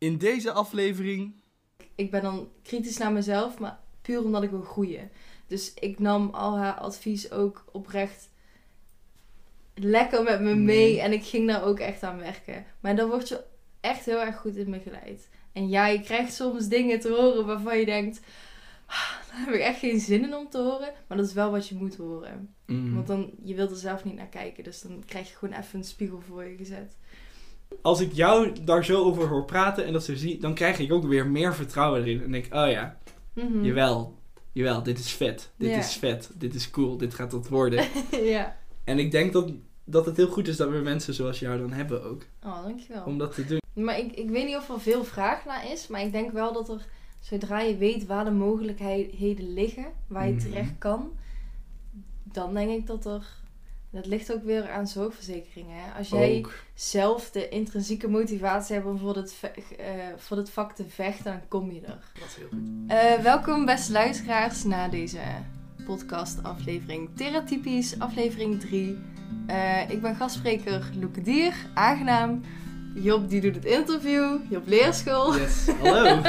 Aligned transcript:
In 0.00 0.18
deze 0.18 0.52
aflevering. 0.52 1.34
Ik 1.94 2.10
ben 2.10 2.22
dan 2.22 2.48
kritisch 2.62 2.96
naar 2.98 3.12
mezelf, 3.12 3.58
maar 3.58 3.78
puur 4.02 4.24
omdat 4.24 4.42
ik 4.42 4.50
wil 4.50 4.62
groeien. 4.62 5.10
Dus 5.46 5.74
ik 5.74 5.98
nam 5.98 6.28
al 6.30 6.58
haar 6.58 6.74
advies 6.74 7.30
ook 7.30 7.64
oprecht 7.72 8.28
lekker 9.74 10.22
met 10.22 10.40
me 10.40 10.54
mee. 10.54 10.94
Mhm. 10.94 11.04
En 11.04 11.12
ik 11.12 11.24
ging 11.24 11.46
daar 11.46 11.62
ook 11.64 11.78
echt 11.78 12.02
aan 12.02 12.18
werken. 12.18 12.64
Maar 12.80 12.96
dan 12.96 13.08
word 13.08 13.28
je 13.28 13.44
echt 13.80 14.04
heel 14.04 14.20
erg 14.20 14.36
goed 14.36 14.56
in 14.56 14.70
begeleid. 14.70 15.28
En 15.52 15.68
ja, 15.68 15.86
je 15.86 16.00
krijgt 16.00 16.34
soms 16.34 16.68
dingen 16.68 17.00
te 17.00 17.08
horen 17.08 17.46
waarvan 17.46 17.78
je 17.78 17.84
denkt... 17.84 18.20
"Ah, 18.86 19.12
Daar 19.28 19.38
heb 19.44 19.54
ik 19.54 19.60
echt 19.60 19.78
geen 19.78 20.00
zin 20.00 20.24
in 20.24 20.34
om 20.34 20.48
te 20.50 20.58
horen. 20.58 20.92
Maar 21.06 21.16
dat 21.16 21.26
is 21.26 21.32
wel 21.32 21.50
wat 21.50 21.68
je 21.68 21.74
moet 21.74 21.96
horen. 21.96 22.54
Mm. 22.66 22.94
Want 22.94 23.06
dan, 23.06 23.30
je 23.42 23.54
wilt 23.54 23.70
er 23.70 23.76
zelf 23.76 24.04
niet 24.04 24.14
naar 24.16 24.26
kijken. 24.28 24.64
Dus 24.64 24.80
dan 24.82 25.02
krijg 25.06 25.28
je 25.30 25.36
gewoon 25.36 25.58
even 25.58 25.78
een 25.78 25.84
spiegel 25.84 26.20
voor 26.20 26.44
je 26.44 26.56
gezet. 26.56 26.96
Als 27.82 28.00
ik 28.00 28.12
jou 28.12 28.52
daar 28.64 28.84
zo 28.84 29.02
over 29.04 29.28
hoor 29.28 29.44
praten 29.44 29.84
en 29.86 29.92
dat 29.92 30.04
zo 30.04 30.14
zie, 30.14 30.38
dan 30.40 30.54
krijg 30.54 30.78
ik 30.78 30.92
ook 30.92 31.04
weer 31.06 31.26
meer 31.26 31.54
vertrouwen 31.54 32.00
erin. 32.00 32.22
En 32.22 32.32
denk, 32.32 32.44
oh 32.54 32.70
ja, 32.70 32.98
Mhm. 33.34 33.64
jawel, 33.64 34.14
jawel, 34.52 34.82
dit 34.82 34.98
is 34.98 35.12
vet. 35.12 35.50
Dit 35.56 35.70
Ja. 35.70 35.78
is 35.78 35.94
vet. 35.96 36.30
Dit 36.34 36.54
is 36.54 36.70
cool. 36.70 36.96
Dit 36.96 37.14
gaat 37.14 37.32
wat 37.32 37.48
worden. 37.48 37.84
ja. 38.34 38.56
en 38.84 38.98
ik 38.98 39.10
denk 39.10 39.32
dat, 39.32 39.52
dat 39.84 40.06
het 40.06 40.16
heel 40.16 40.28
goed 40.28 40.48
is 40.48 40.56
dat 40.56 40.68
we 40.70 40.76
mensen 40.78 41.14
zoals 41.14 41.38
jou 41.38 41.58
dan 41.58 41.72
hebben 41.72 42.04
ook. 42.04 42.22
Oh, 42.44 42.62
dankjewel. 42.62 43.04
Om 43.04 43.18
dat 43.18 43.34
te 43.34 43.44
doen. 43.44 43.58
Maar 43.84 43.98
ik, 43.98 44.12
ik 44.12 44.30
weet 44.30 44.46
niet 44.46 44.56
of 44.56 44.68
er 44.68 44.80
veel 44.80 45.04
vraag 45.04 45.44
naar 45.44 45.70
is. 45.72 45.86
Maar 45.86 46.02
ik 46.02 46.12
denk 46.12 46.32
wel 46.32 46.52
dat 46.52 46.68
er, 46.68 46.86
zodra 47.20 47.60
je 47.60 47.76
weet 47.76 48.06
waar 48.06 48.24
de 48.24 48.30
mogelijkheden 48.30 49.52
liggen, 49.52 49.86
waar 50.06 50.26
je 50.26 50.32
Mhm. 50.34 50.42
terecht 50.42 50.72
kan, 50.78 51.10
dan 52.24 52.54
denk 52.54 52.70
ik 52.70 52.86
dat 52.86 53.04
er. 53.06 53.38
Dat 53.92 54.06
ligt 54.06 54.32
ook 54.32 54.44
weer 54.44 54.70
aan 54.70 54.86
zorgverzekeringen. 54.86 55.76
Hè? 55.76 55.98
Als 55.98 56.08
jij 56.08 56.38
Ook. 56.38 56.52
zelf 56.74 57.30
de 57.30 57.48
intrinsieke 57.48 58.08
motivatie 58.08 58.74
hebt 58.74 58.86
om 58.86 58.98
voor 58.98 59.14
dit, 59.14 59.34
eh, 59.78 59.86
voor 60.16 60.36
dit 60.36 60.50
vak 60.50 60.72
te 60.72 60.84
vechten, 60.88 61.24
dan 61.24 61.48
kom 61.48 61.70
je 61.72 61.80
er. 61.80 61.98
Dat 62.14 62.28
is 62.28 62.34
heel 62.36 62.48
goed. 62.48 62.58
Eh, 62.86 63.22
welkom 63.22 63.64
beste 63.64 63.92
luisteraars 63.92 64.64
naar 64.64 64.90
deze 64.90 65.20
podcast 65.86 66.42
aflevering 66.42 67.08
Theratypisch, 67.16 67.98
aflevering 67.98 68.60
3. 68.60 68.98
Eh, 69.46 69.90
ik 69.90 70.00
ben 70.00 70.16
gastspreker 70.16 70.90
Loeke 71.00 71.22
Dier, 71.22 71.54
aangenaam. 71.74 72.40
Job 72.94 73.28
die 73.28 73.40
doet 73.40 73.54
het 73.54 73.64
interview, 73.64 74.38
Job 74.50 74.66
Leerschool. 74.66 75.36
Yes, 75.36 75.66
hallo. 75.82 76.22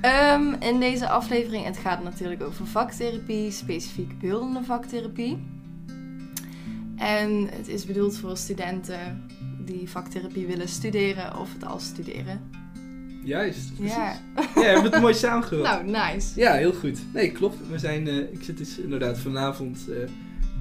Ehm, 0.00 0.52
in 0.52 0.80
deze 0.80 1.08
aflevering, 1.08 1.64
het 1.64 1.76
gaat 1.76 2.02
natuurlijk 2.02 2.42
over 2.42 2.66
vaktherapie, 2.66 3.50
specifiek 3.50 4.18
beeldende 4.18 4.64
vaktherapie. 4.64 5.57
En 6.98 7.48
het 7.50 7.68
is 7.68 7.84
bedoeld 7.84 8.18
voor 8.18 8.36
studenten 8.36 9.26
die 9.64 9.88
vaktherapie 9.90 10.46
willen 10.46 10.68
studeren 10.68 11.38
of 11.38 11.52
het 11.52 11.64
al 11.64 11.78
studeren. 11.78 12.40
Juist, 13.24 13.74
precies. 13.76 13.94
Ja, 13.96 14.20
Ja, 14.36 14.52
we 14.54 14.60
hebben 14.64 14.92
het 14.92 15.00
mooi 15.00 15.14
samengevat. 15.14 15.84
nou 15.84 15.84
nice. 15.84 16.40
Ja, 16.40 16.52
heel 16.52 16.72
goed. 16.72 16.98
Nee, 17.12 17.32
klopt. 17.32 17.56
We 17.70 17.78
zijn, 17.78 18.08
eh, 18.08 18.16
ik 18.16 18.42
zit 18.42 18.58
dus 18.58 18.78
inderdaad 18.78 19.18
vanavond, 19.18 19.88
eh 19.90 19.96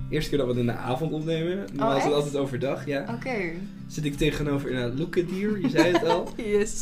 eerste 0.09 0.29
keer 0.29 0.37
dat 0.39 0.47
we 0.47 0.53
het 0.53 0.61
in 0.61 0.67
de 0.67 0.77
avond 0.79 1.11
opnemen. 1.11 1.57
Normaal 1.73 1.97
is 1.97 2.03
het 2.03 2.13
altijd 2.13 2.35
overdag, 2.35 2.85
ja. 2.85 3.05
Oké. 3.15 3.37
Zit 3.87 4.05
ik 4.05 4.13
tegenover 4.17 4.69
inderdaad 4.69 4.97
Loeke 4.99 5.25
Dier, 5.25 5.59
je 5.61 5.69
zei 5.69 5.91
het 5.91 6.03
al. 6.05 6.29
Yes. 6.45 6.79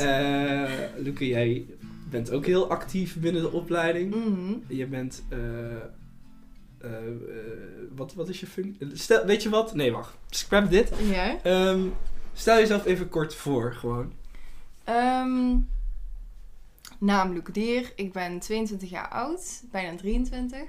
Loeke, 1.04 1.28
jij 1.28 1.66
bent 2.10 2.32
ook 2.32 2.46
heel 2.46 2.70
actief 2.70 3.16
binnen 3.20 3.42
de 3.42 3.52
opleiding. 3.52 4.16
Mhm. 4.16 4.54
Je 4.68 4.86
bent, 4.88 5.24
eh, 6.86 7.08
eh, 7.08 7.88
wat, 7.96 8.14
wat 8.14 8.30
is 8.30 8.40
je 8.40 8.48
functie? 8.48 8.90
Stel, 8.94 9.26
weet 9.26 9.44
je 9.44 9.50
wat? 9.50 9.74
Nee, 9.74 9.92
wacht. 9.92 10.18
Scrap 10.30 10.70
dit. 10.70 10.92
Ja. 11.02 11.42
Ehm, 11.44 11.88
stel 12.34 12.58
jezelf 12.58 12.86
even 12.86 13.10
kort 13.10 13.36
voor, 13.36 13.74
gewoon. 13.74 14.14
Ehm, 14.84 15.58
naam 17.00 17.34
Loeke 17.34 17.52
Dier. 17.52 17.92
Ik 17.96 18.14
ben 18.14 18.40
22 18.40 18.90
jaar 18.90 19.10
oud, 19.10 19.64
bijna 19.72 19.96
23. 19.96 20.60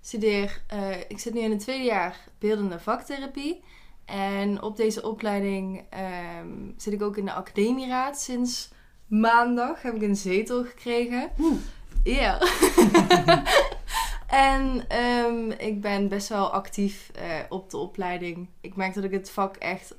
Studeer, 0.00 0.62
eh, 0.66 1.00
ik 1.08 1.18
zit 1.18 1.34
nu 1.34 1.40
in 1.40 1.50
het 1.50 1.60
tweede 1.60 1.84
jaar 1.84 2.18
beeldende 2.38 2.78
vaktherapie. 2.78 3.62
En 4.04 4.62
op 4.62 4.76
deze 4.76 5.02
opleiding 5.02 5.84
ehm, 5.90 6.48
zit 6.76 6.92
ik 6.92 7.02
ook 7.02 7.16
in 7.16 7.24
de 7.24 7.32
academieraad. 7.32 8.20
Sinds 8.20 8.70
maandag 9.06 9.82
heb 9.82 9.94
ik 9.94 10.02
een 10.02 10.16
zetel 10.16 10.64
gekregen. 10.64 11.30
Ja. 12.02 12.38
en 14.26 14.88
ehm, 14.88 15.50
ik 15.50 15.80
ben 15.80 16.08
best 16.08 16.28
wel 16.28 16.50
actief 16.52 17.10
eh, 17.14 17.40
op 17.48 17.70
de 17.70 17.76
opleiding. 17.76 18.48
Ik 18.60 18.76
merk 18.76 18.94
dat 18.94 19.04
ik 19.04 19.10
het 19.10 19.30
vak 19.30 19.56
echt... 19.56 19.94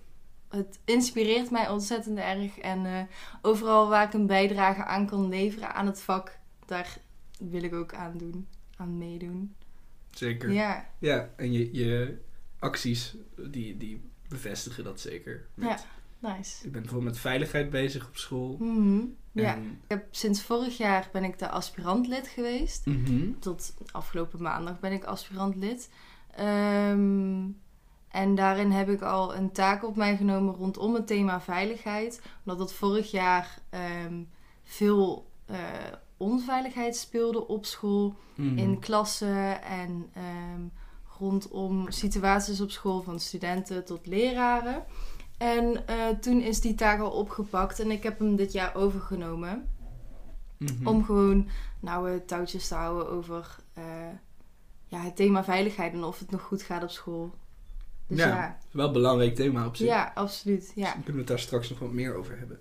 Het 0.50 0.80
inspireert 0.86 1.52
mij 1.52 1.70
ontzettend 1.70 2.18
erg. 2.18 2.58
En 2.60 2.86
eh, 2.86 3.02
overal 3.42 3.90
waar 3.90 4.06
ik 4.08 4.14
een 4.14 4.26
bijdrage 4.28 4.84
aan 4.86 5.06
kan 5.06 5.30
leveren 5.30 5.74
aan 5.74 5.86
het 5.86 6.02
vak, 6.02 6.38
daar 6.66 6.98
wil 7.40 7.64
ik 7.64 7.74
ook 7.74 7.94
aan 7.94 8.18
doen. 8.18 8.48
Aan 8.78 8.98
meedoen. 8.98 9.56
Zeker. 10.12 10.52
Ja, 10.52 10.90
Ja, 11.00 11.30
en 11.36 11.52
je, 11.52 11.74
je 11.74 12.18
acties, 12.60 13.16
die, 13.50 13.78
die 13.78 14.02
bevestigen 14.30 14.84
dat 14.84 15.00
zeker. 15.00 15.46
Met- 15.54 15.86
Ja. 16.20 16.34
nice. 16.36 16.66
Ik 16.66 16.72
ben 16.72 16.82
bijvoorbeeld 16.82 17.12
met 17.12 17.22
veiligheid 17.22 17.70
bezig 17.70 18.08
op 18.08 18.18
school. 18.18 18.58
Mhm. 18.60 19.00
Ja. 19.42 19.54
En, 19.56 19.64
Ik 19.84 19.88
heb, 19.88 20.06
sinds 20.12 20.42
vorig 20.42 20.78
jaar 20.78 21.10
ben 21.12 21.24
ik 21.24 21.40
de 21.40 21.50
aspirantlid 21.50 22.28
geweest. 22.28 22.86
Mhm. 22.86 23.32
Tot 23.40 23.74
afgelopen 23.92 24.42
maandag 24.42 24.80
ben 24.80 24.92
ik 24.92 25.04
aspirantlid. 25.04 25.90
Ehm, 26.36 27.46
en 28.12 28.36
daarin 28.36 28.72
heb 28.72 28.90
ik 28.90 29.02
al 29.02 29.36
een 29.36 29.52
taak 29.52 29.84
op 29.84 29.96
mij 29.96 30.18
genomen 30.18 30.54
rondom 30.54 30.94
het 30.94 31.08
thema 31.08 31.42
veiligheid. 31.42 32.22
Omdat 32.46 32.60
het 32.60 32.74
vorig 32.78 33.12
jaar 33.12 33.60
ehm, 33.70 34.22
veel 34.64 35.30
eh, 35.46 35.58
onveiligheid 36.18 36.96
speelde 36.96 37.48
op 37.48 37.66
school, 37.66 38.16
Mhm. 38.36 38.58
in 38.58 38.80
klassen 38.80 39.62
en 39.64 40.10
ehm, 40.14 40.62
rondom 41.20 41.92
situaties 41.92 42.62
op 42.62 42.72
school 42.72 43.02
van 43.02 43.20
studenten 43.20 43.86
tot 43.86 44.06
leraren. 44.08 44.84
En 45.38 45.88
eh, 45.88 46.08
toen 46.22 46.42
is 46.42 46.62
die 46.62 46.76
taak 46.76 47.00
al 47.00 47.12
opgepakt 47.12 47.80
en 47.80 47.92
ik 47.92 48.04
heb 48.04 48.20
hem 48.20 48.36
dit 48.36 48.52
jaar 48.52 48.76
overgenomen. 48.76 49.68
Mhm. 50.58 50.88
Om 50.88 51.04
gewoon 51.06 51.48
nauwe 51.80 52.26
touwtjes 52.26 52.68
te 52.68 52.76
houden 52.76 53.10
over 53.10 53.56
eh, 53.74 53.84
ja, 54.88 55.00
het 55.00 55.16
thema 55.16 55.44
veiligheid 55.44 55.94
en 55.94 56.04
of 56.04 56.20
het 56.20 56.32
nog 56.32 56.42
goed 56.42 56.62
gaat 56.62 56.84
op 56.84 56.90
school. 56.90 57.34
Dus 58.08 58.18
Ja, 58.18 58.28
ja, 58.28 58.58
Wel 58.72 58.88
een 58.88 58.94
belangrijk 58.94 59.36
thema 59.36 59.66
op 59.66 59.76
zich. 59.76 59.88
ja, 59.88 60.12
absoluut. 60.16 60.60
Dus 60.62 60.72
Ja, 60.76 60.84
dan 60.84 60.94
kunnen 60.94 61.14
we 61.14 61.18
het 61.20 61.28
daar 61.28 61.40
straks 61.40 61.70
nog 61.70 61.80
wat 61.80 61.92
meer 61.92 62.16
over 62.16 62.38
hebben. 62.38 62.60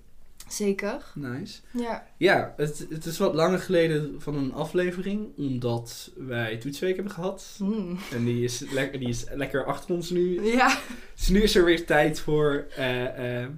Zeker. 0.48 1.04
Nice. 1.14 1.60
Ja. 1.70 2.06
Ja, 2.16 2.54
het, 2.56 2.86
het 2.90 3.04
is 3.04 3.18
wat 3.18 3.34
langer 3.34 3.58
geleden 3.58 4.14
van 4.18 4.36
een 4.36 4.52
aflevering, 4.52 5.36
omdat 5.36 6.10
wij 6.16 6.56
toetsweek 6.56 6.94
hebben 6.94 7.12
gehad. 7.12 7.56
Mm. 7.58 7.98
En 8.12 8.24
die 8.24 8.44
is, 8.44 8.64
lekker, 8.70 8.98
die 8.98 9.08
is 9.08 9.24
lekker 9.34 9.64
achter 9.64 9.94
ons 9.94 10.10
nu. 10.10 10.42
Ja. 10.42 10.78
Dus 11.14 11.28
nu 11.28 11.42
is 11.42 11.54
er 11.54 11.64
weer 11.64 11.86
tijd 11.86 12.20
voor, 12.20 12.66
eh, 12.76 13.42
eh, 13.42 13.48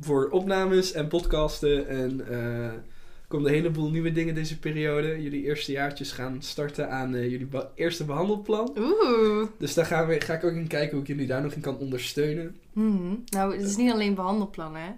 voor 0.00 0.28
opnames 0.28 0.92
en 0.92 1.08
podcasten. 1.08 1.88
En 1.88 2.28
eh, 2.28 2.64
er 2.64 3.38
komt 3.38 3.46
een 3.46 3.52
heleboel 3.52 3.90
nieuwe 3.90 4.12
dingen 4.12 4.34
deze 4.34 4.58
periode. 4.58 5.22
Jullie 5.22 5.44
eerste 5.44 5.72
jaartjes 5.72 6.12
gaan 6.12 6.42
starten 6.42 6.90
aan 6.90 7.10
jullie 7.10 7.48
eerste 7.74 8.04
behandelplan. 8.04 8.76
Oeh. 8.78 9.48
Dus 9.58 9.74
daar 9.74 9.86
gaan 9.86 10.06
we, 10.06 10.20
ga 10.20 10.34
ik 10.34 10.44
ook 10.44 10.54
in 10.54 10.66
kijken 10.66 10.90
hoe 10.90 11.00
ik 11.00 11.06
jullie 11.06 11.26
daar 11.26 11.42
nog 11.42 11.52
in 11.52 11.60
kan 11.60 11.78
ondersteunen. 11.78 12.56
Mhm. 12.72 13.14
Nou, 13.26 13.56
het 13.56 13.64
is 13.64 13.76
niet 13.76 13.92
alleen 13.92 14.14
behandelplannen, 14.14 14.82
hè. 14.82 14.90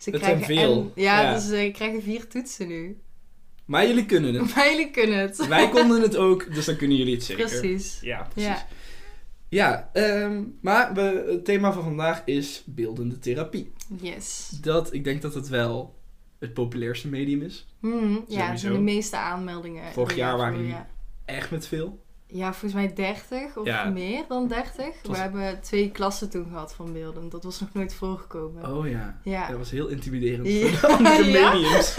Ze 0.00 0.10
Het 0.10 0.20
zijn 0.24 0.40
krijgen 0.40 0.56
veel. 0.66 0.92
En, 0.94 1.02
ja, 1.02 1.22
Ja. 1.22 1.34
dus 1.34 1.46
ze 1.46 1.70
krijgen 1.72 2.02
vier 2.02 2.26
toetsen 2.28 2.68
nu. 2.68 2.98
Maar 3.64 3.86
jullie 3.86 4.06
kunnen 4.06 4.34
het. 4.34 4.50
Maar 4.54 4.68
jullie 4.70 4.90
kunnen 4.90 5.18
het. 5.18 5.46
Wij 5.46 5.68
konden 5.68 6.02
het 6.02 6.16
ook, 6.16 6.54
dus 6.54 6.64
dan 6.64 6.76
kunnen 6.76 6.96
jullie 6.96 7.14
het 7.14 7.24
zeker. 7.24 7.46
Precies. 7.48 7.98
Ja, 8.00 8.22
precies. 8.32 8.50
Ja. 8.50 8.66
Ja, 9.48 9.90
ehm, 9.92 10.42
maar 10.60 10.94
we, 10.94 11.24
het 11.30 11.44
thema 11.44 11.72
van 11.72 11.82
vandaag 11.82 12.22
is 12.24 12.62
beeldende 12.66 13.18
therapie. 13.18 13.72
Yes. 14.00 14.48
Dat, 14.60 14.92
ik 14.92 15.04
denk 15.04 15.22
dat 15.22 15.34
het 15.34 15.48
wel 15.48 15.98
het 16.38 16.54
populairste 16.54 17.08
medium 17.08 17.42
is. 17.42 17.66
Mhm. 17.80 18.16
Ja, 18.28 18.56
zijn 18.56 18.72
de 18.72 18.78
meeste 18.78 19.16
aanmeldingen. 19.16 19.92
Vorig 19.92 20.16
jaar 20.16 20.36
waren 20.36 20.54
jullie. 20.56 20.70
jullie- 20.70 20.86
Echt 21.24 21.50
met 21.50 21.66
veel. 21.66 22.02
Ja, 22.32 22.52
volgens 22.52 22.72
mij 22.72 22.92
30 22.94 23.56
of 23.56 23.66
Ja. 23.66 23.84
meer 23.90 24.24
dan 24.28 24.48
30. 24.48 24.84
was- 25.02 25.16
We 25.16 25.22
hebben 25.22 25.60
twee 25.60 25.90
klassen 25.90 26.30
toen 26.30 26.46
gehad 26.50 26.74
van 26.74 26.92
beelden. 26.92 27.28
Dat 27.28 27.44
was 27.44 27.60
nog 27.60 27.72
nooit 27.72 27.94
voorgekomen. 27.94 28.76
Oh 28.76 28.88
ja. 28.88 29.20
Ja. 29.24 29.48
Dat 29.48 29.58
was 29.58 29.70
heel 29.70 29.88
intimiderend 29.88 30.46
Ja. 30.48 30.66
voor 30.76 30.88
de 30.88 30.94
andere 30.96 31.24
Ja? 31.38 31.52
mediums. 31.52 31.96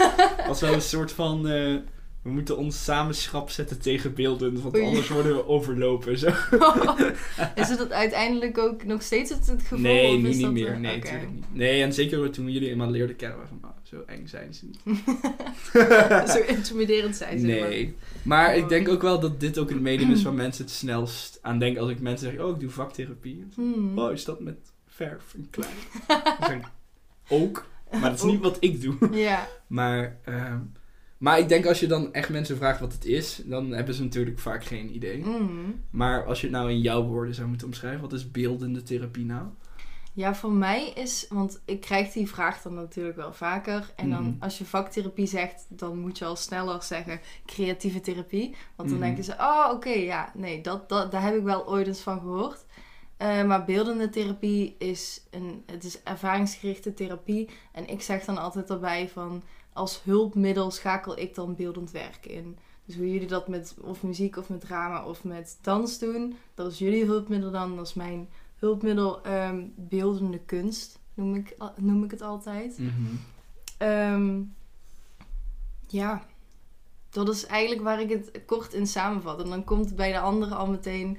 Als 0.48 0.60
wel 0.60 0.72
een 0.72 0.80
soort 0.82 1.12
van... 1.12 1.48
eh, 1.48 1.74
we 2.22 2.30
moeten 2.30 2.56
ons 2.56 2.84
samen 2.84 3.14
schrap 3.14 3.50
zetten 3.50 3.80
tegen 3.80 4.14
beelden, 4.14 4.62
want 4.62 4.80
anders 4.80 5.08
worden 5.08 5.34
we 5.36 5.46
overlopen. 5.46 6.18
Zo. 6.18 6.26
is 7.54 7.68
het 7.68 7.78
dat 7.78 7.90
uiteindelijk 7.92 8.58
ook 8.58 8.84
nog 8.84 9.02
steeds 9.02 9.30
het, 9.30 9.46
het 9.46 9.60
geval? 9.62 9.78
Nee, 9.78 10.18
nu 10.18 10.34
niet 10.34 10.50
meer. 10.50 10.66
er- 10.68 10.80
Nee, 10.80 10.96
natuurlijk 10.98 11.32
niet. 11.32 11.44
Nee, 11.52 11.82
en 11.82 11.92
zeker 11.92 12.30
toen 12.30 12.50
jullie 12.50 12.70
eenmaal 12.70 12.90
leerden 12.90 13.16
kennen, 13.16 13.38
we 13.38 13.46
van, 13.46 13.60
oh, 13.64 13.70
zo 13.82 14.02
eng 14.06 14.26
zijn 14.26 14.54
ze 14.54 14.64
niet. 14.66 14.80
Zo 16.30 16.38
intimiderend 16.46 17.16
zijn 17.16 17.38
ze. 17.38 17.46
Nee. 17.46 17.60
Maar 17.60 17.70
ik 18.24 18.62
Oh. 18.62 18.68
denk 18.68 18.88
ook 18.88 19.02
wel 19.02 19.20
dat 19.20 19.40
dit 19.40 19.58
ook 19.58 19.68
het 19.68 19.80
medium 19.80 20.10
is 20.10 20.22
waar 20.22 20.34
mensen 20.34 20.64
het 20.64 20.72
snelst 20.72 21.38
aan 21.42 21.58
denken. 21.58 21.82
Als 21.82 21.90
ik 21.90 22.00
mensen 22.00 22.30
zeg, 22.30 22.40
oh, 22.40 22.54
ik 22.54 22.60
doe 22.60 22.70
vaktherapie. 22.70 23.46
Hmm. 23.54 23.98
Oh, 23.98 24.12
is 24.12 24.24
dat 24.24 24.40
met 24.40 24.72
verf 24.86 25.34
en 25.34 25.50
klei? 25.50 25.70
Ik, 26.56 26.64
ook. 27.28 27.66
Maar 27.90 28.00
dat 28.10 28.18
is 28.18 28.22
niet 28.22 28.40
wat 28.40 28.56
ik 28.60 28.80
doe. 28.80 28.96
Ja. 29.12 29.48
Maar, 29.66 30.18
ehm, 30.24 30.58
maar 31.18 31.38
ik 31.38 31.48
denk 31.48 31.66
als 31.66 31.80
je 31.80 31.86
dan 31.86 32.12
echt 32.12 32.28
mensen 32.28 32.56
vraagt 32.56 32.80
wat 32.80 32.92
het 32.92 33.04
is, 33.04 33.42
dan 33.44 33.70
hebben 33.70 33.94
ze 33.94 34.02
natuurlijk 34.02 34.38
vaak 34.38 34.64
geen 34.64 34.94
idee. 34.94 35.18
Mhm. 35.18 35.70
Maar 35.90 36.26
als 36.26 36.40
je 36.40 36.46
het 36.46 36.56
nou 36.56 36.70
in 36.70 36.80
jouw 36.80 37.02
woorden 37.02 37.34
zou 37.34 37.48
moeten 37.48 37.66
omschrijven, 37.66 38.00
wat 38.00 38.12
is 38.12 38.30
beeldende 38.30 38.82
therapie 38.82 39.24
nou? 39.24 39.46
Ja, 40.14 40.34
voor 40.34 40.50
mij 40.52 40.88
is, 40.88 41.26
want 41.28 41.60
ik 41.64 41.80
krijg 41.80 42.12
die 42.12 42.28
vraag 42.28 42.62
dan 42.62 42.74
natuurlijk 42.74 43.16
wel 43.16 43.32
vaker. 43.32 43.92
En 43.96 44.10
dan 44.10 44.22
Mhm. 44.24 44.34
als 44.42 44.58
je 44.58 44.64
vaktherapie 44.64 45.26
zegt, 45.26 45.66
dan 45.68 45.98
moet 45.98 46.18
je 46.18 46.24
al 46.24 46.36
sneller 46.36 46.82
zeggen 46.82 47.20
creatieve 47.46 48.00
therapie. 48.00 48.56
Want 48.76 48.88
dan 48.88 48.98
Mhm. 48.98 49.06
denken 49.06 49.24
ze, 49.24 49.32
oh 49.38 49.68
oké, 49.72 49.88
ja, 49.90 50.30
nee, 50.34 50.60
dat, 50.60 50.88
dat, 50.88 51.10
daar 51.12 51.22
heb 51.22 51.34
ik 51.36 51.42
wel 51.42 51.68
ooit 51.68 51.86
eens 51.86 52.00
van 52.00 52.20
gehoord. 52.20 52.64
Eh, 53.16 53.44
maar 53.44 53.64
beeldende 53.64 54.08
therapie 54.10 54.74
is, 54.78 55.22
een, 55.30 55.62
het 55.66 55.84
is 55.84 56.02
ervaringsgerichte 56.02 56.94
therapie. 56.94 57.48
En 57.72 57.88
ik 57.88 58.02
zeg 58.02 58.24
dan 58.24 58.38
altijd 58.38 58.70
erbij 58.70 59.08
van, 59.08 59.42
als 59.72 60.02
hulpmiddel 60.04 60.70
schakel 60.70 61.18
ik 61.18 61.34
dan 61.34 61.54
beeldend 61.56 61.90
werk 61.90 62.26
in. 62.26 62.58
Dus 62.84 62.96
hoe 62.96 63.12
jullie 63.12 63.26
dat 63.28 63.48
met 63.48 63.74
of 63.80 64.02
muziek 64.02 64.36
of 64.36 64.48
met 64.48 64.60
drama 64.60 65.04
of 65.04 65.24
met 65.24 65.58
dans 65.60 65.98
doen, 65.98 66.36
dat 66.54 66.72
is 66.72 66.78
jullie 66.78 67.04
hulpmiddel 67.04 67.50
dan, 67.50 67.76
dat 67.76 67.86
is 67.86 67.94
mijn 67.94 68.28
hulpmiddel 68.62 69.22
ehm, 69.22 69.62
beeldende 69.76 70.38
kunst, 70.38 70.98
noem 71.14 71.34
ik, 71.34 71.56
noem 71.76 72.04
ik 72.04 72.10
het 72.10 72.22
altijd. 72.22 72.78
Mhm. 72.78 72.90
Ehm, 73.78 74.40
ja, 75.88 76.26
dat 77.10 77.28
is 77.28 77.46
eigenlijk 77.46 77.82
waar 77.82 78.00
ik 78.00 78.10
het 78.10 78.40
kort 78.46 78.72
in 78.74 78.86
samenvat. 78.86 79.42
En 79.42 79.48
dan 79.50 79.64
komt 79.64 79.96
bij 79.96 80.12
de 80.12 80.18
andere 80.20 80.54
al 80.54 80.66
meteen 80.66 81.18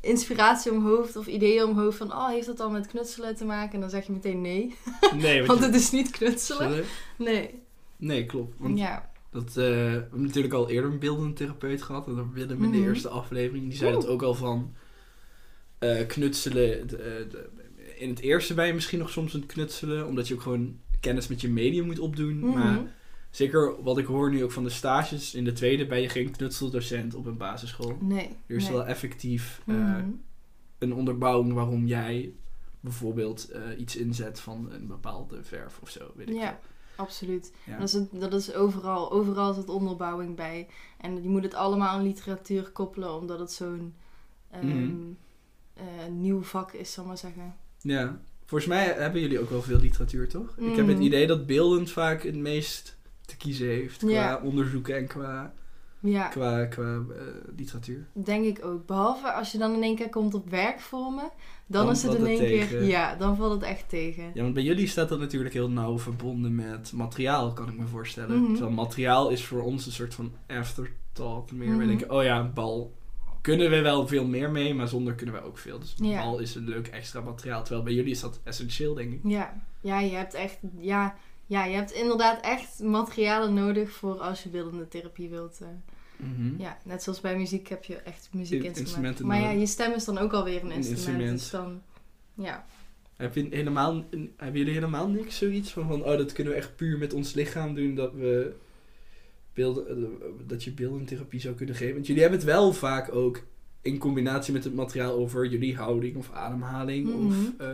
inspiratie 0.00 0.72
omhoofd 0.72 1.16
of 1.16 1.26
ideeën 1.26 1.64
omhoofd 1.64 1.96
van, 1.96 2.12
oh, 2.12 2.28
heeft 2.28 2.46
dat 2.46 2.60
al 2.60 2.70
met 2.70 2.86
knutselen 2.86 3.36
te 3.36 3.44
maken? 3.44 3.74
En 3.74 3.80
dan 3.80 3.90
zeg 3.90 4.06
je 4.06 4.12
meteen 4.12 4.40
nee, 4.40 4.74
Nee, 5.16 5.44
want 5.46 5.58
je- 5.60 5.64
het 5.64 5.74
is 5.74 5.90
niet 5.90 6.10
knutselen. 6.10 6.84
Nee, 7.18 7.62
Nee, 7.96 8.26
klopt. 8.26 8.54
Want 8.58 8.78
ja. 8.78 9.10
dat, 9.30 9.48
eh, 9.48 9.54
we 9.54 9.60
hebben 10.10 10.22
natuurlijk 10.22 10.54
al 10.54 10.68
eerder 10.70 10.90
een 10.90 10.98
beeldende 10.98 11.32
therapeut 11.32 11.82
gehad. 11.82 12.06
En 12.06 12.14
dan 12.14 12.32
Willem 12.32 12.64
in 12.64 12.70
de 12.70 12.78
Mhm. 12.78 12.86
eerste 12.88 13.08
aflevering. 13.08 13.68
Die 13.68 13.78
zei 13.78 13.92
dat 13.92 14.06
ook 14.06 14.22
al 14.22 14.34
van 14.34 14.72
eh, 15.90 16.06
knutselen. 16.06 16.86
de- 16.86 16.96
eh, 16.96 17.30
de- 17.30 17.48
in 17.98 18.08
het 18.08 18.20
eerste 18.20 18.54
ben 18.54 18.66
je 18.66 18.74
misschien 18.74 18.98
nog 18.98 19.10
soms 19.10 19.34
een 19.34 19.46
knutselen. 19.46 20.06
Omdat 20.06 20.28
je 20.28 20.34
ook 20.34 20.40
gewoon 20.40 20.78
kennis 21.00 21.28
met 21.28 21.40
je 21.40 21.48
medium 21.48 21.86
moet 21.86 21.98
opdoen. 21.98 22.38
Mhm. 22.38 22.58
Maar 22.58 22.80
zeker 23.30 23.82
wat 23.82 23.98
ik 23.98 24.06
hoor 24.06 24.30
nu 24.30 24.44
ook 24.44 24.52
van 24.52 24.64
de 24.64 24.70
stages. 24.70 25.34
In 25.34 25.44
de 25.44 25.52
tweede 25.52 25.86
ben 25.86 26.00
je 26.00 26.08
geen 26.08 26.30
knutseldocent 26.30 27.14
op 27.14 27.26
een 27.26 27.36
basisschool. 27.36 27.96
Nee. 28.00 28.28
Er 28.46 28.56
is 28.56 28.62
nee. 28.64 28.72
wel 28.72 28.86
effectief 28.86 29.62
eh, 29.66 29.74
Mhm. 29.74 30.08
een 30.78 30.94
onderbouwing 30.94 31.52
waarom 31.52 31.86
jij 31.86 32.32
bijvoorbeeld 32.80 33.50
iets 33.78 33.96
inzet 33.96 34.40
van 34.40 34.68
een 34.72 34.86
bepaalde 34.86 35.42
verf 35.42 35.78
of 35.82 35.90
zo. 35.90 36.12
Weet 36.16 36.28
ik 36.30 36.34
Ja, 36.36 36.58
absoluut. 36.96 37.52
Ja. 37.66 37.78
Dat, 37.78 37.88
is 37.88 37.92
het, 37.94 38.08
dat 38.12 38.34
is 38.34 38.54
overal. 38.54 39.12
Overal 39.12 39.52
zit 39.54 39.68
onderbouwing 39.68 40.36
bij. 40.36 40.66
En 41.00 41.22
je 41.22 41.28
moet 41.28 41.42
het 41.42 41.54
allemaal 41.54 41.88
aan 41.88 42.02
literatuur 42.02 42.70
koppelen, 42.70 43.14
omdat 43.20 43.38
het 43.38 43.52
zo'n 43.52 43.94
ehm, 44.50 44.66
Mhm. 44.66 44.94
Eh, 45.74 45.84
nieuw 46.12 46.42
vak 46.42 46.72
is, 46.72 46.92
zal 46.92 47.02
ik 47.02 47.08
maar 47.08 47.18
zeggen. 47.18 47.54
Ja, 47.80 48.20
volgens 48.46 48.70
mij 48.70 48.84
hebben 48.84 49.20
jullie 49.20 49.40
ook 49.40 49.50
wel 49.50 49.62
veel 49.62 49.78
literatuur, 49.78 50.28
toch? 50.28 50.54
Ik 50.58 50.76
heb 50.76 50.84
Mm. 50.86 50.92
het 50.92 50.98
idee 51.02 51.26
dat 51.26 51.46
beeldend 51.46 51.90
vaak 51.90 52.22
het 52.22 52.36
meest 52.36 52.96
te 53.26 53.36
kiezen 53.36 53.66
heeft 53.66 53.98
qua 53.98 54.08
Ja. 54.10 54.40
onderzoeken 54.42 54.96
en 54.96 55.06
qua, 55.06 55.52
Ja, 56.00 56.28
qua, 56.28 56.64
qua 56.64 56.94
eh, 56.94 57.22
literatuur. 57.56 58.06
denk 58.12 58.44
ik 58.44 58.64
ook. 58.64 58.86
Behalve 58.86 59.32
als 59.32 59.52
je 59.52 59.58
dan 59.58 59.74
in 59.74 59.82
één 59.82 59.96
keer 59.96 60.08
komt 60.10 60.34
op 60.34 60.50
werkvormen, 60.50 61.30
dan, 61.66 61.84
Dan 61.84 61.94
is 61.94 62.02
het 62.02 62.14
in 62.14 62.26
één 62.26 62.38
keer. 62.68 62.84
Ja, 62.84 63.14
dan 63.14 63.36
valt 63.36 63.52
het 63.52 63.62
echt 63.62 63.88
tegen. 63.88 64.30
Ja, 64.34 64.42
want 64.42 64.54
bij 64.54 64.62
jullie 64.62 64.86
staat 64.86 65.08
dat 65.08 65.18
natuurlijk 65.18 65.54
heel 65.54 65.70
nauw 65.70 65.98
verbonden 65.98 66.54
met 66.54 66.92
materiaal, 66.92 67.52
kan 67.52 67.68
ik 67.68 67.78
me 67.78 67.86
voorstellen. 67.86 68.40
Mhm. 68.42 68.52
Terwijl 68.52 68.74
materiaal 68.74 69.30
is 69.30 69.44
voor 69.44 69.62
ons 69.62 69.86
een 69.86 69.92
soort 69.92 70.14
van 70.14 70.32
afterthought 70.46 71.52
meer. 71.52 71.68
We 71.68 71.74
Mhm. 71.76 71.86
denken, 71.86 72.10
oh 72.10 72.22
ja, 72.22 72.38
een 72.40 72.52
bal 72.52 72.94
kunnen 73.44 73.70
we 73.70 73.80
wel 73.80 74.06
veel 74.06 74.26
meer 74.26 74.50
mee, 74.50 74.74
maar 74.74 74.88
zonder 74.88 75.14
kunnen 75.14 75.34
we 75.34 75.42
ook 75.42 75.58
veel. 75.58 75.78
Dus 75.78 75.94
Ja. 75.96 76.22
bal 76.22 76.38
is 76.38 76.54
een 76.54 76.68
leuk 76.68 76.86
extra 76.86 77.20
materiaal. 77.20 77.62
Terwijl 77.62 77.84
bij 77.84 77.92
jullie 77.94 78.10
is 78.10 78.20
dat 78.20 78.40
essentieel, 78.44 78.94
denk 78.94 79.12
ik. 79.12 79.20
Ja, 79.24 79.62
ja 79.80 80.00
je 80.00 80.14
hebt 80.16 80.34
echt. 80.34 80.58
Ja, 80.78 81.16
ja, 81.46 81.64
je 81.64 81.74
hebt 81.76 81.92
inderdaad 81.92 82.40
echt 82.44 82.78
materialen 82.82 83.54
nodig 83.54 83.90
voor 83.92 84.18
als 84.18 84.42
je 84.42 84.48
beeldende 84.48 84.88
therapie 84.88 85.28
wilt. 85.28 85.58
eh. 85.60 85.68
Mhm. 86.16 86.60
Ja, 86.62 86.78
net 86.84 87.02
zoals 87.02 87.20
bij 87.20 87.36
muziek 87.36 87.68
heb 87.68 87.84
je 87.84 87.96
echt 87.96 88.28
muziekinstrumenten. 88.32 88.80
Instrumenten 88.82 89.26
Maar 89.26 89.40
ja, 89.40 89.50
je 89.60 89.66
stem 89.66 89.92
is 89.92 90.04
dan 90.04 90.18
ook 90.18 90.32
alweer 90.32 90.60
een 90.62 90.70
Een 90.70 90.72
instrument. 90.72 90.96
instrument. 91.30 91.38
Dus 91.38 91.50
dan, 91.50 91.82
ja. 92.46 92.64
Heb 93.16 93.34
je 93.34 93.46
helemaal, 93.50 94.04
hebben 94.36 94.58
jullie 94.58 94.74
helemaal 94.74 95.08
niks 95.08 95.36
zoiets 95.38 95.70
van, 95.72 95.86
van 95.86 96.02
oh, 96.04 96.16
dat 96.16 96.32
kunnen 96.32 96.52
we 96.52 96.58
echt 96.58 96.76
puur 96.76 96.98
met 96.98 97.12
ons 97.12 97.32
lichaam 97.34 97.74
doen, 97.74 97.94
dat 97.94 98.12
we 98.14 98.54
beelden, 99.54 99.88
eh, 99.88 100.08
dat 100.46 100.64
je 100.64 100.72
beeldentherapie 100.72 101.40
zou 101.40 101.54
kunnen 101.54 101.74
geven? 101.74 101.94
Want 101.94 102.06
jullie 102.06 102.22
hebben 102.22 102.40
het 102.40 102.48
wel 102.48 102.72
vaak 102.72 103.14
ook 103.14 103.42
in 103.82 103.98
combinatie 103.98 104.52
met 104.52 104.64
het 104.64 104.74
materiaal 104.74 105.12
over 105.14 105.46
jullie 105.46 105.76
houding 105.76 106.16
of 106.16 106.30
ademhaling, 106.32 107.06
Mhm. 107.08 107.26
of 107.26 107.34
eh, 107.58 107.68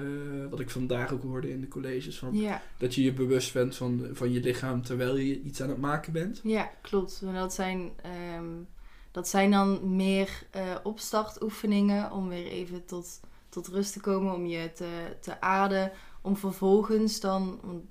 wat 0.51 0.61
ik 0.61 0.71
vandaag 0.71 1.13
ook 1.13 1.23
hoorde 1.23 1.51
in 1.51 1.61
de 1.61 1.69
colleges, 1.69 2.19
van, 2.19 2.37
Ja, 2.37 2.63
dat 2.79 2.95
je 2.95 3.03
je 3.03 3.13
bewust 3.13 3.53
bent 3.53 3.77
van, 3.77 4.07
van 4.13 4.33
je 4.33 4.41
lichaam 4.41 4.83
terwijl 4.83 5.17
je 5.17 5.41
iets 5.43 5.63
aan 5.63 5.69
het 5.69 5.79
maken 5.79 6.13
bent. 6.13 6.41
ja, 6.43 6.71
klopt. 6.83 7.23
En 7.27 7.35
dat 7.35 7.55
zijn, 7.55 7.91
ehm, 8.03 8.45
dat 9.11 9.29
zijn 9.29 9.51
dan 9.51 9.97
meer 9.97 10.43
eh 10.51 10.77
opstartoefeningen 10.83 12.13
om 12.13 12.29
weer 12.29 12.47
even 12.47 12.85
tot, 12.85 13.21
tot 13.49 13.67
rust 13.69 13.93
te 13.93 14.01
komen, 14.01 14.35
om 14.35 14.47
je 14.47 14.73
te, 14.73 15.17
te 15.21 15.41
aarden. 15.41 15.93
Om 16.23 16.37
vervolgens 16.37 17.21
dan, 17.21 17.61
want 17.63 17.83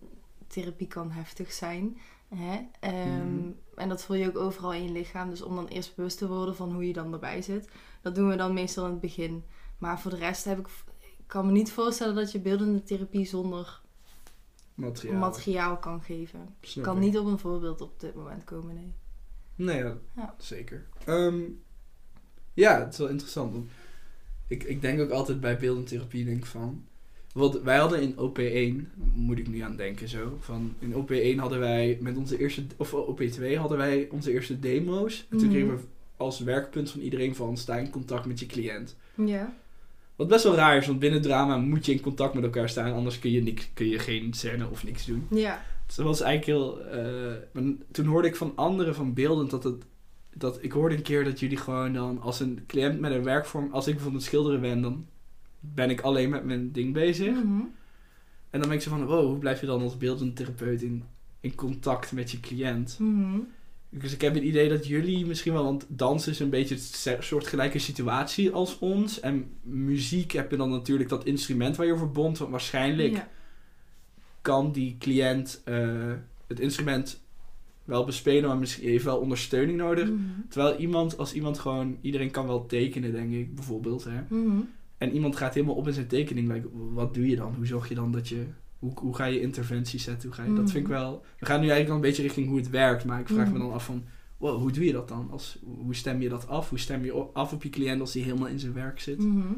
therapie 0.48 0.88
kan 0.88 1.12
heftig 1.12 1.52
zijn. 1.52 1.98
Hè? 2.36 2.60
Ehm, 2.80 3.34
Mhm. 3.36 3.50
En 3.76 3.90
dat 3.90 4.04
voel 4.04 4.16
je 4.18 4.28
ook 4.28 4.38
overal 4.38 4.74
in 4.74 4.84
je 4.84 4.92
lichaam. 4.92 5.30
Dus 5.30 5.42
om 5.42 5.56
dan 5.56 5.68
eerst 5.68 5.96
bewust 5.96 6.18
te 6.18 6.28
worden 6.28 6.56
van 6.56 6.72
hoe 6.74 6.88
je 6.88 6.94
dan 6.94 7.14
erbij 7.14 7.42
zit. 7.42 7.70
Dat 8.02 8.16
doen 8.16 8.30
we 8.30 8.36
dan 8.36 8.54
meestal 8.54 8.86
in 8.86 8.92
het 8.92 9.00
begin. 9.00 9.44
Maar 9.78 10.00
voor 10.00 10.12
de 10.12 10.18
rest 10.18 10.46
heb 10.46 10.60
ik... 10.60 10.68
Ik 11.00 11.36
kan 11.36 11.46
me 11.46 11.52
niet 11.52 11.72
voorstellen 11.72 12.16
dat 12.16 12.32
je 12.32 12.40
beeldende 12.40 12.84
therapie 12.84 13.26
zonder 13.26 13.82
Materiaal. 14.74 15.20
materiaal 15.20 15.78
kan 15.78 16.02
geven. 16.04 16.56
Ik 16.60 16.68
Snap 16.70 16.84
kan 16.84 16.96
ik. 16.96 17.02
niet 17.02 17.18
op 17.18 17.26
een 17.26 17.40
voorbeeld 17.40 17.82
op 17.82 18.00
dit 18.00 18.16
moment 18.16 18.44
komen, 18.44 18.76
nee. 18.76 18.94
Nee, 19.56 19.78
ja, 19.84 19.98
Ja. 20.16 20.36
zeker. 20.38 20.88
Ehm, 21.06 21.40
ja, 22.54 22.80
het 22.80 22.94
is 22.94 23.00
wel 23.00 23.08
interessant. 23.08 23.68
Ik, 24.48 24.64
ik 24.64 24.82
denk 24.82 25.00
ook 25.00 25.10
altijd 25.10 25.40
bij 25.40 25.58
beeldentherapie, 25.58 26.26
denk 26.26 26.38
ik 26.38 26.46
van... 26.46 26.86
Want 27.34 27.62
wij 27.62 27.78
hadden 27.78 28.02
in 28.02 28.14
OP1, 28.16 28.88
moet 29.14 29.40
ik 29.40 29.48
nu 29.48 29.60
aan 29.60 29.76
denken 29.76 30.08
zo, 30.08 30.38
van 30.40 30.74
in 30.80 30.94
OP1 30.94 31.40
hadden 31.40 31.60
wij 31.60 31.98
met 32.02 32.18
onze 32.18 32.40
eerste, 32.40 32.64
of 32.78 32.94
OP2 32.94 33.56
hadden 33.58 33.78
wij 33.78 34.08
onze 34.12 34.32
eerste 34.32 34.60
demo's. 34.60 35.26
En 35.30 35.38
toen 35.38 35.48
Mhm. 35.48 35.58
kregen 35.58 35.76
we 35.76 35.82
als 36.18 36.40
werkpunt 36.40 36.92
van 36.92 37.00
iedereen 37.02 37.36
van 37.36 37.58
sta 37.58 37.78
in 37.78 37.90
contact 37.90 38.26
met 38.26 38.40
je 38.40 38.46
cliënt. 38.46 38.96
Ja. 39.26 39.54
Wat 40.16 40.28
best 40.28 40.44
wel 40.44 40.56
raar 40.56 40.78
is, 40.78 40.88
want 40.88 41.00
binnen 41.00 41.22
drama 41.22 41.58
moet 41.58 41.86
je 41.86 41.92
in 41.92 42.02
contact 42.02 42.34
met 42.34 42.44
elkaar 42.44 42.70
staan, 42.70 42.94
anders 42.94 43.20
kun 43.20 43.32
je, 43.32 43.42
niks, 43.44 43.70
kun 43.74 43.88
je 43.88 44.00
geen 44.00 44.34
scène 44.34 44.68
of 44.72 44.84
niks 44.84 45.06
doen. 45.06 45.28
Ja. 45.30 45.62
Dus 45.86 45.96
dat 45.96 46.06
was 46.06 46.22
eigenlijk 46.22 46.60
heel. 46.60 46.82
eh, 46.86 47.64
toen 47.92 48.06
hoorde 48.06 48.28
ik 48.28 48.36
van 48.36 48.52
anderen 48.56 48.96
van 48.96 49.14
beeldend 49.14 49.50
dat 49.50 49.64
het. 49.64 49.84
Dat, 50.34 50.58
ik 50.64 50.72
hoorde 50.72 50.96
een 50.96 51.02
keer 51.02 51.24
dat 51.24 51.40
jullie 51.40 51.58
gewoon 51.58 51.94
dan 51.94 52.22
als 52.22 52.40
een 52.40 52.60
cliënt 52.68 53.00
met 53.00 53.12
een 53.12 53.24
werkvorm. 53.24 53.70
Als 53.72 53.88
ik 53.88 53.94
bijvoorbeeld 53.94 54.24
schilderen 54.24 54.62
ben, 54.62 54.82
dan 54.82 55.06
ben 55.60 55.90
ik 55.90 56.02
alleen 56.02 56.30
met 56.30 56.44
mijn 56.44 56.72
ding 56.72 56.94
bezig. 56.94 57.34
Mhm. 57.34 57.62
En 58.50 58.60
dan 58.60 58.70
ben 58.70 58.72
ik 58.78 58.82
zo 58.82 58.90
van: 58.90 59.06
wow, 59.06 59.26
hoe 59.26 59.38
blijf 59.38 59.60
je 59.60 59.66
dan 59.66 59.82
als 59.82 59.98
beeldend 59.98 60.36
therapeut 60.36 60.82
in, 60.82 61.04
in 61.40 61.56
contact 61.56 62.12
met 62.12 62.32
je 62.32 62.40
cliënt? 62.40 62.98
Mhm. 63.00 63.40
Dus 63.90 64.14
ik 64.14 64.22
heb 64.22 64.34
het 64.34 64.44
idee 64.44 64.70
dat 64.70 64.88
jullie 64.88 65.26
misschien 65.26 65.54
wel, 65.54 65.64
want 65.64 65.86
dans 65.88 66.28
is 66.28 66.40
een 66.40 66.50
beetje 66.50 66.76
een 66.76 67.24
soortgelijke 67.24 67.80
situatie 67.80 68.52
als 68.52 68.80
ons. 68.80 69.20
En 69.20 69.52
muziek 69.62 70.32
heb 70.32 70.52
je 70.52 70.58
dan 70.58 70.70
natuurlijk 70.70 71.10
dat 71.10 71.26
instrument 71.26 71.76
waar 71.76 71.86
je 71.86 71.94
over 71.94 72.12
bond. 72.12 72.38
Want 72.38 72.52
waarschijnlijk 72.52 73.14
Ja. 73.14 73.28
kan 74.42 74.72
die 74.72 74.96
cliënt 75.00 75.62
eh, 75.66 76.14
het 76.48 76.60
instrument 76.60 77.22
wel 77.84 78.06
bespelen, 78.06 78.50
maar 78.50 78.58
misschien 78.58 78.90
heeft 78.90 79.04
wel 79.04 79.18
ondersteuning 79.20 79.78
nodig. 79.78 80.10
Mhm. 80.10 80.20
Terwijl 80.50 80.78
iemand, 80.78 81.18
als 81.18 81.34
iemand 81.34 81.60
gewoon, 81.60 81.98
iedereen 82.02 82.32
kan 82.32 82.48
wel 82.48 82.66
tekenen, 82.66 83.12
denk 83.12 83.34
ik, 83.34 83.56
bijvoorbeeld. 83.56 84.04
Hè? 84.04 84.22
En 85.00 85.12
iemand 85.14 85.36
gaat 85.36 85.54
helemaal 85.54 85.76
op 85.76 85.88
in 85.88 85.94
zijn 85.94 86.08
tekening. 86.08 86.52
Like, 86.52 86.68
wat 86.74 87.14
doe 87.14 87.30
je 87.30 87.36
dan? 87.36 87.54
Hoe 87.56 87.66
zorg 87.66 87.90
je 87.90 87.96
dan 87.96 88.12
dat 88.12 88.28
je. 88.28 88.46
Hoe, 88.80 88.92
hoe 88.96 89.16
ga 89.16 89.26
je 89.26 89.42
interventies 89.42 90.04
zetten? 90.04 90.28
Hoe 90.30 90.38
ga 90.38 90.44
je, 90.44 90.54
Dat 90.54 90.72
vind 90.72 90.84
ik 90.84 90.92
wel. 90.92 91.24
We 91.40 91.46
gaan 91.46 91.60
nu 91.62 91.70
eigenlijk 91.70 91.88
dan 91.88 91.96
een 91.96 92.02
beetje 92.02 92.22
richting 92.22 92.48
hoe 92.48 92.58
het 92.58 92.70
werkt. 92.70 93.06
Maar 93.06 93.20
ik 93.20 93.28
vraag 93.28 93.48
me 93.48 93.52
Mhm. 93.58 93.62
dan 93.62 93.74
af 93.74 93.86
van. 93.86 94.04
Wow, 94.38 94.60
hoe 94.62 94.72
doe 94.72 94.86
je 94.86 94.92
dat 94.92 95.08
dan? 95.08 95.28
Als, 95.32 95.60
hoe 95.84 95.96
stem 95.96 96.22
je 96.22 96.30
dat 96.30 96.48
af? 96.48 96.70
Hoe 96.70 96.80
stem 96.80 97.04
je 97.04 97.14
af 97.34 97.54
op 97.54 97.64
je 97.64 97.70
cliënt 97.70 98.02
als 98.02 98.14
hij 98.14 98.24
helemaal 98.24 98.48
in 98.48 98.60
zijn 98.60 98.74
werk 98.74 99.00
zit? 99.00 99.20
Mhm. 99.20 99.54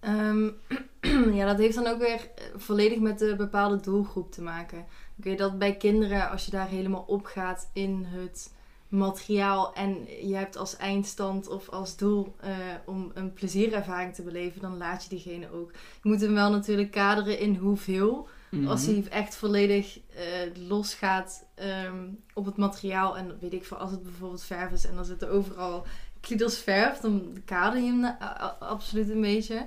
Ehm, 0.00 0.48
ja, 1.38 1.46
dat 1.46 1.58
heeft 1.58 1.74
dan 1.74 1.86
ook 1.86 1.98
weer 1.98 2.14
eh, 2.34 2.44
volledig 2.56 2.98
met 3.00 3.18
de 3.18 3.34
bepaalde 3.36 3.80
doelgroep 3.80 4.32
te 4.32 4.42
maken. 4.42 4.84
Weet 5.14 5.38
dat 5.38 5.58
bij 5.58 5.76
kinderen, 5.76 6.30
als 6.30 6.44
je 6.44 6.50
daar 6.50 6.68
helemaal 6.68 7.04
op 7.06 7.24
gaat 7.24 7.70
in 7.72 8.04
het 8.06 8.52
materiaal 8.92 9.74
en 9.74 10.06
je 10.28 10.34
hebt 10.34 10.56
als 10.56 10.76
eindstand 10.76 11.48
of 11.48 11.68
als 11.68 11.96
doel 11.96 12.34
eh, 12.40 12.50
om 12.86 13.10
een 13.14 13.32
plezierervaring 13.32 14.14
te 14.14 14.22
beleven, 14.22 14.60
dan 14.60 14.76
laat 14.76 15.02
je 15.02 15.08
diegene 15.08 15.52
ook. 15.52 15.72
Je 16.02 16.08
moet 16.08 16.20
hem 16.20 16.34
wel 16.34 16.50
natuurlijk 16.50 16.90
kaderen 16.90 17.38
in 17.38 17.56
hoeveel, 17.56 18.28
Mhm. 18.52 18.68
Als 18.68 18.86
hij 18.86 19.04
echt 19.10 19.34
volledig 19.34 20.00
eh 20.14 20.66
losgaat 20.68 21.46
ehm, 21.54 22.08
op 22.34 22.44
het 22.44 22.56
materiaal. 22.56 23.16
En 23.16 23.38
weet 23.40 23.52
ik 23.52 23.64
veel, 23.64 23.76
als 23.76 23.90
het 23.90 24.02
bijvoorbeeld 24.02 24.42
verf 24.42 24.72
is 24.72 24.86
en 24.86 24.94
dan 24.94 25.04
zitten 25.04 25.30
overal 25.30 25.86
kliedels 26.20 26.58
verf, 26.58 26.98
dan 26.98 27.36
kader 27.44 27.80
je 27.82 27.86
hem 27.86 28.16
absoluut 28.58 29.10
een 29.10 29.20
beetje. 29.20 29.66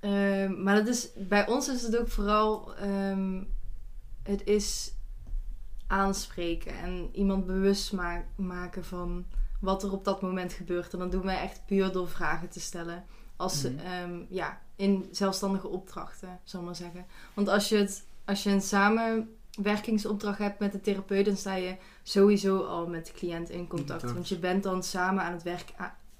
Ehm, 0.00 0.62
maar 0.62 0.74
dat 0.74 0.86
is, 0.86 1.08
bij 1.16 1.46
ons 1.46 1.68
is 1.68 1.82
het 1.82 1.96
ook 1.98 2.08
vooral, 2.08 2.74
ehm, 2.74 3.42
het 4.22 4.44
is 4.44 4.92
aanspreken 5.86 6.78
en 6.78 7.08
iemand 7.12 7.46
bewust 7.46 7.92
ma- 7.92 8.24
maken 8.36 8.84
van 8.84 9.24
wat 9.60 9.82
er 9.82 9.92
op 9.92 10.04
dat 10.04 10.22
moment 10.22 10.52
gebeurt. 10.52 10.92
En 10.92 10.98
dat 10.98 11.12
doen 11.12 11.22
wij 11.24 11.40
echt 11.40 11.66
puur 11.66 11.92
door 11.92 12.08
vragen 12.08 12.48
te 12.48 12.60
stellen. 12.60 13.04
Als, 13.36 13.62
Mhm. 13.62 13.78
ehm, 13.78 14.22
ja, 14.28 14.60
in 14.76 15.08
zelfstandige 15.10 15.68
opdrachten, 15.68 16.40
zal 16.44 16.60
ik 16.60 16.66
maar 16.66 16.76
zeggen. 16.76 17.06
Want 17.34 17.48
als 17.48 17.68
je, 17.68 17.76
het, 17.76 18.04
als 18.24 18.42
je 18.42 18.50
een 18.50 18.62
samenwerkingsopdracht 18.62 20.38
hebt 20.38 20.58
met 20.58 20.72
de 20.72 20.80
therapeut, 20.80 21.24
dan 21.24 21.36
sta 21.36 21.54
je 21.54 21.76
sowieso 22.02 22.62
al 22.64 22.86
met 22.88 23.06
de 23.06 23.12
cliënt 23.12 23.50
in 23.50 23.66
contact. 23.66 24.12
Want 24.12 24.28
je 24.28 24.38
bent 24.38 24.62
dan 24.62 24.82
samen 24.82 25.22
aan 25.24 25.32
het 25.32 25.42
werk 25.42 25.72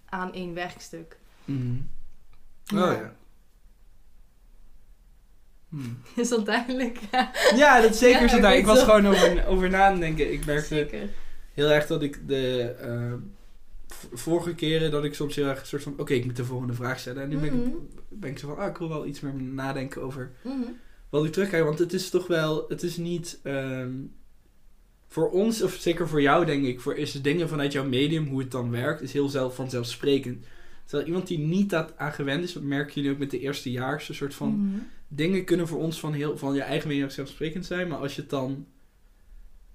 aan 0.09 0.33
één 0.33 0.55
werkstuk. 0.55 1.19
Mhm. 1.45 1.75
Oh 2.75 2.79
Ja. 2.79 2.91
ja. 2.93 3.13
Hmm. 5.75 5.99
Is 6.17 6.29
dat 6.29 6.47
duidelijk? 6.47 6.99
Ja, 7.57 7.81
dat 7.81 7.97
zeker 7.97 8.29
Ja, 8.29 8.41
daar. 8.41 8.57
Ik 8.57 8.67
was 8.67 8.83
gewoon 8.83 9.07
over, 9.07 9.47
over 9.47 9.71
na 9.71 9.87
aan 9.87 10.01
denken. 10.01 10.33
Ik 10.33 10.47
merkte 10.47 10.75
Zeker. 10.75 11.09
heel 11.53 11.71
erg 11.71 11.87
dat 11.87 12.03
ik 12.03 12.29
de 12.29 12.61
eh, 12.81 13.13
vorige 14.13 14.55
keren 14.55 14.91
dat 14.91 15.05
ik 15.05 15.15
soms 15.15 15.35
heel 15.37 15.47
erg 15.47 15.61
een 15.61 15.67
soort 15.67 15.83
van 15.83 15.95
oké, 15.97 16.13
ik 16.15 16.25
moet 16.25 16.37
de 16.37 16.45
volgende 16.45 16.73
vraag 16.75 16.99
stellen. 16.99 17.23
En 17.23 17.29
nu 17.29 17.37
ben, 17.39 17.57
Mhm. 17.57 17.67
ik, 17.69 17.75
ben 18.21 18.31
ik 18.31 18.39
zo 18.39 18.49
van, 18.49 18.59
ah, 18.59 18.69
ik 18.71 18.77
wil 18.77 18.89
wel 18.89 19.07
iets 19.07 19.21
meer 19.21 19.35
nadenken 19.35 20.03
over 20.03 20.31
Mhm. 20.43 20.57
wat 21.11 21.25
ik 21.25 21.33
terugkijk. 21.33 21.65
Want 21.65 21.79
het 21.79 21.93
is 21.93 22.11
toch 22.11 22.27
wel, 22.27 22.65
het 22.69 22.83
is 22.83 22.97
niet 22.97 23.41
ehm, 23.43 23.91
voor 25.09 25.31
ons, 25.31 25.63
of 25.63 25.75
zeker 25.75 26.09
voor 26.09 26.23
jou 26.23 26.45
denk 26.45 26.65
ik, 26.65 26.81
voor 26.81 26.95
is 26.97 27.13
de 27.13 27.21
dingen 27.21 27.49
vanuit 27.49 27.73
jouw 27.73 27.85
medium, 27.89 28.27
hoe 28.27 28.41
het 28.41 28.51
dan 28.51 28.71
werkt, 28.71 29.03
is 29.03 29.13
heel 29.13 29.29
zelf 29.29 29.55
vanzelfsprekend. 29.55 30.45
Terwijl 30.85 31.09
iemand 31.09 31.27
die 31.27 31.39
niet 31.39 31.71
dat 31.71 31.93
aan 31.97 32.13
gewend 32.13 32.45
is, 32.45 32.53
dat 32.53 32.63
merken 32.63 32.95
jullie 32.95 33.11
ook 33.11 33.19
met 33.19 33.31
de 33.31 33.39
eerstejaars, 33.41 34.09
een 34.09 34.15
soort 34.15 34.35
van 34.35 34.49
Mhm. 34.49 34.79
Dingen 35.15 35.45
kunnen 35.45 35.69
voor 35.69 35.79
ons 35.79 36.01
van, 36.01 36.13
heel, 36.13 36.39
van 36.39 36.55
je 36.55 36.63
eigen 36.63 36.89
medium 36.89 37.11
zelfsprekend 37.11 37.67
zijn. 37.67 37.89
Maar 37.89 37.99
als 37.99 38.15
je 38.15 38.21
het 38.21 38.31
dan 38.31 38.67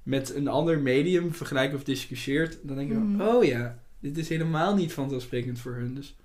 met 0.04 0.36
een 0.36 0.48
ander 0.48 0.80
medium 0.80 1.34
vergelijkt 1.34 1.74
of 1.76 1.84
discussieert, 1.84 2.58
dan 2.64 2.76
denk 2.76 2.88
je 2.90 2.94
van, 2.94 3.12
Mhm. 3.12 3.22
oh 3.22 3.44
ja, 3.44 3.80
dit 4.00 4.18
is 4.18 4.30
helemaal 4.30 4.76
niet 4.76 4.94
vanzelfsprekend 4.94 5.60
voor 5.60 5.74
hun. 5.74 5.96
Dus 5.96 6.16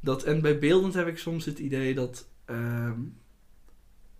dat, 0.00 0.22
en 0.22 0.40
bij 0.40 0.58
beeldend 0.58 0.94
heb 0.94 1.06
ik 1.06 1.18
soms 1.18 1.44
het 1.44 1.58
idee 1.58 1.94
dat... 1.94 2.28
ehm, 2.44 3.00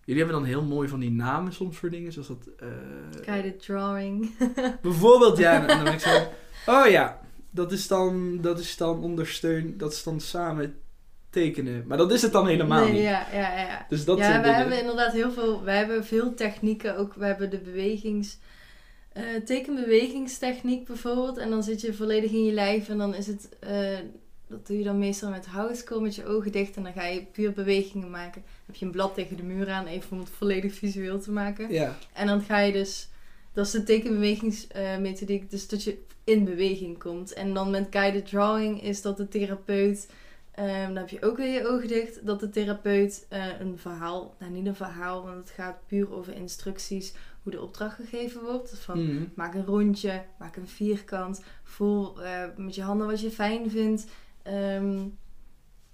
jullie 0.05 0.23
hebben 0.23 0.41
dan 0.41 0.51
heel 0.51 0.63
mooi 0.65 0.89
van 0.89 1.01
die 1.01 1.11
namen 1.11 1.53
soms 1.53 1.77
voor 1.77 1.91
dingen, 1.91 2.13
zoals 2.13 2.29
dat... 2.29 2.49
eh, 2.59 2.69
Guided 3.25 3.63
drawing. 3.63 4.31
Bijvoorbeeld, 4.83 5.39
ja. 5.39 5.61
En 5.61 5.67
dan 5.67 5.85
ben 5.85 5.93
ik 5.93 6.01
zo... 6.01 6.29
Oh 6.67 6.87
ja, 6.89 7.21
dat 7.51 7.73
is 7.73 7.89
dan, 7.89 8.39
dat 8.41 8.59
is 8.59 8.77
dan 8.77 8.99
ondersteun... 8.99 9.77
Dat 9.77 9.93
is 9.93 10.03
dan 10.03 10.21
samen 10.21 10.75
tekenen. 11.41 11.85
Maar 11.87 11.99
dat 11.99 12.13
is 12.13 12.23
het 12.23 12.33
dan 12.33 12.47
helemaal 12.47 12.85
nee, 12.85 12.93
niet. 12.93 13.03
Ja, 13.03 13.27
ja, 13.33 13.59
ja. 13.59 13.87
Dus 13.89 14.05
dat 14.05 14.19
ja, 14.19 14.41
we 14.43 14.49
hebben 14.49 14.79
inderdaad 14.81 15.13
heel 15.13 15.31
veel. 15.33 15.63
We 15.65 15.71
hebben 15.71 16.05
veel 16.05 16.35
technieken. 16.35 16.97
Ook 16.97 17.15
we 17.15 17.25
hebben 17.25 17.51
de 17.51 17.59
bewegings. 17.59 18.39
eh, 19.13 19.23
tekenbewegingstechniek 19.45 20.87
bijvoorbeeld. 20.87 21.37
En 21.39 21.51
dan 21.51 21.63
zit 21.63 21.81
je 21.81 21.95
volledig 21.95 22.31
in 22.31 22.45
je 22.45 22.53
lijf. 22.53 22.89
En 22.89 22.99
dan 22.99 23.15
is 23.15 23.27
het. 23.27 23.49
eh, 23.61 23.99
dat 24.49 24.67
doe 24.67 24.79
je 24.79 24.85
dan 24.85 24.99
meestal 24.99 25.31
met 25.31 25.47
houtskool 25.47 26.01
met 26.01 26.15
je 26.15 26.27
ogen 26.27 26.53
dicht. 26.53 26.77
En 26.77 26.83
dan 26.83 26.93
ga 26.93 27.07
je 27.07 27.23
puur 27.33 27.53
bewegingen 27.53 28.11
maken. 28.11 28.43
Dan 28.43 28.67
heb 28.67 28.75
je 28.77 28.85
een 28.85 28.91
blad 28.91 29.15
tegen 29.15 29.37
de 29.37 29.43
muur 29.43 29.69
aan. 29.71 29.87
Even 29.87 30.13
om 30.13 30.19
het 30.19 30.31
volledig 30.31 30.75
visueel 30.75 31.21
te 31.21 31.31
maken. 31.31 31.73
Ja. 31.73 31.97
En 32.13 32.27
dan 32.27 32.41
ga 32.43 32.59
je 32.59 32.73
dus. 32.73 33.09
Dat 33.53 33.67
is 33.67 33.73
de 33.73 33.83
tekenbewegingsmethodiek. 33.83 35.51
dus 35.51 35.69
dat 35.69 35.83
je 35.83 35.99
in 36.25 36.45
beweging 36.45 36.99
komt. 36.99 37.33
En 37.33 37.55
dan 37.55 37.71
met 37.71 37.87
guided 37.91 38.27
drawing 38.27 38.83
is 38.83 39.03
dat 39.03 39.17
de 39.17 39.29
therapeut. 39.29 40.09
Ehm, 40.57 40.87
dan 40.87 40.97
heb 40.97 41.09
je 41.09 41.23
ook 41.23 41.37
weer 41.37 41.53
je 41.63 41.69
ogen 41.69 41.89
dicht. 41.89 42.27
Dat 42.27 42.41
de 42.41 42.51
therapeut 42.51 43.27
eh, 43.29 43.61
een 43.61 43.79
verhaal. 43.79 44.35
Nou, 44.39 44.53
niet 44.53 44.67
een 44.67 44.75
verhaal, 44.77 45.23
want 45.25 45.37
het 45.39 45.51
gaat 45.51 45.77
puur 45.87 46.13
over 46.13 46.35
instructies. 46.35 47.15
Hoe 47.43 47.53
de 47.53 47.63
opdracht 47.63 47.97
gegeven 47.97 48.43
wordt. 48.43 48.71
Dus 48.71 48.79
van 48.79 49.05
Mhm. 49.05 49.25
maak 49.35 49.55
een 49.55 49.65
rondje, 49.65 50.23
maak 50.39 50.57
een 50.57 50.69
vierkant. 50.69 51.43
Voel 51.63 52.23
eh, 52.23 52.43
met 52.57 52.75
je 52.75 52.83
handen 52.83 53.07
wat 53.07 53.21
je 53.21 53.31
fijn 53.31 53.71
vindt. 53.71 54.07
Ehm, 54.43 54.99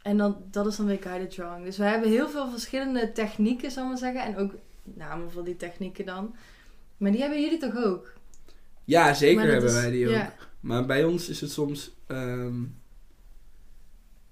en 0.03 0.17
dan, 0.17 0.37
dat 0.51 0.67
is 0.67 0.77
dan 0.77 0.87
weer 0.87 1.03
guided 1.03 1.31
drawing. 1.31 1.65
Dus 1.65 1.77
we 1.77 1.85
hebben 1.85 2.09
heel 2.11 2.29
veel 2.29 2.51
verschillende 2.51 3.13
technieken, 3.13 3.71
zal 3.71 3.83
ik 3.83 3.89
maar 3.89 3.99
zeggen. 3.99 4.23
En 4.25 4.37
ook 4.37 4.53
namen 4.85 5.31
voor 5.31 5.45
die 5.45 5.57
technieken 5.57 6.07
dan. 6.07 6.35
Maar 6.97 7.11
die 7.11 7.21
hebben 7.21 7.41
jullie 7.43 7.59
toch 7.59 7.77
ook? 7.77 8.13
Ja, 8.85 9.15
zeker 9.15 9.51
hebben 9.51 9.69
is- 9.69 9.75
wij 9.81 9.91
die 9.91 10.07
ook. 10.07 10.13
Ja. 10.15 10.35
Maar 10.61 10.87
bij 10.87 11.05
ons 11.05 11.29
is 11.29 11.41
het 11.41 11.51
soms... 11.51 11.91
ehm, 12.07 12.55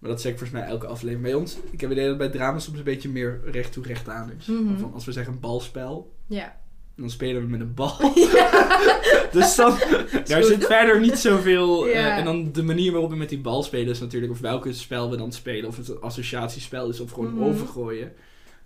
maar 0.00 0.11
dat 0.11 0.21
zeg 0.21 0.33
ik 0.33 0.38
volgens 0.38 0.61
mij 0.61 0.69
elke 0.69 0.87
aflevering. 0.87 1.23
Bij 1.23 1.35
ons, 1.35 1.57
ik 1.71 1.80
heb 1.80 1.90
het 1.90 1.99
idee 1.99 2.09
dat 2.09 2.19
bij 2.19 2.28
drama 2.28 2.59
soms 2.59 2.78
een 2.78 2.85
beetje 2.85 3.09
meer 3.09 3.40
recht 3.45 3.73
toe 3.73 3.85
recht 3.85 4.09
aan 4.09 4.33
is. 4.38 4.47
Mhm. 4.47 4.78
Van, 4.78 4.92
als 4.92 5.04
we 5.04 5.12
zeggen 5.12 5.33
een 5.33 5.40
balspel, 5.40 6.12
Ja. 6.26 6.57
dan 6.97 7.11
spelen 7.11 7.42
we 7.42 7.49
met 7.49 7.61
een 7.61 7.75
bal. 7.75 7.97
Dus 9.33 9.54
dan, 9.57 9.78
daar 10.26 10.42
zit 10.45 10.66
verder 10.66 11.00
niet 11.00 11.19
zoveel. 11.19 11.87
eh, 11.88 12.16
en 12.16 12.25
dan 12.25 12.52
de 12.52 12.62
manier 12.62 12.92
waarop 12.92 13.11
we 13.11 13.16
met 13.16 13.28
die 13.28 13.40
bal 13.40 13.62
spelen 13.62 13.88
is 13.88 14.00
natuurlijk, 14.00 14.33
of 14.33 14.40
welke 14.40 14.73
spel 14.73 15.11
we 15.11 15.16
dan 15.16 15.33
spelen, 15.33 15.69
of 15.69 15.76
het 15.76 15.88
een 15.88 16.00
associatiespel 16.00 16.88
is 16.88 17.00
of 17.00 17.11
gewoon 17.11 17.35
Mhm. 17.35 17.42
overgooien. 17.45 18.12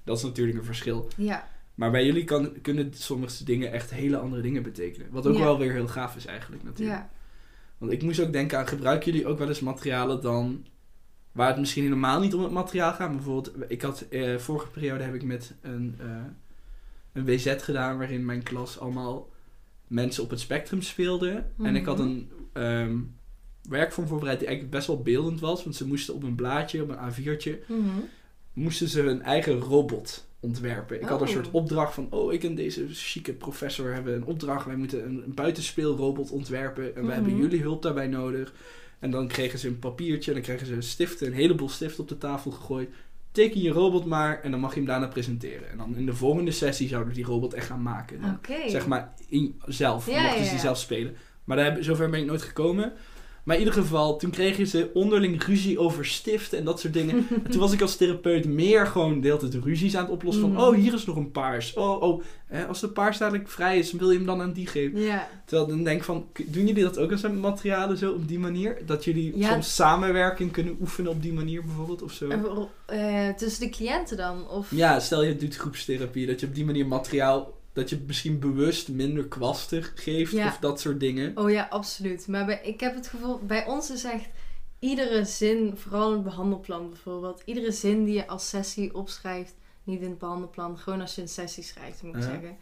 Dat 0.05 0.17
is 0.17 0.23
natuurlijk 0.23 0.59
een 0.59 0.65
verschil. 0.65 1.09
Ja. 1.17 1.49
Maar 1.75 1.91
bij 1.91 2.05
jullie 2.07 2.25
kan, 2.25 2.53
kunnen 2.63 2.91
sommige 2.95 3.45
dingen 3.45 3.73
echt 3.73 3.91
hele 3.91 4.17
andere 4.19 4.43
dingen 4.43 4.63
betekenen. 4.63 5.07
Wat 5.11 5.27
ook 5.27 5.37
Ja. 5.37 5.43
wel 5.45 5.59
weer 5.59 5.73
heel 5.73 5.89
gaaf 5.89 6.17
is 6.17 6.27
eigenlijk 6.27 6.63
natuurlijk. 6.63 6.99
Ja. 6.99 7.11
Want 7.79 7.93
ik 7.93 8.03
moest 8.03 8.21
ook 8.21 8.33
denken 8.33 8.59
aan, 8.59 8.67
gebruiken 8.67 9.13
jullie 9.13 9.27
ook 9.27 9.39
wel 9.39 9.49
eens 9.49 9.61
materialen 9.61 10.21
dan... 10.23 10.67
Waar 11.35 11.49
het 11.49 11.59
misschien 11.59 11.83
helemaal 11.83 12.21
niet 12.21 12.35
om 12.35 12.43
het 12.43 12.53
materiaal 12.53 12.91
gaat. 12.93 12.99
Maar 13.09 13.17
Bijvoorbeeld, 13.17 13.53
ik 13.69 13.83
had 13.83 14.01
eh, 14.11 14.37
vorige 14.37 14.69
periode 14.69 15.05
heb 15.05 15.15
ik 15.15 15.23
met 15.23 15.55
een, 15.61 15.95
eh, 16.01 16.07
een 17.13 17.25
WZ 17.25 17.55
gedaan 17.59 17.99
waarin 17.99 18.25
mijn 18.25 18.43
klas 18.43 18.79
allemaal 18.79 19.31
mensen 19.87 20.23
op 20.23 20.31
het 20.31 20.41
spectrum 20.41 20.83
speelden. 20.83 21.53
En 21.63 21.77
ik 21.77 21.85
had 21.87 21.99
Mhm. 21.99 22.07
een 22.09 22.31
ehm, 22.53 22.97
werkvorm 23.69 24.07
voorbereid 24.07 24.39
die 24.39 24.47
eigenlijk 24.49 24.77
best 24.77 24.87
wel 24.89 25.03
beeldend 25.03 25.41
was. 25.41 25.65
Want 25.65 25.77
ze 25.77 25.87
moesten 25.87 26.15
op 26.15 26.23
een 26.23 26.35
blaadje, 26.35 26.83
op 26.83 26.89
een 26.89 26.99
A4'tje, 26.99 27.59
Mhm. 27.69 27.81
moesten 28.53 28.89
ze 28.89 29.01
hun 29.01 29.23
eigen 29.23 29.59
robot 29.59 30.27
ontwerpen. 30.41 31.01
Ik 31.03 31.09
had 31.09 31.21
een 31.21 31.27
Oh. 31.27 31.33
soort 31.33 31.51
opdracht 31.51 31.95
van, 31.95 32.07
oh, 32.11 32.33
ik 32.33 32.45
en 32.45 32.55
deze 32.55 32.87
chique 32.89 33.33
professor 33.33 33.93
hebben 33.93 34.15
een 34.15 34.25
opdracht. 34.25 34.67
Wij 34.67 34.77
moeten 34.77 35.05
een, 35.05 35.23
een 35.25 35.35
buitenspeelrobot 35.35 36.31
ontwerpen 36.31 36.85
en 36.85 36.95
we 36.95 37.01
Mhm. 37.01 37.11
hebben 37.15 37.37
jullie 37.37 37.61
hulp 37.61 37.83
daarbij 37.83 38.07
nodig. 38.09 38.53
En 39.05 39.11
dan 39.11 39.29
kregen 39.29 39.59
ze 39.59 39.69
een 39.69 39.79
papiertje 39.79 40.31
en 40.31 40.37
dan 40.37 40.47
kregen 40.47 40.67
ze 40.67 40.81
stiften, 40.81 41.27
een 41.27 41.33
heleboel 41.33 41.69
stiften 41.69 42.03
op 42.03 42.09
de 42.09 42.19
tafel 42.19 42.51
gegooid. 42.51 42.91
Teken 43.33 43.61
je 43.61 43.71
robot 43.71 44.05
maar 44.05 44.41
en 44.43 44.51
dan 44.51 44.61
mag 44.61 44.71
je 44.71 44.77
hem 44.77 44.89
daarna 44.89 45.07
presenteren. 45.07 45.71
En 45.71 45.79
dan 45.79 45.97
in 45.97 46.07
de 46.07 46.15
volgende 46.15 46.51
sessie 46.51 46.89
zouden 46.89 47.11
we 47.11 47.17
die 47.17 47.25
robot 47.25 47.55
echt 47.55 47.67
gaan 47.67 47.83
maken. 47.83 48.21
Dan 48.21 48.39
zeg 48.67 48.87
maar 48.87 49.15
in, 49.29 49.61
zelf. 49.65 50.07
Ja, 50.07 50.23
mochten 50.23 50.39
ja, 50.39 50.45
ze 50.45 50.51
die 50.51 50.61
zelf 50.61 50.79
spelen. 50.79 51.17
Maar 51.45 51.57
daar 51.57 51.73
heb, 51.73 51.83
zover 51.83 52.11
ben 52.11 52.21
ik 52.21 52.27
nooit 52.27 52.43
gekomen. 52.43 52.93
Maar 53.45 53.57
in 53.57 53.63
ieder 53.63 53.81
geval, 53.81 54.17
toen 54.17 54.31
kregen 54.31 54.67
ze 54.67 54.91
onderling 54.95 55.45
ruzie 55.45 55.79
over 55.79 56.07
stiften 56.07 56.59
en 56.59 56.65
dat 56.65 56.81
soort 56.81 56.93
dingen. 56.93 57.27
En 57.45 57.51
toen 57.51 57.61
was 57.61 57.73
ik 57.73 57.81
als 57.81 57.97
therapeut 57.97 58.45
meer 58.47 58.87
gewoon 58.87 59.21
de 59.21 59.27
hele 59.27 59.39
tijd 59.39 59.65
ruzies 59.65 59.97
aan 59.97 60.03
het 60.03 60.13
oplossen. 60.13 60.43
Van, 60.43 60.61
oh, 60.61 60.75
hier 60.75 60.95
is 60.95 61.05
nog 61.05 61.17
een 61.17 61.31
paars. 61.31 61.75
Oh, 61.75 62.03
oh, 62.03 62.23
hè, 62.47 62.67
als 62.67 62.81
de 62.81 62.89
paars 62.89 63.19
dadelijk 63.19 63.49
vrij 63.49 63.79
is, 63.79 63.93
wil 63.93 64.11
je 64.11 64.17
hem 64.17 64.27
dan 64.27 64.41
aan 64.41 64.53
die 64.53 64.67
geven? 64.67 65.21
Terwijl 65.45 65.69
dan 65.69 65.85
denk 65.85 65.99
ik 65.99 66.05
van, 66.05 66.27
doen 66.47 66.67
jullie 66.67 66.83
dat 66.83 66.99
ook 66.99 67.11
als 67.11 67.23
materialen 67.23 67.97
zo 67.97 68.13
op 68.13 68.29
die 68.29 68.39
manier? 68.39 68.79
Dat 68.87 69.05
jullie 69.05 69.39
Ja. 69.39 69.51
soms 69.51 69.75
samenwerking 69.75 70.53
kunnen 70.53 70.77
oefenen 70.81 71.11
op 71.11 71.23
die 71.23 71.33
manier 71.33 71.65
bijvoorbeeld 71.65 72.03
of 72.03 72.13
zo? 72.13 72.29
Eh, 72.87 73.29
tussen 73.29 73.61
de 73.61 73.71
cliënten 73.71 74.17
dan? 74.17 74.49
Of... 74.49 74.71
Ja, 74.71 75.01
stel 75.01 75.25
je 75.25 75.37
doet 75.37 75.57
groepstherapie, 75.57 76.27
dat 76.27 76.41
je 76.41 76.47
op 76.47 76.55
die 76.55 76.65
manier 76.65 76.87
materiaal, 76.87 77.53
dat 77.75 77.89
je 77.91 78.03
misschien 78.07 78.39
bewust 78.39 78.89
minder 78.89 79.29
kwastig 79.29 79.93
geeft 79.95 80.33
Ja. 80.33 80.47
of 80.47 80.59
dat 80.59 80.81
soort 80.81 81.01
dingen. 81.01 81.37
Oh 81.39 81.51
ja, 81.51 81.67
absoluut. 81.71 82.27
Maar 82.29 82.45
bij, 82.47 82.61
ik 82.63 82.81
heb 82.81 82.95
het 82.95 83.07
gevoel, 83.09 83.39
bij 83.39 83.67
ons 83.67 83.91
is 83.91 84.05
echt 84.05 84.29
iedere 84.79 85.25
zin, 85.25 85.77
vooral 85.77 86.09
in 86.09 86.15
het 86.15 86.25
behandelplan 86.25 86.89
bijvoorbeeld, 86.89 87.43
iedere 87.45 87.73
zin 87.73 88.05
die 88.05 88.15
je 88.15 88.27
als 88.27 88.49
sessie 88.49 88.95
opschrijft, 88.95 89.55
niet 89.85 90.01
in 90.01 90.09
het 90.11 90.19
behandelplan, 90.19 90.79
gewoon 90.79 91.01
als 91.01 91.15
je 91.15 91.23
een 91.23 91.29
sessie 91.29 91.63
schrijft, 91.63 92.03
moet 92.03 92.15
ik 92.17 92.23
Ja. 92.23 92.29
zeggen. 92.29 92.57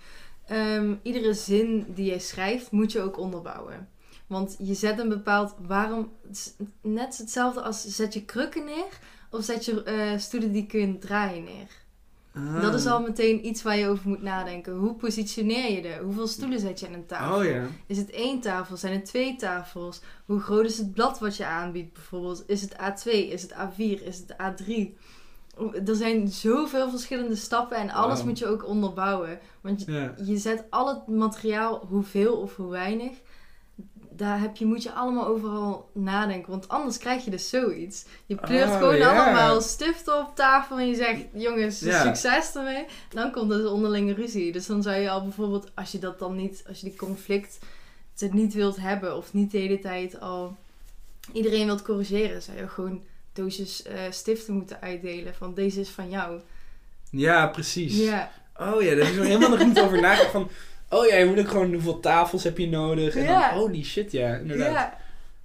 Ehm, 0.47 0.95
iedere 1.03 1.35
zin 1.35 1.85
die 1.95 2.11
je 2.13 2.19
schrijft, 2.19 2.71
moet 2.71 2.93
je 2.93 3.01
ook 3.01 3.19
onderbouwen. 3.19 3.89
Want 4.27 4.57
je 4.59 4.75
zet 4.75 4.99
een 4.99 5.09
bepaald 5.09 5.55
waarom. 5.67 6.13
Net 6.83 7.19
hetzelfde 7.19 7.61
als 7.63 7.85
zet 7.97 8.15
je 8.15 8.25
krukken 8.25 8.65
neer 8.65 8.99
of 9.31 9.45
zet 9.45 9.65
je 9.65 9.83
eh, 9.83 10.19
stoelen 10.19 10.53
die 10.53 10.67
kun 10.67 10.81
je 10.81 10.99
draaien 10.99 11.45
neer. 11.45 11.81
Dat 12.61 12.75
is 12.75 12.87
Ah. 12.87 12.93
al 12.93 13.01
meteen 13.01 13.47
iets 13.47 13.63
waar 13.63 13.77
je 13.79 13.89
over 13.89 14.09
moet 14.09 14.23
nadenken. 14.23 14.73
Hoe 14.75 14.95
positioneer 14.95 15.73
je 15.73 15.89
er? 15.89 16.03
Hoeveel 16.03 16.27
stoelen 16.27 16.61
zet 16.61 16.81
je 16.81 16.87
aan 16.87 16.93
een 16.93 17.07
tafel? 17.07 17.37
Oh. 17.37 17.65
Is 17.87 17.97
het 17.97 18.11
één 18.11 18.41
tafel? 18.41 18.77
Zijn 18.77 18.93
het 18.93 19.05
twee 19.05 19.37
tafels? 19.37 20.01
Hoe 20.27 20.41
groot 20.41 20.65
is 20.65 20.79
het 20.79 20.93
blad 20.93 21.19
wat 21.19 21.37
je 21.37 21.47
aanbiedt 21.47 21.93
bijvoorbeeld? 21.93 22.45
Is 22.47 22.63
het 22.63 22.73
A2? 22.73 23.11
Is 23.11 23.43
het 23.43 23.53
A4? 23.53 24.03
Is 24.05 24.19
het 24.19 24.33
A3? 24.33 24.97
er 25.87 25.95
zijn 25.97 26.29
zoveel 26.29 26.91
verschillende 26.91 27.37
stappen 27.37 27.77
en 27.77 27.91
alles 27.91 28.25
moet 28.25 28.39
je 28.39 28.47
ook 28.47 28.67
onderbouwen. 28.67 29.39
Want 29.61 29.85
je 30.25 30.37
zet 30.37 30.65
al 30.71 30.89
het 30.89 31.07
materiaal, 31.07 31.87
hoeveel 31.89 32.37
of 32.37 32.57
hoe 32.57 32.71
weinig, 32.71 33.13
daar 34.17 34.41
heb 34.41 34.57
je, 34.57 34.67
moet 34.67 34.83
je 34.83 34.93
allemaal 34.93 35.27
overal 35.27 35.91
nadenken. 35.93 36.51
Want 36.51 36.69
anders 36.69 36.99
krijg 36.99 37.25
je 37.25 37.31
dus 37.31 37.49
zoiets. 37.49 38.05
Je 38.27 38.35
pleurt 38.35 38.69
Oh, 38.69 38.77
gewoon 38.77 38.97
ja. 38.97 39.25
allemaal 39.25 39.61
stiften 39.61 40.19
op 40.19 40.37
tafel 40.37 40.79
en 40.79 40.89
je 40.89 40.95
zegt, 40.95 41.21
jongens, 41.33 41.79
succes 41.79 42.55
ermee. 42.55 42.85
Dan 43.09 43.33
komt 43.33 43.51
er 43.51 43.57
dus 43.57 43.71
onderlinge 43.71 44.15
ruzie. 44.15 44.53
Dus 44.53 44.67
dan 44.67 44.83
zou 44.83 44.97
je 44.97 45.11
al 45.11 45.23
bijvoorbeeld, 45.23 45.71
als 45.75 45.93
je 45.93 45.99
dat 45.99 46.19
dan 46.19 46.37
niet, 46.37 46.65
als 46.69 46.81
je 46.81 46.89
die 46.89 46.99
conflict 46.99 47.59
het 48.19 48.33
niet 48.33 48.55
wilt 48.55 48.77
hebben 48.77 49.17
of 49.17 49.33
niet 49.33 49.51
de 49.51 49.59
hele 49.59 49.79
tijd 49.79 50.21
al 50.21 50.57
iedereen 51.33 51.67
wilt 51.67 51.83
corrigeren, 51.83 52.43
zou 52.43 52.57
je 52.59 52.69
gewoon 52.69 53.03
doosjes 53.33 53.83
eh, 53.83 54.01
stiften 54.11 54.55
moeten 54.55 54.81
uitdelen. 54.81 55.35
Van 55.35 55.55
deze 55.55 55.81
is 55.81 55.89
van 55.89 56.11
jou. 56.11 56.41
Ja, 57.11 57.47
precies. 57.47 57.97
Ja, 57.99 58.33
Oh 58.57 58.83
ja, 58.83 58.95
daar 58.95 59.11
is 59.11 59.17
er 59.17 59.25
helemaal 59.25 59.49
nog 59.51 59.65
niet 59.67 59.81
over 59.81 60.01
nagedacht 60.01 60.31
van... 60.31 60.51
Oh 60.93 61.07
ja, 61.07 61.17
je 61.17 61.25
moet 61.27 61.39
ook 61.39 61.49
gewoon 61.49 61.73
hoeveel 61.73 62.01
tafels 62.01 62.45
heb 62.45 62.59
je 62.59 62.69
nodig. 62.69 63.17
En 63.17 63.23
Ja. 63.23 63.51
dan, 63.51 63.59
holy 63.59 63.83
shit, 63.85 64.13
ja, 64.13 64.35
inderdaad. 64.37 64.73
ja. 64.73 65.01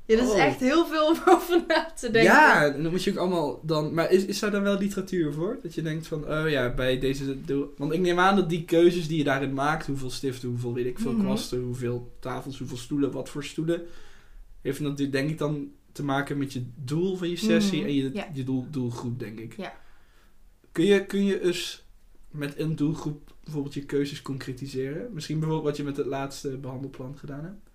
Ja, 0.06 0.16
dat 0.16 0.26
is 0.26 0.32
Oh. 0.32 0.40
echt 0.44 0.60
heel 0.60 0.86
veel 0.86 1.06
om 1.08 1.16
over 1.36 1.64
na 1.68 1.92
te 1.96 2.12
denken. 2.12 2.32
Ja, 2.34 2.66
en 2.74 2.84
dan 2.84 2.92
moet 2.92 3.04
je 3.04 3.12
ook 3.12 3.18
allemaal 3.18 3.60
dan... 3.64 3.94
Maar 3.94 4.12
is, 4.12 4.26
is 4.26 4.40
daar 4.40 4.52
dan 4.52 4.62
wel 4.62 4.78
literatuur 4.78 5.34
voor? 5.34 5.60
Dat 5.64 5.74
je 5.76 5.82
denkt 5.82 6.08
van, 6.08 6.28
oh 6.32 6.50
ja, 6.50 6.74
bij 6.74 7.00
deze... 7.00 7.42
doel- 7.42 7.74
Want 7.78 7.94
ik 7.94 8.00
neem 8.00 8.20
aan 8.20 8.36
dat 8.36 8.50
die 8.50 8.66
keuzes 8.66 9.08
die 9.08 9.18
je 9.18 9.24
daarin 9.24 9.54
maakt... 9.54 9.86
Hoeveel 9.88 10.10
stiften, 10.10 10.50
hoeveel 10.50 10.74
weet 10.74 10.86
ik 10.86 11.00
veel 11.00 11.12
Mhm. 11.12 11.22
kwasten... 11.26 11.62
Hoeveel 11.62 12.16
tafels, 12.20 12.58
hoeveel 12.60 12.78
stoelen, 12.78 13.12
wat 13.12 13.30
voor 13.30 13.44
stoelen... 13.44 13.82
Heeft 14.62 14.80
natuurlijk 14.80 15.12
denk 15.12 15.30
ik 15.30 15.38
dan 15.38 15.68
te 15.92 16.04
maken 16.04 16.38
met 16.38 16.54
je 16.54 16.66
doel 16.76 17.16
van 17.18 17.30
je 17.30 17.36
sessie... 17.38 17.80
Mhm, 17.80 17.88
En 17.88 17.96
je, 17.96 18.10
ja. 18.14 18.28
je 18.34 18.44
doel, 18.44 18.66
doelgroep, 18.72 19.20
denk 19.20 19.40
ik. 19.40 19.54
Ja. 19.58 19.74
Kun 20.72 20.86
je, 20.86 21.06
kun 21.06 21.26
je 21.26 21.42
eens 21.44 21.84
met 22.32 22.60
een 22.60 22.76
doelgroep 22.76 23.36
bijvoorbeeld 23.48 23.76
je 23.76 23.86
keuzes 23.86 24.22
concretiseren? 24.22 25.14
Misschien 25.14 25.40
bijvoorbeeld 25.40 25.68
wat 25.68 25.78
je 25.78 25.84
met 25.84 25.98
het 25.98 26.06
laatste 26.06 26.58
behandelplan 26.58 27.18
gedaan 27.18 27.44
hebt? 27.44 27.70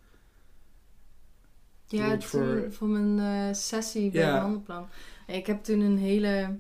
Ja, 1.86 2.10
toen, 2.10 2.22
voor- 2.22 2.66
voor, 2.70 2.88
mijn 2.88 3.48
eh, 3.48 3.54
sessie 3.54 4.10
bij 4.10 4.20
Ja. 4.20 4.32
behandelplan. 4.34 4.88
Ik 5.26 5.46
heb 5.46 5.64
toen 5.64 5.80
een 5.80 5.98
hele... 5.98 6.56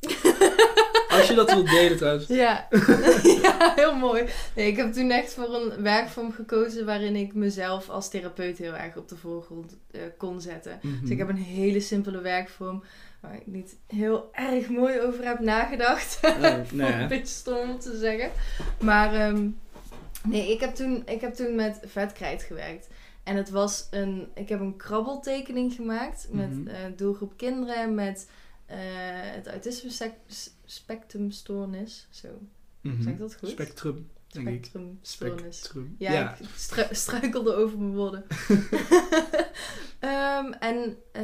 Als 1.08 1.28
je 1.28 1.34
dat 1.34 1.52
wilt 1.52 1.68
delen 1.70 1.96
trouwens. 1.96 2.26
Ja. 2.26 2.68
ja, 3.42 3.72
heel 3.76 3.94
mooi. 3.96 4.24
Nee, 4.56 4.66
ik 4.68 4.76
heb 4.76 4.92
toen 4.92 5.10
echt 5.10 5.34
voor 5.34 5.54
een 5.54 5.82
werkvorm 5.82 6.32
gekozen 6.32 6.86
waarin 6.86 7.16
ik 7.16 7.34
mezelf 7.34 7.88
als 7.88 8.10
therapeut 8.10 8.58
heel 8.58 8.76
erg 8.76 8.96
op 8.96 9.08
de 9.08 9.16
voorgrond 9.16 9.76
eh, 9.90 10.00
kon 10.18 10.40
zetten. 10.40 10.78
Mhm. 10.82 11.00
Dus 11.00 11.10
ik 11.10 11.18
heb 11.18 11.28
een 11.28 11.36
hele 11.36 11.80
simpele 11.80 12.20
werkvorm 12.20 12.82
waar 13.20 13.34
ik 13.34 13.46
niet 13.46 13.76
heel 13.86 14.28
erg 14.32 14.68
mooi 14.68 15.00
over 15.00 15.24
heb 15.24 15.40
nagedacht. 15.40 16.20
Oh, 16.24 16.42
Een 16.72 17.08
beetje 17.08 17.26
stom 17.26 17.70
om 17.70 17.78
te 17.78 17.96
zeggen. 17.98 18.30
Maar 18.80 19.14
ehm, 19.14 19.48
nee, 20.24 20.50
ik 20.52 20.60
heb, 20.60 20.74
toen, 20.74 21.02
ik 21.06 21.20
heb 21.20 21.34
toen 21.34 21.54
met 21.54 21.80
vetkrijt 21.84 22.42
gewerkt. 22.42 22.88
En 23.22 23.36
het 23.36 23.50
was 23.50 23.86
een... 23.90 24.28
Ik 24.34 24.48
heb 24.48 24.60
een 24.60 24.76
krabbeltekening 24.76 25.72
gemaakt 25.72 26.28
met 26.30 26.50
Mhm. 26.50 26.68
eh, 26.68 26.76
doelgroep 26.96 27.32
kinderen 27.36 27.94
met 27.94 28.28
eh, 28.66 28.76
het 29.34 29.46
autisme 29.48 29.90
spectrumstoornis. 30.64 32.06
Zo, 32.10 32.28
Mhm. 32.80 33.02
zeg 33.02 33.12
ik 33.12 33.18
dat 33.18 33.36
goed? 33.36 33.48
Spectrum, 33.48 34.08
Spectrumstoornis. 34.30 35.58
Spectrum. 35.58 35.94
Ja, 35.98 36.12
Ja. 36.12 36.36
ik 36.38 36.46
stru- 36.56 36.94
struikelde 36.94 37.54
over 37.54 37.78
mijn 37.78 37.94
woorden. 37.94 38.24
Ehm, 39.98 40.52
en 40.52 40.96
eh, 41.12 41.22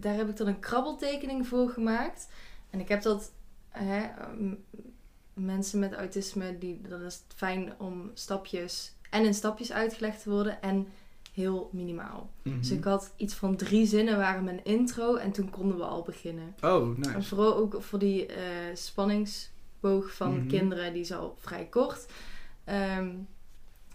daar 0.00 0.14
heb 0.14 0.28
ik 0.28 0.36
dan 0.36 0.46
een 0.46 0.60
krabbeltekening 0.60 1.46
voor 1.46 1.68
gemaakt. 1.68 2.28
En 2.70 2.80
ik 2.80 2.88
heb 2.88 3.02
dat... 3.02 3.32
Hè, 3.68 4.06
mensen 5.34 5.78
met 5.78 5.92
autisme, 5.92 6.58
die, 6.58 6.80
dan 6.88 7.00
is 7.02 7.14
het 7.14 7.34
fijn 7.36 7.72
om 7.78 8.10
stapjes... 8.14 8.94
En 9.10 9.24
in 9.24 9.34
stapjes 9.34 9.72
uitgelegd 9.72 10.22
te 10.22 10.30
worden. 10.30 10.62
En 10.62 10.86
heel 11.32 11.68
minimaal. 11.72 12.30
Mhm. 12.42 12.58
Dus 12.58 12.70
ik 12.70 12.84
had 12.84 13.12
iets 13.16 13.34
van 13.34 13.56
drie 13.56 13.86
zinnen 13.86 14.16
waren 14.16 14.44
mijn 14.44 14.64
intro. 14.64 15.14
En 15.16 15.32
toen 15.32 15.50
konden 15.50 15.76
we 15.76 15.84
al 15.84 16.02
beginnen. 16.02 16.54
Oh, 16.60 16.82
En 16.88 17.00
nice. 17.00 17.22
vooral 17.28 17.56
ook 17.56 17.82
voor 17.82 17.98
die 17.98 18.26
eh, 18.26 18.42
spanningsboog 18.74 20.14
van 20.14 20.36
Mhm. 20.38 20.46
kinderen, 20.48 20.92
die 20.92 21.02
is 21.02 21.12
al 21.12 21.36
vrij 21.38 21.64
kort. 21.66 22.06
Ehm, 22.66 23.08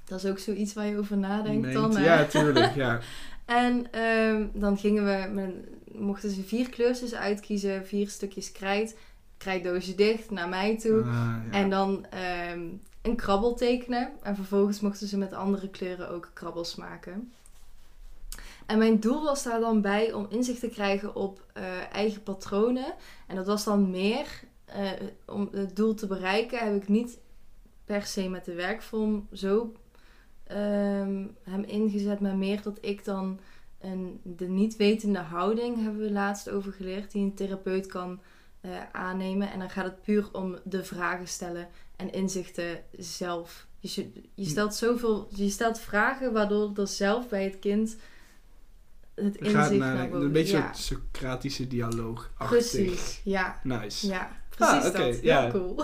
dat 0.06 0.24
is 0.24 0.30
ook 0.30 0.40
zoiets 0.40 0.74
waar 0.74 0.86
je 0.86 0.98
over 0.98 1.18
nadenkt 1.18 1.62
Meent- 1.62 1.74
dan. 1.74 1.98
hè? 1.98 2.04
Ja, 2.04 2.26
tuurlijk, 2.26 2.76
ja. 2.76 3.00
En 3.46 3.92
ehm, 3.92 4.48
dan 4.54 4.78
gingen 4.78 5.06
we, 5.06 5.54
mochten 5.92 6.30
ze 6.30 6.44
vier 6.44 6.70
kleurtjes 6.70 7.14
uitkiezen, 7.16 7.86
vier 7.88 8.10
stukjes 8.10 8.52
krijt. 8.52 8.98
Krijtdoosje 9.38 9.96
dicht 9.96 10.32
naar 10.32 10.50
mij 10.50 10.78
toe. 10.78 11.02
Ah, 11.02 11.06
ja. 11.06 11.52
En 11.52 11.70
dan 11.70 12.06
ehm, 12.10 12.62
een 13.02 13.16
krabbel 13.16 13.56
tekenen. 13.56 14.12
En 14.22 14.36
vervolgens 14.36 14.80
mochten 14.80 15.08
ze 15.08 15.18
met 15.18 15.34
andere 15.34 15.70
kleuren 15.70 16.10
ook 16.10 16.30
krabbels 16.34 16.76
maken. 16.76 17.32
En 18.66 18.78
mijn 18.78 19.00
doel 19.00 19.24
was 19.24 19.44
daar 19.44 19.60
dan 19.60 19.82
bij 19.82 20.14
om 20.14 20.26
inzicht 20.30 20.60
te 20.60 20.70
krijgen 20.70 21.16
op 21.16 21.44
eh, 21.54 21.64
eigen 21.94 22.24
patronen. 22.24 22.94
En 23.28 23.36
dat 23.36 23.46
was 23.46 23.64
dan 23.64 23.90
meer, 23.90 24.28
eh, 24.66 24.92
om 25.26 25.50
het 25.52 25.76
doel 25.76 25.94
te 25.94 26.08
bereiken, 26.08 26.60
heb 26.60 26.76
ik 26.76 26.88
niet 26.88 27.18
per 27.92 28.06
se 28.06 28.30
met 28.30 28.46
de 28.46 28.54
werkvorm 28.54 29.28
zo 29.34 29.74
ehm, 30.44 31.26
hem 31.44 31.64
ingezet, 31.64 32.20
maar 32.20 32.36
meer 32.38 32.62
dat 32.62 32.78
ik 32.82 33.06
dan 33.06 33.40
een, 33.80 34.20
de 34.24 34.48
niet 34.48 34.76
wetende 34.76 35.20
houding, 35.20 35.84
hebben 35.84 36.02
we 36.02 36.12
laatst 36.12 36.50
over 36.50 36.74
geleerd, 36.74 37.12
die 37.12 37.24
een 37.24 37.34
therapeut 37.34 37.86
kan 37.88 38.22
eh, 38.62 38.72
aannemen. 38.92 39.52
En 39.52 39.60
dan 39.60 39.70
gaat 39.70 39.86
het 39.86 40.02
puur 40.02 40.30
om 40.32 40.58
de 40.64 40.84
vragen 40.84 41.28
stellen 41.28 41.68
en 41.96 42.12
inzichten 42.12 42.84
zelf. 42.98 43.68
Je, 43.80 44.12
je 44.34 44.46
stelt 44.46 44.76
zoveel, 44.76 45.28
je 45.36 45.50
stelt 45.50 45.80
vragen 45.80 46.34
waardoor 46.34 46.72
er 46.76 46.88
zelf 46.88 47.30
bij 47.30 47.44
het 47.44 47.60
kind 47.60 47.98
het 49.16 49.36
inzicht 49.36 49.72
naar 49.72 49.96
naar 49.96 50.12
een 50.12 50.32
beetje 50.32 50.58
ja, 50.58 50.70
een 50.70 50.76
Socratische 50.76 51.68
dialoog. 51.68 52.32
precies. 52.38 53.22
Ja, 53.24 53.60
Nice. 53.64 54.08
ja, 54.08 54.41
precies 54.70 54.86
Ah, 54.86 54.94
dat. 54.94 55.16
Heel 55.16 55.20
ja. 55.22 55.50
cool. 55.52 55.84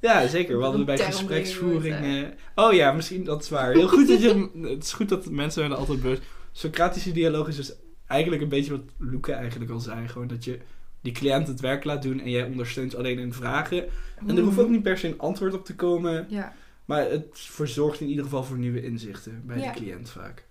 Ja, 0.00 0.26
zeker. 0.26 0.56
We 0.58 0.62
hadden 0.64 0.84
bij 0.84 0.98
gespreksvoering... 0.98 1.94
eh, 1.96 2.64
oh 2.64 2.72
ja, 2.72 2.92
misschien 2.92 3.24
dat 3.24 3.42
is 3.42 3.48
waar. 3.48 3.72
Heel 3.72 3.88
goed 3.88 4.08
dat 4.08 4.22
je... 4.22 4.48
Het 4.74 4.82
is 4.84 4.92
goed 4.92 5.08
dat 5.08 5.30
mensen 5.30 5.64
er 5.64 5.74
altijd 5.74 6.02
bewust... 6.02 6.22
Socratische 6.52 7.12
dialoog 7.12 7.48
is 7.48 7.56
dus 7.56 7.72
eigenlijk 8.06 8.42
een 8.42 8.48
beetje 8.48 8.70
wat 8.70 8.80
Luca 8.98 9.32
eigenlijk 9.34 9.70
al 9.70 9.80
zei. 9.80 10.08
Gewoon 10.08 10.26
dat 10.28 10.44
je 10.44 10.58
die 11.00 11.12
cliënt 11.12 11.46
het 11.48 11.60
werk 11.60 11.84
laat 11.84 12.02
doen 12.02 12.20
en 12.20 12.30
jij 12.30 12.44
ondersteunt 12.44 12.96
alleen 12.96 13.18
in 13.18 13.32
vragen. 13.32 13.84
En 14.26 14.36
er 14.36 14.42
hoeft 14.42 14.58
ook 14.58 14.68
niet 14.68 14.82
per 14.82 14.98
se 14.98 15.08
een 15.08 15.18
antwoord 15.18 15.54
op 15.54 15.64
te 15.64 15.74
komen. 15.74 16.26
Ja, 16.28 16.52
Maar 16.84 17.10
het 17.10 17.26
verzorgt 17.32 18.00
in 18.00 18.08
ieder 18.08 18.24
geval 18.24 18.44
voor 18.44 18.58
nieuwe 18.58 18.82
inzichten 18.82 19.42
bij 19.46 19.58
Ja. 19.58 19.72
de 19.72 19.78
cliënt 19.80 20.10
vaak. 20.10 20.46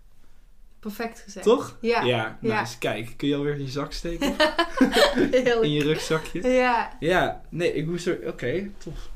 Perfect 0.80 1.20
gezegd. 1.20 1.46
Toch? 1.46 1.78
Ja, 1.82 2.02
Ja, 2.02 2.38
Ja. 2.42 2.60
nice. 2.60 2.78
Kijk, 2.78 3.14
kun 3.18 3.28
je 3.28 3.36
alweer 3.36 3.54
in 3.54 3.62
je 3.62 3.72
zak 3.72 3.92
steken? 3.92 4.36
in 5.62 5.72
je 5.72 5.84
rugzakje? 5.84 6.48
Ja, 6.48 6.98
Ja, 7.00 7.42
nee, 7.50 7.74
ik 7.74 7.86
moest 7.86 8.08
er... 8.08 8.20
Oké, 8.28 8.70
tof. 8.78 9.10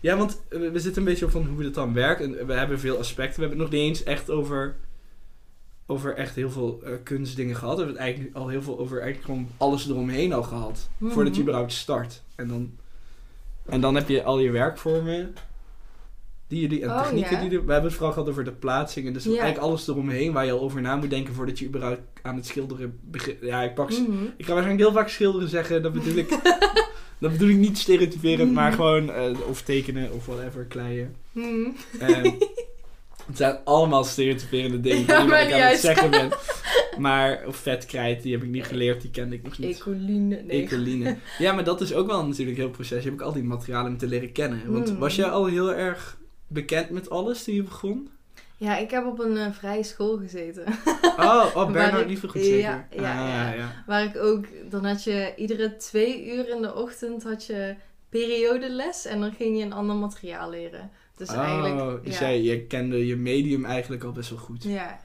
Ja, 0.00 0.16
want 0.16 0.40
we, 0.48 0.80
zitten 0.80 1.02
een 1.02 1.08
beetje 1.08 1.24
op 1.24 1.30
van 1.30 1.46
hoe 1.46 1.64
het 1.64 1.74
dan 1.74 1.92
werkt. 1.94 2.20
En 2.20 2.46
we 2.46 2.52
hebben 2.52 2.80
veel 2.80 2.98
aspecten. 2.98 3.40
We 3.40 3.46
hebben 3.46 3.60
het 3.60 3.70
nog 3.70 3.80
niet 3.80 3.88
eens 3.88 4.02
echt 4.02 4.30
over... 4.30 4.76
Over 5.86 6.14
echt 6.16 6.34
heel 6.34 6.50
veel 6.50 6.80
eh, 6.84 6.92
kunstdingen 7.02 7.56
gehad. 7.56 7.76
We 7.76 7.82
hebben 7.82 7.96
het 8.00 8.04
eigenlijk 8.04 8.36
al 8.36 8.48
heel 8.48 8.62
veel 8.62 8.78
over 8.78 9.00
eigenlijk 9.00 9.24
gewoon 9.24 9.48
alles 9.56 9.88
eromheen 9.88 10.32
al 10.32 10.42
gehad. 10.42 10.88
Mhm. 10.98 11.12
Voordat 11.12 11.36
je 11.36 11.42
überhaupt 11.42 11.72
start. 11.72 12.22
En 12.34 12.48
dan, 12.48 12.76
en 13.66 13.80
dan 13.80 13.94
heb 13.94 14.08
je 14.08 14.22
al 14.22 14.38
je 14.38 14.50
werkvormen. 14.50 15.34
Die 16.52 16.60
jullie, 16.60 16.82
en 16.82 16.90
Oh, 16.90 17.02
technieken 17.02 17.42
ja. 17.42 17.48
die 17.48 17.58
er- 17.58 17.64
We 17.66 17.72
hebben 17.72 17.90
het 17.90 17.98
vooral 17.98 18.12
gehad 18.14 18.28
over 18.28 18.44
de 18.44 18.52
plaatsingen. 18.52 19.12
Dus 19.12 19.24
Ja. 19.24 19.30
eigenlijk 19.30 19.58
alles 19.58 19.88
eromheen 19.88 20.32
waar 20.32 20.44
je 20.44 20.52
al 20.52 20.60
over 20.60 20.80
na 20.80 20.96
moet 20.96 21.10
denken 21.10 21.34
voordat 21.34 21.58
je 21.58 21.66
überhaupt 21.66 22.00
aan 22.22 22.36
het 22.36 22.46
schilderen 22.46 22.98
begint. 23.04 23.36
Ja, 23.40 23.62
ik 23.62 23.74
pak 23.74 23.90
Mhm. 23.90 24.00
ik 24.36 24.44
ga 24.46 24.52
waarschijnlijk 24.52 24.78
heel 24.88 24.92
vaak 24.92 25.08
schilderen 25.08 25.48
zeggen. 25.48 25.82
Dat 25.82 25.92
bedoel 25.92 26.16
ik, 26.16 26.28
dat 27.20 27.32
bedoel 27.32 27.48
ik 27.48 27.56
niet 27.56 27.78
stereotyperend, 27.78 28.52
maar 28.52 28.72
gewoon... 28.72 29.10
eh, 29.10 29.30
of 29.48 29.62
tekenen 29.62 30.12
of 30.12 30.26
whatever, 30.26 30.64
kleien. 30.64 31.14
Mhm. 31.32 31.68
Ehm, 32.00 32.24
het 33.26 33.36
zijn 33.36 33.58
allemaal 33.64 34.04
stereotyperende 34.04 34.80
dingen 34.90 35.06
Ja, 35.06 35.20
die 35.20 35.28
maar 35.28 35.46
ik 35.46 35.52
aan 35.52 35.60
het 35.60 35.78
zeggen 35.78 36.10
ben. 36.10 36.30
Maar, 36.98 37.42
of 37.46 37.56
vetkrijt, 37.56 38.22
die 38.22 38.32
heb 38.32 38.42
ik 38.42 38.48
niet 38.48 38.64
geleerd, 38.64 39.00
die 39.00 39.10
kende 39.10 39.34
ik 39.34 39.42
nog 39.42 39.58
niet. 39.58 39.76
Ecoline. 39.76 40.42
Nee. 40.42 40.62
Ecoline. 40.62 41.16
Ja, 41.38 41.52
maar 41.52 41.64
dat 41.64 41.80
is 41.80 41.94
ook 41.94 42.06
wel 42.06 42.24
natuurlijk 42.26 42.56
een 42.58 42.62
heel 42.64 42.72
proces. 42.72 43.02
Je 43.02 43.08
hebt 43.08 43.20
ook 43.22 43.26
al 43.28 43.32
die 43.34 43.42
materialen 43.44 43.90
moeten 43.90 44.08
leren 44.08 44.32
kennen. 44.32 44.72
Want 44.72 44.98
was 44.98 45.16
jij 45.16 45.28
al 45.30 45.46
heel 45.46 45.74
erg 45.74 46.20
bekend 46.52 46.90
met 46.90 47.10
alles 47.10 47.44
toen 47.44 47.54
je 47.54 47.62
begon? 47.62 48.08
Ja, 48.56 48.76
ik 48.76 48.90
heb 48.90 49.06
op 49.06 49.18
een 49.18 49.36
eh, 49.36 49.52
vrije 49.52 49.82
school 49.82 50.18
gezeten. 50.18 50.64
Oh, 51.02 51.46
oh 51.54 51.70
Bernard 51.72 52.10
ja, 52.10 52.28
zeker? 52.32 52.60
ja, 52.60 52.86
Ah, 52.90 52.98
ja. 52.98 53.52
ja. 53.52 53.84
Waar 53.86 54.04
ik 54.04 54.16
ook, 54.16 54.44
dan 54.70 54.84
had 54.84 55.04
je 55.04 55.32
iedere 55.36 55.76
twee 55.76 56.26
uur 56.34 56.48
in 56.48 56.62
de 56.62 56.74
ochtend 56.74 57.22
had 57.22 57.46
je 57.46 57.74
periodeles 58.08 59.04
en 59.04 59.20
dan 59.20 59.32
ging 59.32 59.58
je 59.58 59.64
een 59.64 59.72
ander 59.72 59.96
materiaal 59.96 60.50
leren. 60.50 60.90
Dus 61.16 61.30
oh, 61.30 61.38
eigenlijk, 61.38 62.04
dus 62.04 62.18
jij, 62.18 62.42
je 62.42 62.66
kende 62.66 63.06
je 63.06 63.16
medium 63.16 63.64
eigenlijk 63.64 64.04
al 64.04 64.12
best 64.12 64.30
wel 64.30 64.38
goed. 64.38 64.62
Ja, 64.62 65.00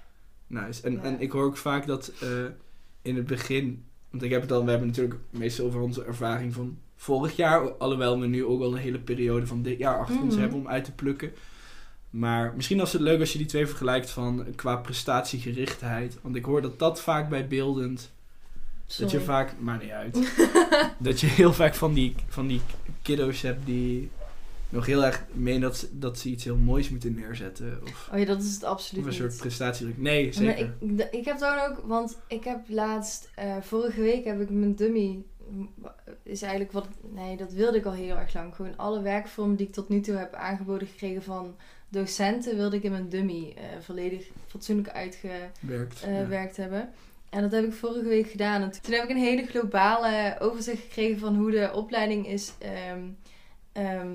Nice. 0.47 0.81
En, 0.83 1.03
en 1.03 1.19
ik 1.19 1.31
hoor 1.31 1.43
ook 1.43 1.57
vaak 1.57 1.85
dat 1.85 2.11
eh, 2.21 2.29
in 3.01 3.15
het 3.15 3.25
begin, 3.25 3.85
Want 4.09 4.23
ik 4.23 4.31
heb 4.31 4.39
het 4.39 4.49
dan, 4.49 4.63
we 4.63 4.69
hebben 4.69 4.87
natuurlijk 4.87 5.19
meestal 5.29 5.65
over 5.65 5.81
onze 5.81 6.03
ervaring 6.03 6.53
van 6.53 6.77
vorig 6.97 7.35
jaar. 7.35 7.71
Alhoewel 7.71 8.19
we 8.19 8.27
nu 8.27 8.45
ook 8.45 8.61
al 8.61 8.71
een 8.71 8.77
hele 8.77 8.99
periode 8.99 9.47
van 9.47 9.61
dit 9.61 9.77
jaar 9.77 9.99
achter 9.99 10.21
ons 10.21 10.31
Mhm. 10.33 10.41
hebben 10.41 10.59
om 10.59 10.67
uit 10.67 10.83
te 10.83 10.91
plukken. 10.91 11.31
Maar 12.09 12.53
misschien 12.55 12.77
was 12.77 12.93
het 12.93 13.01
leuk 13.01 13.19
als 13.19 13.31
je 13.31 13.37
die 13.37 13.47
twee 13.47 13.67
vergelijkt 13.67 14.09
van 14.09 14.45
qua 14.55 14.75
prestatiegerichtheid. 14.75 16.17
Want 16.21 16.35
ik 16.35 16.45
hoor 16.45 16.61
dat 16.61 16.79
dat 16.79 17.01
vaak 17.01 17.29
bij 17.29 17.47
beeldend 17.47 18.11
dat 18.97 19.11
je 19.11 19.21
vaak, 19.21 19.53
maar 19.59 19.79
niet 19.81 19.89
uit. 19.91 20.33
dat 20.99 21.19
je 21.19 21.27
heel 21.27 21.53
vaak 21.53 21.75
van 21.75 21.93
die, 21.93 22.15
van 22.27 22.47
die 22.47 22.61
kiddo's 23.01 23.41
hebt 23.41 23.65
die 23.65 24.09
nog 24.69 24.85
heel 24.85 25.05
erg 25.05 25.23
meen 25.33 25.61
dat 25.61 25.77
ze, 25.77 25.87
dat 25.99 26.19
ze 26.19 26.29
iets 26.29 26.43
heel 26.43 26.55
moois 26.55 26.89
moeten 26.89 27.13
neerzetten. 27.15 27.79
Of, 27.83 28.09
Oh 28.13 28.19
ja, 28.19 28.25
dat 28.25 28.41
is 28.43 28.53
het 28.53 28.63
of 28.63 28.69
absoluut 28.69 29.03
een 29.03 29.09
niet. 29.09 29.19
soort 29.19 29.37
prestatiedruk. 29.37 29.97
Nee, 29.97 30.23
Maar 30.23 30.33
zeker. 30.33 30.73
ik, 30.79 30.97
d- 30.97 31.13
ik 31.15 31.25
heb 31.25 31.39
dan 31.39 31.57
ook, 31.59 31.81
want 31.85 32.17
ik 32.27 32.43
heb 32.43 32.59
laatst, 32.67 33.29
eh, 33.35 33.55
vorige 33.61 34.01
week 34.01 34.25
heb 34.25 34.41
ik 34.41 34.49
mijn 34.49 34.75
dummy, 34.75 35.23
is 36.23 36.41
eigenlijk 36.41 36.71
wat, 36.71 36.87
nee, 37.01 37.37
dat 37.37 37.51
wilde 37.51 37.77
ik 37.77 37.85
al 37.85 37.93
heel 37.93 38.17
erg 38.17 38.33
lang. 38.33 38.55
Gewoon 38.55 38.77
alle 38.77 39.01
werkvormen 39.01 39.55
die 39.55 39.67
ik 39.67 39.73
tot 39.73 39.89
nu 39.89 39.99
toe 40.01 40.15
heb 40.15 40.33
aangeboden 40.33 40.87
gekregen 40.87 41.23
van 41.23 41.55
docenten, 41.89 42.55
wilde 42.55 42.75
ik 42.75 42.83
in 42.83 42.91
mijn 42.91 43.09
dummy 43.09 43.53
eh, 43.57 43.63
volledig 43.79 44.27
fatsoenlijk 44.47 44.89
uitgewerkt 44.89 45.59
Werkt. 45.59 45.99
ja. 45.99 46.61
hebben. 46.61 46.89
En 47.29 47.41
dat 47.41 47.51
heb 47.51 47.63
ik 47.63 47.73
vorige 47.73 48.07
week 48.07 48.29
gedaan. 48.29 48.61
En 48.61 48.71
toen 48.81 48.93
heb 48.93 49.03
ik 49.03 49.09
een 49.09 49.17
hele 49.17 49.45
globale 49.45 50.35
overzicht 50.39 50.81
gekregen 50.81 51.19
van 51.19 51.35
hoe 51.35 51.51
de 51.51 51.71
opleiding 51.73 52.27
is. 52.27 52.53
ehm, 52.57 53.03
ehm, 53.71 54.13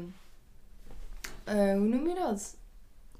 eh, 1.45 1.73
hoe 1.73 1.88
noem 1.88 2.09
je 2.09 2.14
dat? 2.14 2.57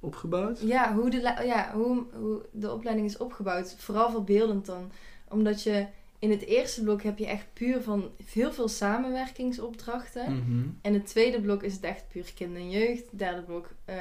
Opgebouwd? 0.01 0.61
Ja, 0.61 0.95
hoe 0.95 1.11
de, 1.11 1.21
ja 1.45 1.71
hoe, 1.75 2.05
hoe 2.13 2.43
de 2.51 2.73
opleiding 2.73 3.07
is 3.09 3.17
opgebouwd. 3.17 3.75
Vooral 3.79 4.11
verbeeldend 4.11 4.67
dan. 4.67 4.91
Omdat 5.29 5.63
je 5.63 5.87
in 6.23 6.31
het 6.31 6.45
eerste 6.47 6.83
blok 6.83 7.03
heb 7.03 7.19
je 7.19 7.27
echt 7.27 7.47
puur 7.53 7.83
van 7.83 8.11
heel 8.33 8.53
veel 8.53 8.69
samenwerkingsopdrachten. 8.69 10.33
Mhm. 10.37 10.69
En 10.83 10.93
het 10.95 11.07
tweede 11.07 11.41
blok 11.41 11.63
is 11.63 11.73
het 11.75 11.83
echt 11.83 12.05
puur 12.13 12.25
kind 12.35 12.57
en 12.57 12.71
jeugd. 12.71 13.03
Derde 13.19 13.43
blok 13.43 13.69
eh, 13.85 13.97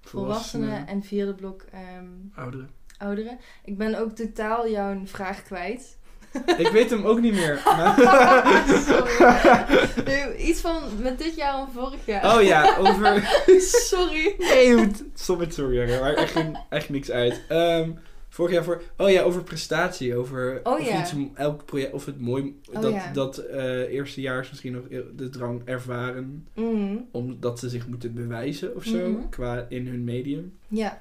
volwassenen. 0.00 0.86
En 0.86 1.02
vierde 1.02 1.34
blok 1.34 1.64
ehm, 1.72 2.06
Ouderen. 2.34 2.70
ouderen. 2.98 3.38
Ik 3.64 3.76
ben 3.78 3.94
ook 3.98 4.10
totaal 4.14 4.68
jouw 4.68 5.00
vraag 5.04 5.42
kwijt. 5.42 5.96
Ik 6.58 6.68
weet 6.68 6.90
hem 6.90 7.04
ook 7.04 7.20
niet 7.20 7.32
meer. 7.34 7.62
maar- 7.76 8.64
Sorry. 8.68 10.04
Nee, 10.04 10.36
Iets 10.36 10.60
van 10.60 10.82
met 11.02 11.18
dit 11.18 11.36
jaar 11.36 11.58
en 11.60 11.68
vorig 11.72 12.06
jaar. 12.06 12.36
oh 12.36 12.42
ja, 12.42 12.76
over... 12.76 13.28
Sorry. 13.90 14.34
Nee. 14.38 14.90
Stop 15.14 15.44
sorry, 15.48 15.76
jongen. 15.80 16.00
Maar 16.00 16.14
echt, 16.14 16.36
echt 16.68 16.88
niks 16.88 17.10
uit. 17.10 17.40
Ehm, 17.48 17.90
vorig 18.28 18.52
jaar 18.52 18.64
voor... 18.64 18.82
Oh 18.96 19.10
ja, 19.10 19.22
over 19.22 19.42
prestatie. 19.42 20.16
Over 20.16 20.60
Oh 20.62 20.72
of 20.72 20.88
ja. 20.88 21.00
iets, 21.00 21.14
elk 21.34 21.64
project... 21.64 21.92
Of 21.92 22.04
het 22.04 22.20
mooi... 22.20 22.60
Oh 22.72 22.80
dat 22.80 22.92
ja. 22.92 23.12
dat 23.12 23.38
eh 23.38 23.92
eerstejaars 23.92 24.48
misschien 24.48 24.72
nog 24.72 24.84
de 25.16 25.28
drang 25.28 25.62
ervaren... 25.64 26.48
Mhm. 26.54 26.96
Omdat 27.10 27.58
ze 27.58 27.68
zich 27.68 27.86
moeten 27.86 28.14
bewijzen 28.14 28.76
of 28.76 28.84
zo. 28.84 29.08
Mhm. 29.08 29.28
Qua 29.28 29.66
in 29.68 29.86
hun 29.86 30.04
medium. 30.04 30.58
Ja. 30.68 31.00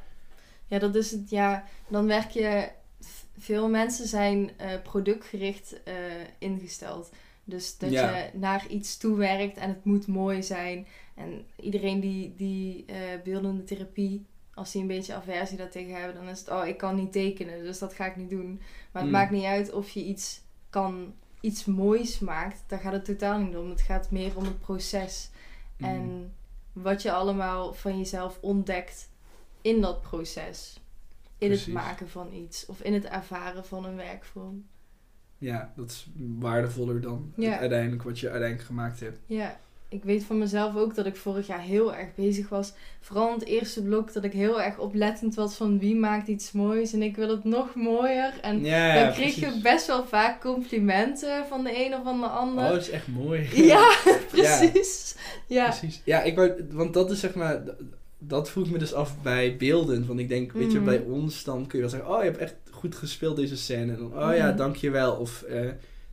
Ja, 0.65 0.79
dat 0.79 0.95
is 0.95 1.11
het. 1.11 1.29
Ja, 1.29 1.63
dan 1.87 2.07
werk 2.07 2.29
je... 2.29 2.69
Veel 3.39 3.69
mensen 3.69 4.07
zijn 4.07 4.51
eh, 4.57 4.69
productgericht 4.83 5.83
eh, 5.83 5.93
ingesteld. 6.39 7.11
Dus 7.43 7.77
dat 7.77 7.91
Ja. 7.91 8.17
je 8.17 8.29
naar 8.37 8.65
iets 8.69 8.97
toewerkt 8.97 9.57
en 9.57 9.69
het 9.69 9.83
moet 9.83 10.07
mooi 10.07 10.43
zijn. 10.43 10.87
En 11.15 11.45
iedereen 11.55 11.99
die, 11.99 12.33
die 12.37 12.85
beeldende 13.23 13.63
therapie, 13.63 14.25
als 14.57 14.71
die 14.71 14.81
een 14.81 14.87
beetje 14.87 15.13
aversie 15.13 15.57
daartegen 15.57 15.95
hebben, 15.95 16.15
dan 16.15 16.27
is 16.29 16.39
het, 16.39 16.49
oh, 16.49 16.65
ik 16.67 16.77
kan 16.77 16.95
niet 16.95 17.11
tekenen, 17.11 17.63
dus 17.63 17.79
dat 17.79 17.93
ga 17.93 18.05
ik 18.05 18.15
niet 18.15 18.29
doen. 18.29 18.57
Maar 18.91 19.01
het 19.01 19.11
Mm. 19.11 19.17
maakt 19.17 19.31
niet 19.31 19.43
uit 19.43 19.71
of 19.71 19.89
je 19.89 20.03
iets 20.03 20.41
kan, 20.69 21.13
iets 21.41 21.65
moois 21.65 22.19
maakt. 22.19 22.63
Daar 22.67 22.79
gaat 22.79 22.93
het 22.93 23.05
totaal 23.05 23.39
niet 23.39 23.55
om. 23.55 23.69
Het 23.69 23.81
gaat 23.81 24.11
meer 24.11 24.37
om 24.37 24.43
het 24.43 24.59
proces. 24.59 25.29
Mm. 25.77 25.87
En 25.87 26.33
wat 26.73 27.01
je 27.01 27.11
allemaal 27.11 27.73
van 27.73 27.97
jezelf 27.97 28.37
ontdekt 28.41 29.09
in 29.61 29.81
dat 29.81 30.01
proces. 30.01 30.79
In 31.37 31.47
Precies. 31.47 31.65
het 31.65 31.73
maken 31.75 32.09
van 32.09 32.33
iets. 32.33 32.65
Of 32.65 32.81
in 32.81 32.93
het 32.93 33.05
ervaren 33.05 33.65
van 33.65 33.85
een 33.85 33.95
werkvorm. 33.95 34.65
Ja, 35.37 35.73
dat 35.75 35.89
is 35.89 36.07
waardevoller 36.17 37.01
dan 37.01 37.33
Ja. 37.35 37.57
uiteindelijk 37.59 38.03
wat 38.03 38.19
je 38.19 38.29
uiteindelijk 38.29 38.67
gemaakt 38.67 38.99
hebt. 38.99 39.19
Ja, 39.25 39.59
ik 39.89 40.04
weet 40.04 40.23
van 40.23 40.38
mezelf 40.38 40.76
ook 40.76 40.95
dat 40.95 41.06
ik 41.06 41.15
vorig 41.15 41.47
jaar 41.47 41.62
heel 41.62 41.95
erg 41.95 42.15
bezig 42.15 42.50
was. 42.50 42.73
Vooral 43.00 43.28
in 43.28 43.34
het 43.34 43.45
eerste 43.45 43.82
blok 43.84 44.13
dat 44.13 44.23
ik 44.23 44.34
heel 44.34 44.62
erg 44.62 44.78
oplettend 44.78 45.36
was 45.36 45.56
van 45.56 45.80
wie 45.80 45.95
maakt 45.95 46.28
iets 46.28 46.52
moois. 46.52 46.93
En 46.93 47.02
ik 47.02 47.15
wil 47.15 47.30
het 47.30 47.43
nog 47.43 47.76
mooier. 47.76 48.34
En 48.41 48.63
Ja, 48.65 48.93
ja, 48.95 49.04
dan 49.04 49.13
kreeg 49.13 49.36
je 49.36 49.41
precies. 49.41 49.62
best 49.62 49.88
wel 49.88 50.06
vaak 50.06 50.41
complimenten 50.41 51.45
van 51.50 51.63
de 51.63 51.86
een 51.86 51.93
of 51.95 52.04
van 52.04 52.19
de 52.19 52.26
Oh, 52.26 52.36
ander. 52.38 52.69
dat 52.69 52.82
is 52.82 52.89
echt 52.89 53.08
mooi. 53.08 53.50
ja, 53.73 53.95
precies. 54.32 55.15
Ja. 55.47 55.63
Precies. 55.69 56.02
Ja, 56.04 56.21
ik 56.21 56.36
wou, 56.36 56.52
want 56.71 56.93
dat 56.93 57.12
is 57.12 57.19
zeg 57.19 57.36
maar, 57.36 57.63
dat 58.19 58.50
vroeg 58.50 58.69
me 58.69 58.78
dus 58.78 58.93
af 58.93 59.21
bij 59.21 59.58
beeldend. 59.58 60.06
Want 60.08 60.19
ik 60.19 60.30
denk, 60.30 60.52
weet 60.52 60.71
je, 60.71 60.78
Mhm. 60.78 60.86
bij 60.86 61.00
ons 61.00 61.43
dan 61.43 61.67
kun 61.67 61.80
je 61.80 61.86
wel 61.89 61.89
zeggen, 61.89 62.10
oh, 62.15 62.19
je 62.19 62.26
hebt 62.30 62.38
echt 62.41 62.56
goed 62.71 62.95
gespeeld 62.95 63.36
deze 63.36 63.58
scène. 63.58 63.91
En 63.93 63.97
dan, 63.97 64.23
oh 64.30 64.36
ja, 64.36 64.47
Mhm. 64.47 64.58
dankjewel. 64.58 65.13
Of 65.15 65.41
eh, 65.41 65.60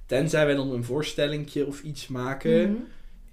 tenzij 0.06 0.46
wij 0.46 0.54
dan 0.54 0.72
een 0.72 0.84
voorstellingje 0.84 1.66
of 1.66 1.82
iets 1.82 2.08
maken, 2.08 2.70
Mhm. 2.70 2.80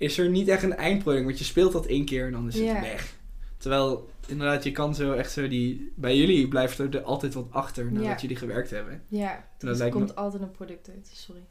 Is 0.01 0.17
er 0.17 0.29
niet 0.29 0.47
echt 0.47 0.63
een 0.63 0.75
eindproduct. 0.75 1.25
Want 1.25 1.37
je 1.39 1.43
speelt 1.43 1.71
dat 1.71 1.85
één 1.85 2.05
keer 2.05 2.25
en 2.25 2.31
dan 2.31 2.47
is 2.47 2.55
het 2.59 2.79
weg. 2.81 3.15
Terwijl, 3.57 4.09
inderdaad, 4.27 4.63
je 4.63 4.71
kan 4.71 4.95
zo 4.95 5.13
echt 5.13 5.31
zo 5.31 5.47
die... 5.47 5.91
Bij 5.95 6.17
jullie 6.17 6.47
blijft 6.47 6.79
er 6.79 7.01
altijd 7.01 7.33
wat 7.33 7.47
achter 7.49 7.85
nadat 7.91 8.03
Ja. 8.07 8.15
jullie 8.17 8.35
gewerkt 8.35 8.69
hebben. 8.69 9.03
Ja, 9.07 9.47
dus 9.57 9.79
er 9.79 9.85
me- 9.85 9.91
komt 9.91 10.15
altijd 10.15 10.41
een 10.41 10.51
product 10.51 10.89
uit. 10.89 11.09
Sorry. 11.13 11.41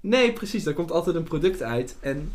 Nee, 0.00 0.32
precies. 0.32 0.66
Er 0.66 0.74
komt 0.74 0.90
altijd 0.90 1.16
een 1.16 1.22
product 1.22 1.62
uit. 1.62 1.96
En 2.00 2.32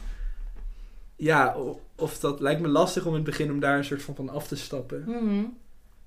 ja, 1.16 1.56
of 1.96 2.20
dat 2.20 2.40
lijkt 2.40 2.62
me 2.62 2.68
lastig 2.68 3.04
om 3.06 3.10
in 3.10 3.16
het 3.16 3.24
begin 3.24 3.52
om 3.52 3.60
daar 3.60 3.78
een 3.78 3.86
soort 3.86 4.02
van 4.02 4.16
van 4.16 4.30
af 4.30 4.48
te 4.48 4.56
stappen. 4.56 5.04
Mhm. 5.08 5.44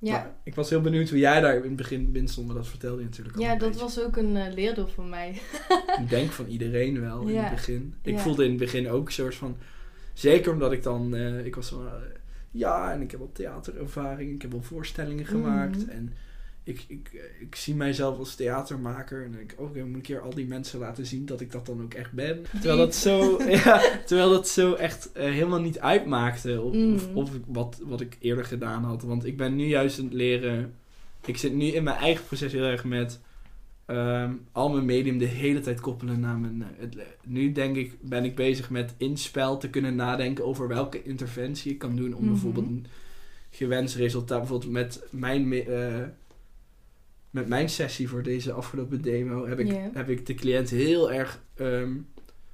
Ja, 0.02 0.12
Maar 0.12 0.30
ik 0.42 0.54
was 0.54 0.70
heel 0.70 0.80
benieuwd 0.80 1.08
hoe 1.08 1.18
jij 1.18 1.40
daar 1.40 1.56
in 1.56 1.62
het 1.62 1.76
begin 1.76 2.12
binnen 2.12 2.30
stond, 2.30 2.46
maar 2.46 2.56
dat 2.56 2.66
vertelde 2.68 2.98
je 2.98 3.04
natuurlijk 3.04 3.36
al 3.36 3.42
ja 3.42 3.56
dat 3.56 3.68
beetje. 3.68 3.84
was 3.84 4.00
ook 4.00 4.16
een 4.16 4.36
eh, 4.36 4.52
leerdoel 4.54 4.86
voor 4.86 5.04
mij. 5.04 5.40
Ik 6.02 6.08
denk 6.08 6.30
van 6.30 6.46
iedereen 6.46 7.00
wel 7.00 7.20
in 7.26 7.36
het 7.36 7.50
begin. 7.50 7.94
Ik 8.02 8.14
Ja. 8.14 8.20
voelde 8.20 8.44
in 8.44 8.50
het 8.50 8.58
begin 8.58 8.88
ook 8.88 9.06
een 9.06 9.12
soort 9.12 9.34
van... 9.34 9.56
Zeker 10.14 10.52
omdat 10.52 10.72
ik 10.72 10.82
dan... 10.82 11.14
eh, 11.14 11.44
ik 11.46 11.54
was 11.54 11.68
van... 11.68 11.86
eh, 11.86 11.92
ja, 12.50 12.92
en 12.92 13.00
ik 13.02 13.10
heb 13.10 13.20
al 13.20 13.30
theaterervaring. 13.32 14.34
Ik 14.34 14.42
heb 14.42 14.54
al 14.54 14.62
voorstellingen 14.62 15.26
gemaakt. 15.26 15.78
Mhm. 15.86 15.90
En 15.90 16.12
ik, 16.64 16.84
ik, 16.88 17.10
eh, 17.12 17.20
ik 17.40 17.54
zie 17.54 17.74
mijzelf 17.74 18.18
als 18.18 18.34
theatermaker. 18.34 19.18
En 19.24 19.28
dan 19.28 19.36
denk 19.38 19.52
ik, 19.52 19.60
oké, 19.60 19.78
moet 19.78 19.88
ik 19.88 19.94
een 19.94 20.00
keer 20.00 20.20
al 20.20 20.34
die 20.34 20.46
mensen 20.46 20.78
laten 20.78 21.06
zien 21.06 21.26
dat 21.26 21.40
ik 21.40 21.52
dat 21.52 21.66
dan 21.66 21.82
ook 21.82 21.94
echt 21.94 22.12
ben. 22.12 22.42
Terwijl 22.52 22.76
dat 22.76 22.94
zo, 22.94 23.42
ja, 23.64 23.82
terwijl 24.06 24.30
dat 24.30 24.48
zo 24.48 24.74
echt 24.74 25.12
eh, 25.12 25.24
helemaal 25.24 25.60
niet 25.60 25.78
uitmaakte 25.78 26.60
op, 26.60 26.74
of, 26.94 27.14
of 27.14 27.30
wat, 27.46 27.80
wat 27.84 28.00
ik 28.00 28.16
eerder 28.20 28.44
gedaan 28.44 28.84
had. 28.84 29.02
Want 29.02 29.24
ik 29.24 29.36
ben 29.36 29.56
nu 29.56 29.64
juist 29.66 29.98
aan 29.98 30.04
het 30.04 30.14
leren... 30.14 30.74
Ik 31.26 31.36
zit 31.36 31.54
nu 31.54 31.64
in 31.66 31.82
mijn 31.82 31.96
eigen 31.96 32.24
proces 32.24 32.52
heel 32.52 32.64
erg 32.64 32.84
met... 32.84 33.20
ehm, 33.86 34.32
al 34.52 34.70
mijn 34.70 34.84
medium 34.84 35.18
de 35.18 35.24
hele 35.24 35.60
tijd 35.60 35.80
koppelen 35.80 36.20
naar 36.20 36.38
mijn... 36.38 36.62
eh, 36.62 36.68
het, 36.78 36.96
nu 37.24 37.52
denk 37.52 37.76
ik, 37.76 37.94
ben 38.00 38.24
ik 38.24 38.34
bezig 38.34 38.70
met 38.70 38.94
in 38.96 39.16
spel 39.16 39.58
te 39.58 39.70
kunnen 39.70 39.94
nadenken 39.94 40.44
over 40.44 40.68
welke 40.68 41.02
interventie 41.02 41.72
ik 41.72 41.78
kan 41.78 41.96
doen 41.96 42.14
om 42.14 42.22
Mhm. 42.22 42.32
bijvoorbeeld 42.32 42.66
een 42.66 42.86
gewenst 43.50 43.94
resultaat. 43.96 44.38
Bijvoorbeeld 44.38 44.72
met 44.72 45.02
mijn, 45.10 45.52
eh, 45.52 46.02
met 47.30 47.48
mijn 47.48 47.68
sessie 47.68 48.08
voor 48.08 48.22
deze 48.22 48.52
afgelopen 48.52 49.02
demo 49.02 49.46
heb 49.46 49.58
ik, 49.58 49.78
heb 49.94 50.08
ik 50.08 50.26
de 50.26 50.34
cliënt 50.34 50.70
heel 50.70 51.12
erg 51.12 51.42
ehm, 51.54 51.92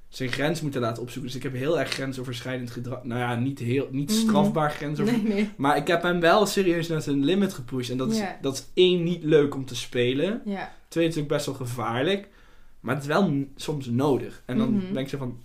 zijn 0.09 0.29
grens 0.29 0.61
moeten 0.61 0.81
laten 0.81 1.01
opzoeken. 1.03 1.31
Dus 1.31 1.37
ik 1.43 1.43
heb 1.51 1.53
heel 1.53 1.79
erg 1.79 1.89
grensoverschrijdend 1.89 2.71
gedrag. 2.71 3.03
Nou 3.03 3.19
ja, 3.19 3.35
niet, 3.35 3.59
heel, 3.59 3.87
niet 3.91 4.09
Mhm. 4.09 4.19
strafbaar 4.19 4.71
grensoverschrijdend. 4.71 5.33
Nee, 5.35 5.43
nee. 5.43 5.53
Maar 5.57 5.77
ik 5.77 5.87
heb 5.87 6.01
hem 6.01 6.19
wel 6.19 6.45
serieus 6.45 6.87
naar 6.87 7.01
zijn 7.01 7.23
limit 7.23 7.53
gepusht. 7.53 7.89
En 7.91 7.97
dat 7.97 8.11
is, 8.11 8.21
dat 8.41 8.53
is 8.53 8.65
één, 8.73 9.03
niet 9.03 9.23
leuk 9.23 9.55
om 9.55 9.65
te 9.65 9.75
spelen. 9.75 10.41
Twee, 10.87 11.05
het 11.05 11.15
is 11.15 11.21
ook 11.21 11.27
best 11.27 11.45
wel 11.45 11.55
gevaarlijk. 11.55 12.27
Maar 12.79 12.93
het 12.95 13.03
is 13.03 13.09
wel 13.09 13.45
soms 13.55 13.85
nodig. 13.85 14.43
En 14.45 14.57
dan 14.57 14.73
Mhm. 14.73 14.93
denk 14.93 15.05
ik 15.05 15.09
zo 15.09 15.17
van... 15.17 15.41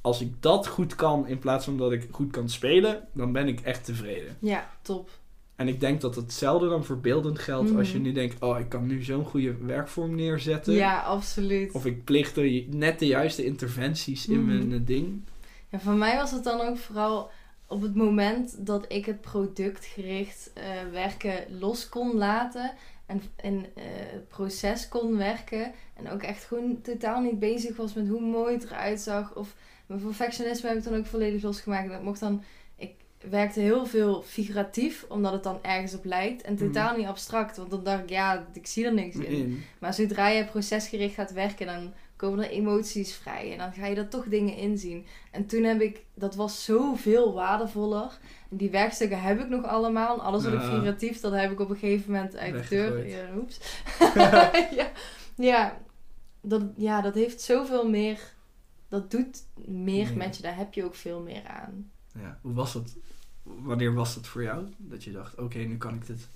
Als 0.00 0.20
ik 0.20 0.32
dat 0.40 0.66
goed 0.66 0.94
kan, 0.94 1.26
in 1.26 1.38
plaats 1.38 1.64
van 1.64 1.76
dat 1.76 1.92
ik 1.92 2.08
goed 2.10 2.30
kan 2.30 2.48
spelen... 2.48 3.08
dan 3.12 3.32
ben 3.32 3.48
ik 3.48 3.60
echt 3.60 3.84
tevreden. 3.84 4.36
ja, 4.38 4.70
top. 4.82 5.10
En 5.56 5.68
ik 5.68 5.80
denk 5.80 6.00
dat 6.00 6.14
hetzelfde 6.14 6.68
dan 6.68 6.84
voor 6.84 6.98
beeldend 7.00 7.38
geldt... 7.38 7.76
als 7.76 7.88
je 7.90 7.94
Mhm. 7.98 8.06
nu 8.06 8.12
denkt... 8.12 8.42
oh, 8.42 8.58
ik 8.58 8.68
kan 8.68 8.86
nu 8.86 9.02
zo'n 9.02 9.24
goede 9.24 9.56
werkvorm 9.56 10.14
neerzetten. 10.14 10.74
Ja, 10.74 11.00
absoluut. 11.00 11.72
Of 11.72 11.86
ik 11.86 12.04
plicht 12.04 12.34
de, 12.34 12.66
net 12.70 12.98
de 12.98 13.06
juiste 13.06 13.44
interventies 13.44 14.26
in 14.28 14.38
Mhm. 14.44 14.46
mijn 14.56 14.72
eh, 14.72 14.78
ding. 14.86 15.22
Ja, 15.68 15.78
voor 15.80 15.92
mij 15.92 16.16
was 16.16 16.30
het 16.30 16.44
dan 16.44 16.60
ook 16.60 16.76
vooral 16.78 17.30
op 17.66 17.82
het 17.82 17.94
moment 17.94 18.66
dat 18.66 18.84
ik 18.92 19.06
het 19.06 19.20
productgericht 19.20 20.50
eh, 20.54 20.64
werken 20.92 21.44
los 21.58 21.88
kon 21.88 22.14
laten 22.16 22.72
en 23.06 23.22
in 23.42 23.66
eh, 23.74 23.82
het 23.86 24.28
proces 24.28 24.88
kon 24.88 25.16
werken 25.16 25.72
en 25.94 26.10
ook 26.10 26.22
echt 26.22 26.44
gewoon 26.44 26.80
totaal 26.82 27.20
niet 27.20 27.38
bezig 27.38 27.76
was 27.76 27.94
met 27.94 28.08
hoe 28.08 28.20
mooi 28.20 28.54
het 28.54 28.64
eruit 28.64 29.00
zag 29.00 29.34
of 29.34 29.54
mijn 29.86 30.00
perfectionisme 30.00 30.68
heb 30.68 30.78
ik 30.78 30.84
dan 30.84 30.94
ook 30.96 31.06
volledig 31.06 31.42
losgemaakt. 31.42 31.88
Dat 31.90 32.02
mocht 32.02 32.20
dan, 32.20 32.42
werkte 33.30 33.60
heel 33.60 33.86
veel 33.86 34.22
figuratief 34.22 35.04
omdat 35.08 35.32
het 35.32 35.42
dan 35.42 35.58
ergens 35.62 35.94
op 35.94 36.04
lijkt 36.04 36.42
en 36.42 36.56
totaal 36.56 36.88
Mhm. 36.90 36.98
niet 36.98 37.06
abstract, 37.08 37.56
want 37.56 37.70
dan 37.70 37.84
dacht 37.84 38.02
ik 38.02 38.08
ja, 38.10 38.46
ik 38.52 38.66
zie 38.66 38.84
er 38.84 38.94
niks 38.94 39.16
in. 39.16 39.24
In. 39.24 39.62
Maar 39.78 39.94
zodra 39.94 40.28
je 40.28 40.44
procesgericht 40.44 41.14
gaat 41.14 41.32
werken, 41.32 41.66
dan 41.66 41.92
komen 42.16 42.44
er 42.44 42.50
emoties 42.50 43.14
vrij. 43.14 43.52
En 43.52 43.58
dan 43.58 43.72
ga 43.72 43.86
je 43.86 43.96
er 43.96 44.08
toch 44.08 44.24
dingen 44.24 44.56
inzien. 44.56 45.06
En 45.30 45.46
toen 45.46 45.62
heb 45.62 45.80
ik, 45.80 46.04
dat 46.14 46.34
was 46.34 46.64
zoveel 46.64 47.32
waardevoller. 47.32 48.18
En 48.50 48.56
die 48.56 48.70
werkstukken 48.70 49.20
heb 49.22 49.40
ik 49.40 49.48
nog 49.48 49.64
allemaal. 49.64 50.22
Alles 50.22 50.44
wat 50.44 50.52
ik 50.52 50.60
figuratief, 50.60 51.20
dat 51.20 51.32
heb 51.32 51.50
ik 51.50 51.60
op 51.60 51.70
een 51.70 51.76
gegeven 51.76 52.12
moment 52.12 52.36
uit 52.36 52.52
de 52.54 52.68
deur. 52.68 53.06
Ja, 53.08 53.24
oeps. 53.36 53.60
ja, 54.78 54.90
ja, 55.36 55.78
dat, 56.40 56.62
ja, 56.76 57.00
dat 57.00 57.14
heeft 57.14 57.40
zoveel 57.40 57.88
meer. 57.88 58.18
Dat 58.88 59.10
doet 59.10 59.42
meer 59.66 60.16
met 60.16 60.36
je. 60.36 60.42
Daar 60.42 60.56
heb 60.56 60.74
je 60.74 60.84
ook 60.84 60.94
veel 60.94 61.20
meer 61.22 61.42
aan. 61.46 61.90
Ja. 62.18 62.38
Hoe 62.42 62.52
was 62.54 62.72
dat? 62.72 62.96
Wanneer 63.42 63.94
was 63.94 64.14
dat 64.14 64.26
voor 64.26 64.42
jou? 64.42 64.66
Dat 64.76 65.04
je 65.04 65.12
dacht, 65.12 65.38
oké, 65.38 65.58
nu 65.58 65.76
kan 65.76 65.94
ik 65.94 66.06
dit. 66.06 66.28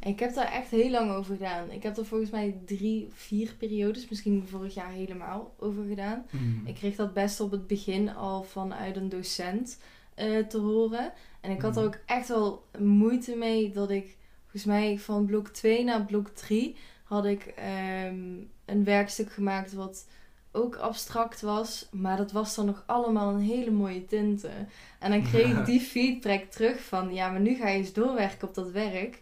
Ik 0.00 0.18
heb 0.18 0.34
daar 0.34 0.52
echt 0.52 0.70
heel 0.70 0.90
lang 0.90 1.10
over 1.10 1.34
gedaan. 1.36 1.70
Ik 1.70 1.82
heb 1.82 1.96
er 1.96 2.06
volgens 2.06 2.30
mij 2.30 2.58
drie, 2.66 3.08
vier 3.14 3.54
periodes, 3.58 4.08
misschien 4.08 4.46
vorig 4.48 4.74
jaar 4.74 4.90
helemaal 4.90 5.54
over 5.58 5.84
gedaan. 5.88 6.24
Hmm. 6.30 6.62
Ik 6.66 6.74
kreeg 6.74 6.96
dat 6.96 7.14
best 7.14 7.40
op 7.40 7.50
het 7.50 7.66
begin 7.66 8.14
al 8.14 8.42
vanuit 8.42 8.96
een 8.96 9.08
docent 9.08 9.78
eh, 10.14 10.38
te 10.46 10.58
horen. 10.58 11.12
En 11.40 11.50
ik 11.50 11.60
had 11.62 11.76
er 11.76 11.82
Mhm. 11.82 11.92
ook 11.94 12.00
echt 12.06 12.28
wel 12.28 12.64
moeite 12.78 13.36
mee 13.36 13.70
dat 13.72 13.90
ik, 13.90 14.16
volgens 14.42 14.64
mij 14.64 14.98
van 14.98 15.26
blok 15.26 15.48
2 15.48 15.84
naar 15.84 16.04
blok 16.04 16.28
3, 16.28 16.76
had 17.04 17.24
ik 17.24 17.42
ehm, 17.46 18.24
een 18.64 18.84
werkstuk 18.84 19.32
gemaakt 19.32 19.72
wat 19.72 20.06
ook 20.54 20.76
abstract 20.76 21.40
was. 21.40 21.88
Maar 21.90 22.16
dat 22.16 22.32
was 22.32 22.54
dan 22.54 22.66
nog 22.66 22.82
allemaal 22.86 23.34
een 23.34 23.40
hele 23.40 23.70
mooie 23.70 24.04
tinten. 24.04 24.68
En 24.98 25.10
dan 25.10 25.22
kreeg 25.22 25.58
ik 25.58 25.64
die 25.66 25.80
feedback 25.80 26.44
terug 26.44 26.80
van, 26.80 27.14
ja, 27.14 27.30
maar 27.30 27.40
nu 27.40 27.54
ga 27.54 27.68
je 27.68 27.78
eens 27.78 27.92
doorwerken 27.92 28.48
op 28.48 28.54
dat 28.54 28.70
werk. 28.70 29.18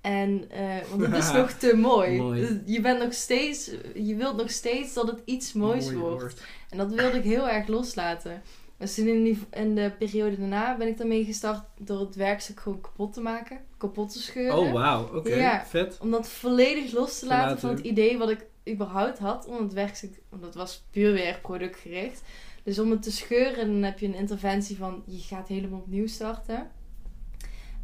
En, 0.00 0.44
eh, 0.50 0.76
want 0.90 1.06
het 1.06 1.16
is 1.16 1.32
nog 1.40 1.50
te 1.50 1.76
mooi. 1.76 2.16
Mooi. 2.16 2.40
Dus 2.40 2.50
Je 2.74 2.80
bent 2.80 2.98
nog 3.02 3.12
steeds, 3.12 3.70
je 3.94 4.14
wilt 4.14 4.36
nog 4.36 4.50
steeds 4.50 4.94
dat 4.94 5.06
het 5.06 5.20
iets 5.24 5.52
moois 5.52 5.84
Mooi 5.84 5.96
wordt. 5.98 6.42
En 6.70 6.78
dat 6.78 6.90
wilde 6.92 7.16
ik 7.18 7.24
heel 7.24 7.48
erg 7.48 7.66
loslaten. 7.66 8.42
Dus 8.78 8.98
in, 8.98 9.24
die, 9.24 9.38
in 9.50 9.74
de 9.74 9.92
periode 9.98 10.38
daarna 10.38 10.76
ben 10.76 10.88
ik 10.88 10.98
daarmee 10.98 11.24
gestart 11.24 11.62
door 11.78 12.00
het 12.00 12.14
werkstuk 12.14 12.60
gewoon 12.60 12.80
kapot 12.80 13.12
te 13.12 13.20
maken. 13.20 13.58
Kapot 13.78 14.12
te 14.12 14.18
scheuren. 14.22 14.58
Oh, 14.58 14.72
wauw. 14.72 15.16
Oké, 15.16 15.34
Ja. 15.34 15.64
vet. 15.66 15.98
Om 16.00 16.10
dat 16.10 16.28
volledig 16.28 16.92
los 16.92 17.18
te 17.18 17.26
laten 17.26 17.46
laten. 17.48 17.60
van 17.60 17.70
het 17.70 17.84
idee 17.84 18.18
wat 18.18 18.30
ik 18.30 18.46
überhaupt 18.68 19.18
had. 19.18 19.46
Om 19.46 19.62
het 19.62 19.72
werkstuk, 19.72 20.20
want 20.28 20.42
dat 20.42 20.54
was 20.54 20.84
puur 20.90 21.12
weer 21.12 21.38
productgericht. 21.42 22.22
Dus 22.62 22.78
om 22.78 22.90
het 22.90 23.02
te 23.02 23.12
scheuren, 23.12 23.66
dan 23.66 23.82
heb 23.82 23.98
je 23.98 24.06
een 24.06 24.14
interventie 24.14 24.76
van 24.76 25.02
je 25.06 25.18
gaat 25.18 25.48
helemaal 25.48 25.80
opnieuw 25.80 26.06
starten. 26.06 26.70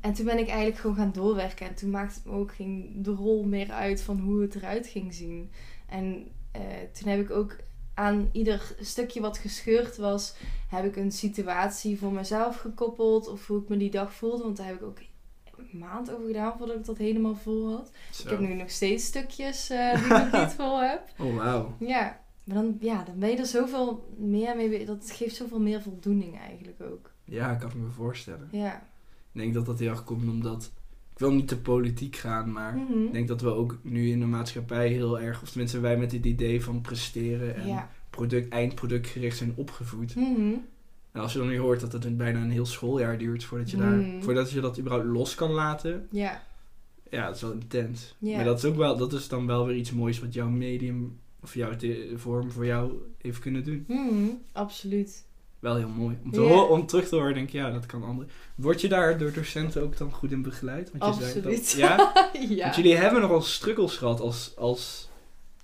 En 0.01 0.13
toen 0.13 0.25
ben 0.25 0.39
ik 0.39 0.49
eigenlijk 0.49 0.79
gewoon 0.79 0.97
gaan 0.97 1.13
doorwerken. 1.13 1.67
En 1.69 1.75
toen 1.75 1.91
maakte 1.91 2.15
het 2.15 2.25
me 2.25 2.33
ook 2.33 2.55
geen 2.55 2.93
de 2.97 3.11
rol 3.11 3.45
meer 3.45 3.71
uit 3.71 4.03
van 4.03 4.19
hoe 4.19 4.43
het 4.43 4.55
eruit 4.55 4.87
ging 4.87 5.15
zien. 5.15 5.51
En 5.87 6.27
eh, 6.53 6.63
toen 6.93 7.11
heb 7.11 7.21
ik 7.21 7.31
ook 7.31 7.57
aan 7.95 8.29
ieder 8.33 8.75
stukje 8.81 9.21
wat 9.21 9.39
gescheurd 9.39 9.97
was, 9.97 10.35
heb 10.69 10.85
ik 10.85 10.97
een 10.97 11.13
situatie 11.13 11.99
voor 11.99 12.13
mezelf 12.13 12.57
gekoppeld. 12.57 13.29
Of 13.29 13.47
hoe 13.47 13.63
ik 13.63 13.69
me 13.69 13.77
die 13.77 13.91
dag 13.91 14.13
voelde. 14.13 14.43
Want 14.43 14.57
daar 14.57 14.67
heb 14.67 14.77
ik 14.77 14.83
ook 14.83 14.99
een 15.73 15.79
maand 15.79 16.13
over 16.13 16.27
gedaan 16.27 16.55
voordat 16.59 16.77
ik 16.77 16.85
dat 16.85 16.99
helemaal 16.99 17.35
vol 17.35 17.71
had. 17.71 17.91
Zo. 18.11 18.23
Ik 18.23 18.29
heb 18.31 18.41
nu 18.41 18.55
nog 18.55 18.71
steeds 18.71 19.05
stukjes 19.05 19.71
eh, 19.71 19.95
die 19.95 20.05
ik 20.05 20.09
nog 20.09 20.33
niet 20.43 20.53
vol 20.61 20.81
heb. 20.81 21.03
Oh, 21.19 21.37
wauw. 21.37 21.75
Ja, 21.79 22.21
maar 22.45 22.57
dan, 22.57 22.77
ja, 22.81 23.05
dan 23.05 23.19
ben 23.19 23.31
je 23.31 23.37
er 23.37 23.47
zoveel 23.47 24.15
meer 24.19 24.57
mee. 24.57 24.85
Dat 24.87 25.11
geeft 25.11 25.35
zoveel 25.37 25.61
meer 25.61 25.83
voldoening 25.83 26.39
eigenlijk 26.39 26.81
ook. 26.83 27.11
Ja, 27.25 27.55
kan 27.55 27.69
ik 27.71 27.77
me 27.77 27.91
voorstellen. 27.91 28.49
Ja. 28.53 28.75
Ik 29.33 29.41
denk 29.41 29.55
dat 29.55 29.67
dat 29.67 29.79
heel 29.79 29.91
erg 29.91 30.05
komt 30.05 30.29
omdat... 30.29 30.73
Ik 31.13 31.19
wil 31.27 31.33
niet 31.35 31.49
te 31.49 31.61
politiek 31.61 32.17
gaan, 32.17 32.53
maar... 32.53 32.77
Mhm. 32.77 33.05
Ik 33.05 33.13
denk 33.13 33.29
dat 33.29 33.41
we 33.41 33.49
ook 33.49 33.79
nu 33.83 34.11
in 34.11 34.21
de 34.21 34.27
maatschappij 34.27 34.89
heel 34.89 35.21
erg... 35.21 35.43
Of 35.43 35.49
tenminste 35.51 35.81
wij 35.81 35.97
met 35.97 36.13
het 36.13 36.25
idee 36.25 36.63
van 36.65 36.81
presteren 36.81 37.55
en 37.55 37.67
Ja. 37.67 37.91
product, 38.11 38.49
eindproductgericht 38.49 39.37
zijn 39.37 39.53
opgevoed. 39.57 40.15
Mhm. 40.17 40.53
En 41.13 41.21
als 41.21 41.33
je 41.33 41.39
dan 41.39 41.49
nu 41.49 41.59
hoort 41.59 41.81
dat 41.81 41.93
het 41.93 42.17
bijna 42.17 42.41
een 42.41 42.51
heel 42.51 42.67
schooljaar 42.67 43.19
duurt 43.19 43.45
voordat 43.45 43.71
je, 43.71 43.77
daar, 43.77 43.91
Mm. 43.91 44.23
voordat 44.23 44.51
je 44.51 44.61
dat 44.61 44.79
überhaupt 44.79 45.07
los 45.07 45.35
kan 45.35 45.51
laten... 45.51 46.07
Ja. 46.11 46.43
Ja, 47.11 47.27
dat 47.27 47.35
is 47.35 47.43
wel 47.43 47.53
intens. 47.53 48.15
Ja. 48.19 48.37
Maar 48.37 48.45
dat 48.45 48.59
is 48.59 48.65
ook 48.65 48.77
wel, 48.77 48.97
dat 48.97 49.13
is 49.13 49.29
dan 49.29 49.47
wel 49.47 49.67
weer 49.67 49.77
iets 49.77 49.93
moois 49.93 50.21
wat 50.21 50.33
jouw 50.35 50.49
medium 50.49 51.19
of 51.43 51.55
jouw 51.55 51.71
vorm 52.15 52.51
voor 52.51 52.67
jou 52.67 52.93
heeft 53.19 53.39
kunnen 53.39 53.65
doen. 53.65 53.85
Mhm. 53.89 54.29
Absoluut. 54.53 55.25
Wel 55.59 55.77
heel 55.77 55.89
mooi. 55.89 56.19
Om, 56.25 56.31
te 56.31 56.43
om 56.43 56.87
terug 56.87 57.09
te 57.09 57.17
horen, 57.17 57.35
denk 57.35 57.47
ik, 57.47 57.53
ja, 57.53 57.71
dat 57.71 57.87
kan 57.87 58.03
anderen. 58.03 58.31
Word 58.55 58.81
je 58.81 58.89
daar 58.89 59.19
door 59.19 59.33
docenten 59.33 59.83
ook 59.83 59.97
dan 59.97 60.13
goed 60.13 60.33
in 60.33 60.43
begeleid? 60.43 60.91
Want 60.93 61.15
je 61.17 61.23
zei 61.23 61.35
Absoluut. 61.37 61.59
dat, 61.59 61.71
ja? 61.71 62.13
ja. 62.57 62.63
Want 62.63 62.77
jullie 62.77 62.97
hebben 62.97 63.21
nogal 63.21 63.43
struggles 63.43 63.97
gehad 63.97 64.21
als, 64.21 64.53
als 64.57 65.10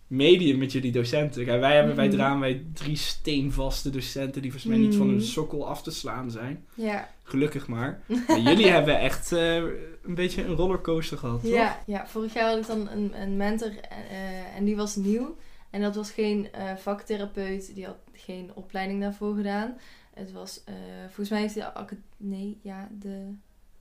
medium 0.07 0.59
met 0.59 0.73
jullie 0.73 0.93
docenten. 0.93 1.45
Kijk, 1.45 1.61
wij 1.61 1.75
hebben 1.77 1.95
bij 1.95 2.07
Mhm. 2.07 2.17
Draam 2.17 2.41
wij 2.41 2.65
drie 2.75 2.97
steenvaste 2.97 3.91
docenten 3.91 4.43
die 4.43 4.51
volgens 4.51 4.73
mij 4.73 4.81
niet 4.83 4.95
van 4.95 5.07
hun 5.07 5.17
Mhm. 5.17 5.25
sokkel 5.25 5.67
af 5.67 5.83
te 5.83 5.91
slaan 5.91 6.31
zijn. 6.31 6.65
Ja. 6.75 7.09
Gelukkig 7.23 7.67
maar. 7.69 8.01
maar 8.29 8.41
jullie 8.41 8.69
hebben 8.71 8.99
echt 8.99 9.33
eh, 9.33 9.55
een 10.03 10.15
beetje 10.15 10.45
een 10.45 10.55
rollercoaster 10.55 11.19
gehad, 11.19 11.43
toch? 11.43 11.51
Ja. 11.53 11.79
ja, 11.87 12.07
vorig 12.07 12.35
jaar 12.35 12.49
had 12.49 12.59
ik 12.59 12.67
dan 12.67 12.89
een, 12.89 13.21
een 13.23 13.37
mentor 13.37 13.69
eh, 13.81 14.57
en 14.57 14.65
die 14.65 14.77
was 14.77 14.97
nieuw. 14.97 15.37
En 15.71 15.81
dat 15.81 15.95
was 15.95 16.11
geen 16.11 16.53
eh, 16.53 16.77
vaktherapeut, 16.77 17.75
die 17.75 17.85
had 17.85 17.97
geen 18.13 18.51
opleiding 18.55 19.01
daarvoor 19.01 19.35
gedaan. 19.35 19.79
Het 20.15 20.33
was, 20.33 20.63
volgens 21.05 21.29
mij 21.29 21.41
heeft 21.41 21.55
hij 21.55 21.73
de, 21.89 21.97
nee, 22.17 22.59
ja, 22.63 22.89
de 23.01 23.33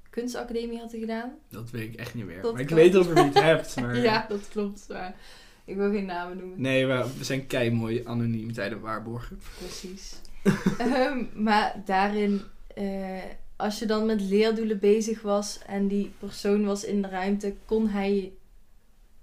kunstacademie 0.09 0.79
had 0.79 0.91
hij 0.91 0.99
gedaan. 0.99 1.31
Dat 1.49 1.69
weet 1.71 1.93
ik 1.93 1.99
echt 1.99 2.13
niet 2.13 2.25
meer. 2.25 2.41
Dat 2.41 2.51
maar 2.53 2.61
ik 2.61 2.69
weet 2.69 2.91
dat 2.93 3.05
je 3.05 3.13
het 3.13 3.25
niet 3.25 3.41
hebt. 3.51 3.75
Maar... 3.81 3.97
Ja, 3.97 4.25
dat 4.29 4.47
klopt. 4.49 4.85
Maar 4.89 5.15
ik 5.65 5.75
wil 5.75 5.91
geen 5.91 6.05
namen 6.05 6.37
noemen. 6.37 6.61
Nee, 6.61 6.85
we, 6.87 7.05
we 7.17 7.23
zijn 7.23 7.47
kei 7.47 7.71
mooi 7.71 8.01
anoniem 8.05 8.53
tijdens 8.53 8.81
waarborgen. 8.81 9.39
Precies. 9.57 10.15
Ehm, 10.77 11.23
maar 11.33 11.81
daarin, 11.85 12.41
eh, 12.75 13.23
als 13.55 13.79
je 13.79 13.85
dan 13.85 14.05
met 14.05 14.21
leerdoelen 14.21 14.79
bezig 14.79 15.21
was 15.21 15.59
en 15.65 15.87
die 15.87 16.11
persoon 16.19 16.65
was 16.65 16.83
in 16.83 17.01
de 17.01 17.07
ruimte, 17.07 17.55
kon 17.65 17.87
hij, 17.87 18.33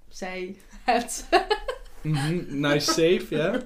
zij, 0.09 0.57
het, 0.85 1.29
Mhm, 2.03 2.61
Nice 2.61 2.93
safe, 2.93 3.27
ja. 3.29 3.61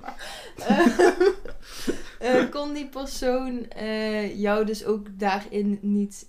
eh, 2.19 2.51
kon 2.51 2.73
die 2.75 2.87
persoon 2.87 3.69
eh, 3.69 4.41
jou 4.41 4.65
dus 4.65 4.85
ook 4.85 5.19
daarin 5.19 5.79
niet 5.83 6.27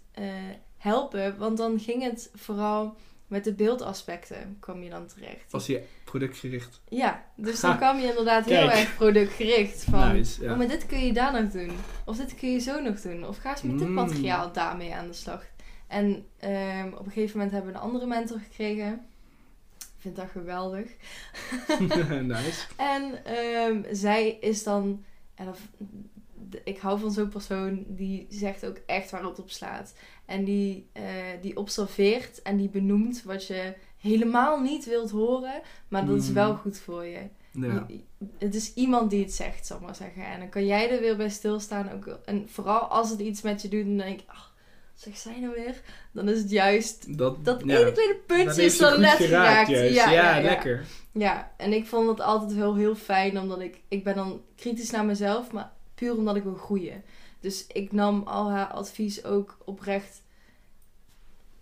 helpen. 0.77 1.37
Want 1.37 1.57
dan 1.57 1.79
ging 1.79 2.03
het 2.03 2.29
vooral 2.35 2.95
met 3.27 3.43
de 3.43 3.53
beeldaspecten 3.53 4.57
kwam 4.59 4.83
je 4.83 4.89
dan 4.89 5.07
terecht. 5.07 5.51
Was 5.51 5.67
hij 5.67 5.83
productgericht. 6.11 6.81
Ja, 6.89 7.25
dus 7.35 7.59
dan 7.59 7.77
kwam 7.77 7.99
je 7.99 8.07
inderdaad 8.07 8.45
heel 8.45 8.71
erg 8.71 8.95
productgericht 8.95 9.83
van... 9.83 10.13
Nice, 10.13 10.43
ja. 10.43 10.51
Oh, 10.51 10.57
maar 10.57 10.67
dit 10.67 10.85
kun 10.85 11.05
je 11.05 11.13
daar 11.13 11.41
nog 11.41 11.51
doen. 11.51 11.71
Of 12.05 12.17
dit 12.17 12.35
kun 12.35 12.51
je 12.51 12.59
zo 12.59 12.81
nog 12.81 13.01
doen. 13.01 13.27
Of 13.27 13.37
ga 13.37 13.49
eens 13.49 13.61
met 13.61 13.79
dit 13.79 13.87
Mm. 13.87 13.93
materiaal 13.93 14.51
daarmee 14.51 14.93
aan 14.95 15.07
de 15.07 15.13
slag. 15.13 15.45
En 15.87 16.25
ehm, 16.39 16.87
op 16.93 17.05
een 17.05 17.11
gegeven 17.11 17.37
moment 17.37 17.51
hebben 17.55 17.71
we 17.71 17.77
een 17.77 17.83
andere 17.83 18.05
mentor 18.05 18.39
gekregen. 18.39 19.05
Ik 19.79 20.03
vind 20.03 20.15
dat 20.15 20.29
geweldig. 20.31 20.89
nice. 22.21 22.65
En 22.75 23.25
ehm, 23.25 23.83
zij 23.91 24.29
is 24.41 24.63
dan... 24.63 25.03
En 25.35 25.45
dat- 25.45 25.59
ik 26.63 26.77
hou 26.77 26.99
van 26.99 27.11
zo'n 27.11 27.29
persoon 27.29 27.83
die 27.87 28.25
zegt 28.29 28.65
ook 28.65 28.77
echt 28.85 29.09
waar 29.11 29.23
het 29.23 29.39
op 29.39 29.49
slaat. 29.49 29.93
En 30.25 30.43
die, 30.43 30.89
eh, 30.93 31.03
die 31.41 31.57
observeert 31.57 32.41
en 32.41 32.57
die 32.57 32.69
benoemt 32.69 33.23
wat 33.23 33.47
je 33.47 33.73
helemaal 33.99 34.59
niet 34.61 34.85
wilt 34.85 35.09
horen. 35.11 35.61
Maar 35.87 36.05
dat 36.05 36.17
is 36.17 36.31
wel 36.31 36.55
goed 36.55 36.77
voor 36.79 37.05
je. 37.05 37.19
Ja. 37.51 37.85
Je- 37.87 37.99
Het 38.37 38.55
is 38.55 38.73
iemand 38.73 39.09
die 39.09 39.23
het 39.23 39.33
zegt, 39.33 39.65
zal 39.65 39.77
ik 39.77 39.83
maar 39.83 39.95
zeggen. 39.95 40.25
En 40.25 40.39
dan 40.39 40.49
kan 40.49 40.65
jij 40.65 40.91
er 40.91 40.99
weer 40.99 41.17
bij 41.17 41.29
stilstaan. 41.29 41.91
Ook, 41.91 42.19
en 42.25 42.49
vooral 42.49 42.79
als 42.79 43.09
het 43.09 43.19
iets 43.19 43.41
met 43.41 43.61
je 43.61 43.67
doet, 43.67 43.83
dan 43.85 43.97
denk 43.97 44.19
ik, 44.19 44.25
ach, 44.27 44.53
zegt 44.93 45.19
zij 45.19 45.39
nou 45.39 45.53
weer? 45.53 45.81
Dan 46.11 46.29
is 46.29 46.39
het 46.39 46.49
juist 46.49 47.17
Dat, 47.17 47.45
dat 47.45 47.61
ja. 47.65 47.77
ene 47.79 47.91
kleine 47.91 48.15
puntje 48.27 48.63
is 48.63 48.77
dan 48.77 48.99
net 49.01 49.11
geraakt. 49.15 49.69
Ja, 49.69 50.09
Ja, 50.11 50.41
lekker. 50.41 50.85
Ja, 51.11 51.51
en 51.57 51.73
ik 51.73 51.85
vond 51.87 52.07
het 52.07 52.19
altijd 52.19 52.53
heel, 52.53 52.75
heel 52.75 52.95
fijn, 52.95 53.39
omdat 53.39 53.59
ik, 53.59 53.81
ik 53.87 54.03
ben 54.03 54.15
dan 54.15 54.41
kritisch 54.55 54.91
naar 54.91 55.05
mezelf, 55.05 55.51
maar 55.51 55.71
puur 55.95 56.17
omdat 56.17 56.35
ik 56.35 56.43
wil 56.43 56.53
groeien. 56.55 57.03
Dus 57.39 57.67
ik 57.67 57.91
nam 57.91 58.21
al 58.25 58.51
haar 58.51 58.67
advies 58.67 59.23
ook 59.23 59.57
oprecht 59.65 60.21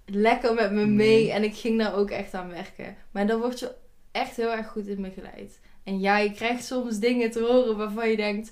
lekker 0.06 0.54
met 0.54 0.72
me 0.72 0.86
mee 0.86 1.32
en 1.32 1.44
ik 1.44 1.56
ging 1.56 1.78
daar 1.80 1.96
ook 1.96 2.10
echt 2.10 2.34
aan 2.34 2.50
werken. 2.50 2.96
Maar 3.12 3.28
dan 3.28 3.40
word 3.40 3.60
je 3.60 3.72
echt 4.12 4.36
heel 4.36 4.52
erg 4.52 4.68
goed 4.68 4.88
in 4.88 5.02
begeleid. 5.02 5.60
En 5.84 6.00
ja, 6.00 6.18
je 6.18 6.32
krijgt 6.32 6.66
soms 6.66 7.00
dingen 7.00 7.32
te 7.32 7.40
horen 7.40 7.78
waarvan 7.78 8.10
je 8.10 8.16
denkt, 8.16 8.52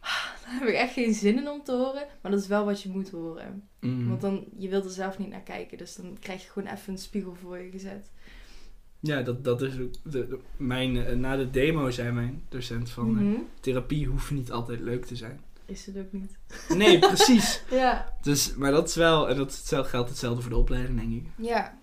"Ah, 0.00 0.24
daar 0.44 0.58
heb 0.60 0.68
ik 0.68 0.74
echt 0.74 0.92
geen 0.92 1.14
zin 1.14 1.38
in 1.38 1.48
om 1.48 1.62
te 1.64 1.72
horen. 1.72 2.06
Maar 2.22 2.30
dat 2.30 2.40
is 2.40 2.46
wel 2.46 2.64
wat 2.64 2.82
je 2.82 2.88
moet 2.88 3.10
horen. 3.10 3.68
Mm. 3.80 4.08
Want 4.08 4.20
dan, 4.20 4.44
je 4.56 4.68
wilt 4.68 4.84
er 4.84 4.90
zelf 4.90 5.18
niet 5.18 5.28
naar 5.30 5.40
kijken, 5.40 5.78
dus 5.78 5.96
dan 5.96 6.16
krijg 6.20 6.42
je 6.44 6.50
gewoon 6.50 6.72
even 6.72 6.92
een 6.92 6.98
spiegel 6.98 7.34
voor 7.34 7.58
je 7.58 7.70
gezet. 7.70 8.10
Ja, 9.00 9.22
dat, 9.22 9.44
dat 9.44 9.62
is 9.62 9.78
ook 9.80 9.92
de, 10.02 10.28
de- 10.28 10.38
mijn, 10.56 10.96
eh, 10.96 11.16
na 11.16 11.36
de 11.36 11.50
demo 11.50 11.90
zei 11.90 12.12
mijn 12.12 12.42
docent 12.48 12.90
van 12.90 13.16
eh, 13.18 13.22
Mhm. 13.22 13.34
therapie 13.60 14.06
hoeft 14.06 14.30
niet 14.30 14.50
altijd 14.52 14.80
leuk 14.80 15.04
te 15.04 15.16
zijn. 15.16 15.40
Is 15.68 15.86
het 15.86 15.96
ook 15.98 16.12
niet. 16.12 16.32
Nee, 16.68 16.98
precies. 17.14 17.62
Ja, 17.70 18.14
Dus, 18.22 18.54
maar 18.54 18.70
dat 18.70 18.88
is 18.88 18.94
wel, 18.94 19.28
en 19.28 19.36
dat 19.36 19.56
hetzelfde- 19.56 19.90
geldt 19.90 20.08
hetzelfde 20.08 20.40
voor 20.42 20.50
de 20.50 20.56
opleiding, 20.56 20.98
denk 21.00 21.12
ik. 21.12 21.26
ja. 21.36 21.76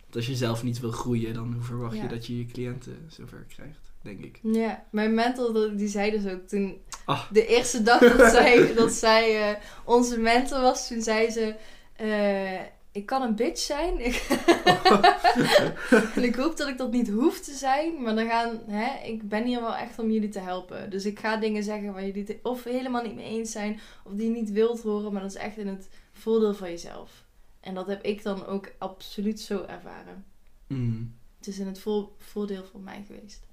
Want 0.00 0.16
als 0.16 0.26
je 0.26 0.34
zelf 0.44 0.62
niet 0.62 0.80
wil 0.80 0.90
groeien, 0.90 1.34
dan 1.34 1.52
hoe 1.52 1.62
verwacht 1.62 1.96
Ja. 1.96 2.02
je 2.02 2.08
dat 2.08 2.26
je 2.26 2.38
je 2.38 2.46
cliënten 2.46 3.06
zover 3.08 3.44
krijgt? 3.48 3.78
denk 4.02 4.20
ik. 4.24 4.38
Ja, 4.42 4.84
mijn 4.90 5.14
mentor 5.14 5.76
die 5.76 5.88
zei 5.88 6.10
dus 6.10 6.32
ook 6.32 6.48
toen... 6.48 6.80
Ah. 7.04 7.30
De 7.30 7.46
eerste 7.46 7.82
dag 7.82 7.98
dat 8.16 8.30
zij, 8.32 8.72
dat 8.74 8.92
zij 8.92 9.50
eh, 9.50 9.56
onze 9.84 10.18
mentor 10.18 10.60
was, 10.60 10.88
toen 10.88 11.02
zei 11.02 11.30
ze... 11.30 11.54
eh, 11.96 12.60
ik 12.92 13.06
kan 13.06 13.22
een 13.22 13.34
bitch 13.34 13.60
zijn. 13.60 14.04
Ik- 14.04 14.26
en 16.14 16.22
ik 16.22 16.34
hoop 16.34 16.56
dat 16.56 16.68
ik 16.68 16.78
dat 16.78 16.90
niet 16.92 17.08
hoef 17.10 17.40
te 17.40 17.52
zijn. 17.54 18.02
Maar 18.02 18.14
dan 18.14 18.26
gaan, 18.28 18.58
hè, 18.66 19.06
ik 19.08 19.28
ben 19.28 19.44
hier 19.44 19.60
wel 19.60 19.74
echt 19.76 19.98
om 19.98 20.10
jullie 20.10 20.28
te 20.28 20.38
helpen. 20.38 20.90
Dus 20.90 21.04
ik 21.04 21.18
ga 21.18 21.36
dingen 21.36 21.62
zeggen 21.62 21.92
waar 21.92 22.06
jullie 22.06 22.24
het 22.26 22.36
of 22.42 22.64
helemaal 22.64 23.02
niet 23.02 23.14
mee 23.14 23.24
eens 23.38 23.50
zijn. 23.52 23.80
Of 24.04 24.12
die 24.12 24.24
je 24.24 24.30
niet 24.40 24.50
wilt 24.52 24.82
horen. 24.82 25.12
Maar 25.12 25.22
dat 25.22 25.30
is 25.30 25.36
echt 25.36 25.56
in 25.58 25.66
het 25.68 25.88
voordeel 26.12 26.54
van 26.54 26.70
jezelf. 26.70 27.24
En 27.60 27.74
dat 27.74 27.86
heb 27.86 28.02
ik 28.04 28.22
dan 28.22 28.46
ook 28.46 28.72
absoluut 28.78 29.40
zo 29.40 29.64
ervaren. 29.64 30.24
Mm. 30.66 31.14
Het 31.38 31.46
is 31.46 31.58
in 31.58 31.66
het 31.66 31.78
vo- 31.80 32.14
voordeel 32.18 32.64
voor 32.64 32.80
mij 32.80 33.04
geweest. 33.06 33.46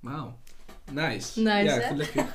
Wauw. 0.00 0.36
Nice. 0.92 1.40
Nice, 1.40 1.64
ja, 1.64 1.74
hè? 1.74 1.80
gelukkig. 1.86 2.30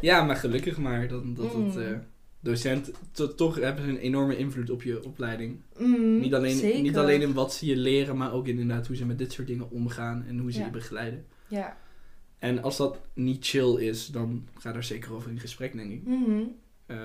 ja, 0.00 0.22
maar 0.22 0.36
gelukkig 0.36 0.78
maar 0.78 1.08
dat, 1.08 1.36
dat 1.36 1.52
het... 1.52 1.74
Mm. 1.74 1.80
eh, 1.82 1.98
docent, 2.40 2.90
to- 3.12 3.34
toch 3.34 3.54
hebben 3.60 3.84
ze 3.84 3.90
een 3.90 3.96
enorme 3.98 4.36
invloed 4.36 4.70
op 4.70 4.82
je 4.82 5.04
opleiding. 5.04 5.60
Mm, 5.78 6.20
niet, 6.20 6.34
alleen, 6.34 6.56
zeker. 6.56 6.80
niet 6.82 6.96
alleen 6.96 7.20
in 7.22 7.32
wat 7.32 7.52
ze 7.54 7.66
je 7.66 7.76
leren, 7.76 8.16
maar 8.16 8.32
ook 8.32 8.46
inderdaad 8.46 8.86
hoe 8.86 8.96
ze 8.96 9.06
met 9.06 9.18
dit 9.18 9.32
soort 9.32 9.46
dingen 9.46 9.70
omgaan 9.70 10.24
en 10.28 10.38
hoe 10.38 10.52
ze 10.52 10.58
Ja. 10.58 10.64
je 10.64 10.70
begeleiden. 10.70 11.26
Ja. 11.48 11.76
En 12.38 12.62
als 12.62 12.76
dat 12.76 12.98
niet 13.14 13.46
chill 13.46 13.74
is, 13.76 14.06
dan 14.06 14.48
ga 14.58 14.72
daar 14.72 14.84
zeker 14.84 15.12
over 15.14 15.30
in 15.30 15.40
gesprek, 15.40 15.72
denk 15.76 15.90
ik. 15.92 16.04
Mhm. 16.04 16.42
Eh, 16.86 16.96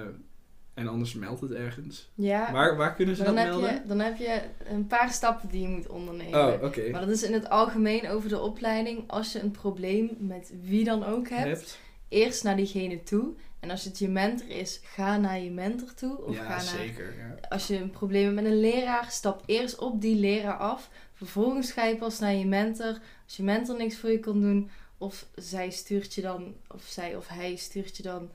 en 0.74 0.88
anders 0.88 1.14
meld 1.14 1.42
het 1.42 1.52
ergens. 1.52 2.12
Ja. 2.16 2.52
Waar, 2.52 2.78
waar 2.78 2.96
kunnen 2.96 3.16
ze 3.16 3.24
dan, 3.24 3.36
dat 3.36 3.44
heb 3.44 3.54
melden? 3.54 3.74
je, 3.74 3.82
dan 3.88 4.00
heb 4.00 4.18
je 4.18 4.42
een 4.64 4.88
paar 4.88 5.12
stappen 5.12 5.50
die 5.50 5.62
je 5.62 5.68
moet 5.68 5.88
ondernemen. 5.88 6.54
Oh, 6.54 6.64
oké. 6.64 6.90
Maar 6.92 7.02
dat 7.02 7.10
is 7.10 7.24
in 7.24 7.34
het 7.34 7.50
algemeen 7.50 8.10
over 8.10 8.30
de 8.30 8.40
opleiding. 8.40 9.04
Als 9.08 9.32
je 9.32 9.40
een 9.40 9.52
probleem 9.52 10.10
met 10.20 10.54
wie 10.62 10.84
dan 10.84 11.04
ook 11.06 11.30
hebt, 11.30 11.44
Hebt? 11.48 11.80
Eerst 12.14 12.44
naar 12.44 12.56
diegene 12.56 13.04
toe. 13.04 13.34
En 13.60 13.70
als 13.70 13.84
het 13.84 14.00
je 14.00 14.08
mentor 14.10 14.50
is, 14.50 14.80
ga 14.84 15.18
naar 15.18 15.40
je 15.40 15.52
mentor 15.52 15.94
toe. 15.94 16.18
Of 16.24 16.36
Ja, 16.36 16.44
ga 16.44 16.50
naar, 16.50 16.62
zeker. 16.62 17.14
Ja. 17.18 17.48
als 17.50 17.68
je 17.68 17.78
een 17.78 17.90
probleem 17.92 18.24
hebt 18.24 18.36
met 18.36 18.46
een 18.46 18.60
leraar, 18.60 19.12
stap 19.12 19.44
eerst 19.46 19.80
op 19.80 20.02
die 20.02 20.16
leraar 20.16 20.58
af. 20.58 20.90
Vervolgens 21.14 21.72
ga 21.72 21.86
je 21.86 21.96
pas 21.96 22.20
naar 22.20 22.34
je 22.34 22.46
mentor. 22.46 23.00
Als 23.26 23.36
je 23.38 23.44
mentor 23.44 23.78
niks 23.78 23.98
voor 23.98 24.10
je 24.12 24.20
kan 24.20 24.42
doen, 24.42 24.70
of 24.98 25.26
zij 25.36 25.70
stuurt 25.70 26.14
je 26.14 26.22
dan, 26.22 26.56
of 26.68 26.84
zij 26.84 27.16
of 27.16 27.28
hij 27.28 27.56
stuurt 27.56 27.98
je 27.98 28.04
dan. 28.04 28.30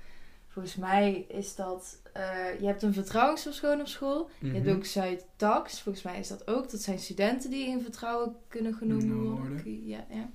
Volgens 0.48 0.76
mij 0.76 1.24
is 1.28 1.54
dat, 1.54 1.98
eh, 2.12 2.22
je 2.60 2.66
hebt 2.66 2.82
een 2.82 2.92
vertrouwenspersoon 2.92 3.80
op 3.80 3.86
school. 3.86 4.30
Je 4.40 4.50
hebt 4.50 4.64
Mhm. 4.66 4.76
ook 4.76 4.84
Zuid-Tax, 4.84 5.80
volgens 5.80 6.04
mij 6.04 6.18
is 6.18 6.28
dat 6.28 6.48
ook. 6.48 6.70
Dat 6.70 6.80
zijn 6.80 6.98
studenten 6.98 7.50
die 7.50 7.66
in 7.68 7.82
vertrouwen 7.82 8.36
kunnen 8.48 8.74
genoemd 8.74 9.10
worden. 9.10 9.86
Ja, 9.86 10.06
ja. 10.10 10.30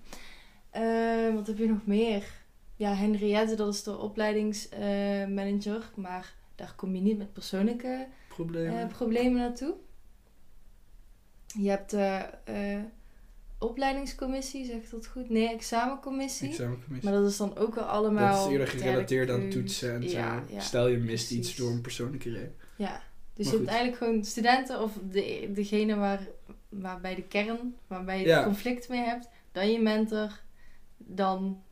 Eh, 0.70 1.34
wat 1.36 1.48
heb 1.48 1.58
je 1.58 1.68
nog 1.68 1.86
meer? 1.86 2.24
Ja, 2.76 2.94
Henriette, 2.96 3.56
dat 3.56 3.74
is 3.74 3.84
de 3.84 3.98
opleidingsmanager. 3.98 5.92
maar 5.96 6.34
daar 6.56 6.74
kom 6.76 6.96
je 6.96 7.02
niet 7.02 7.18
met 7.18 7.34
persoonlijke 7.34 8.08
Problemen? 8.28 8.82
eh, 8.82 8.88
problemen 8.88 9.40
naartoe. 9.42 9.74
Je 11.62 11.70
hebt 11.70 11.90
de 11.92 12.26
eh, 12.44 12.80
opleidingscommissie, 13.60 14.66
zeg 14.66 14.76
ik 14.76 14.90
dat 14.90 15.08
goed? 15.08 15.30
Nee, 15.30 15.50
examencommissie. 15.50 16.50
Examencommissie. 16.50 17.10
Maar 17.12 17.20
dat 17.22 17.30
is 17.32 17.38
dan 17.38 17.58
ook 17.58 17.76
wel 17.76 17.84
allemaal... 17.84 18.36
dat 18.36 18.46
is 18.46 18.52
eerder 18.52 18.68
gerelateerd 18.68 19.30
aan 19.30 19.50
toetsen 19.50 19.94
en 19.96 20.10
zo. 20.10 20.18
Ja, 20.18 20.44
ja, 20.50 20.60
Stel 20.60 20.88
je 20.88 20.98
mist 20.98 21.08
precies. 21.28 21.38
iets 21.48 21.56
door 21.56 21.72
een 21.72 21.82
persoonlijke 21.82 22.30
reden. 22.32 22.56
Ja, 22.76 23.02
dus 23.34 23.46
Maar 23.46 23.54
je 23.54 23.60
goed. 23.60 23.60
hebt 23.60 23.68
eigenlijk 23.70 23.98
gewoon 23.98 24.24
studenten 24.24 24.82
of 24.82 24.98
de, 25.12 25.50
degene 25.54 25.96
waar, 25.96 26.28
waarbij 26.70 27.16
de 27.16 27.24
kern, 27.24 27.76
waarbij 27.88 28.20
je 28.20 28.26
Ja. 28.28 28.44
conflict 28.44 28.90
mee 28.90 29.02
hebt, 29.02 29.28
dan 29.52 29.72
je 29.72 29.80
mentor, 29.82 30.40
dan 30.98 31.64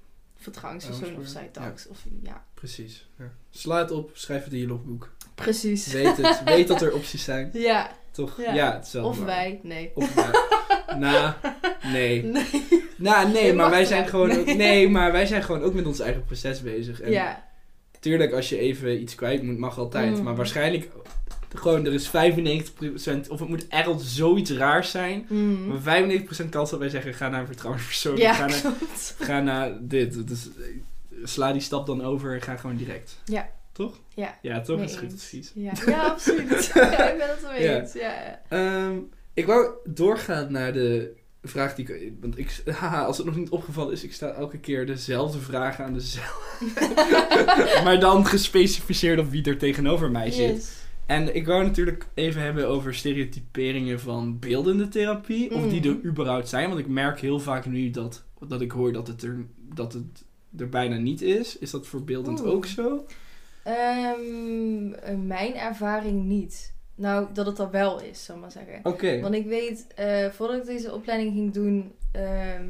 vertrouwenspersoon 0.41 1.13
Oh, 1.13 1.19
of 1.19 1.27
zijtax. 1.27 1.87
Of 1.87 1.97
ja, 2.23 2.43
Precies. 2.53 3.07
Ja. 3.19 3.31
Sla 3.49 3.77
het 3.79 3.91
op, 3.91 4.09
schrijf 4.13 4.43
het 4.43 4.53
in 4.53 4.59
je 4.59 4.67
logboek. 4.67 5.09
precies. 5.35 5.87
Weet 5.87 6.17
het. 6.17 6.41
weet 6.55 6.67
dat 6.67 6.81
er 6.81 6.93
opties 6.93 7.23
zijn. 7.23 7.49
Ja, 7.53 7.91
Toch? 8.11 8.37
Ja. 8.41 8.53
Ja, 8.53 8.73
het 8.73 8.85
is 8.85 8.93
wel 8.93 9.05
of 9.05 9.23
wij, 9.23 9.59
nee. 9.63 9.91
Of 9.93 10.13
wij. 10.13 10.29
Na, 10.99 11.37
nee. 11.83 12.23
Nee. 12.23 12.43
Nou, 12.97 13.31
nee, 13.31 13.45
Je 13.45 13.53
maar 13.53 13.69
wij 13.69 13.85
zijn 13.85 14.07
gewoon 14.07 14.27
Nee. 14.27 14.39
ook, 14.39 14.45
nee, 14.45 14.89
maar 14.89 15.11
wij 15.11 15.25
zijn 15.25 15.43
gewoon 15.43 15.61
ook 15.61 15.73
met 15.73 15.85
ons 15.85 15.99
eigen 15.99 16.23
proces 16.25 16.61
bezig. 16.61 17.01
En 17.01 17.11
Ja, 17.11 17.47
tuurlijk, 17.99 18.33
als 18.33 18.49
je 18.49 18.57
even 18.57 19.01
iets 19.01 19.15
kwijt 19.15 19.43
moet, 19.43 19.57
mag 19.57 19.77
altijd. 19.77 20.17
Mm. 20.17 20.23
Maar 20.23 20.35
waarschijnlijk, 20.35 20.89
gewoon, 21.55 21.85
er 21.85 21.93
is 21.93 22.07
95%, 22.07 22.11
of 23.29 23.39
het 23.39 23.49
moet 23.49 23.67
echt 23.67 23.89
zoiets 24.01 24.51
raars 24.51 24.91
zijn. 24.91 25.25
mm. 25.29 25.67
Maar 25.67 26.03
95% 26.45 26.49
kans 26.49 26.69
dat 26.69 26.79
wij 26.79 26.89
zeggen, 26.89 27.13
ga 27.13 27.29
naar 27.29 27.39
een 27.39 27.45
vertrouwenspersoon. 27.47 28.17
ja 28.17 28.33
ga, 28.33 28.45
naar, 28.47 28.61
ga 29.19 29.39
naar 29.41 29.77
dit. 29.79 30.27
Dus, 30.27 30.47
eh, 30.57 30.63
sla 31.23 31.51
die 31.51 31.61
stap 31.61 31.85
dan 31.85 32.03
over 32.03 32.33
en 32.33 32.41
ga 32.41 32.55
gewoon 32.55 32.75
direct. 32.75 33.17
Ja. 33.25 33.49
Toch? 33.71 33.99
Ja. 34.13 34.37
Ja, 34.41 34.61
toch? 34.61 34.79
Dat 34.79 34.89
is 34.89 34.95
goed 34.95 35.13
advies. 35.13 35.51
Ja, 35.55 35.71
ja 35.85 36.01
absoluut. 36.03 36.71
ja, 36.73 37.09
ik 37.11 37.17
ben 37.17 37.27
het 37.29 37.39
Ja. 37.63 37.79
eens. 37.79 37.93
Ja. 37.93 37.99
ja. 38.11 38.41
Ehm, 38.49 38.97
ik 39.33 39.45
wou 39.45 39.67
doorgaan 39.85 40.51
naar 40.51 40.73
de 40.73 41.11
vraag 41.43 41.75
die 41.75 41.93
ik... 41.93 42.13
Want 42.21 42.37
ik, 42.37 42.61
haha, 42.79 43.03
als 43.05 43.17
het 43.17 43.25
nog 43.25 43.35
niet 43.35 43.49
opgevallen 43.49 43.93
is, 43.93 44.03
ik 44.03 44.13
sta 44.13 44.27
elke 44.31 44.57
keer 44.57 44.85
dezelfde 44.85 45.39
vragen 45.39 45.85
aan 45.85 45.93
dezelfde... 45.93 46.65
maar 47.83 47.99
dan 47.99 48.25
gespecificeerd 48.25 49.19
op 49.19 49.29
wie 49.29 49.43
er 49.43 49.57
tegenover 49.57 50.11
mij 50.11 50.31
zit. 50.31 50.55
Yes. 50.55 50.79
En 51.11 51.35
ik 51.35 51.45
wou 51.45 51.63
natuurlijk 51.63 52.07
even 52.13 52.41
hebben 52.41 52.67
over 52.67 52.95
stereotyperingen 52.95 53.99
van 53.99 54.39
beeldende 54.39 54.87
therapie. 54.87 55.51
Of 55.55 55.67
die 55.69 55.81
Mm. 55.89 55.99
er 56.03 56.09
überhaupt 56.09 56.49
zijn. 56.49 56.67
Want 56.67 56.79
ik 56.79 56.87
merk 56.87 57.19
heel 57.19 57.39
vaak 57.39 57.65
nu 57.65 57.89
dat, 57.89 58.23
dat 58.47 58.61
ik 58.61 58.71
hoor 58.71 58.91
dat 58.93 59.07
het, 59.07 59.23
er, 59.23 59.45
dat 59.73 59.93
het 59.93 60.23
er 60.57 60.69
bijna 60.69 60.95
niet 60.95 61.21
is. 61.21 61.57
Is 61.57 61.71
dat 61.71 61.87
voor 61.87 62.03
beeldend 62.03 62.39
Oeh. 62.41 62.49
ook 62.49 62.65
zo? 62.65 63.05
Ehm, 63.63 64.93
eh, 64.93 65.15
mijn 65.25 65.55
ervaring 65.55 66.23
niet. 66.23 66.73
Nou, 66.95 67.27
dat 67.33 67.45
het 67.45 67.59
er 67.59 67.71
wel 67.71 68.01
is, 68.01 68.25
zal 68.25 68.35
ik 68.35 68.41
maar 68.41 68.51
zeggen. 68.51 68.79
Oké. 68.83 69.19
Want 69.21 69.35
ik 69.35 69.45
weet, 69.45 69.87
eh, 69.95 70.29
voordat 70.29 70.57
ik 70.57 70.65
deze 70.65 70.93
opleiding 70.93 71.33
ging 71.33 71.53
doen, 71.53 71.91
ehm, 72.11 72.65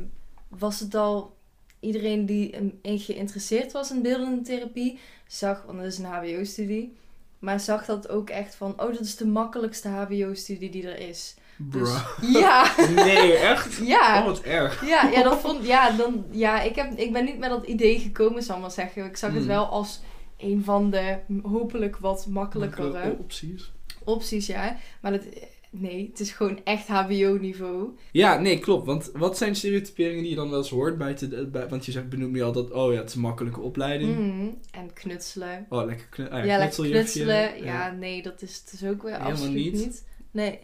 was 0.47 0.79
het 0.79 0.95
al 0.95 1.35
iedereen 1.79 2.25
die 2.25 2.55
een, 2.57 2.79
een 2.81 2.99
geïnteresseerd 2.99 3.71
was 3.71 3.91
in 3.91 4.01
beeldende 4.01 4.41
therapie, 4.41 4.99
zag, 5.27 5.63
want 5.65 5.77
dat 5.77 5.87
is 5.87 5.97
een 5.97 6.05
HBO-studie, 6.05 6.93
maar 7.41 7.59
zag 7.59 7.85
dat 7.85 8.09
ook 8.09 8.29
echt 8.29 8.55
van, 8.55 8.71
oh, 8.71 8.77
dat 8.91 8.99
is 8.99 9.15
de 9.15 9.27
makkelijkste 9.27 9.87
HBO-studie 9.87 10.69
die 10.69 10.87
er 10.87 10.99
is. 11.09 11.35
Dus, 11.57 11.89
ja, 12.39 12.71
Nee, 12.95 13.33
echt? 13.33 13.75
ja. 13.75 14.19
Oh, 14.19 14.25
wat 14.25 14.41
erg. 14.41 14.85
Ja, 14.87 15.09
ja, 15.09 15.23
dat 15.23 15.39
vond, 15.39 15.65
ja, 15.65 15.91
dan, 15.91 16.25
ja 16.31 16.61
ik, 16.61 16.75
heb, 16.75 16.91
ik 16.97 17.13
ben 17.13 17.25
niet 17.25 17.37
met 17.37 17.49
dat 17.49 17.65
idee 17.65 17.99
gekomen, 17.99 18.43
zal 18.43 18.55
ik 18.55 18.61
maar 18.61 18.71
zeggen. 18.71 19.05
Ik 19.05 19.17
zag 19.17 19.29
het 19.29 19.39
Hmm. 19.39 19.47
wel 19.47 19.65
als 19.65 20.01
een 20.37 20.63
van 20.63 20.89
de 20.89 21.17
hopelijk 21.43 21.97
wat 21.97 22.25
makkelijkere 22.27 22.83
Makkelijke 22.89 23.17
opties. 23.19 23.71
opties, 24.03 24.45
ja. 24.47 24.77
Maar 25.01 25.11
dat, 25.11 25.23
nee, 25.71 26.07
het 26.09 26.19
is 26.19 26.31
gewoon 26.31 26.63
echt 26.63 26.87
HBO-niveau. 26.87 27.97
Ja, 28.11 28.39
nee, 28.39 28.59
klopt. 28.59 28.85
Want 28.85 29.11
wat 29.13 29.37
zijn 29.37 29.55
stereotyperingen 29.55 30.21
die 30.21 30.29
je 30.29 30.35
dan 30.35 30.49
wel 30.49 30.57
eens 30.57 30.69
hoort? 30.69 30.97
Bij 30.97 31.13
te, 31.13 31.47
bij, 31.51 31.69
want 31.69 31.85
je 31.85 31.91
zegt, 31.91 32.09
benoem 32.09 32.35
je 32.35 32.43
al 32.43 32.51
dat, 32.51 32.71
oh 32.71 32.93
ja, 32.93 32.99
het 32.99 33.09
is 33.09 33.15
een 33.15 33.21
makkelijke 33.21 33.59
opleiding. 33.59 34.17
Mhm. 34.17 34.47
En 34.71 34.93
knutselen. 34.93 35.65
Oh, 35.69 35.85
lekker, 35.85 36.07
knu 36.07 36.29
ah, 36.29 36.31
ja, 36.31 36.37
lekker 36.39 36.57
knutseljufje. 36.57 36.99
knutselen. 36.99 37.63
Ja, 37.63 37.91
nee, 37.91 38.21
dat 38.21 38.41
is, 38.41 38.57
het 38.65 38.73
is 38.73 38.83
ook 38.83 39.03
weer 39.03 39.11
Helemaal 39.11 39.31
absoluut 39.31 39.73
niet. 39.73 39.73
niet. 39.73 40.05
Nee. 40.31 40.59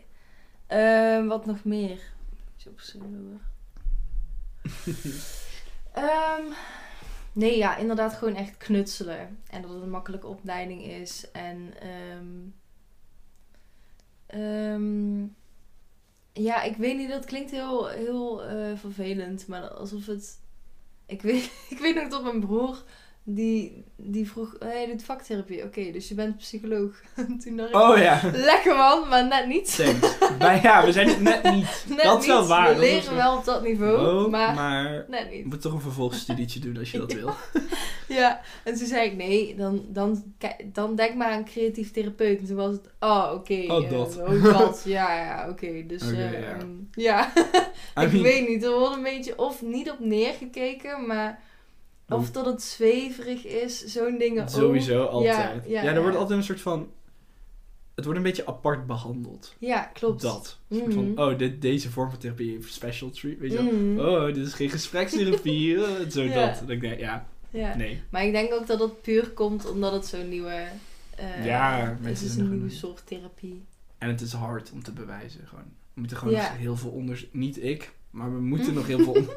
Ehm, 0.67 1.27
wat 1.27 1.45
nog 1.45 1.63
meer? 1.63 1.99
Zo 2.55 2.69
hoor. 2.99 3.39
Ehm, 5.93 6.43
nee, 7.33 7.57
ja, 7.57 7.77
inderdaad 7.77 8.13
gewoon 8.13 8.35
echt 8.35 8.57
knutselen. 8.57 9.39
En 9.49 9.61
dat 9.61 9.71
het 9.71 9.81
een 9.81 9.89
makkelijke 9.89 10.27
opleiding 10.27 10.83
is. 10.83 11.25
En 11.31 11.73
ehm, 11.79 12.49
ehm, 14.27 15.25
ja, 16.33 16.61
ik 16.63 16.77
weet 16.77 16.97
niet, 16.97 17.09
dat 17.09 17.25
klinkt 17.25 17.51
heel, 17.51 17.87
heel 17.87 18.43
eh, 18.43 18.77
vervelend. 18.77 19.47
Maar 19.47 19.69
alsof 19.69 20.05
het... 20.05 20.39
Ik 21.05 21.21
weet, 21.21 21.43
ik 21.69 21.77
weet 21.77 21.95
nog 21.95 22.07
dat 22.09 22.23
mijn 22.23 22.39
broer, 22.39 22.83
die, 23.29 23.83
die 23.95 24.29
vroeg... 24.29 24.55
Hey, 24.59 24.81
je 24.81 24.87
doet 24.87 25.03
vaktherapie. 25.03 25.63
Oké, 25.63 25.91
dus 25.91 26.07
je 26.07 26.15
bent 26.15 26.37
psycholoog. 26.37 26.91
Toen 27.43 27.55
dacht 27.57 27.69
ik, 27.69 27.75
Oh 27.75 27.97
ja. 27.97 28.21
lekker 28.33 28.75
man, 28.75 29.07
maar 29.07 29.27
net 29.27 29.47
niet. 29.47 29.75
Thanks. 29.75 30.61
Ja, 30.63 30.85
we 30.85 30.91
zijn 30.91 31.07
het 31.07 31.21
net 31.21 31.43
niet. 31.43 31.85
Net 31.95 32.03
dat 32.03 32.21
is 32.21 32.27
wel 32.27 32.47
waar. 32.47 32.67
We 32.67 32.73
dat 32.73 32.81
leren 32.81 33.15
wel 33.15 33.37
op 33.37 33.45
dat 33.45 33.63
niveau, 33.63 34.29
maar, 34.29 34.53
maar 34.53 35.05
net 35.07 35.27
je 35.29 35.35
niet. 35.35 35.45
moet 35.45 35.61
toch 35.61 35.73
een 35.73 35.81
vervolgstudietje 35.81 36.59
doen 36.59 36.77
als 36.77 36.91
je 36.91 36.97
dat 36.97 37.13
wil. 37.21 37.33
Ja, 38.07 38.41
en 38.63 38.75
toen 38.75 38.87
zei 38.87 39.09
ik, 39.09 39.15
nee, 39.15 39.55
dan, 39.55 39.85
dan, 39.89 40.33
dan 40.73 40.95
denk 40.95 41.15
maar 41.15 41.31
aan 41.31 41.45
creatief 41.45 41.91
therapeut. 41.91 42.39
En 42.39 42.45
toen 42.45 42.55
was 42.55 42.71
het, 42.71 42.89
oh, 42.99 43.31
oké. 43.33 43.63
Oh, 43.67 43.83
eh, 43.83 43.89
dat. 43.89 44.17
oh, 44.17 44.43
dat. 44.43 44.81
Ja, 44.85 45.15
ja, 45.15 45.49
oké. 45.49 45.85
Dus, 45.87 46.01
eh, 46.01 46.31
ja. 46.31 46.47
ehm, 46.47 46.69
ja. 46.91 47.31
Ik 47.95 48.11
mean, 48.11 48.21
weet 48.21 48.47
niet, 48.47 48.63
er 48.63 48.79
wordt 48.79 48.95
een 48.95 49.03
beetje 49.03 49.37
of 49.37 49.61
niet 49.61 49.91
op 49.91 49.99
neergekeken, 49.99 51.05
maar 51.07 51.39
of 52.09 52.31
dat 52.31 52.45
het 52.45 52.61
zweverig 52.61 53.45
is, 53.45 53.85
zo'n 53.85 54.17
dingen 54.17 54.43
ook. 54.43 54.49
Sowieso 54.49 55.03
altijd. 55.05 55.63
Ja, 55.67 55.83
ja, 55.83 55.93
er 55.93 55.99
wordt 56.01 56.13
ja. 56.15 56.19
altijd 56.21 56.39
een 56.39 56.45
soort 56.45 56.61
van... 56.61 56.89
het 57.95 58.03
wordt 58.05 58.19
een 58.19 58.25
beetje 58.25 58.45
apart 58.45 58.85
behandeld. 58.87 59.55
Ja, 59.59 59.81
klopt. 59.93 60.21
Dat. 60.21 60.57
Een 60.67 60.77
soort 60.77 60.95
Mhm. 60.95 61.13
van, 61.15 61.25
oh, 61.31 61.37
dit, 61.37 61.61
deze 61.61 61.89
vorm 61.91 62.09
van 62.09 62.19
therapie 62.19 62.51
heeft 62.51 62.73
special 62.73 63.09
treat, 63.09 63.37
weet 63.37 63.51
je 63.51 63.63
wel. 63.63 63.71
Mhm. 63.73 63.99
Oh, 63.99 64.25
dit 64.25 64.47
is 64.47 64.53
geen 64.53 64.69
gesprekstherapie, 64.69 65.75
eh, 65.85 66.09
zo 66.09 66.21
Ja. 66.21 66.45
dat. 66.47 66.57
Dan 66.57 66.67
denk 66.67 66.83
ik, 66.83 66.99
ja, 66.99 67.27
Ja. 67.49 67.75
nee. 67.75 68.01
Maar 68.09 68.25
ik 68.25 68.31
denk 68.31 68.53
ook 68.53 68.67
dat 68.67 68.79
het 68.79 69.01
puur 69.01 69.29
komt 69.29 69.69
omdat 69.69 69.91
het 69.93 70.05
zo'n 70.05 70.29
nieuwe... 70.29 70.65
eh, 71.15 71.45
Ja, 71.45 71.97
het 72.01 72.21
is 72.21 72.35
een 72.35 72.49
nieuwe 72.49 72.69
soort 72.69 73.01
therapie. 73.05 73.63
En 73.97 74.09
het 74.09 74.21
is 74.21 74.31
hard 74.33 74.71
om 74.71 74.83
te 74.83 74.91
bewijzen, 74.91 75.47
gewoon. 75.47 75.65
We 75.93 75.99
moeten 75.99 76.17
gewoon 76.17 76.33
Ja. 76.33 76.51
heel 76.53 76.75
veel 76.77 76.89
onderzoek... 76.89 77.33
Niet 77.33 77.63
ik, 77.63 77.93
maar 78.17 78.33
we 78.33 78.39
moeten 78.41 78.73
nog 78.73 78.87
heel 78.87 78.99
veel... 78.99 79.13
on- 79.13 79.29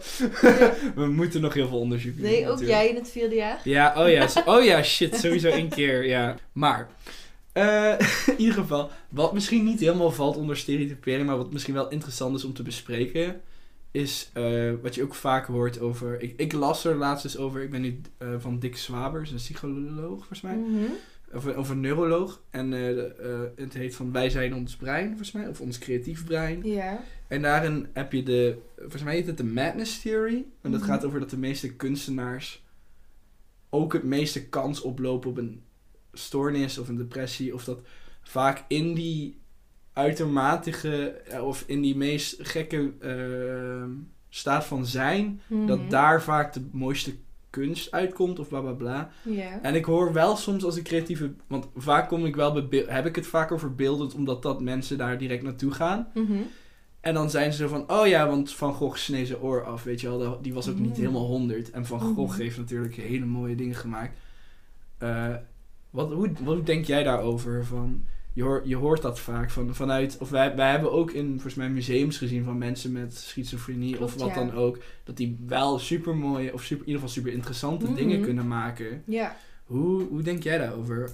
we 1.05 1.07
moeten 1.07 1.41
nog 1.41 1.55
heel 1.55 1.69
veel 1.69 1.79
onderzoek 1.79 2.15
doen. 2.15 2.23
Nee, 2.23 2.41
ook 2.43 2.51
natuurlijk. 2.51 2.71
jij 2.79 2.89
in 2.89 2.95
het 2.95 3.11
vierde 3.11 3.35
jaar? 3.35 3.61
Ja, 3.65 3.95
oh 4.03 4.09
ja, 4.11 4.29
oh 4.47 4.65
ja, 4.65 4.83
shit, 4.95 5.15
sowieso 5.17 5.49
één 5.49 5.69
keer, 5.69 6.07
ja. 6.07 6.37
Maar, 6.53 6.89
eh, 7.53 7.95
in 8.27 8.39
ieder 8.39 8.55
geval, 8.55 8.91
wat 9.09 9.33
misschien 9.33 9.65
niet 9.65 9.81
helemaal 9.81 10.11
valt 10.11 10.37
onder 10.37 10.57
stereotypering, 10.57 11.27
maar 11.27 11.37
wat 11.37 11.53
misschien 11.53 11.75
wel 11.75 11.89
interessant 11.89 12.37
is 12.37 12.45
om 12.45 12.53
te 12.55 12.63
bespreken, 12.63 13.41
is 13.91 14.31
eh, 14.33 14.73
wat 14.83 14.95
je 14.95 15.03
ook 15.03 15.15
vaak 15.15 15.47
hoort 15.47 15.81
over... 15.81 16.23
Ik, 16.23 16.35
ik 16.37 16.53
las 16.53 16.85
er 16.85 16.95
laatst 16.97 17.25
eens 17.25 17.39
over, 17.39 17.63
ik 17.63 17.71
ben 17.71 17.81
nu 17.81 18.01
eh, 18.19 18.29
van 18.39 18.59
Dick 18.59 18.77
Swabers, 18.77 19.31
een 19.31 19.37
psycholoog 19.37 20.17
volgens 20.17 20.41
mij, 20.41 20.59
of, 21.33 21.45
een- 21.45 21.59
of 21.59 21.69
een 21.71 21.81
neuroloog. 21.81 22.41
En 22.51 22.71
de, 22.71 23.53
het 23.57 23.75
heet 23.75 23.95
van 23.95 24.13
Wij 24.13 24.31
zijn 24.31 24.55
ons 24.55 24.77
brein, 24.77 25.07
volgens 25.07 25.33
mij, 25.33 25.49
of 25.49 25.61
ons 25.61 25.79
creatief 25.79 26.25
brein. 26.25 26.61
Ja. 26.65 27.01
En 27.31 27.43
daarin 27.43 27.87
heb 27.93 28.13
je 28.13 28.23
de, 28.23 28.57
volgens 28.79 29.03
mij 29.03 29.15
heet 29.15 29.27
het 29.27 29.37
de 29.37 29.45
Madness 29.45 30.01
Theory. 30.03 30.45
En 30.61 30.71
dat 30.71 30.81
Mhm. 30.81 30.91
gaat 30.91 31.05
over 31.05 31.21
dat 31.21 31.31
de 31.31 31.39
meeste 31.39 31.75
kunstenaars 31.75 32.65
ook 33.71 33.93
het 33.93 34.03
meeste 34.03 34.49
kans 34.49 34.81
oplopen 34.81 35.31
op 35.31 35.37
een 35.39 35.63
stoornis 36.13 36.79
of 36.79 36.89
een 36.89 36.97
depressie. 36.97 37.55
Of 37.55 37.65
dat 37.65 37.79
vaak 38.23 38.65
in 38.69 38.95
die 38.95 39.39
uitermatige, 39.93 41.07
eh, 41.11 41.45
of 41.47 41.65
in 41.67 41.81
die 41.81 41.97
meest 41.97 42.37
gekke 42.39 42.93
eh, 43.01 43.85
staat 44.29 44.65
van 44.65 44.87
zijn, 44.87 45.41
Mhm. 45.47 45.67
dat 45.67 45.91
daar 45.91 46.23
vaak 46.23 46.53
de 46.53 46.69
mooiste 46.73 47.15
kunst 47.51 47.91
uitkomt 47.93 48.39
of 48.39 48.49
bla 48.49 48.61
bla 48.61 48.73
bla. 48.73 49.11
En 49.63 49.75
ik 49.75 49.85
hoor 49.85 50.13
wel 50.13 50.37
soms 50.37 50.65
als 50.65 50.77
ik 50.77 50.85
creatieve, 50.85 51.33
want 51.47 51.67
vaak 51.77 52.09
kom 52.09 52.27
ik 52.27 52.37
wel 52.37 52.69
bij, 52.69 52.85
heb 52.87 53.07
ik 53.07 53.17
het 53.17 53.27
vaak 53.27 53.53
over 53.53 53.75
beeldend, 53.75 54.15
omdat 54.15 54.43
dat 54.43 54.61
mensen 54.61 54.99
daar 54.99 55.19
direct 55.19 55.43
naartoe 55.43 55.71
gaan. 55.73 56.09
Mhm. 56.15 56.33
En 57.01 57.15
dan 57.15 57.31
zijn 57.31 57.53
ze 57.53 57.59
zo 57.59 57.69
van, 57.69 57.91
oh 57.91 58.07
ja, 58.07 58.27
want 58.29 58.53
Van 58.53 58.75
Gogh 58.75 58.97
snee 58.97 59.27
zijn 59.27 59.41
oor 59.41 59.65
af, 59.65 59.83
weet 59.83 60.01
je 60.01 60.19
wel. 60.19 60.39
Die 60.43 60.55
was 60.55 60.69
ook 60.69 60.79
niet 60.79 60.91
Mm. 60.97 60.97
helemaal 61.03 61.27
honderd. 61.27 61.71
En 61.71 61.87
Van 61.87 62.01
Gogh 62.01 62.33
Mhm. 62.33 62.41
heeft 62.43 62.57
natuurlijk 62.59 62.95
hele 62.95 63.25
mooie 63.27 63.55
dingen 63.55 63.75
gemaakt. 63.75 64.19
Eh, 64.99 65.35
wat, 65.91 66.13
hoe, 66.13 66.31
wat 66.45 66.67
denk 66.67 66.85
jij 66.85 67.03
daarover? 67.03 67.65
Van, 67.65 68.05
je, 68.33 68.43
hoor, 68.43 68.63
je 68.65 68.77
hoort 68.77 69.03
dat 69.03 69.21
vaak 69.21 69.51
van, 69.51 69.75
vanuit... 69.75 70.19
Of 70.21 70.31
wij, 70.31 70.57
wij 70.57 70.71
hebben 70.71 70.93
ook 70.93 71.11
in, 71.11 71.31
volgens 71.31 71.55
mij, 71.55 71.69
museums 71.71 72.19
gezien 72.19 72.45
van 72.45 72.59
mensen 72.59 72.93
met 72.93 73.15
schizofrenie 73.17 73.97
Klopt, 73.97 74.13
of 74.15 74.21
wat 74.21 74.29
ja. 74.29 74.35
dan 74.35 74.53
ook. 74.53 74.79
Dat 75.05 75.17
die 75.17 75.39
wel 75.47 75.79
super 75.79 76.17
mooie, 76.17 76.53
of 76.53 76.63
super, 76.63 76.87
in 76.87 76.93
ieder 76.93 77.01
geval 77.03 77.09
super 77.17 77.33
interessante 77.33 77.85
Mhm. 77.85 77.95
dingen 77.95 78.23
kunnen 78.23 78.49
maken. 78.49 79.03
Ja. 79.07 79.37
Hoe, 79.65 80.03
hoe 80.09 80.23
denk 80.23 80.43
jij 80.43 80.59
daarover? 80.59 81.11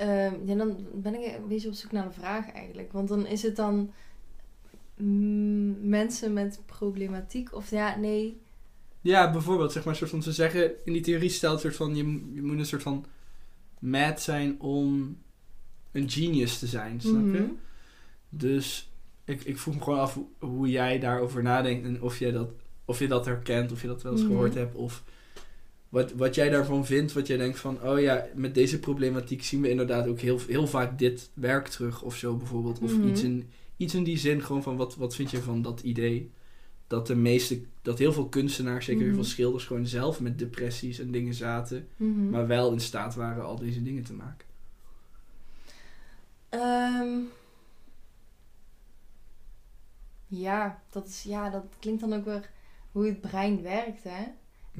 Ehm, 0.00 0.34
ja, 0.44 0.54
dan 0.54 0.76
ben 0.94 1.14
ik 1.14 1.36
een 1.36 1.48
beetje 1.48 1.68
op 1.68 1.74
zoek 1.74 1.92
naar 1.92 2.06
een 2.06 2.12
vraag 2.12 2.52
eigenlijk. 2.52 2.92
Want 2.92 3.08
dan 3.08 3.26
is 3.26 3.42
het 3.42 3.56
dan 3.56 3.90
mm, 4.96 5.88
mensen 5.88 6.32
met 6.32 6.60
problematiek 6.66 7.54
of 7.54 7.70
ja, 7.70 7.96
nee. 7.96 8.40
Ja, 9.00 9.32
bijvoorbeeld, 9.32 9.72
zeg 9.72 9.84
maar, 9.84 9.96
soort 9.96 10.10
van, 10.10 10.22
ze 10.22 10.32
zeggen, 10.32 10.72
in 10.84 10.92
die 10.92 11.02
theorie 11.02 11.28
stelt 11.28 11.60
soort 11.60 11.76
van, 11.76 11.96
je, 11.96 12.04
je 12.34 12.42
moet 12.42 12.58
een 12.58 12.66
soort 12.66 12.82
van 12.82 13.04
mad 13.78 14.20
zijn 14.20 14.60
om 14.60 15.18
een 15.92 16.10
genius 16.10 16.58
te 16.58 16.66
zijn, 16.66 17.00
snap 17.00 17.24
je? 17.34 17.40
Mhm. 17.40 17.50
Dus 18.28 18.90
ik, 19.24 19.44
ik 19.44 19.58
vroeg 19.58 19.74
me 19.74 19.82
gewoon 19.82 19.98
af 19.98 20.18
hoe, 20.38 20.68
jij 20.68 20.98
daarover 20.98 21.42
nadenkt 21.42 21.86
en 21.86 22.02
of 22.02 22.18
je 22.18 22.32
dat, 22.32 22.50
of 22.84 22.98
je 22.98 23.08
dat 23.08 23.24
herkent, 23.24 23.72
of 23.72 23.80
je 23.82 23.86
dat 23.86 24.02
wel 24.02 24.12
eens 24.12 24.20
Mhm. 24.22 24.30
gehoord 24.30 24.54
hebt, 24.54 24.74
of 24.74 25.02
wat, 25.90 26.12
wat 26.12 26.34
jij 26.34 26.48
daarvan 26.48 26.86
vindt, 26.86 27.12
wat 27.12 27.26
jij 27.26 27.36
denkt 27.36 27.58
van, 27.58 27.82
oh 27.82 28.00
ja, 28.00 28.26
met 28.34 28.54
deze 28.54 28.78
problematiek 28.78 29.42
zien 29.42 29.60
we 29.60 29.70
inderdaad 29.70 30.06
ook 30.06 30.20
heel, 30.20 30.38
heel 30.48 30.66
vaak 30.66 30.98
dit 30.98 31.30
werk 31.34 31.68
terug, 31.68 32.02
of 32.02 32.16
zo 32.16 32.36
bijvoorbeeld, 32.36 32.78
of 32.78 32.98
Mhm. 32.98 33.08
iets, 33.08 33.22
in, 33.22 33.50
iets 33.76 33.94
in 33.94 34.04
die 34.04 34.18
zin, 34.18 34.42
gewoon 34.42 34.62
van, 34.62 34.76
wat, 34.76 34.96
wat 34.96 35.14
vind 35.14 35.30
je 35.30 35.42
van 35.42 35.62
dat 35.62 35.80
idee? 35.80 36.30
Dat 36.86 37.06
de 37.06 37.14
meeste, 37.16 37.60
dat 37.82 37.98
heel 37.98 38.12
veel 38.12 38.28
kunstenaars, 38.28 38.84
zeker 38.84 39.00
heel 39.02 39.10
Mhm. 39.12 39.20
veel 39.20 39.30
schilders, 39.30 39.64
gewoon 39.64 39.86
zelf 39.86 40.20
met 40.20 40.38
depressies 40.38 40.98
en 40.98 41.10
dingen 41.10 41.34
zaten, 41.34 41.88
Mhm. 41.96 42.30
maar 42.30 42.46
wel 42.46 42.72
in 42.72 42.80
staat 42.80 43.14
waren 43.14 43.44
al 43.44 43.56
deze 43.58 43.82
dingen 43.82 44.02
te 44.04 44.12
maken. 44.12 44.46
Ehm, 46.48 47.18
ja, 50.26 50.82
dat 50.90 51.06
is, 51.06 51.22
ja, 51.22 51.50
dat 51.50 51.64
klinkt 51.78 52.00
dan 52.00 52.12
ook 52.12 52.24
weer 52.24 52.50
hoe 52.92 53.06
het 53.06 53.20
brein 53.20 53.62
werkt, 53.62 54.02
hè? 54.04 54.24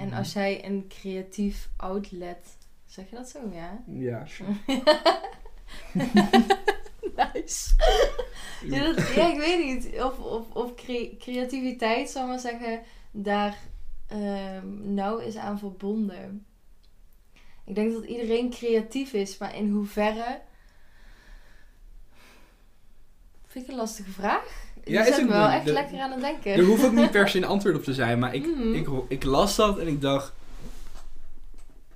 En 0.01 0.07
Mhm. 0.07 0.17
als 0.17 0.33
jij 0.33 0.65
een 0.65 0.85
creatief 0.89 1.69
outlet, 1.77 2.57
zeg 2.87 3.11
je 3.11 3.17
dat 3.17 3.29
zo, 3.29 3.39
ja? 3.53 3.83
Ja, 3.87 4.27
sure. 4.27 4.51
nice. 7.17 7.75
ja, 8.65 8.93
dat- 8.93 9.15
ja, 9.15 9.33
ik 9.33 9.39
weet 9.39 9.65
niet. 9.65 10.03
Of, 10.03 10.19
of, 10.19 10.51
of 10.51 10.75
cre- 10.75 11.17
creativiteit, 11.19 12.11
zal 12.11 12.23
ik 12.23 12.29
maar 12.29 12.39
zeggen, 12.39 12.83
daar 13.11 13.59
ehm, 14.07 14.95
nauw 14.95 15.19
is 15.19 15.37
aan 15.37 15.59
verbonden. 15.59 16.47
Ik 17.65 17.75
denk 17.75 17.93
dat 17.93 18.05
iedereen 18.05 18.51
creatief 18.51 19.13
is, 19.13 19.39
maar 19.39 19.57
in 19.57 19.71
hoeverre... 19.71 20.41
Vind 23.47 23.65
ik 23.65 23.71
een 23.71 23.77
lastige 23.77 24.11
vraag. 24.11 24.70
Ja, 24.91 25.05
is 25.07 25.15
ook 25.15 25.21
me 25.21 25.29
wel 25.29 25.49
echt 25.49 25.65
De- 25.65 25.73
lekker 25.73 25.99
aan 26.01 26.11
het 26.11 26.21
denken. 26.21 26.53
Er 26.53 26.65
hoeft 26.65 26.85
ook 26.85 26.93
niet 26.93 27.11
per 27.11 27.29
se 27.29 27.37
een 27.39 27.45
antwoord 27.45 27.77
op 27.77 27.85
te 27.85 27.95
zijn, 27.95 28.19
maar 28.19 28.35
ik, 28.35 28.47
Mhm. 28.47 29.05
ik, 29.09 29.25
las 29.25 29.57
dat 29.57 29.79
en 29.79 29.87
ik 29.87 30.01
dacht... 30.01 30.33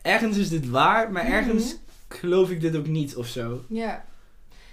Ergens 0.03 0.37
is 0.37 0.49
dit 0.49 0.69
waar, 0.69 1.13
maar 1.13 1.25
ergens 1.27 1.65
Mhm. 1.73 2.19
geloof 2.21 2.51
ik 2.51 2.61
dit 2.61 2.77
ook 2.77 2.87
niet 2.87 3.17
of 3.17 3.27
zo. 3.27 3.61
Ja. 3.69 4.05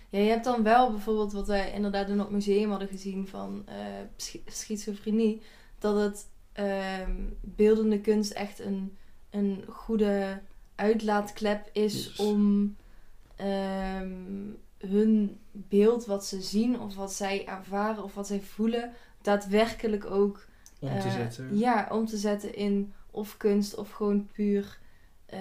Ja, 0.10 0.20
je 0.20 0.30
hebt 0.30 0.44
dan 0.44 0.64
wel 0.64 0.92
bijvoorbeeld 0.92 1.34
wat 1.34 1.48
wij 1.48 1.72
inderdaad 1.74 2.10
in 2.10 2.20
het 2.20 2.30
museum 2.30 2.70
hadden 2.70 2.88
gezien 2.88 3.28
van 3.28 3.64
eh, 3.66 3.76
schi- 4.18 4.44
schizofrenie. 4.48 5.42
Dat 5.80 5.96
het 6.02 6.28
ehm, 6.54 7.12
beeldende 7.42 8.00
kunst 8.00 8.32
echt 8.32 8.60
een, 8.60 8.98
een 9.30 9.64
goede 9.70 10.40
uitlaatklep 10.76 11.70
is 11.74 11.94
Yes. 12.06 12.16
om 12.16 12.76
ehm, 13.36 14.10
hun 14.88 15.40
beeld 15.52 16.06
wat 16.06 16.26
ze 16.26 16.42
zien 16.42 16.80
of 16.80 16.96
wat 16.96 17.14
zij 17.14 17.48
ervaren 17.48 18.04
of 18.04 18.14
wat 18.14 18.28
zij 18.28 18.42
voelen 18.42 18.92
daadwerkelijk 19.22 20.06
ook 20.06 20.46
Om 20.80 20.90
te 20.90 21.08
eh, 21.08 21.14
zetten. 21.14 21.58
Ja, 21.58 21.88
om 21.92 22.06
te 22.06 22.18
zetten 22.18 22.56
in 22.56 22.94
of 23.12 23.38
kunst 23.38 23.76
of 23.76 23.92
gewoon 23.92 24.30
puur 24.32 24.80
eh, 25.26 25.40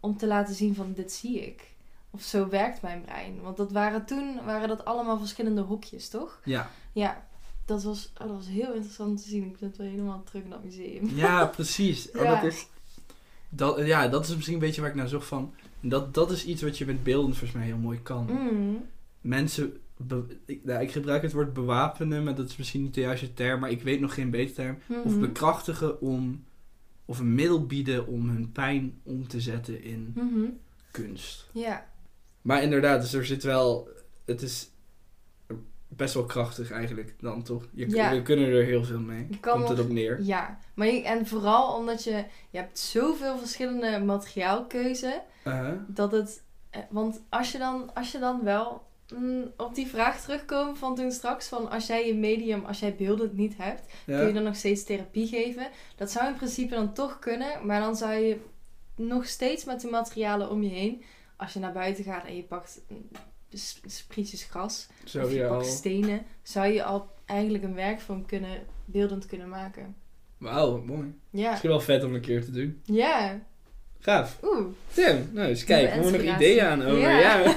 om 0.00 0.16
te 0.16 0.26
laten 0.26 0.54
zien 0.54 0.74
van 0.74 0.92
dit 0.92 1.12
zie 1.12 1.40
ik. 1.46 1.68
Of 2.10 2.22
zo 2.22 2.48
werkt 2.48 2.82
mijn 2.82 3.02
brein. 3.02 3.40
Want 3.40 3.56
dat 3.56 3.72
waren 3.72 4.04
toen 4.04 4.44
waren 4.44 4.68
dat 4.68 4.84
allemaal 4.84 5.18
verschillende 5.18 5.60
hokjes, 5.60 6.08
toch? 6.08 6.40
Ja. 6.44 6.70
Ja, 6.92 7.26
dat 7.64 7.82
was, 7.82 8.10
oh, 8.12 8.26
dat 8.26 8.36
was 8.36 8.46
heel 8.46 8.72
interessant 8.72 9.22
te 9.22 9.28
zien. 9.28 9.44
Ik 9.44 9.58
ben 9.58 9.74
wel 9.76 9.86
helemaal 9.86 10.22
terug 10.22 10.44
naar 10.44 10.52
het 10.52 10.64
museum. 10.64 11.08
ja, 11.14 11.46
precies. 11.46 12.10
Oh, 12.10 12.22
Ja. 12.22 12.34
dat, 12.34 12.52
is, 12.52 12.66
dat, 13.48 13.86
ja, 13.86 14.08
dat 14.08 14.24
is 14.24 14.34
misschien 14.34 14.54
een 14.54 14.60
beetje 14.60 14.80
waar 14.80 14.90
ik 14.90 14.96
naar 14.96 15.08
zocht 15.08 15.26
van. 15.26 15.54
Dat, 15.80 16.14
dat 16.14 16.30
is 16.30 16.44
iets 16.44 16.62
wat 16.62 16.78
je 16.78 16.86
met 16.86 17.02
beelden 17.02 17.30
volgens 17.30 17.52
mij 17.52 17.64
heel 17.66 17.76
mooi 17.76 18.02
kan. 18.02 18.26
Mm. 18.30 18.84
Mensen, 19.20 19.76
ik, 20.44 20.64
nou, 20.64 20.82
ik 20.82 20.90
gebruik 20.92 21.22
het 21.22 21.32
woord 21.32 21.52
bewapenen, 21.52 22.24
maar 22.24 22.34
dat 22.34 22.48
is 22.48 22.56
misschien 22.56 22.82
niet 22.82 22.94
de 22.94 23.00
juiste 23.00 23.32
term, 23.34 23.60
maar 23.60 23.70
ik 23.70 23.82
weet 23.82 24.00
nog 24.00 24.14
geen 24.14 24.30
betere 24.30 24.52
term. 24.54 24.78
Of 25.04 25.10
Mhm. 25.12 25.20
bekrachtigen 25.20 26.00
om, 26.00 26.44
of 27.04 27.18
een 27.18 27.34
middel 27.34 27.66
bieden 27.66 28.06
om 28.06 28.28
hun 28.28 28.52
pijn 28.52 29.00
om 29.02 29.28
te 29.28 29.40
zetten 29.40 29.82
in 29.82 30.12
Mhm. 30.14 30.44
kunst. 30.90 31.48
Ja. 31.52 31.86
Maar 32.42 32.62
inderdaad, 32.62 33.00
dus 33.00 33.12
er 33.12 33.26
zit 33.26 33.42
wel, 33.42 33.88
het 34.24 34.42
is 34.42 34.70
best 35.88 36.14
wel 36.14 36.24
krachtig 36.24 36.70
eigenlijk 36.70 37.14
dan 37.20 37.42
toch? 37.42 37.66
Je, 37.72 37.88
Ja. 37.90 38.10
We 38.14 38.22
kunnen 38.22 38.48
er 38.48 38.64
heel 38.64 38.84
veel 38.84 39.00
mee. 39.00 39.26
Je 39.30 39.38
kan 39.40 39.56
Komt 39.56 39.68
het 39.68 39.80
op 39.80 39.88
neer. 39.88 40.22
Ja, 40.22 40.58
maar 40.74 40.86
je, 40.86 41.02
en 41.02 41.26
vooral 41.26 41.76
omdat 41.76 42.04
je, 42.04 42.24
je 42.50 42.58
hebt 42.58 42.78
zoveel 42.78 43.38
verschillende 43.38 43.98
materiaalkeuze. 44.04 45.22
Uh-huh. 45.44 45.72
dat 45.86 46.12
het. 46.12 46.42
eh, 46.70 46.80
Want 46.90 47.20
als 47.28 47.52
je 47.52 47.58
dan, 47.58 47.94
als 47.94 48.12
je 48.12 48.18
dan 48.18 48.44
wel 48.44 48.82
mm, 49.14 49.52
op 49.56 49.74
die 49.74 49.86
vraag 49.86 50.20
terugkomt 50.20 50.78
van 50.78 50.94
toen 50.94 51.12
straks, 51.12 51.48
van 51.48 51.70
als 51.70 51.86
jij 51.86 52.06
je 52.06 52.14
medium, 52.14 52.64
als 52.64 52.78
jij 52.80 52.94
beeldend 52.96 53.32
niet 53.36 53.54
hebt, 53.56 53.92
kun 54.06 54.26
je 54.26 54.32
dan 54.32 54.42
nog 54.42 54.56
steeds 54.56 54.84
therapie 54.84 55.26
geven. 55.26 55.68
Dat 55.96 56.10
zou 56.10 56.26
in 56.28 56.34
principe 56.36 56.74
dan 56.74 56.92
toch 56.92 57.18
kunnen, 57.18 57.66
maar 57.66 57.80
dan 57.80 57.96
zou 57.96 58.12
je 58.12 58.40
nog 58.94 59.26
steeds 59.26 59.64
met 59.64 59.80
de 59.80 59.88
materialen 59.88 60.50
om 60.50 60.62
je 60.62 60.70
heen, 60.70 61.02
als 61.36 61.52
je 61.52 61.58
naar 61.58 61.72
buiten 61.72 62.04
gaat 62.04 62.24
en 62.24 62.36
je 62.36 62.42
pakt 62.42 62.80
mm, 62.88 63.08
sprietjes 63.86 64.44
gras 64.44 64.88
of 65.04 65.32
je 65.32 65.40
pakt 65.40 65.50
al. 65.50 65.64
stenen, 65.64 66.22
zou 66.42 66.66
je 66.66 66.82
al 66.84 67.08
eigenlijk 67.26 67.64
een 67.64 67.74
werk 67.74 68.00
van 68.00 68.26
kunnen, 68.26 68.66
beeldend 68.84 69.26
kunnen 69.26 69.48
maken. 69.48 69.96
Wauw, 70.38 70.82
mooi. 70.82 71.14
Ja, 71.30 71.48
Misschien 71.50 71.70
wel 71.70 71.80
vet 71.80 72.04
om 72.04 72.14
een 72.14 72.20
keer 72.20 72.44
te 72.44 72.50
doen. 72.50 72.80
ja. 72.84 73.40
Gaaf. 74.00 74.38
Oeh, 74.42 74.66
Tim, 74.92 75.28
nou 75.32 75.48
eens 75.48 75.64
kijk, 75.64 75.86
we 75.86 75.92
hebben 75.92 76.12
nog 76.26 76.34
ideeën 76.36 76.64
aan 76.64 76.82
over. 76.82 76.98
Ja. 76.98 77.18
Ja. 77.18 77.54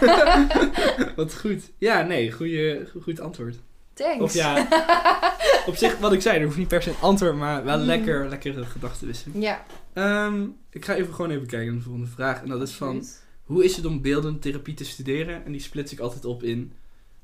Wat 1.16 1.36
goed. 1.36 1.72
Ja, 1.78 2.02
nee, 2.02 2.32
goeie, 2.32 2.86
go- 2.86 3.00
goed 3.00 3.20
antwoord. 3.20 3.56
thanks. 3.94 4.22
Of 4.24 4.34
ja, 4.34 4.68
op 5.68 5.76
zich, 5.76 5.98
wat 6.00 6.14
ik 6.14 6.22
zei, 6.22 6.38
er 6.40 6.46
hoeft 6.46 6.58
niet 6.58 6.68
per 6.68 6.82
se 6.82 6.90
een 6.90 6.96
antwoord, 7.02 7.36
maar 7.36 7.64
wel 7.64 7.78
Mm. 7.80 7.86
lekker, 7.86 8.30
lekkere 8.30 8.66
gedachtenwisseling. 8.66 9.44
Ja. 9.44 9.66
Ehm, 9.94 10.44
ik 10.70 10.86
ga 10.86 10.96
even 10.96 11.14
gewoon 11.14 11.32
even 11.32 11.48
kijken 11.48 11.68
naar 11.68 11.76
de 11.78 11.82
volgende 11.84 12.08
vraag. 12.08 12.42
En 12.42 12.50
dat 12.50 12.62
is 12.62 12.72
van, 12.72 13.04
hoe 13.44 13.64
is 13.64 13.76
het 13.76 13.86
om 13.86 14.02
beeldende 14.02 14.40
therapie 14.40 14.74
te 14.74 14.86
studeren? 14.86 15.46
En 15.46 15.52
die 15.52 15.62
splits 15.62 15.92
ik 15.92 16.00
altijd 16.00 16.26
op 16.26 16.44
in, 16.44 16.74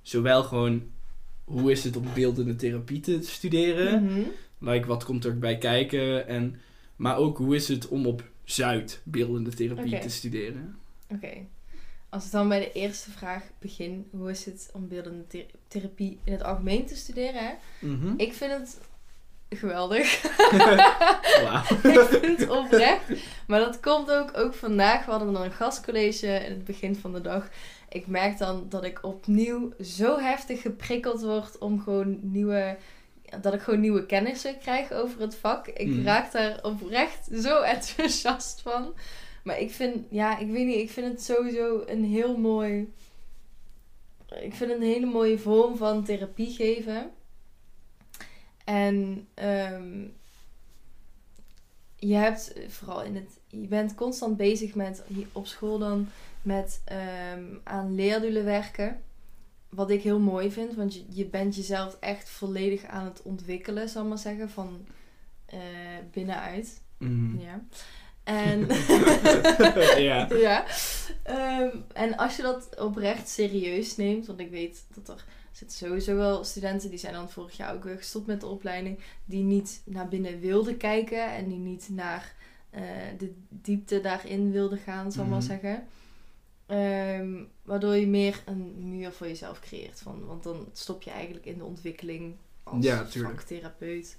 zowel 0.02 0.44
gewoon, 0.44 0.84
hoe 1.44 1.72
is 1.72 1.84
het 1.84 1.98
om 1.98 2.06
beeldende 2.14 2.56
therapie 2.56 3.00
te 3.00 3.18
studeren? 3.22 4.04
Mhm. 4.04 4.20
Like, 4.72 4.88
wat 4.88 5.04
komt 5.04 5.26
erbij 5.26 5.58
kijken? 5.58 6.28
En, 6.28 6.60
maar 6.96 7.18
ook, 7.18 7.38
hoe 7.38 7.56
is 7.56 7.68
het 7.68 7.88
om 7.88 8.06
op 8.06 8.24
Zuid 8.52 9.02
beeldende 9.04 9.50
therapie 9.50 10.00
te 10.00 10.10
studeren? 10.10 10.80
Oké. 11.14 11.46
Als 12.10 12.26
ik 12.26 12.32
dan 12.32 12.48
bij 12.48 12.60
de 12.60 12.72
eerste 12.72 13.12
vraag 13.12 13.44
begin, 13.60 14.08
hoe 14.12 14.30
is 14.30 14.46
het 14.46 14.70
om 14.74 14.88
beeldende 14.88 15.28
ther- 15.28 15.46
therapie 15.68 16.20
in 16.24 16.32
het 16.32 16.44
algemeen 16.44 16.86
te 16.86 16.96
studeren? 16.96 17.44
Hè? 17.46 17.54
Mhm. 17.88 18.14
Ik 18.18 18.34
vind 18.34 18.52
het 18.52 18.80
geweldig. 19.50 20.24
Ik 21.84 22.08
vind 22.10 22.40
het 22.40 22.50
oprecht. 22.50 23.04
Maar 23.48 23.60
dat 23.60 23.80
komt 23.80 24.12
ook, 24.12 24.38
ook 24.38 24.54
vandaag. 24.54 25.06
We 25.06 25.12
hadden 25.12 25.34
dan 25.34 25.44
een 25.44 25.52
gastcollege 25.52 26.28
in 26.28 26.52
het 26.52 26.64
begin 26.66 26.96
van 26.96 27.14
de 27.14 27.22
dag. 27.22 27.50
Ik 27.90 28.08
merk 28.08 28.38
dan 28.38 28.66
dat 28.70 28.84
ik 28.84 29.04
opnieuw 29.04 29.74
zo 29.82 30.20
heftig 30.20 30.62
geprikkeld 30.62 31.22
word 31.22 31.58
om 31.58 31.82
gewoon 31.82 32.20
nieuwe. 32.22 32.78
Dat 33.42 33.54
ik 33.54 33.62
gewoon 33.62 33.80
nieuwe 33.80 34.06
kennissen 34.06 34.58
krijg 34.60 34.92
over 34.92 35.22
het 35.22 35.36
vak. 35.36 35.68
Ik 35.68 35.88
Mhm. 35.88 36.04
raak 36.04 36.32
daar 36.32 36.60
oprecht 36.64 37.28
zo 37.34 37.62
enthousiast 37.76 38.62
van. 38.62 38.94
Maar 39.44 39.60
ik 39.60 39.72
vind, 39.72 40.06
ja, 40.10 40.38
ik 40.38 40.48
weet 40.52 40.66
niet, 40.66 40.76
ik 40.82 40.90
vind 40.90 41.08
het 41.12 41.24
sowieso 41.24 41.84
een 41.86 42.04
heel 42.04 42.38
mooi. 42.38 42.94
Ik 44.42 44.54
vind 44.54 44.72
het 44.72 44.80
een 44.82 44.88
hele 44.88 45.06
mooie 45.06 45.38
vorm 45.40 45.78
van 45.78 46.04
therapie 46.04 46.54
geven. 46.54 47.12
En 48.66 49.28
ehm, 49.34 50.06
je 51.96 52.16
hebt 52.16 52.54
vooral 52.68 53.04
in 53.04 53.16
het. 53.16 53.40
Je 53.48 53.68
bent 53.68 53.96
constant 53.96 54.38
bezig 54.38 54.76
met 54.76 55.04
hier 55.08 55.28
op 55.32 55.48
school 55.48 55.78
dan 55.80 56.10
met 56.42 56.82
ehm, 56.86 57.44
aan 57.64 57.96
leerdoelen 57.96 58.46
werken. 58.46 59.02
Wat 59.70 59.90
ik 59.90 60.02
heel 60.04 60.20
mooi 60.20 60.52
vind, 60.52 60.76
want 60.76 60.94
je, 60.94 61.04
je 61.10 61.26
bent 61.26 61.56
jezelf 61.56 61.98
echt 62.00 62.30
volledig 62.30 62.86
aan 62.86 63.06
het 63.06 63.22
ontwikkelen, 63.22 63.90
zal 63.90 64.04
ik 64.04 64.10
maar 64.10 64.18
zeggen, 64.18 64.50
van 64.50 64.86
eh, 65.46 65.60
binnenuit. 66.12 66.82
Mhm. 66.98 67.40
Ja. 67.40 67.62
En, 68.24 68.68
Ja. 69.98 70.28
ja. 70.48 70.66
Ehm, 71.24 71.76
en 71.94 72.18
als 72.18 72.36
je 72.36 72.42
dat 72.42 72.80
oprecht 72.80 73.30
serieus 73.30 73.96
neemt, 73.98 74.26
want 74.28 74.40
ik 74.40 74.50
weet 74.50 74.86
dat 74.94 75.10
er 75.18 75.26
zitten 75.52 75.78
sowieso 75.78 76.16
wel 76.16 76.44
studenten 76.44 76.90
die 76.90 77.00
zijn 77.00 77.14
dan 77.14 77.30
vorig 77.30 77.58
jaar 77.58 77.74
ook 77.74 77.84
weer 77.84 77.98
gestopt 77.98 78.28
met 78.28 78.40
de 78.42 78.48
opleiding, 78.48 79.00
die 79.26 79.44
niet 79.44 79.82
naar 79.86 80.08
binnen 80.08 80.40
wilden 80.40 80.78
kijken 80.78 81.32
en 81.34 81.48
die 81.50 81.58
niet 81.58 81.88
naar 81.92 82.34
eh, 82.70 82.82
de 83.18 83.34
diepte 83.50 84.02
daarin 84.02 84.52
wilden 84.52 84.78
gaan, 84.78 85.12
zal 85.12 85.24
ik 85.24 85.30
maar 85.30 85.40
Mhm. 85.40 85.48
zeggen. 85.48 85.88
Ehm, 86.70 87.44
waardoor 87.64 87.96
je 87.96 88.08
meer 88.08 88.42
een 88.46 88.90
muur 88.90 89.12
voor 89.12 89.28
jezelf 89.28 89.60
creëert. 89.60 90.00
Van, 90.00 90.26
want 90.26 90.44
dan 90.44 90.70
stop 90.74 91.02
je 91.02 91.10
eigenlijk 91.10 91.46
in 91.46 91.58
de 91.58 91.64
ontwikkeling 91.64 92.36
als 92.64 92.86
Ja, 92.86 93.06
vaktherapeut. 93.06 94.18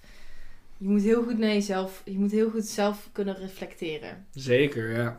Je 0.76 0.88
moet 0.88 1.02
heel 1.02 1.22
goed 1.22 1.38
naar 1.38 1.48
jezelf, 1.48 2.02
je 2.04 2.18
moet 2.18 2.30
heel 2.30 2.50
goed 2.50 2.66
zelf 2.66 3.08
kunnen 3.12 3.36
reflecteren. 3.36 4.26
Zeker, 4.32 4.96
ja. 4.96 5.18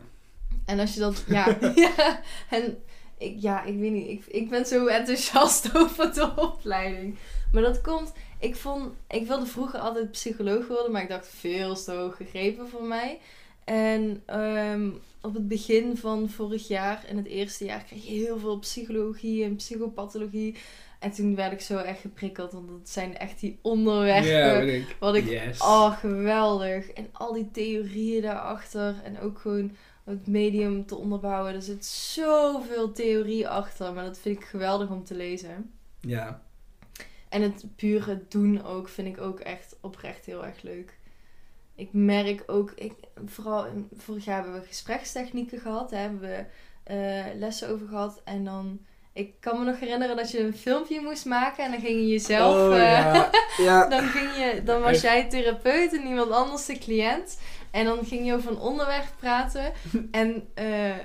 En 0.64 0.78
als 0.78 0.94
je 0.94 1.00
dat, 1.00 1.24
ja, 1.26 1.58
ja 1.96 2.20
en 2.50 2.78
ik, 3.18 3.36
ja, 3.40 3.64
ik 3.64 3.78
weet 3.78 3.92
niet, 3.92 4.08
ik, 4.08 4.26
ik 4.26 4.50
ben 4.50 4.66
zo 4.66 4.86
enthousiast 4.86 5.70
over 5.76 6.14
de 6.14 6.32
opleiding. 6.36 7.18
Maar 7.52 7.62
dat 7.62 7.80
komt, 7.80 8.12
ik 8.38 8.56
vond, 8.56 8.92
ik 9.08 9.26
wilde 9.26 9.46
vroeger 9.46 9.80
altijd 9.80 10.10
psycholoog 10.10 10.66
worden, 10.66 10.92
maar 10.92 11.02
ik 11.02 11.08
dacht 11.08 11.28
veel 11.28 11.74
te 11.74 11.92
hoog 11.92 12.16
gegrepen 12.16 12.68
voor 12.68 12.84
mij. 12.84 13.18
En 13.64 14.22
ehm, 14.26 14.90
op 15.22 15.34
het 15.34 15.48
begin 15.48 15.96
van 15.96 16.28
vorig 16.28 16.68
jaar, 16.68 17.04
in 17.08 17.16
het 17.16 17.26
eerste 17.26 17.64
jaar, 17.64 17.84
kreeg 17.84 18.04
je 18.04 18.12
heel 18.12 18.38
veel 18.38 18.58
psychologie 18.58 19.44
en 19.44 19.56
psychopathologie. 19.56 20.56
En 20.98 21.10
toen 21.10 21.34
werd 21.34 21.52
ik 21.52 21.60
zo 21.60 21.76
echt 21.76 22.00
geprikkeld, 22.00 22.52
want 22.52 22.68
dat 22.68 22.88
zijn 22.88 23.16
echt 23.18 23.40
die 23.40 23.58
onderwerpen. 23.62 24.30
Ja, 24.30 24.60
ik. 24.60 24.96
Wat 24.98 25.14
ik 25.14 25.28
Yes. 25.28 25.60
Oh, 25.60 25.98
geweldig. 25.98 26.90
En 26.90 27.08
al 27.12 27.32
die 27.32 27.50
theorieën 27.50 28.22
daarachter. 28.22 29.00
En 29.04 29.20
ook 29.20 29.38
gewoon 29.38 29.76
het 30.04 30.26
medium 30.26 30.86
te 30.86 30.96
onderbouwen. 30.96 31.54
Er 31.54 31.62
zit 31.62 31.84
zoveel 31.84 32.92
theorie 32.92 33.48
achter. 33.48 33.92
Maar 33.92 34.04
dat 34.04 34.18
vind 34.18 34.38
ik 34.38 34.44
geweldig 34.44 34.90
om 34.90 35.04
te 35.04 35.14
lezen. 35.14 35.70
Ja. 36.00 36.42
En 37.28 37.42
het 37.42 37.64
pure 37.76 38.22
doen 38.28 38.64
ook 38.64 38.88
vind 38.88 39.08
ik 39.08 39.20
ook 39.20 39.40
echt 39.40 39.76
oprecht 39.80 40.26
heel 40.26 40.46
erg 40.46 40.62
leuk. 40.62 40.98
Ik 41.74 41.88
merk 41.92 42.42
ook, 42.46 42.72
ik, 42.74 42.92
vooral 43.26 43.66
vorig 43.96 44.24
jaar 44.24 44.42
hebben 44.42 44.60
we 44.60 44.66
gesprekstechnieken 44.66 45.60
gehad. 45.60 45.90
Daar 45.90 46.00
hebben 46.00 46.20
we 46.20 46.44
eh, 46.82 47.24
lessen 47.34 47.68
over 47.68 47.86
gehad. 47.86 48.20
En 48.24 48.44
dan, 48.44 48.80
ik 49.12 49.34
kan 49.40 49.58
me 49.58 49.64
nog 49.64 49.80
herinneren 49.80 50.16
dat 50.16 50.30
je 50.30 50.40
een 50.40 50.56
filmpje 50.56 51.00
moest 51.00 51.24
maken. 51.24 51.64
En 51.64 51.70
dan 51.70 51.80
ging 51.80 51.98
je 51.98 52.08
jezelf... 52.08 52.54
oh, 52.54 52.74
eh, 52.74 52.80
ja. 52.80 53.30
ja. 53.68 53.88
dan, 53.88 54.02
ging 54.02 54.36
je, 54.36 54.62
dan 54.64 54.80
was 54.80 55.00
jij 55.00 55.28
therapeut 55.28 55.92
en 55.92 56.06
iemand 56.06 56.30
anders 56.30 56.66
de 56.66 56.78
cliënt. 56.78 57.38
En 57.70 57.84
dan 57.84 58.04
ging 58.04 58.26
je 58.26 58.34
over 58.34 58.50
een 58.50 58.58
onderwerp 58.58 59.14
praten. 59.18 59.72
En 60.10 60.48
eh, 60.54 60.98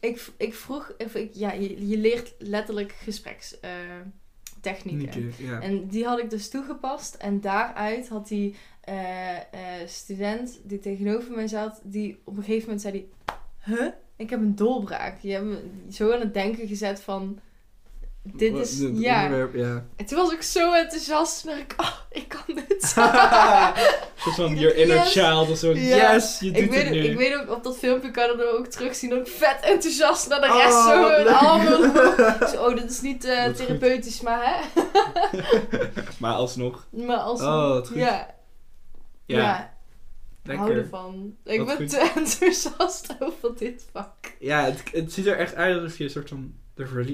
ik, 0.00 0.28
ik 0.36 0.54
vroeg, 0.54 0.92
ik, 0.96 1.30
ja, 1.32 1.52
je, 1.52 1.88
je 1.88 1.98
leert 1.98 2.34
letterlijk 2.38 2.92
gesprekstechnieken. 2.92 5.22
Nieke, 5.22 5.32
ja. 5.36 5.60
En 5.60 5.88
die 5.88 6.04
had 6.04 6.18
ik 6.18 6.30
dus 6.30 6.48
toegepast. 6.48 7.14
En 7.14 7.40
daaruit 7.40 8.08
had 8.08 8.28
die 8.28 8.56
eh, 8.80 9.36
eh, 9.36 9.42
student 9.86 10.60
die 10.62 10.78
tegenover 10.78 11.32
mij 11.32 11.48
zat, 11.48 11.80
die 11.82 12.20
op 12.24 12.36
een 12.36 12.42
gegeven 12.42 12.62
moment 12.64 12.80
zei 12.80 12.92
die, 12.92 13.08
huh? 13.64 13.86
Ik 14.16 14.30
heb 14.30 14.40
een 14.40 14.56
doorbraak. 14.56 15.18
Je 15.20 15.32
hebt 15.32 15.44
me 15.44 15.58
zo 15.90 16.12
aan 16.12 16.20
het 16.20 16.34
denken 16.34 16.68
gezet 16.68 17.00
van, 17.00 17.38
dit 18.22 18.54
is, 18.54 18.78
ja. 18.92 19.22
onderwerp, 19.22 19.54
ja. 19.54 19.84
En 19.96 20.04
toen 20.06 20.18
was 20.18 20.32
ik 20.32 20.42
zo 20.42 20.72
enthousiast. 20.72 21.46
En 21.46 21.58
ik, 21.58 21.74
oh, 21.76 21.92
ik 22.10 22.28
kan 22.28 22.54
dit. 22.54 22.82
Soort 24.22 24.34
van 24.34 24.54
your 24.58 24.76
inner 24.76 24.96
Yes. 24.96 25.12
child 25.12 25.50
of 25.50 25.58
zo. 25.58 25.72
Yes, 25.72 26.38
je 26.40 26.50
doet 26.50 26.62
ik, 26.62 26.70
weet, 26.70 26.82
het 26.82 26.92
nu. 26.92 26.98
ik 27.04 27.16
weet 27.16 27.34
ook, 27.34 27.50
op 27.56 27.62
dat 27.64 27.78
filmpje 27.78 28.10
kan 28.10 28.24
je 28.26 28.42
er 28.42 28.58
ook 28.58 28.66
terugzien 28.66 29.10
dat 29.10 29.18
ik 29.18 29.32
vet 29.32 29.58
enthousiast 29.60 30.28
naar 30.28 30.40
de 30.40 30.46
Oh, 30.46 30.56
rest 30.56 30.82
zo 30.82 31.08
een 31.08 31.28
armen. 31.34 32.48
Zo, 32.52 32.64
oh, 32.64 32.74
dit 32.76 32.90
is 32.90 33.00
niet 33.00 33.24
eh, 33.24 33.44
goed. 33.44 33.56
therapeutisch, 33.56 34.20
maar 34.20 34.40
hè. 34.44 34.82
Maar 36.18 36.32
alsnog. 36.34 36.86
Maar 36.90 37.16
als 37.16 37.40
Oh. 37.40 37.84
Ja, 37.94 38.34
Ja, 39.30 39.38
ja, 39.38 39.74
ik 40.44 40.50
hou 40.58 40.68
lekker. 40.68 40.84
ervan. 40.84 41.36
Ik 41.44 41.58
Wat 41.58 41.66
ben 41.66 41.76
goed. 41.76 41.88
te 41.88 42.12
enthousiast 42.16 43.16
over 43.20 43.56
dit 43.58 43.84
vak. 43.92 44.14
Ja, 44.38 44.64
het, 44.64 44.82
het 44.92 45.12
ziet 45.12 45.26
er 45.26 45.36
echt 45.36 45.54
uit 45.54 45.80
alsof 45.80 45.98
je 45.98 46.04
een 46.04 46.10
soort 46.10 46.28
van... 46.28 46.54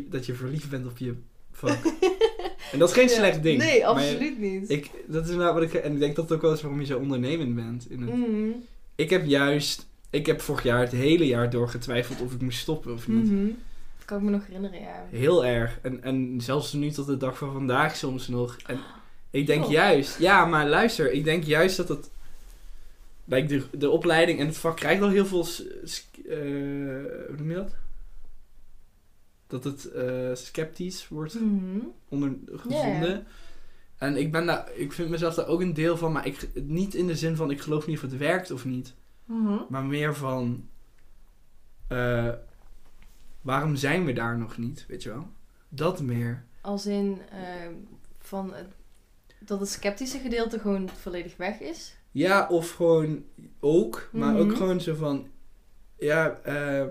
dat 0.09 0.27
je 0.27 0.35
verliefd 0.35 0.71
bent 0.71 0.87
op 0.87 0.99
je 0.99 1.15
vak. 1.53 1.85
en 2.73 2.79
dat 2.79 2.89
is 2.89 2.95
geen 2.95 3.09
Ja. 3.09 3.15
slecht 3.15 3.43
ding. 3.43 3.59
Nee, 3.59 3.81
maar 3.81 3.89
absoluut 3.89 4.39
niet. 4.39 4.71
ik, 4.71 4.91
dat 5.07 5.29
is 5.29 5.35
nou 5.35 5.55
wat 5.55 5.63
ik... 5.63 5.75
En 5.75 5.93
ik 5.93 5.99
denk 5.99 6.17
dat 6.17 6.25
het 6.25 6.35
ook 6.37 6.43
wel 6.43 6.53
is 6.53 6.61
waarom 6.63 6.81
je 6.81 6.87
zo 6.87 6.99
ondernemend 6.99 7.55
bent. 7.55 7.91
In 7.91 8.03
het, 8.03 8.11
Mhm. 8.17 8.49
Ik 8.95 9.11
heb 9.11 9.25
juist... 9.27 9.87
Ik 10.11 10.27
heb 10.27 10.41
vorig 10.41 10.63
jaar 10.63 10.81
het 10.81 10.93
hele 10.93 11.27
jaar 11.27 11.51
door 11.51 11.69
getwijfeld 11.69 12.21
of 12.21 12.33
ik 12.33 12.41
moest 12.41 12.59
stoppen 12.59 12.93
of 12.93 13.09
niet. 13.09 13.31
Mhm. 13.31 13.47
Dat 13.97 14.05
kan 14.05 14.17
ik 14.19 14.23
me 14.25 14.31
nog 14.31 14.47
herinneren, 14.47 14.81
ja. 14.81 15.07
Heel 15.11 15.45
erg. 15.47 15.79
En, 15.83 16.03
en 16.03 16.41
zelfs 16.41 16.73
nu 16.73 16.91
tot 16.91 17.07
de 17.07 17.17
dag 17.17 17.39
van 17.39 17.53
vandaag 17.53 17.97
soms 17.97 18.29
nog. 18.29 18.57
En 18.67 18.79
ik 19.31 19.47
denk 19.47 19.65
Oh. 19.65 19.71
juist... 19.71 20.19
Ja, 20.19 20.45
maar 20.47 20.69
luister. 20.69 21.13
Ik 21.13 21.25
denk 21.25 21.45
juist 21.45 21.77
dat 21.77 21.89
het... 21.89 22.11
Like 23.25 23.47
de, 23.47 23.79
de 23.79 23.91
opleiding 23.91 24.41
en 24.41 24.47
het 24.47 24.57
vak 24.57 24.77
krijgt 24.77 25.03
al 25.03 25.09
heel 25.09 25.27
veel... 25.27 25.41
eh, 25.41 26.37
hoe 27.27 27.35
noem 27.37 27.49
je 27.51 27.55
dat? 27.57 27.75
Dat 29.47 29.65
het 29.65 29.85
eh, 29.91 30.31
sceptisch 30.35 31.09
wordt 31.09 31.35
Mhm. 31.41 31.79
onder 32.09 32.33
gevonden. 32.53 33.27
En 33.99 34.17
ik 34.17 34.33
ben 34.33 34.47
daar... 34.47 34.71
Ik 34.75 34.93
vind 34.93 35.09
mezelf 35.09 35.35
daar 35.35 35.47
ook 35.47 35.61
een 35.61 35.75
deel 35.75 35.97
van. 35.97 36.13
Maar 36.13 36.27
ik, 36.27 36.49
niet 36.55 36.95
in 36.95 37.07
de 37.07 37.17
zin 37.17 37.37
van... 37.37 37.51
Ik 37.51 37.61
geloof 37.61 37.87
niet 37.87 37.97
of 37.97 38.03
het 38.03 38.17
werkt 38.17 38.51
of 38.51 38.65
niet. 38.65 38.95
Mhm. 39.25 39.59
Maar 39.69 39.85
meer 39.85 40.15
van... 40.15 40.69
eh, 41.89 42.33
waarom 43.41 43.77
zijn 43.77 44.05
we 44.05 44.13
daar 44.13 44.39
nog 44.39 44.59
niet? 44.59 44.85
Weet 44.89 45.03
je 45.03 45.09
wel? 45.09 45.29
Dat 45.69 46.01
meer. 46.03 46.45
Als 46.61 46.87
in 46.87 47.19
van 48.19 48.55
het, 48.55 48.67
dat 49.39 49.61
het 49.61 49.69
sceptische 49.69 50.19
gedeelte 50.19 50.59
gewoon 50.59 50.89
volledig 50.89 51.37
weg 51.37 51.61
is. 51.61 51.97
Ja, 52.11 52.47
of 52.51 52.71
gewoon 52.71 53.25
ook, 53.61 54.09
maar 54.13 54.33
Mhm. 54.33 54.41
ook 54.43 54.57
gewoon 54.57 54.81
zo 54.81 54.95
van, 54.95 55.27
ja, 55.99 56.41
eh, 56.43 56.85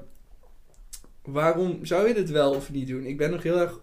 waarom 1.24 1.86
zou 1.86 2.08
je 2.08 2.14
dit 2.14 2.30
wel 2.30 2.54
of 2.54 2.72
niet 2.72 2.88
doen? 2.88 3.06
Ik 3.06 3.18
ben 3.18 3.32
nog 3.32 3.44
heel 3.44 3.60
erg, 3.60 3.80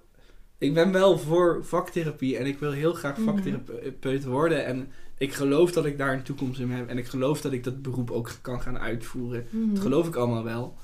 ik 0.59 0.75
ben 0.75 0.93
wel 0.93 1.19
voor 1.19 1.65
vaktherapie 1.65 2.37
en 2.37 2.47
ik 2.47 2.59
wil 2.59 2.73
heel 2.73 2.93
graag 2.93 3.19
Mhm. 3.19 3.27
vaktherapeut 3.29 4.25
worden 4.25 4.65
en 4.65 4.93
ik 5.19 5.33
geloof 5.33 5.73
dat 5.73 5.85
ik 5.87 5.99
daar 5.99 6.13
een 6.13 6.23
toekomst 6.23 6.61
in 6.61 6.71
heb. 6.71 6.89
En 6.89 6.99
ik 6.99 7.07
geloof 7.07 7.41
dat 7.41 7.53
ik 7.53 7.65
dat 7.65 7.83
beroep 7.83 8.11
ook 8.11 8.31
kan 8.41 8.61
gaan 8.61 8.79
uitvoeren. 8.79 9.47
Mhm. 9.51 9.75
Dat 9.75 9.83
geloof 9.83 10.07
ik 10.07 10.15
allemaal 10.17 10.45
wel. 10.45 10.77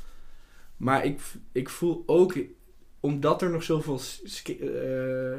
Maar 0.76 1.04
ik, 1.04 1.20
ik 1.52 1.68
voel 1.68 2.02
ook, 2.06 2.34
omdat 3.00 3.42
er 3.42 3.50
nog 3.50 3.62
zoveel, 3.62 4.00
eh, 4.44 5.38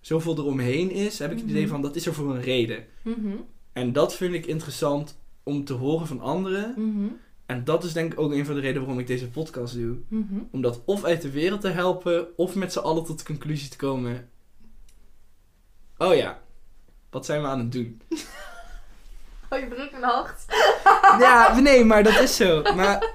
zoveel 0.00 0.36
eromheen 0.38 0.90
is, 0.90 1.18
heb 1.18 1.30
ik 1.32 1.38
het 1.38 1.48
idee 1.48 1.62
Mhm. 1.62 1.70
van 1.70 1.82
dat 1.82 1.96
is 1.96 2.06
er 2.06 2.14
voor 2.14 2.34
een 2.34 2.40
reden. 2.42 2.84
Mhm. 3.02 3.36
En 3.72 3.92
dat 3.92 4.14
vind 4.14 4.34
ik 4.34 4.46
interessant 4.46 5.18
om 5.42 5.64
te 5.64 5.72
horen 5.72 6.06
van 6.06 6.20
anderen. 6.20 6.74
Mhm. 6.76 7.06
En 7.46 7.64
dat 7.64 7.84
is 7.84 7.92
denk 7.92 8.12
ik 8.12 8.20
ook 8.20 8.32
een 8.32 8.44
van 8.46 8.54
de 8.54 8.60
redenen 8.60 8.82
waarom 8.82 9.00
ik 9.00 9.06
deze 9.06 9.28
podcast 9.28 9.74
doe. 9.74 9.96
Om 10.50 10.60
dat 10.62 10.80
of 10.84 11.04
uit 11.04 11.22
de 11.22 11.30
wereld 11.30 11.60
te 11.60 11.68
helpen, 11.68 12.26
of 12.36 12.54
met 12.54 12.72
z'n 12.72 12.78
allen 12.78 13.04
tot 13.04 13.18
de 13.18 13.24
conclusie 13.24 13.68
te 13.68 13.76
komen. 13.76 14.28
Oh 15.98 16.14
ja, 16.14 16.40
wat 17.10 17.26
zijn 17.26 17.42
we 17.42 17.46
aan 17.48 17.58
het 17.58 17.72
doen? 17.72 18.00
Oh, 19.52 19.58
je 19.58 19.68
drukt 19.68 19.90
mijn 19.92 20.02
hart. 20.02 20.44
Ja, 21.20 21.60
nee, 21.60 21.84
maar 21.84 22.02
dat 22.02 22.20
is 22.20 22.36
zo. 22.36 22.62
Maar, 22.62 23.10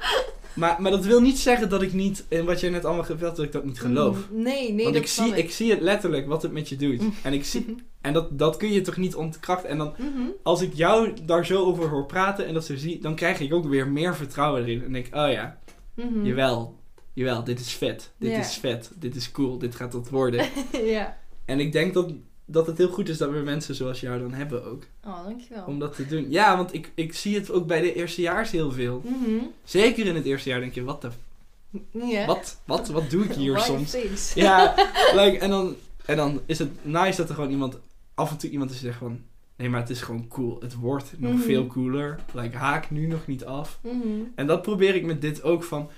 maar, 0.56 0.82
maar 0.82 0.92
dat 0.92 1.06
wil 1.06 1.22
niet 1.22 1.38
zeggen 1.40 1.70
dat 1.70 1.82
ik 1.82 1.94
niet, 1.94 2.26
in 2.28 2.46
wat 2.46 2.60
jij 2.60 2.70
net 2.70 2.86
allemaal 2.86 3.04
vertelt, 3.04 3.36
dat 3.36 3.46
ik 3.46 3.52
dat 3.52 3.66
niet 3.66 3.80
geloof. 3.80 4.18
Mhm. 4.32 4.42
Nee, 4.42 4.74
nee, 4.74 4.84
Want 4.84 4.96
dat 4.96 5.04
ik 5.04 5.10
zie, 5.10 5.36
ik 5.36 5.52
zie 5.52 5.72
het 5.72 5.82
letterlijk 5.82 6.28
wat 6.28 6.42
het 6.42 6.52
met 6.52 6.70
je 6.70 6.76
doet. 6.76 7.02
En, 7.24 7.34
ik 7.34 7.46
zie, 7.46 7.76
en 8.02 8.14
dat, 8.14 8.40
dat 8.40 8.58
kun 8.58 8.72
je 8.72 8.82
toch 8.82 8.98
niet 8.98 9.16
ontkrachten. 9.16 9.70
En 9.70 9.78
dan, 9.78 9.94
Mhm. 9.98 10.22
als 10.44 10.62
ik 10.62 10.74
jou 10.74 11.14
daar 11.26 11.46
zo 11.46 11.64
over 11.66 11.90
hoor 11.90 12.06
praten 12.06 12.46
en 12.48 12.54
dat 12.54 12.66
zo 12.66 12.76
zie, 12.76 13.00
dan 13.00 13.16
krijg 13.16 13.40
ik 13.40 13.54
ook 13.54 13.66
weer 13.68 13.88
meer 13.88 14.16
vertrouwen 14.16 14.62
erin. 14.62 14.84
En 14.84 14.92
denk 14.94 15.06
ik, 15.08 15.16
oh 15.16 15.32
ja, 15.32 15.60
Mhm. 15.96 16.26
jawel, 16.26 16.76
jawel, 17.14 17.44
dit 17.44 17.60
is 17.60 17.74
vet. 17.74 18.12
Dit 18.20 18.38
is 18.38 18.56
vet. 18.58 18.92
Dit 19.00 19.16
is 19.16 19.32
cool. 19.32 19.58
Dit 19.58 19.76
gaat 19.76 19.94
wat 19.94 20.10
worden. 20.10 20.46
ja. 20.86 21.18
en 21.46 21.60
ik 21.60 21.72
denk 21.72 21.94
dat, 21.94 22.12
dat 22.46 22.68
het 22.68 22.78
heel 22.78 22.90
goed 22.90 23.10
is 23.10 23.18
dat 23.18 23.30
we 23.32 23.38
mensen 23.38 23.76
zoals 23.76 24.00
jou 24.00 24.20
dan 24.20 24.34
hebben 24.34 24.66
ook. 24.66 24.84
Oh, 25.06 25.24
dankjewel. 25.24 25.64
Om 25.66 25.80
dat 25.80 25.96
te 25.96 26.06
doen. 26.06 26.26
Ja, 26.30 26.58
want 26.58 26.74
ik, 26.74 26.92
ik 26.96 27.14
zie 27.14 27.36
het 27.36 27.52
ook 27.52 27.68
bij 27.68 27.82
de 27.82 27.94
eerstejaars 27.94 28.52
heel 28.52 28.72
veel. 28.72 29.02
Mhm. 29.06 29.44
Zeker 29.64 30.06
in 30.06 30.16
het 30.16 30.26
eerste 30.26 30.50
jaar 30.50 30.60
denk 30.60 30.74
je, 30.74 30.84
wat 30.84 31.02
de... 31.02 31.10
Wat, 32.26 32.58
wat, 32.66 32.88
wat 32.88 33.10
doe 33.10 33.24
ik 33.24 33.34
hier 33.42 33.60
soms? 33.60 33.96
Ja, 34.34 34.74
like, 35.20 35.38
en, 35.40 35.50
dan, 35.50 35.76
en 36.06 36.16
dan 36.18 36.42
is 36.46 36.60
het 36.60 36.70
nice 36.82 37.18
dat 37.18 37.30
er 37.30 37.36
gewoon 37.36 37.50
iemand, 37.52 37.80
af 38.14 38.32
en 38.32 38.38
toe 38.38 38.50
iemand 38.50 38.70
is 38.72 38.80
die 38.80 38.86
zegt 38.88 39.00
van, 39.00 39.20
nee, 39.56 39.70
maar 39.70 39.80
het 39.80 39.90
is 39.90 40.02
gewoon 40.02 40.28
cool. 40.28 40.58
Het 40.62 40.76
wordt 40.76 41.12
nog 41.18 41.32
Mhm. 41.34 41.42
veel 41.42 41.68
cooler. 41.68 42.20
Like, 42.34 42.58
haak 42.58 42.90
nu 42.92 43.08
nog 43.08 43.28
niet 43.28 43.46
af. 43.46 43.80
Mhm. 43.82 43.98
En 44.36 44.48
dat 44.48 44.62
probeer 44.62 44.96
ik 44.96 45.06
met 45.06 45.22
dit 45.22 45.44
ook 45.44 45.64
van, 45.64 45.90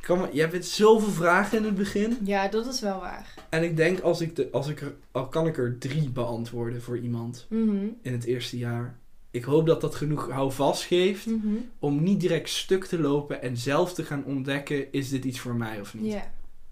kan 0.00 0.28
je 0.32 0.40
hebt 0.40 0.66
zoveel 0.66 1.10
vragen 1.12 1.58
in 1.58 1.64
het 1.64 1.74
begin. 1.74 2.16
Ja, 2.24 2.48
dat 2.48 2.66
is 2.66 2.80
wel 2.80 3.00
waar. 3.00 3.34
En 3.48 3.62
ik 3.62 3.76
denk, 3.76 4.00
als 4.00 4.20
ik, 4.20 4.36
de, 4.36 4.48
als 4.52 4.68
ik 4.68 4.80
er, 4.80 4.94
al 5.10 5.28
kan 5.28 5.46
ik 5.46 5.58
er 5.58 5.78
drie 5.78 6.08
beantwoorden 6.10 6.82
voor 6.82 6.98
iemand 6.98 7.46
Mhm. 7.48 7.86
in 8.02 8.12
het 8.12 8.24
eerste 8.24 8.58
jaar. 8.58 8.98
Ik 9.30 9.44
hoop 9.44 9.66
dat 9.66 9.80
dat 9.80 9.94
genoeg 9.94 10.30
houvast 10.30 10.82
geeft 10.82 11.26
Mhm. 11.26 11.54
om 11.78 12.02
niet 12.02 12.20
direct 12.20 12.48
stuk 12.48 12.84
te 12.84 12.98
lopen 13.00 13.42
en 13.42 13.56
zelf 13.56 13.94
te 13.94 14.04
gaan 14.04 14.24
ontdekken, 14.24 14.92
is 14.92 15.08
dit 15.08 15.24
iets 15.24 15.38
voor 15.40 15.54
mij 15.54 15.80
of 15.80 15.94
niet? 15.94 16.12
Ja. 16.12 16.30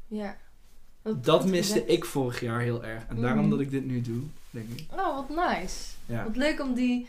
Ja. 0.08 0.36
Dat 1.16 1.46
miste 1.46 1.86
ik 1.86 2.04
vorig 2.04 2.40
jaar 2.40 2.60
heel 2.60 2.84
erg. 2.84 3.06
En 3.08 3.20
daarom 3.20 3.40
Mhm. 3.40 3.50
dat 3.50 3.60
ik 3.60 3.70
dit 3.70 3.84
nu 3.86 4.00
doe, 4.00 4.22
denk 4.50 4.66
ik. 4.76 4.84
Oh, 4.96 5.14
wat 5.16 5.28
nice. 5.28 5.76
Ja. 6.06 6.24
Wat 6.24 6.36
leuk 6.36 6.60
om 6.60 6.74
die, 6.74 7.06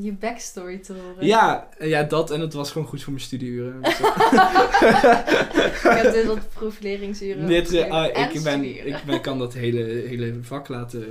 je 0.00 0.12
backstory 0.12 0.78
te 0.78 0.92
horen. 0.92 1.26
Ja, 1.26 1.68
ja, 1.78 2.02
dat 2.02 2.30
en 2.30 2.40
het 2.40 2.52
was 2.52 2.70
gewoon 2.70 2.86
goed 2.86 3.02
voor 3.02 3.12
mijn 3.12 3.24
studieuren. 3.24 3.80
Ik 3.82 5.80
heb 5.82 6.12
dit 6.12 6.28
op 6.28 6.40
profileringsuren 6.54 7.46
dit, 7.46 7.72
eh, 7.72 7.90
ah, 7.90 8.06
ik, 8.06 8.14
ben, 8.14 8.40
studieuren. 8.40 8.86
ik 8.86 9.02
ben, 9.06 9.20
kan 9.20 9.38
dat 9.38 9.54
hele, 9.54 9.82
hele 10.08 10.34
vak 10.42 10.68
laten 10.68 11.06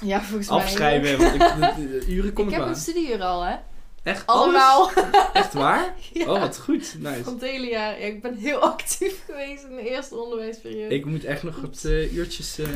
Ja, 0.00 0.20
volgens 0.22 0.48
mij. 0.48 0.58
afschrijven. 0.58 1.18
Want 1.18 1.34
ik, 1.34 1.40
de, 1.40 1.74
de 2.06 2.12
uren 2.12 2.32
kom 2.32 2.44
Ik 2.44 2.50
ik, 2.50 2.56
heb 2.56 2.66
een 2.66 2.74
aan. 2.74 2.80
studieuur 2.80 3.22
al, 3.22 3.42
hè? 3.44 3.54
Echt 4.02 4.26
Allemaal. 4.26 4.90
alles? 4.90 5.04
Echt 5.32 5.52
waar? 5.52 5.94
ja. 6.12 6.32
Oh, 6.32 6.40
wat 6.40 6.58
goed. 6.58 6.94
Nice. 6.98 7.24
Van 7.24 7.32
het 7.32 7.42
hele 7.42 7.66
jaar. 7.66 8.00
Ja, 8.00 8.06
ik 8.06 8.22
ben 8.22 8.34
heel 8.36 8.58
actief 8.58 9.22
geweest 9.26 9.64
in 9.64 9.76
de 9.76 9.90
eerste 9.90 10.16
onderwijsperiode. 10.16 10.94
Ik 10.94 11.04
moet 11.04 11.24
echt 11.24 11.42
nog 11.42 11.60
wat 11.60 11.84
eh, 11.84 12.12
uurtjes 12.14 12.58
eh, 12.58 12.66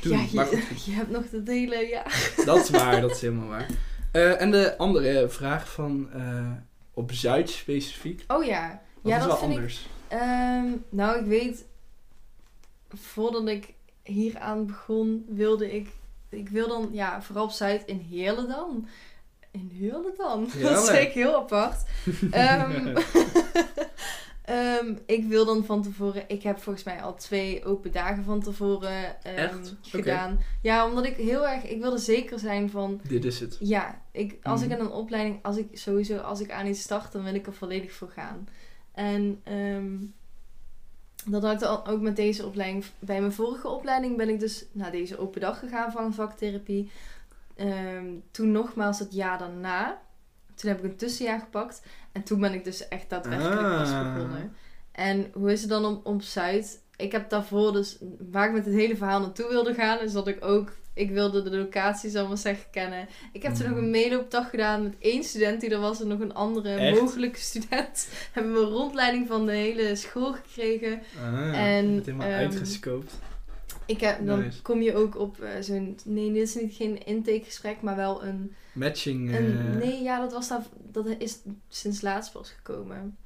doen. 0.00 0.12
ja, 0.12 0.18
je, 0.30 0.34
Maar 0.34 0.46
goed, 0.46 0.84
je 0.84 0.92
hebt 0.92 1.10
nog 1.10 1.22
het 1.30 1.48
hele 1.48 1.86
jaar. 1.90 2.32
dat 2.44 2.56
is 2.56 2.70
waar. 2.70 3.00
Dat 3.00 3.10
is 3.10 3.20
helemaal 3.20 3.48
waar. 3.48 3.66
Eh, 4.12 4.40
en 4.40 4.50
de 4.50 4.76
andere 4.78 5.28
vraag 5.28 5.72
van 5.72 6.12
eh, 6.12 6.50
op 6.94 7.12
Zuid 7.12 7.50
specifiek. 7.50 8.24
Oh 8.26 8.44
ja. 8.44 8.68
Dat 9.02 9.12
ja, 9.12 9.16
is 9.16 9.22
dat 9.22 9.30
wel 9.32 9.40
vind 9.40 9.54
anders. 9.54 9.80
ik... 9.80 10.18
ehm, 10.18 10.66
nou, 10.88 11.18
ik 11.18 11.26
weet... 11.26 11.64
Voordat 12.88 13.48
ik 13.48 13.74
hier 14.02 14.38
aan 14.38 14.66
begon, 14.66 15.24
wilde 15.28 15.74
ik... 15.74 15.88
Ik 16.28 16.48
wil 16.48 16.68
dan, 16.68 16.88
ja, 16.92 17.22
vooral 17.22 17.44
op 17.44 17.50
Zuid 17.50 17.82
in 17.86 18.06
Heerlen 18.10 18.48
dan. 18.48 18.88
In 19.50 19.70
Heerlen 19.72 20.14
dan? 20.16 20.48
Dat 20.62 20.90
is 20.90 21.00
ik 21.00 21.12
heel 21.12 21.36
apart. 21.36 21.82
Ehm, 22.30 22.96
ehm, 24.50 24.94
ik 25.06 25.24
wil 25.24 25.44
dan 25.44 25.64
van 25.64 25.82
tevoren... 25.82 26.24
Ik 26.26 26.42
heb 26.42 26.58
volgens 26.58 26.84
mij 26.84 27.02
al 27.02 27.14
twee 27.14 27.64
open 27.64 27.92
dagen 27.92 28.24
van 28.24 28.40
tevoren 28.40 29.22
ehm, 29.22 29.36
Echt? 29.36 29.74
gedaan. 29.82 30.38
Ja, 30.62 30.88
omdat 30.88 31.04
ik 31.04 31.16
heel 31.16 31.48
erg... 31.48 31.64
Ik 31.64 31.80
wilde 31.80 31.98
zeker 31.98 32.38
zijn 32.38 32.70
van... 32.70 33.00
Dit 33.08 33.24
is 33.24 33.40
het. 33.40 33.56
Ja, 33.60 34.02
ik, 34.12 34.38
als 34.42 34.60
Mhm. 34.60 34.70
ik 34.70 34.78
aan 34.78 34.84
een 34.86 34.92
opleiding, 34.92 35.38
als 35.42 35.56
ik 35.56 35.68
sowieso, 35.72 36.16
als 36.16 36.40
ik 36.40 36.50
aan 36.50 36.66
iets 36.66 36.80
start, 36.82 37.12
dan 37.12 37.22
wil 37.24 37.34
ik 37.34 37.46
er 37.46 37.54
volledig 37.54 37.92
voor 37.92 38.10
gaan. 38.10 38.48
En 38.92 39.40
ehm, 39.44 39.96
dat 41.26 41.42
had 41.42 41.52
ik 41.52 41.58
dan 41.58 41.86
ook 41.86 42.00
met 42.00 42.16
deze 42.16 42.46
opleiding. 42.46 42.84
Bij 42.98 43.20
mijn 43.20 43.32
vorige 43.32 43.68
opleiding 43.68 44.16
ben 44.16 44.28
ik 44.28 44.40
dus 44.40 44.64
naar 44.72 44.90
deze 44.90 45.18
open 45.18 45.40
dag 45.40 45.58
gegaan 45.58 45.92
van 45.92 46.14
vaktherapie. 46.14 46.90
Toen 48.30 48.50
nogmaals 48.52 48.98
het 48.98 49.12
jaar 49.12 49.38
daarna. 49.38 50.00
Toen 50.54 50.70
heb 50.70 50.78
ik 50.78 50.84
een 50.90 50.96
tussenjaar 50.96 51.40
gepakt. 51.40 51.82
En 52.12 52.22
toen 52.22 52.40
ben 52.40 52.54
ik 52.54 52.64
dus 52.64 52.88
echt 52.88 53.10
daadwerkelijk 53.10 53.60
pas 53.60 53.90
Ah. 53.90 54.14
begonnen. 54.14 54.52
En 54.92 55.30
hoe 55.32 55.52
is 55.52 55.60
het 55.60 55.70
dan 55.70 55.84
om, 55.84 56.00
om 56.04 56.20
Zuid? 56.20 56.80
Ik 56.96 57.12
heb 57.12 57.30
daarvoor 57.30 57.72
dus, 57.72 57.98
waar 58.30 58.46
ik 58.48 58.52
met 58.54 58.64
het 58.64 58.74
hele 58.74 58.96
verhaal 58.96 59.20
naartoe 59.20 59.48
wilde 59.48 59.74
gaan, 59.74 60.00
is 60.00 60.12
dat 60.12 60.28
ik 60.28 60.44
ook, 60.44 60.72
ik 60.94 61.10
wilde 61.10 61.42
de 61.42 61.56
locatie, 61.56 62.10
zal 62.10 62.22
ik 62.22 62.28
maar 62.28 62.38
zeggen, 62.38 62.64
kennen. 62.70 63.08
Ik 63.32 63.42
heb 63.42 63.54
toen 63.54 63.64
Mhm. 63.66 63.74
nog 63.74 63.82
een 63.84 63.90
meeloopdag 63.90 64.50
gedaan 64.50 64.82
met 64.82 64.94
één 64.98 65.24
student 65.24 65.60
die 65.60 65.70
er 65.70 65.78
was 65.80 66.00
en 66.00 66.08
nog 66.08 66.20
een 66.20 66.34
andere 66.34 66.68
Echt? 66.74 67.00
mogelijke 67.00 67.38
student. 67.40 68.08
Hebben 68.32 68.52
we 68.52 68.58
een 68.60 68.64
rondleiding 68.68 69.26
van 69.26 69.46
de 69.46 69.52
hele 69.52 69.96
school 69.96 70.32
gekregen. 70.32 71.00
Ah, 71.22 71.58
En, 71.76 71.86
het 71.94 72.06
helemaal 72.06 72.26
ehm, 72.28 72.38
uitgescoopt. 72.38 73.12
Ik 73.90 74.00
heb, 74.00 74.26
dan 74.26 74.40
Nice. 74.40 74.62
kom 74.62 74.82
je 74.82 74.94
ook 74.94 75.18
op 75.18 75.40
eh, 75.40 75.50
zo'n, 75.60 75.98
nee, 76.04 76.32
dit 76.32 76.42
is 76.42 76.54
niet 76.54 76.74
geen 76.74 77.04
intakegesprek, 77.06 77.82
maar 77.82 77.96
wel 77.96 78.24
een, 78.24 78.54
Matching. 78.72 79.36
een 79.36 79.58
eh, 79.58 79.74
nee, 79.74 80.02
ja, 80.02 80.20
dat 80.20 80.32
was 80.32 80.48
daar, 80.48 80.62
dat 80.90 81.06
is 81.18 81.38
sinds 81.68 82.00
laatst 82.00 82.32
pas 82.32 82.50
gekomen. 82.50 83.16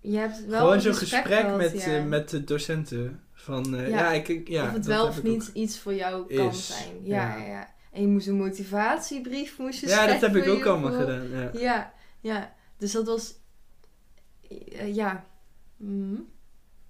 Je 0.00 0.16
hebt 0.16 0.46
wel 0.46 0.60
gewoon 0.60 0.80
zo'n 0.80 0.94
gesprek 0.94 1.24
gehad, 1.26 1.56
met, 1.56 1.72
ja. 1.72 1.96
eh, 1.96 2.04
met 2.04 2.30
de 2.30 2.44
docenten. 2.44 3.20
Van, 3.32 3.64
Ja. 3.70 3.86
ja. 3.86 4.12
ik, 4.12 4.48
ja, 4.48 4.66
of 4.66 4.72
het 4.72 4.86
wel 4.86 5.06
of 5.06 5.22
niet 5.22 5.50
iets 5.54 5.78
voor 5.78 5.94
jou 5.94 6.34
kan 6.34 6.54
zijn. 6.54 7.04
Ja, 7.04 7.36
ja. 7.36 7.46
ja. 7.46 7.74
En 7.92 8.00
je 8.00 8.08
moest 8.08 8.26
een 8.26 8.36
motivatiebrief 8.36 9.58
moest 9.58 9.80
je 9.80 9.86
Ja, 9.86 10.06
dat 10.06 10.20
heb 10.20 10.36
ik 10.36 10.48
ook 10.48 10.64
allemaal 10.64 10.92
gedaan. 10.92 11.28
Ja. 11.28 11.50
Ja, 11.52 11.92
ja. 12.20 12.54
Dus 12.78 12.92
dat 12.92 13.06
was... 13.06 13.34
ja. 14.84 15.26
Mhm. 15.76 16.20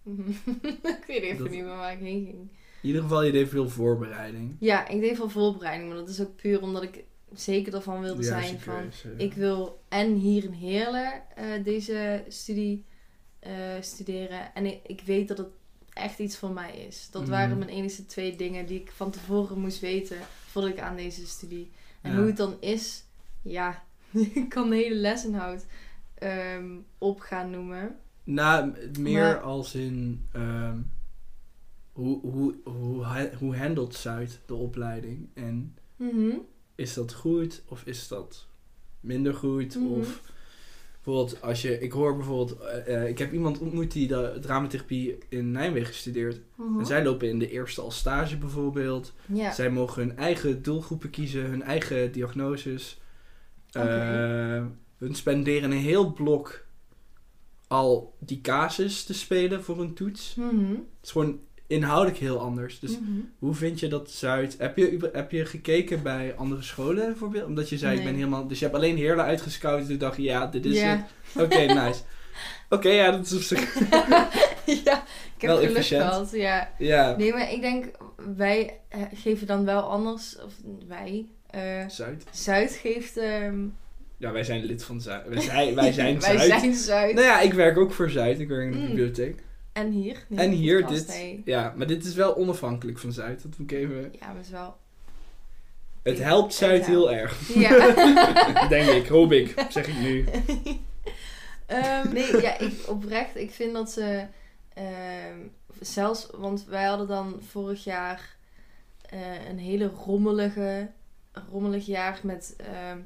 Mhm. 0.05 0.30
ik 0.98 1.05
weet 1.07 1.22
even 1.22 1.38
Dat- 1.42 1.50
niet 1.50 1.62
meer 1.64 1.76
waar 1.76 1.92
ik 1.92 1.98
heen 1.98 2.24
ging. 2.24 2.38
In 2.82 2.90
ieder 2.90 3.02
geval, 3.02 3.22
je 3.22 3.32
deed 3.32 3.48
veel 3.48 3.68
voorbereiding. 3.68 4.57
Ja, 4.61 4.88
ik 4.88 5.00
deed 5.00 5.16
veel 5.16 5.28
voorbereiding. 5.30 5.88
Maar 5.88 5.98
dat 5.98 6.09
is 6.09 6.20
ook 6.20 6.36
puur 6.36 6.62
omdat 6.62 6.82
ik 6.82 7.05
zeker 7.34 7.74
ervan 7.74 8.00
wilde 8.00 8.20
De 8.20 8.26
zijn 8.26 8.61
van... 8.61 8.74
keuze. 8.80 9.14
Ik 9.16 9.32
wil 9.32 9.82
en 9.88 10.14
hier 10.14 10.44
in 10.44 10.52
Heerlen 10.52 11.22
eh, 11.36 11.64
deze 11.64 12.24
studie 12.28 12.84
eh, 13.38 13.52
studeren. 13.80 14.55
En 14.55 14.66
ik, 14.66 14.80
ik 14.86 15.00
weet 15.05 15.28
dat 15.28 15.38
het 15.38 15.48
echt 15.92 16.18
iets 16.18 16.36
voor 16.36 16.50
mij 16.50 16.76
is. 16.86 17.09
Dat 17.11 17.22
Mhm. 17.22 17.30
waren 17.30 17.59
mijn 17.59 17.70
enige 17.70 18.07
twee 18.07 18.36
dingen 18.36 18.66
die 18.66 18.80
ik 18.80 18.90
van 18.90 19.11
tevoren 19.11 19.59
moest 19.61 19.80
weten 19.80 20.18
voordat 20.46 20.70
ik 20.70 20.80
aan 20.80 20.96
deze 20.96 21.26
studie. 21.26 21.70
En 22.00 22.11
Ja. 22.11 22.16
hoe 22.18 22.26
het 22.26 22.36
dan 22.36 22.57
is, 22.61 23.05
ja, 23.42 23.82
ik 24.34 24.48
kan 24.48 24.70
de 24.70 24.76
hele 24.76 24.94
lesinhoud 24.94 25.64
ehm 26.14 26.76
op 26.98 27.20
gaan 27.20 27.50
noemen. 27.50 27.96
Nou, 28.25 28.72
meer 29.01 29.22
Maar- 29.22 29.41
als 29.41 29.75
in... 29.75 30.27
ehm, 30.33 30.79
hoe, 31.93 32.20
hoe, 32.20 32.55
hoe, 32.64 33.31
hoe 33.39 33.57
handelt 33.57 33.95
Zuid 33.95 34.41
de 34.47 34.55
opleiding? 34.55 35.29
En 35.35 35.77
Mhm. 35.97 36.31
is 36.75 36.95
dat 36.95 37.12
goed 37.12 37.62
of 37.68 37.83
is 37.85 38.09
dat 38.09 38.47
minder 39.01 39.35
goed? 39.35 39.75
Mhm. 39.75 39.87
Of 39.87 40.22
bijvoorbeeld 40.95 41.43
als 41.43 41.62
je... 41.62 41.79
Ik 41.81 41.93
hoor 41.93 42.16
bijvoorbeeld... 42.16 42.59
eh, 42.61 42.95
eh, 43.03 43.09
ik 43.09 43.18
heb 43.18 43.33
iemand 43.33 43.59
ontmoet 43.59 43.93
die 43.93 44.09
de 44.09 44.39
dramatherapie 44.41 45.18
in 45.29 45.51
Nijmegen 45.51 45.95
studeert. 45.95 46.41
Mhm. 46.57 46.79
En 46.79 46.87
zij 46.87 47.05
lopen 47.05 47.29
in 47.29 47.39
de 47.39 47.51
eerste 47.51 47.81
al 47.81 47.91
stage 47.91 48.37
bijvoorbeeld. 48.37 49.12
Zij 49.53 49.70
mogen 49.70 50.03
hun 50.07 50.16
eigen 50.16 50.62
doelgroepen 50.62 51.11
kiezen, 51.11 51.45
hun 51.45 51.62
eigen 51.62 52.12
diagnoses. 52.12 53.01
Oké. 53.68 53.87
Eh, 53.89 54.64
hun 54.99 55.14
spenderen 55.14 55.70
een 55.70 55.79
heel 55.79 56.12
blok 56.12 56.64
al 57.69 58.15
die 58.19 58.41
casus 58.41 59.05
te 59.05 59.15
spelen 59.15 59.65
voor 59.65 59.81
een 59.81 59.95
toets. 59.95 60.35
Mhm. 60.35 60.71
Het 60.71 60.79
is 61.03 61.11
gewoon 61.11 61.41
inhoudelijk 61.67 62.17
heel 62.19 62.39
anders. 62.41 62.79
Dus 62.79 62.99
Mhm. 62.99 63.11
hoe 63.39 63.55
vind 63.55 63.81
je 63.81 63.89
dat 63.89 64.11
Zuid... 64.11 64.55
Heb 64.59 64.77
je, 64.77 65.11
heb 65.12 65.31
je 65.31 65.45
gekeken 65.47 66.03
bij 66.03 66.35
andere 66.37 66.62
scholen 66.62 67.07
bijvoorbeeld? 67.07 67.47
Omdat 67.47 67.69
je 67.69 67.79
zei, 67.79 67.99
ik 67.99 68.05
ben 68.05 68.15
helemaal... 68.15 68.47
Dus 68.47 68.59
je 68.59 68.65
hebt 68.65 68.77
alleen 68.77 68.97
Heerlen 68.97 69.25
uitgescout 69.25 69.81
en 69.81 69.87
toen 69.87 69.99
dacht 69.99 70.17
je, 70.17 70.23
ja, 70.23 70.47
dit 70.47 70.65
is 70.67 70.83
het. 70.83 71.01
Oké, 71.39 71.59
nice. 71.83 72.01
Oké, 72.69 72.89
ja, 72.89 73.11
dat 73.11 73.25
is 73.27 73.33
op 73.35 73.41
zich... 73.43 73.79
ja, 74.85 75.03
ik 75.35 75.41
heb 75.41 75.51
Wel 75.51 75.57
geluk 75.57 75.71
efficiënt. 75.71 76.03
gehad. 76.03 76.31
Ja. 76.33 76.71
Ja, 76.79 77.17
Nee, 77.17 77.33
maar 77.33 77.53
ik 77.53 77.61
denk, 77.61 77.91
wij 78.37 78.81
eh, 78.89 79.01
geven 79.15 79.47
dan 79.47 79.65
wel 79.65 79.81
anders, 79.83 80.37
of 80.45 80.53
wij, 80.89 81.27
eh, 81.51 81.89
Zuid. 81.89 82.25
Zuid 82.33 82.73
geeft... 82.73 83.17
ehm, 83.17 83.67
Ja, 84.17 84.33
wij 84.33 84.45
zijn 84.45 84.65
lid 84.65 84.85
van 84.85 85.01
Zuid. 85.01 85.29
Wij 85.29 85.41
zijn, 85.41 85.75
wij 85.75 85.93
zijn 85.93 86.21
wij 86.21 86.37
Zuid. 86.37 86.61
zijn 86.61 86.75
Zuid. 86.75 87.15
Nou 87.15 87.27
ja, 87.27 87.41
ik 87.41 87.53
werk 87.53 87.77
ook 87.79 87.93
voor 87.93 88.11
Zuid. 88.11 88.41
Ik 88.41 88.49
werk 88.49 88.65
in 88.65 88.71
de 88.73 88.79
Mm. 88.79 88.87
bibliotheek. 88.87 89.43
En 89.73 89.91
hier. 89.91 90.25
En 90.37 90.51
hier 90.51 90.81
podcast, 90.81 91.07
dit. 91.07 91.15
hey. 91.17 91.43
Ja, 91.45 91.73
maar 91.77 91.87
dit 91.87 92.05
is 92.05 92.15
wel 92.15 92.37
onafhankelijk 92.37 92.99
van 92.99 93.12
Zuid. 93.12 93.43
Dat 93.43 93.59
moet 93.59 93.71
ik 93.71 93.79
even... 93.79 94.12
Ja, 94.21 94.27
maar 94.27 94.37
het 94.37 94.45
is 94.45 94.51
wel... 94.51 94.77
Het 96.03 96.19
helpt 96.19 96.55
Zuid 96.55 96.87
heel 96.87 97.12
erg. 97.12 97.55
Ja. 97.55 97.95
Denk 98.69 98.89
ik, 98.89 99.07
hoop 99.07 99.33
ik, 99.33 99.55
zeg 99.69 99.87
ik 99.87 99.99
nu. 99.99 100.25
Ehm, 101.67 102.12
nee, 102.12 102.41
ja, 102.41 102.59
ik, 102.59 102.73
oprecht, 102.89 103.37
ik 103.37 103.51
vind 103.51 103.73
dat 103.73 103.91
ze 103.91 104.27
ehm, 104.75 105.39
zelfs, 105.81 106.29
want 106.37 106.65
wij 106.65 106.85
hadden 106.85 107.07
dan 107.07 107.41
vorig 107.51 107.85
jaar 107.85 108.37
eh, 109.11 109.49
een 109.51 109.59
hele 109.59 109.87
rommelige, 110.05 110.91
rommelig 111.51 111.87
jaar 111.87 112.21
met 112.23 112.55
ehm, 112.57 112.99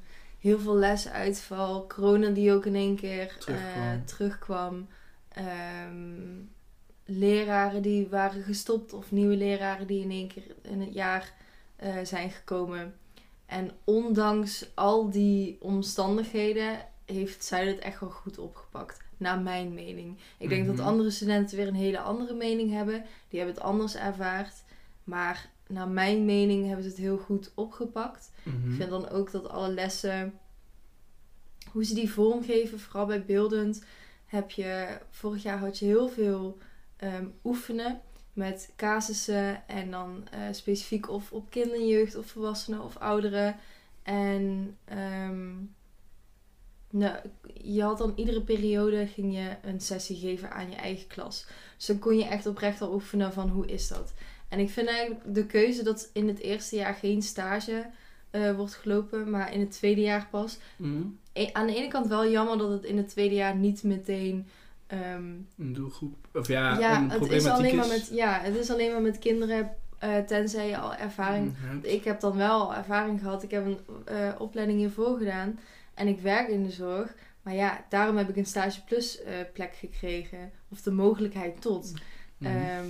heel 0.48 0.58
veel 0.58 0.76
lesuitval, 0.76 1.86
corona 1.86 2.28
die 2.30 2.52
ook 2.52 2.66
in 2.66 2.74
één 2.74 2.96
keer 2.96 3.26
eh, 3.26 3.36
Terugkwam. 3.38 4.04
terugkwam, 4.04 4.86
Ehm, 5.28 6.40
leraren 7.04 7.82
die 7.82 8.08
waren 8.08 8.42
gestopt 8.42 8.92
of 8.92 9.10
nieuwe 9.10 9.36
leraren 9.36 9.86
die 9.86 10.02
in 10.02 10.10
één 10.10 10.28
keer 10.28 10.42
in 10.62 10.80
het 10.80 10.94
jaar 10.94 11.32
eh, 11.76 11.94
zijn 12.02 12.30
gekomen. 12.30 12.94
En 13.46 13.70
ondanks 13.84 14.66
al 14.74 15.10
die 15.10 15.56
omstandigheden 15.60 16.78
heeft 17.04 17.44
zij 17.44 17.66
het 17.66 17.78
echt 17.78 18.00
wel 18.00 18.10
goed 18.10 18.38
opgepakt. 18.38 19.00
Naar 19.16 19.38
mijn 19.40 19.74
mening. 19.74 20.18
Ik 20.38 20.48
denk 20.48 20.66
Mhm. 20.66 20.76
dat 20.76 20.86
andere 20.86 21.10
studenten 21.10 21.56
weer 21.56 21.68
een 21.68 21.74
hele 21.74 21.98
andere 22.00 22.34
mening 22.34 22.70
hebben. 22.72 23.04
Die 23.28 23.38
hebben 23.38 23.56
het 23.56 23.64
anders 23.64 23.96
ervaard. 23.96 24.54
Maar 25.04 25.50
naar 25.68 25.88
mijn 25.88 26.24
mening 26.24 26.66
hebben 26.66 26.84
ze 26.84 26.90
het 26.90 26.98
heel 26.98 27.18
goed 27.18 27.52
opgepakt. 27.54 28.30
Mhm. 28.42 28.70
Ik 28.70 28.76
vind 28.76 28.90
dan 28.90 29.08
ook 29.08 29.30
dat 29.30 29.48
alle 29.48 29.68
lessen, 29.68 30.38
hoe 31.72 31.84
ze 31.84 31.94
die 31.94 32.10
vormgeven, 32.10 32.80
vooral 32.80 33.06
bij 33.06 33.24
beeldend, 33.24 33.84
heb 34.26 34.50
je, 34.50 34.98
vorig 35.10 35.42
jaar 35.42 35.58
had 35.58 35.78
je 35.78 35.84
heel 35.84 36.08
veel 36.08 36.58
ehm, 36.96 37.26
oefenen 37.44 38.00
met 38.32 38.72
casussen 38.76 39.68
en 39.68 39.90
dan 39.90 40.28
eh, 40.30 40.40
specifiek 40.50 41.08
of 41.08 41.32
op 41.32 41.50
kinderjeugd 41.50 42.16
of 42.16 42.26
volwassenen 42.26 42.82
of 42.82 42.96
ouderen. 42.96 43.56
En 44.02 44.76
ehm, 44.84 45.54
nou, 46.90 47.16
je 47.54 47.82
had 47.82 47.98
dan 47.98 48.12
iedere 48.16 48.42
periode 48.42 49.06
ging 49.06 49.34
je 49.34 49.56
een 49.62 49.80
sessie 49.80 50.16
geven 50.16 50.50
aan 50.50 50.70
je 50.70 50.76
eigen 50.76 51.06
klas. 51.06 51.46
Dus 51.76 51.86
dan 51.86 51.98
kon 51.98 52.18
je 52.18 52.24
echt 52.24 52.46
oprecht 52.46 52.80
al 52.80 52.92
oefenen 52.92 53.32
van 53.32 53.48
hoe 53.48 53.66
is 53.66 53.88
dat. 53.88 54.12
En 54.48 54.58
ik 54.58 54.70
vind 54.70 54.88
eigenlijk 54.88 55.34
de 55.34 55.46
keuze 55.46 55.82
dat 55.84 56.10
in 56.12 56.28
het 56.28 56.38
eerste 56.38 56.76
jaar 56.76 56.94
geen 56.94 57.22
stage 57.22 57.86
eh, 58.30 58.52
wordt 58.56 58.74
gelopen, 58.74 59.30
maar 59.30 59.52
in 59.52 59.60
het 59.60 59.70
tweede 59.70 60.00
jaar 60.00 60.28
pas. 60.30 60.58
Mhm. 60.76 61.02
E- 61.32 61.50
aan 61.52 61.66
de 61.66 61.74
ene 61.76 61.88
kant 61.88 62.06
wel 62.06 62.30
jammer 62.30 62.58
dat 62.58 62.70
het 62.70 62.84
in 62.84 62.96
het 62.96 63.08
tweede 63.08 63.34
jaar 63.34 63.56
niet 63.56 63.82
meteen. 63.82 64.46
ehm, 64.86 65.24
Een 65.58 65.72
doelgroep, 65.72 66.16
of 66.34 66.48
ja, 66.48 66.78
ja, 66.78 66.98
een 66.98 67.10
het 67.10 67.30
is 67.30 67.46
alleen 67.46 67.76
maar 67.76 67.88
met, 67.88 68.08
ja, 68.12 68.40
het 68.40 68.56
is 68.56 68.70
alleen 68.70 68.92
maar 68.92 69.02
met 69.02 69.18
kinderen, 69.18 69.70
eh, 69.98 70.18
tenzij 70.18 70.68
je 70.68 70.78
al 70.78 70.94
ervaring. 70.94 71.52
Mhm. 71.62 71.78
Ik 71.82 72.04
heb 72.04 72.20
dan 72.20 72.36
wel 72.36 72.74
ervaring 72.74 73.20
gehad. 73.20 73.42
Ik 73.42 73.50
heb 73.50 73.66
een 73.66 73.78
eh, 74.04 74.34
opleiding 74.38 74.78
hiervoor 74.78 75.18
gedaan 75.18 75.58
en 75.94 76.08
ik 76.08 76.20
werk 76.20 76.48
in 76.48 76.62
de 76.62 76.70
zorg. 76.70 77.14
Maar 77.42 77.54
ja, 77.54 77.84
daarom 77.88 78.16
heb 78.16 78.28
ik 78.28 78.36
een 78.36 78.46
stage 78.46 78.84
plus 78.84 79.20
plek 79.52 79.74
gekregen. 79.74 80.50
Of 80.68 80.80
de 80.82 80.90
mogelijkheid 80.90 81.60
tot. 81.60 81.92
Ehm, 82.42 82.86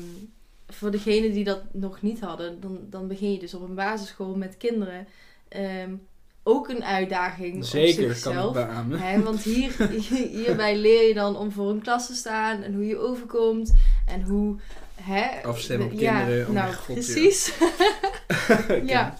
voor 0.68 0.90
degenen 0.90 1.32
die 1.32 1.44
dat 1.44 1.62
nog 1.72 2.02
niet 2.02 2.20
hadden, 2.20 2.60
dan, 2.60 2.78
dan 2.90 3.08
begin 3.08 3.32
je 3.32 3.38
dus 3.38 3.54
op 3.54 3.62
een 3.62 3.74
basisschool 3.74 4.36
met 4.36 4.56
kinderen. 4.56 5.06
Ehm, 5.48 5.94
ook 6.42 6.68
een 6.68 6.84
uitdaging 6.84 7.56
op 7.56 7.62
Zeker, 7.62 7.94
kan 7.94 8.04
ik 8.04 8.16
zichzelf. 8.16 8.52
beamen. 8.52 9.00
Hè, 9.00 9.22
want 9.22 9.42
hier, 9.42 9.88
hierbij 10.42 10.76
leer 10.76 11.08
je 11.08 11.14
dan 11.14 11.36
om 11.36 11.52
voor 11.52 11.70
een 11.70 11.82
klas 11.82 12.06
te 12.06 12.14
staan 12.14 12.62
en 12.62 12.74
hoe 12.74 12.86
je 12.86 12.98
overkomt 12.98 13.74
en 14.06 14.22
hoe. 14.22 14.56
Hè, 14.94 15.42
Afstemmen 15.42 15.86
op 15.86 15.92
ja, 15.92 16.18
kinderen, 16.18 16.46
oh 16.46 16.52
nou, 16.52 16.72
god, 16.72 16.94
precies. 16.94 17.52
Ja. 18.84 19.18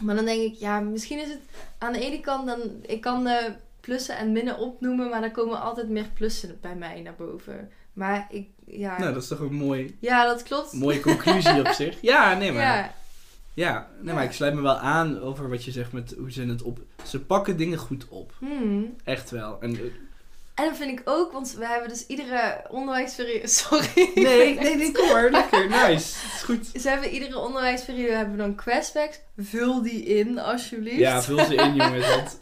Maar 0.00 0.14
dan 0.14 0.24
denk 0.24 0.52
ik, 0.52 0.58
ja, 0.58 0.80
misschien 0.80 1.18
is 1.18 1.28
het 1.28 1.40
aan 1.78 1.92
de 1.92 2.00
ene 2.00 2.20
kant 2.20 2.46
dan. 2.46 2.60
Ik 2.86 3.00
kan 3.00 3.24
de 3.24 3.52
plussen 3.80 4.16
en 4.16 4.32
minnen 4.32 4.58
opnoemen, 4.58 5.08
maar 5.08 5.20
dan 5.20 5.30
komen 5.32 5.60
altijd 5.60 5.88
meer 5.88 6.08
plussen 6.14 6.58
bij 6.60 6.74
mij 6.74 7.00
naar 7.00 7.14
boven. 7.14 7.70
Maar 7.92 8.26
ik, 8.30 8.48
ja. 8.66 8.98
Nou, 8.98 9.12
dat 9.12 9.22
is 9.22 9.28
toch 9.28 9.38
een 9.40 9.54
mooi, 9.54 9.96
ja, 10.00 10.24
dat 10.24 10.42
klopt. 10.42 10.72
mooie 10.72 11.00
conclusie 11.00 11.58
op 11.60 11.68
zich. 11.82 11.98
Ja, 12.00 12.34
nee, 12.34 12.52
maar... 12.52 12.62
Ja, 12.62 12.94
Ja, 13.54 13.88
nee, 14.00 14.14
maar 14.14 14.24
ik 14.24 14.32
sluit 14.32 14.54
me 14.54 14.60
wel 14.60 14.78
aan 14.78 15.20
over 15.20 15.48
wat 15.48 15.64
je 15.64 15.70
zegt 15.70 15.92
met 15.92 16.14
hoe 16.18 16.32
ze 16.32 16.42
het 16.42 16.62
op... 16.62 16.78
Ze 17.06 17.20
pakken 17.20 17.56
dingen 17.56 17.78
goed 17.78 18.08
op. 18.08 18.32
hmm. 18.38 18.96
Echt 19.04 19.30
wel. 19.30 19.58
En, 19.60 19.74
eh, 19.76 19.80
En 20.54 20.64
dat 20.68 20.76
vind 20.76 20.98
ik 20.98 21.02
ook, 21.04 21.32
want 21.32 21.54
we 21.58 21.66
hebben 21.66 21.88
dus 21.88 22.06
iedere 22.06 22.64
onderwijsperiode. 22.68 23.46
Sorry. 23.62 24.10
nee, 24.14 24.54
nee, 24.58 24.76
nee, 24.76 24.92
kom 24.92 25.08
maar. 25.08 25.30
Lekker, 25.30 25.68
nice. 25.86 25.90
Het 26.18 26.32
is 26.34 26.42
goed. 26.44 26.70
Ze 26.80 26.88
hebben 26.88 27.10
iedere 27.10 27.38
onderwijsperiode 27.38 28.12
hebben 28.12 28.36
we 28.36 28.42
dan 28.42 28.54
questbacks. 28.54 29.20
Vul 29.36 29.82
die 29.82 30.04
in, 30.04 30.38
alsjeblieft. 30.38 30.98
Ja, 30.98 31.22
vul 31.22 31.44
ze 31.44 31.54
in, 31.54 31.74
jongens. 31.74 32.08
Want 32.08 32.38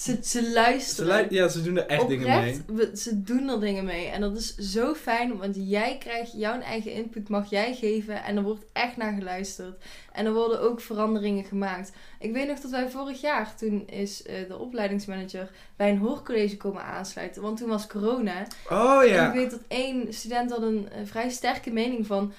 Ze, 0.00 0.12
ze 0.22 0.40
ze, 0.42 0.52
luisteren. 0.52 1.20
lu- 1.28 1.36
ja, 1.36 1.48
ze 1.48 1.62
doen 1.62 1.76
er 1.76 1.86
echt 1.86 2.08
dingen 2.08 2.40
mee. 2.40 2.62
We- 2.66 2.90
ze 2.96 3.22
doen 3.22 3.48
er 3.48 3.60
dingen 3.60 3.84
mee. 3.84 4.06
En 4.06 4.20
dat 4.20 4.36
is 4.36 4.54
zo 4.56 4.94
fijn, 4.94 5.36
want 5.38 5.56
jij 5.58 5.96
krijgt 5.98 6.32
jouw 6.32 6.60
eigen 6.60 6.92
input, 6.92 7.28
mag 7.28 7.50
jij 7.50 7.74
geven. 7.74 8.22
En 8.24 8.36
er 8.36 8.42
wordt 8.42 8.64
echt 8.72 8.96
naar 8.96 9.12
geluisterd. 9.12 9.84
En 10.12 10.26
er 10.26 10.32
worden 10.32 10.60
ook 10.60 10.80
veranderingen 10.80 11.44
gemaakt. 11.44 11.92
Ik 12.18 12.32
weet 12.32 12.48
nog 12.48 12.60
dat 12.60 12.70
wij 12.70 12.88
vorig 12.90 13.20
jaar, 13.20 13.56
toen 13.56 13.86
is 13.88 14.22
eh, 14.22 14.48
de 14.48 14.58
opleidingsmanager 14.58 15.50
bij 15.76 15.90
een 15.90 15.98
hoorcollege 15.98 16.56
komen 16.56 16.82
aansluiten. 16.82 17.42
Want 17.42 17.58
toen 17.58 17.68
was 17.68 17.86
corona. 17.86 18.46
Oh 18.68 19.00
En 19.02 19.08
ik 19.08 19.14
ja. 19.14 19.32
weet 19.32 19.50
dat 19.50 19.60
één 19.68 20.12
student 20.14 20.50
had 20.50 20.62
een, 20.62 20.88
eh, 20.92 21.00
vrij 21.04 21.30
sterke 21.30 21.70
mening 21.70 22.06
van... 22.06 22.32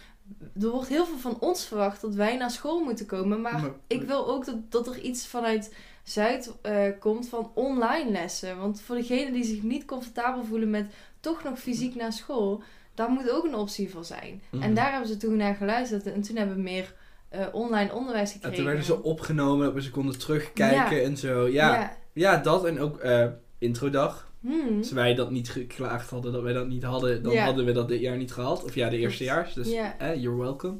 Er 0.61 0.69
wordt 0.69 0.87
heel 0.89 1.05
veel 1.05 1.17
van 1.17 1.37
ons 1.39 1.65
verwacht 1.65 2.01
dat 2.01 2.15
wij 2.15 2.37
naar 2.37 2.51
school 2.51 2.79
moeten 2.83 3.05
komen. 3.05 3.41
Maar 3.41 3.53
Maar- 3.61 3.71
ik 3.87 4.01
wil 4.01 4.27
ook 4.27 4.45
dat, 4.45 4.71
dat 4.71 4.87
er 4.87 4.99
iets 4.99 5.27
vanuit 5.27 5.73
Zuid 6.03 6.51
eh, 6.61 6.73
komt 6.99 7.29
van 7.29 7.51
online 7.53 8.11
lessen. 8.11 8.57
Want 8.57 8.81
voor 8.81 8.95
degenen 8.95 9.33
die 9.33 9.43
zich 9.43 9.61
niet 9.61 9.85
comfortabel 9.85 10.43
voelen 10.43 10.69
met 10.69 10.85
toch 11.19 11.43
nog 11.43 11.59
fysiek 11.59 11.95
naar 11.95 12.13
school... 12.13 12.63
Daar 12.95 13.09
moet 13.09 13.31
ook 13.31 13.43
een 13.43 13.55
optie 13.55 13.89
voor 13.89 14.05
zijn. 14.05 14.41
Mhm. 14.49 14.63
En 14.63 14.73
daar 14.73 14.91
hebben 14.91 15.07
ze 15.09 15.17
toen 15.17 15.35
naar 15.37 15.55
geluisterd. 15.55 16.05
En 16.11 16.21
toen 16.21 16.35
hebben 16.35 16.55
we 16.55 16.61
meer 16.61 16.93
eh, 17.29 17.45
online 17.51 17.93
onderwijs 17.93 18.27
En 18.27 18.33
gekregen. 18.33 18.57
toen 18.57 18.65
werden 18.65 18.85
ze 18.85 19.03
opgenomen, 19.03 19.73
dat 19.73 19.83
ze 19.83 19.91
konden 19.91 20.19
terugkijken 20.19 20.97
Ja. 20.97 21.03
en 21.03 21.17
zo. 21.17 21.47
Ja, 21.47 21.97
ja. 22.13 22.37
dat 22.37 22.65
en 22.65 22.79
ook 22.79 22.97
eh, 22.99 23.25
introdag. 23.57 24.31
Hmm. 24.41 24.77
Als 24.77 24.91
wij 24.91 25.13
dat 25.15 25.31
niet 25.31 25.49
geklaagd 25.49 26.09
hadden, 26.09 26.31
dat 26.31 26.41
wij 26.41 26.53
dat 26.53 26.67
niet 26.67 26.83
hadden, 26.83 27.23
dan 27.23 27.37
hadden 27.37 27.65
we 27.65 27.71
dat 27.71 27.87
dit 27.87 27.99
jaar 27.99 28.17
niet 28.17 28.31
gehad. 28.33 28.63
Of 28.63 28.75
ja, 28.75 28.89
de 28.89 28.97
eerste 28.97 29.23
jaar. 29.23 29.51
Dus 29.55 29.71
eh, 29.71 30.15
you're 30.15 30.37
welcome. 30.37 30.77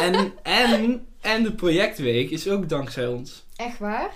En, 0.00 0.32
en, 0.42 1.06
en 1.20 1.42
de 1.42 1.52
projectweek 1.52 2.30
is 2.30 2.48
ook 2.48 2.68
dankzij 2.68 3.06
ons. 3.06 3.46
Echt 3.56 3.78
waar? 3.78 4.10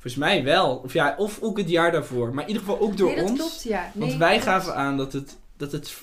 Volgens 0.00 0.14
mij 0.14 0.44
wel. 0.44 0.76
Of 0.84 0.92
ja, 0.92 1.14
of 1.18 1.38
ook 1.42 1.58
het 1.58 1.68
jaar 1.68 1.92
daarvoor. 1.92 2.34
Maar 2.34 2.42
in 2.42 2.48
ieder 2.50 2.62
geval 2.62 2.80
ook 2.80 2.96
door 2.96 3.06
nee, 3.08 3.16
dat 3.20 3.28
ons. 3.30 3.38
klopt, 3.38 3.62
ja. 3.62 3.90
Want 3.94 4.14
wij 4.16 4.30
klopt. 4.30 4.44
gaven 4.44 4.74
aan 4.74 4.96
dat, 4.96 5.12
het, 5.12 5.36
dat, 5.56 5.72
het, 5.72 5.94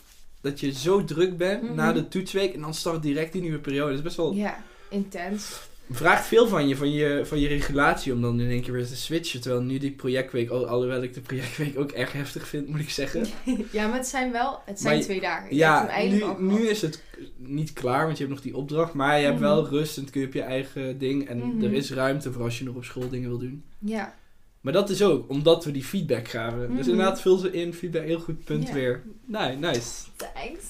dat 0.41 0.59
je 0.59 0.71
zo 0.71 1.03
druk 1.03 1.37
bent 1.37 1.61
Mhm. 1.63 1.75
na 1.75 1.93
de 1.93 2.07
toetsweek. 2.07 2.53
En 2.53 2.61
dan 2.61 2.73
start 2.73 3.01
direct 3.01 3.33
die 3.33 3.41
nieuwe 3.41 3.59
periode. 3.59 3.87
Dat 3.89 3.97
is 3.97 4.03
best 4.03 4.15
wel... 4.17 4.33
Ja, 4.33 4.63
intens. 4.89 5.59
Vraagt 5.89 6.27
veel 6.27 6.47
van 6.47 6.67
je, 6.67 6.75
van 6.75 6.91
je, 6.91 7.21
van 7.25 7.39
je 7.39 7.47
regulatie 7.47 8.13
om 8.13 8.21
dan 8.21 8.39
in 8.39 8.49
één 8.49 8.61
keer 8.61 8.73
weer 8.73 8.87
te 8.87 8.95
switchen. 8.95 9.41
Terwijl 9.41 9.61
nu 9.63 9.77
die 9.77 9.91
projectweek, 9.91 10.51
oh, 10.51 10.69
alhoewel 10.69 11.03
ik 11.03 11.13
de 11.13 11.21
projectweek 11.21 11.79
ook 11.79 11.91
erg 11.91 12.11
heftig 12.11 12.47
vind, 12.47 12.67
moet 12.67 12.79
ik 12.79 12.89
zeggen. 12.89 13.25
ja, 13.71 13.87
maar 13.87 13.97
het 13.97 14.07
zijn 14.07 14.31
wel... 14.31 14.59
Het 14.65 14.79
zijn 14.79 14.95
Maar 14.95 15.03
twee 15.03 15.21
dagen. 15.21 15.55
Ja, 15.55 15.89
nu, 16.09 16.23
al 16.23 16.35
nu 16.39 16.67
is 16.67 16.81
het 16.81 17.03
niet 17.37 17.73
klaar, 17.73 18.05
want 18.05 18.17
je 18.17 18.23
hebt 18.23 18.35
nog 18.35 18.43
die 18.45 18.55
opdracht. 18.55 18.93
Maar 18.93 19.17
je 19.17 19.23
hebt 19.25 19.39
Mhm. 19.39 19.43
wel 19.43 19.67
rust 19.67 19.97
en 19.97 20.09
kun 20.09 20.21
je 20.21 20.27
op 20.27 20.33
je 20.33 20.41
eigen 20.41 20.97
ding. 20.97 21.27
En 21.27 21.37
Mhm. 21.37 21.63
er 21.63 21.73
is 21.73 21.91
ruimte 21.91 22.31
voor 22.31 22.43
als 22.43 22.57
je 22.57 22.63
nog 22.63 22.75
op 22.75 22.83
school 22.83 23.09
dingen 23.09 23.29
wil 23.29 23.37
doen. 23.39 23.63
Ja. 23.79 24.15
Maar 24.61 24.73
dat 24.73 24.89
is 24.89 25.01
ook 25.03 25.29
omdat 25.29 25.65
we 25.65 25.71
die 25.71 25.83
feedback 25.83 26.27
gaven. 26.27 26.59
Dus 26.59 26.69
Mhm. 26.85 26.89
inderdaad, 26.89 27.21
vul 27.21 27.37
ze 27.37 27.51
in. 27.51 27.73
Feedback, 27.73 28.03
heel 28.03 28.19
goed 28.19 28.43
punt 28.43 28.71
weer. 28.71 29.03
Nee, 29.25 29.55
nice. 29.55 29.81
Thanks. 30.15 30.65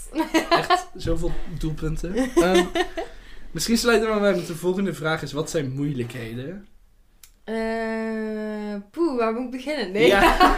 Echt 0.49 0.87
zoveel 0.95 1.31
doelpunten. 1.59 2.15
Ehm, 2.35 2.65
misschien 3.57 3.77
sluiten 3.77 4.13
we 4.13 4.19
maar 4.19 4.35
met 4.35 4.47
de 4.47 4.55
volgende 4.55 4.93
vraag 4.93 5.21
is, 5.21 5.31
wat 5.31 5.49
zijn 5.49 5.71
moeilijkheden? 5.71 6.67
Eh, 7.43 8.75
poeh, 8.91 9.17
waar 9.17 9.33
moet 9.33 9.43
ik 9.43 9.51
beginnen? 9.51 9.91
Nee. 9.91 10.07
Ja. 10.07 10.35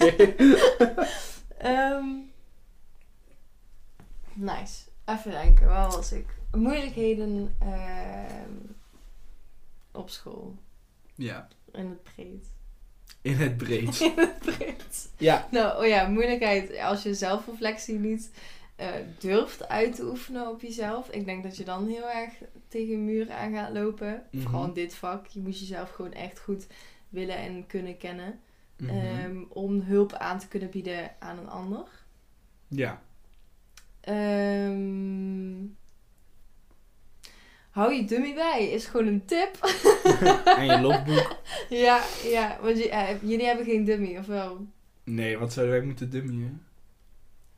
Oké. 0.00 0.34
Ehm, 1.58 2.04
Nice. 4.32 4.82
Even 5.04 5.30
denken, 5.30 5.66
waar 5.66 5.90
was 5.90 6.12
ik? 6.12 6.26
Moeilijkheden 6.52 7.54
ehm, 7.58 8.52
op 9.92 10.10
school. 10.10 10.54
Ja. 11.14 11.48
In 11.72 11.86
het 11.88 12.02
breed. 12.02 12.46
In 13.22 13.36
het 13.36 13.56
breed. 13.56 14.00
In 14.10 14.12
het 14.16 14.38
breed. 14.38 15.08
ja. 15.18 15.48
Nou, 15.50 15.82
oh 15.82 15.86
ja, 15.86 16.06
moeilijkheid 16.08 16.78
als 16.78 17.02
je 17.02 17.14
zelfreflectie 17.14 17.98
niet 17.98 18.30
eh, 18.76 18.88
durft 19.18 19.68
uit 19.68 19.94
te 19.94 20.04
oefenen 20.04 20.48
op 20.48 20.60
jezelf. 20.60 21.08
Ik 21.10 21.24
denk 21.24 21.42
dat 21.42 21.56
je 21.56 21.64
dan 21.64 21.86
heel 21.88 22.10
erg 22.10 22.32
tegen 22.68 22.94
een 22.94 23.04
muur 23.04 23.30
aan 23.32 23.52
gaat 23.52 23.72
lopen. 23.72 24.22
Mhm. 24.30 24.42
Vooral 24.42 24.64
in 24.64 24.72
dit 24.72 24.94
vak. 24.94 25.26
Je 25.26 25.40
moet 25.40 25.58
jezelf 25.58 25.90
gewoon 25.90 26.12
echt 26.12 26.38
goed 26.40 26.66
willen 27.08 27.36
en 27.36 27.66
kunnen 27.66 27.96
kennen. 27.96 28.40
Mhm. 28.78 28.90
ehm, 28.90 29.36
om 29.48 29.80
hulp 29.80 30.12
aan 30.12 30.38
te 30.38 30.48
kunnen 30.48 30.70
bieden 30.70 31.10
aan 31.18 31.38
een 31.38 31.48
ander. 31.48 31.86
ja. 32.68 33.02
Ehm, 34.00 35.54
hou 37.70 37.92
je 37.94 38.04
dummy 38.04 38.34
bij, 38.34 38.68
is 38.70 38.86
gewoon 38.86 39.06
een 39.06 39.24
tip. 39.24 39.56
en 40.58 40.66
je 40.66 40.78
logboek. 40.80 41.36
ja, 41.68 42.02
ja, 42.24 42.58
want 42.62 42.78
je- 42.78 42.88
eh, 42.90 43.22
jullie 43.22 43.46
hebben 43.46 43.64
geen 43.64 43.84
dummy, 43.84 44.16
of 44.18 44.26
wel? 44.26 44.66
Nee, 45.04 45.38
wat 45.38 45.52
zouden 45.52 45.76
wij 45.76 45.84
moeten 45.86 46.10
dummyen? 46.10 46.62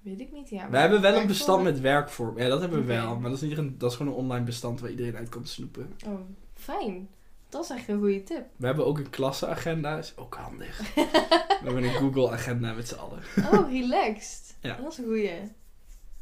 Weet 0.07 0.21
ik 0.21 0.33
niet, 0.33 0.49
ja. 0.49 0.71
we 0.71 0.77
hebben 0.77 1.01
wel 1.01 1.21
een 1.21 1.27
bestand 1.27 1.63
met 1.63 1.81
werkvorm. 1.81 2.39
Ja, 2.39 2.49
dat 2.49 2.61
hebben 2.61 2.79
we 2.79 2.85
wel. 2.85 3.17
Maar 3.17 3.31
dat 3.31 3.43
is, 3.43 3.49
niet 3.49 3.59
een, 3.59 3.79
dat 3.79 3.91
is 3.91 3.97
gewoon 3.97 4.13
een 4.13 4.19
online 4.19 4.45
bestand 4.45 4.81
waar 4.81 4.91
iedereen 4.91 5.17
uit 5.17 5.29
kan 5.29 5.47
snoepen. 5.47 5.93
Oh, 6.07 6.21
fijn. 6.55 7.09
Dat 7.49 7.65
is 7.65 7.71
echt 7.71 7.89
een 7.89 7.99
goede 7.99 8.23
tip. 8.23 8.45
We 8.57 8.67
hebben 8.67 8.87
ook 8.87 8.99
een 8.99 9.11
klasseagenda. 9.11 9.99
Is 9.99 10.13
ook 10.17 10.35
handig. 10.35 10.79
we 10.95 11.61
hebben 11.65 11.85
een 11.85 11.95
Google 11.95 12.31
agenda 12.31 12.73
met 12.73 12.89
z'n 12.89 12.95
allen. 12.95 13.23
Oh, 13.53 13.71
relaxed. 13.71 14.57
Ja. 14.61 14.77
Dat 14.77 14.93
is 14.93 14.99
een 14.99 15.05
goeie. 15.05 15.31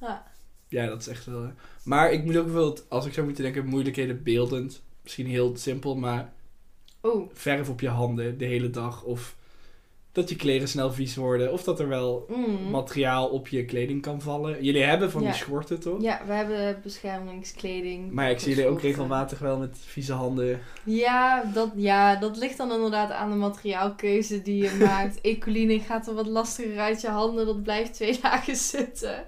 Ja. 0.01 0.27
Ja, 0.69 0.87
dat 0.87 1.01
is 1.01 1.07
echt 1.07 1.25
wel... 1.27 1.43
eh. 1.43 1.49
Maar 1.85 2.13
ik 2.13 2.25
moet 2.25 2.37
ook 2.37 2.49
wel, 2.49 2.79
als 2.89 3.07
ik 3.07 3.13
zou 3.13 3.27
moeten 3.27 3.45
denken, 3.45 3.67
moeilijkheden 3.67 4.23
beeldend. 4.23 4.83
Misschien 5.03 5.27
heel 5.27 5.57
simpel, 5.57 5.97
maar 5.97 6.33
Oh, 7.01 7.31
verf 7.33 7.69
op 7.69 7.81
je 7.81 7.89
handen 7.89 8.39
de 8.39 8.45
hele 8.45 8.71
dag. 8.71 9.03
Of 9.03 9.37
dat 10.15 10.29
je 10.29 10.37
kleren 10.37 10.69
snel 10.69 10.93
vies 10.93 11.17
worden. 11.17 11.53
Of 11.53 11.63
dat 11.63 11.81
er 11.81 11.89
wel 11.89 12.27
mm. 12.29 12.71
materiaal 12.71 13.27
op 13.29 13.49
je 13.49 13.65
kleding 13.65 14.03
kan 14.03 14.21
vallen. 14.21 14.65
Jullie 14.65 14.83
hebben 14.83 15.11
van 15.11 15.23
Ja. 15.23 15.29
die 15.29 15.37
schorten, 15.37 15.81
toch? 15.81 16.03
Ja, 16.03 16.21
we 16.27 16.33
hebben 16.33 16.81
beschermingskleding. 16.83 18.13
Maar 18.13 18.31
ik 18.31 18.39
zie 18.39 18.55
jullie 18.55 18.71
ook 18.71 18.81
regelmatig 18.81 19.39
wel 19.39 19.59
met 19.59 19.79
vieze 19.81 20.13
handen. 20.13 20.61
Ja 20.85 21.45
dat, 21.55 21.71
ja, 21.75 22.17
dat 22.17 22.37
ligt 22.37 22.57
dan 22.57 22.73
inderdaad 22.73 23.11
aan 23.11 23.31
de 23.31 23.37
materiaalkeuze 23.37 24.43
die 24.43 24.63
je 24.63 24.77
maakt. 24.87 25.21
Ecoline 25.21 25.81
gaat 25.81 26.07
er 26.07 26.15
wat 26.15 26.27
lastiger 26.27 26.79
uit 26.79 27.01
je 27.01 27.09
handen. 27.09 27.47
Dat 27.47 27.63
blijft 27.63 27.95
twee 27.95 28.19
dagen 28.23 28.57
zitten. 28.57 29.25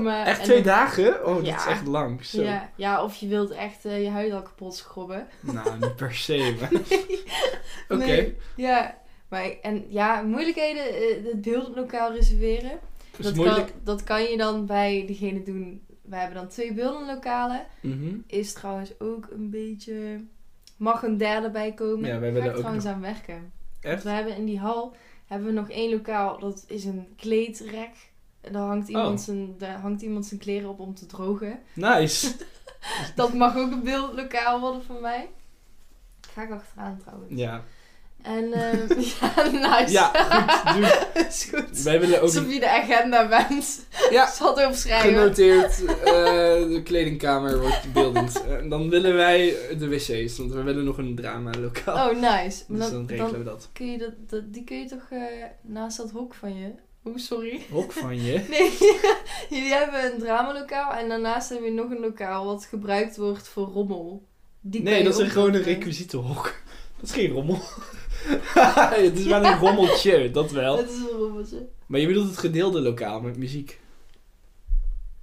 Maar, 0.00 0.26
Echt 0.26 0.44
twee 0.44 0.62
dagen? 0.62 1.26
Oh, 1.26 1.34
dat 1.34 1.46
is 1.46 1.66
echt 1.66 1.86
lang. 1.86 2.24
Zo. 2.24 2.42
Ja, 2.42 2.70
ja, 2.76 3.04
of 3.04 3.16
je 3.16 3.26
wilt 3.26 3.50
echt 3.50 3.84
eh, 3.84 4.02
je 4.02 4.10
huid 4.10 4.32
al 4.32 4.42
kapot 4.42 4.74
schrobben. 4.74 5.26
Nou, 5.40 5.78
niet 5.80 5.96
per 5.96 6.14
se, 6.14 6.56
maar... 6.60 6.70
Oké. 7.98 8.06
Nee. 8.06 8.36
Ja, 8.56 8.99
maar 9.30 9.50
en 9.62 9.84
ja, 9.88 10.22
moeilijkheden, 10.22 10.84
eh, 10.84 11.24
het 11.24 11.40
beeldenlokaal 11.42 12.12
reserveren. 12.12 12.78
Dat 13.18 13.32
kan, 13.36 13.64
dat 13.84 14.04
kan 14.04 14.22
je 14.22 14.36
dan 14.36 14.66
bij 14.66 15.04
degene 15.06 15.42
doen. 15.42 15.82
We 16.02 16.16
hebben 16.16 16.36
dan 16.36 16.48
twee 16.48 16.72
beeldenlokalen. 16.72 17.66
Mhm. 17.82 18.14
Is 18.26 18.52
trouwens 18.52 19.00
ook 19.00 19.28
een 19.30 19.50
beetje. 19.50 20.24
Mag 20.76 21.02
een 21.02 21.16
derde 21.16 21.50
bij 21.50 21.72
komen. 21.72 22.08
Ja, 22.08 22.18
wij 22.18 22.32
willen 22.32 22.48
ook 22.52 22.56
trouwens 22.56 22.84
nog- 22.84 22.94
aan 22.94 23.00
werken. 23.00 23.34
Want 23.80 23.94
Echt? 23.94 24.02
we 24.02 24.10
hebben 24.10 24.36
in 24.36 24.44
die 24.44 24.58
hal 24.58 24.94
hebben 25.26 25.48
we 25.48 25.54
nog 25.54 25.70
één 25.70 25.90
lokaal. 25.90 26.38
Dat 26.38 26.64
is 26.68 26.84
een 26.84 27.06
kleedrek. 27.16 27.90
En 28.40 28.52
Daar 28.52 28.66
hangt, 28.66 28.88
iemand 28.88 29.18
Oh. 29.18 29.24
zijn, 29.24 29.54
daar 29.58 29.78
hangt 29.78 30.02
iemand 30.02 30.26
zijn 30.26 30.40
kleren 30.40 30.68
op 30.68 30.78
om 30.80 30.94
te 30.94 31.06
drogen. 31.06 31.58
Nice. 31.72 32.32
Dat 33.16 33.32
mag 33.34 33.56
ook 33.56 33.70
een 33.70 33.82
beeldlokaal 33.82 34.60
worden 34.60 34.82
voor 34.82 35.00
mij. 35.00 35.28
Ga 36.32 36.42
ik 36.42 36.50
achteraan 36.50 36.98
trouwens. 37.04 37.32
Ja. 37.34 37.64
En 38.22 38.52
ehm, 38.52 39.00
ja, 39.20 39.50
nice. 39.50 39.92
Ja, 39.92 40.06
goed. 40.64 40.74
Doe. 40.74 41.08
is 41.28 41.48
goed. 41.54 41.82
Wij 41.82 42.00
willen 42.00 42.16
ook... 42.16 42.22
Alsof 42.22 42.52
je 42.52 42.60
de 42.60 42.70
agenda 42.70 43.28
bent. 43.28 43.86
Ja, 44.10 44.26
het 44.38 44.66
opschrijven. 44.66 45.12
genoteerd. 45.12 45.84
eh, 45.84 46.12
de 46.72 46.80
kledingkamer 46.84 47.60
wordt 47.60 47.92
beeldend. 47.92 48.44
En 48.46 48.68
dan 48.68 48.88
willen 48.88 49.14
wij 49.14 49.56
de 49.78 49.88
wc's, 49.88 50.38
want 50.38 50.52
we 50.52 50.62
willen 50.62 50.84
nog 50.84 50.98
een 50.98 51.14
drama 51.14 51.50
lokaal. 51.60 52.10
Oh, 52.10 52.20
nice. 52.20 52.64
Dus 52.68 52.78
dan, 52.78 52.90
dan 52.90 53.06
regelen 53.06 53.38
we 53.38 53.44
dat. 53.44 53.68
kun 53.72 53.90
je 53.92 53.98
dat, 53.98 54.12
dat, 54.26 54.52
die 54.52 54.64
kun 54.64 54.78
je 54.78 54.86
toch 54.86 55.06
eh, 55.10 55.20
naast 55.62 55.96
dat 55.96 56.10
hok 56.10 56.34
van 56.34 56.56
je... 56.56 56.70
Oeh, 57.04 57.16
sorry. 57.16 57.60
Hok 57.70 57.92
van 57.92 58.22
je. 58.22 58.44
Nee, 58.50 58.70
jullie 59.50 59.72
hebben 59.72 60.12
een 60.12 60.18
dramalokaal 60.18 60.92
en 60.92 61.08
daarnaast 61.08 61.48
hebben 61.48 61.68
we 61.68 61.74
nog 61.74 61.90
een 61.90 62.00
lokaal 62.00 62.44
wat 62.44 62.64
gebruikt 62.64 63.16
wordt 63.16 63.48
voor 63.48 63.66
rommel. 63.66 64.26
Die 64.60 64.82
Nee, 64.82 65.04
dat 65.04 65.18
is 65.18 65.28
gewoon 65.28 65.46
een 65.46 65.52
nog, 65.52 65.60
eh, 65.60 65.66
requisietenhok. 65.66 66.54
Dat 66.96 67.08
is 67.08 67.14
geen 67.14 67.30
rommel. 67.30 67.58
het 69.06 69.18
is 69.18 69.24
wel 69.26 69.44
een 69.44 69.58
rommeltje, 69.58 70.30
dat 70.30 70.50
wel. 70.50 70.76
Het 70.76 70.90
is 70.90 70.96
een 70.96 71.18
rommeltje. 71.18 71.68
Maar 71.86 72.00
je 72.00 72.06
bedoelt 72.06 72.28
het 72.28 72.38
gedeelde 72.38 72.80
lokaal 72.80 73.20
met 73.20 73.36
muziek. 73.36 73.80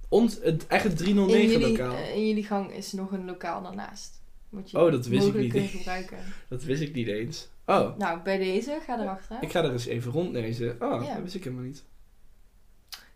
Ons, 0.08 0.38
het 0.42 0.66
eigen 0.66 0.90
In 0.90 0.96
309 0.96 1.50
jullie, 1.60 1.68
lokaal. 1.78 1.94
eh, 1.96 2.14
in 2.16 2.26
jullie 2.28 2.44
gang 2.44 2.72
is 2.72 2.92
nog 2.92 3.12
een 3.12 3.24
lokaal 3.24 3.62
daarnaast. 3.62 4.20
Moet 4.48 4.70
je 4.70 4.78
Oh, 4.84 4.90
dat 4.92 5.06
wist 5.06 5.26
ik 5.26 5.34
niet. 5.34 5.50
kunnen 5.52 5.68
gebruiken. 5.68 6.18
Dat 6.48 6.62
wist 6.62 6.82
ik 6.82 6.94
niet 6.94 7.08
eens. 7.08 7.48
Oh, 7.66 7.96
Nou, 7.98 8.20
bij 8.22 8.38
deze, 8.38 8.78
ga 8.86 9.00
erachter. 9.00 9.36
ik 9.40 9.50
ga 9.50 9.64
er 9.64 9.72
eens 9.72 9.86
even 9.86 10.12
rondlezen. 10.12 10.76
Oh, 10.80 11.02
Ja. 11.04 11.14
dat 11.14 11.22
wist 11.22 11.34
ik 11.34 11.44
helemaal 11.44 11.64
niet. 11.64 11.82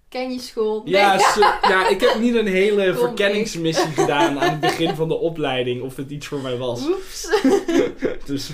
Ken 0.09 0.33
je 0.33 0.39
school? 0.41 0.83
Ja, 0.85 1.15
ja, 1.63 1.89
ik 1.89 2.01
heb 2.01 2.19
niet 2.21 2.35
een 2.35 2.47
hele 2.47 2.85
Kom, 2.95 2.97
verkenningsmissie 3.07 3.87
gedaan 3.91 4.41
aan 4.41 4.51
het 4.51 4.61
begin 4.61 4.95
van 5.01 5.09
de 5.09 5.15
opleiding 5.19 5.83
of 5.83 5.97
het 5.97 6.11
iets 6.11 6.27
voor 6.27 6.41
mij 6.41 6.57
was. 6.57 6.87
Oeps. 6.87 7.29
Dus 8.25 8.51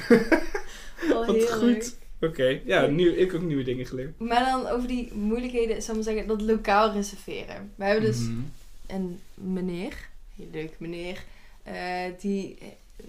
Wat 1.08 1.26
heel 1.26 1.34
leuk. 1.36 1.48
goed. 1.82 1.96
Oké, 2.20 2.60
ja, 2.64 2.86
nu, 2.86 3.10
ik 3.16 3.30
heb 3.30 3.40
ook 3.40 3.46
nieuwe 3.46 3.62
dingen 3.62 3.86
geleerd. 3.86 4.18
Maar 4.20 4.44
dan 4.44 4.66
over 4.66 4.88
die 4.88 5.12
moeilijkheden, 5.14 5.82
zal 5.82 5.94
ik 5.94 6.04
maar 6.04 6.12
zeggen, 6.14 6.28
dat 6.28 6.40
lokaal 6.42 6.92
reserveren. 6.92 7.72
We 7.74 7.84
hebben 7.84 8.04
dus 8.04 8.18
Mhm. 8.20 8.40
een 8.86 9.20
meneer, 9.34 10.08
heel 10.36 10.48
leuk 10.52 10.74
meneer, 10.78 11.24
eh, 11.62 12.02
die, 12.20 12.58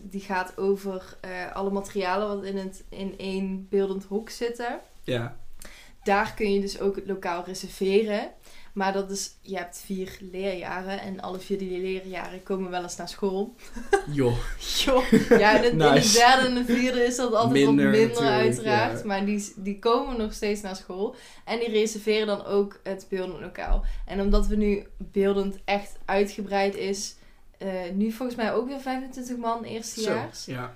die 0.02 0.22
gaat 0.22 0.58
over 0.58 1.18
eh, 1.20 1.52
alle 1.56 1.70
materialen 1.72 2.28
wat 2.28 2.44
in, 2.44 2.58
het, 2.58 2.84
in 2.90 3.14
één 3.18 3.68
beeldend 3.70 4.04
hok 4.04 4.30
zitten. 4.30 4.80
Ja, 5.04 5.38
Daar 6.04 6.34
kun 6.34 6.54
je 6.54 6.62
dus 6.62 6.80
ook 6.80 6.96
het 6.96 7.08
lokaal 7.08 7.44
reserveren. 7.46 8.32
Maar 8.74 8.94
dat 8.94 9.12
is, 9.12 9.32
je 9.42 9.58
hebt 9.58 9.82
vier 9.86 10.18
leerjaren 10.32 11.02
en 11.02 11.20
alle 11.20 11.40
vier 11.40 11.58
die 11.58 11.82
leerjaren 11.82 12.44
komen 12.44 12.72
wel 12.72 12.82
eens 12.82 12.96
naar 12.96 13.10
school. 13.10 13.56
joh. 14.12 14.38
Joh, 14.78 15.12
ja, 15.30 15.58
in, 15.58 15.64
het, 15.64 15.72
in 15.72 15.78
de 16.02 16.12
derde 16.14 16.48
en 16.48 16.54
de 16.56 16.66
vierde 16.74 17.04
is 17.04 17.16
dat 17.16 17.34
altijd 17.34 17.66
Minder 17.66 17.86
wat 17.92 18.00
minder 18.00 18.24
uiteraard. 18.24 19.00
ja. 19.00 19.06
Maar 19.06 19.26
die, 19.26 19.54
die 19.56 19.80
komen 19.80 20.18
nog 20.18 20.34
steeds 20.34 20.62
naar 20.62 20.76
school. 20.76 21.16
En 21.46 21.60
die 21.60 21.70
reserveren 21.70 22.28
dan 22.28 22.46
ook 22.46 22.80
het 22.84 23.06
beeldend 23.10 23.40
lokaal. 23.40 23.84
En 24.06 24.22
omdat 24.22 24.48
we 24.48 24.56
nu 24.56 24.88
beeldend 24.98 25.58
echt 25.66 25.98
uitgebreid 26.06 26.76
is... 26.76 27.16
eh, 27.58 27.70
nu 27.94 28.12
volgens 28.12 28.38
mij 28.38 28.54
ook 28.54 28.68
weer 28.68 28.80
25 28.80 29.38
man 29.38 29.58
Zo, 29.64 29.70
eerstejaars. 29.70 30.46
ja, 30.46 30.76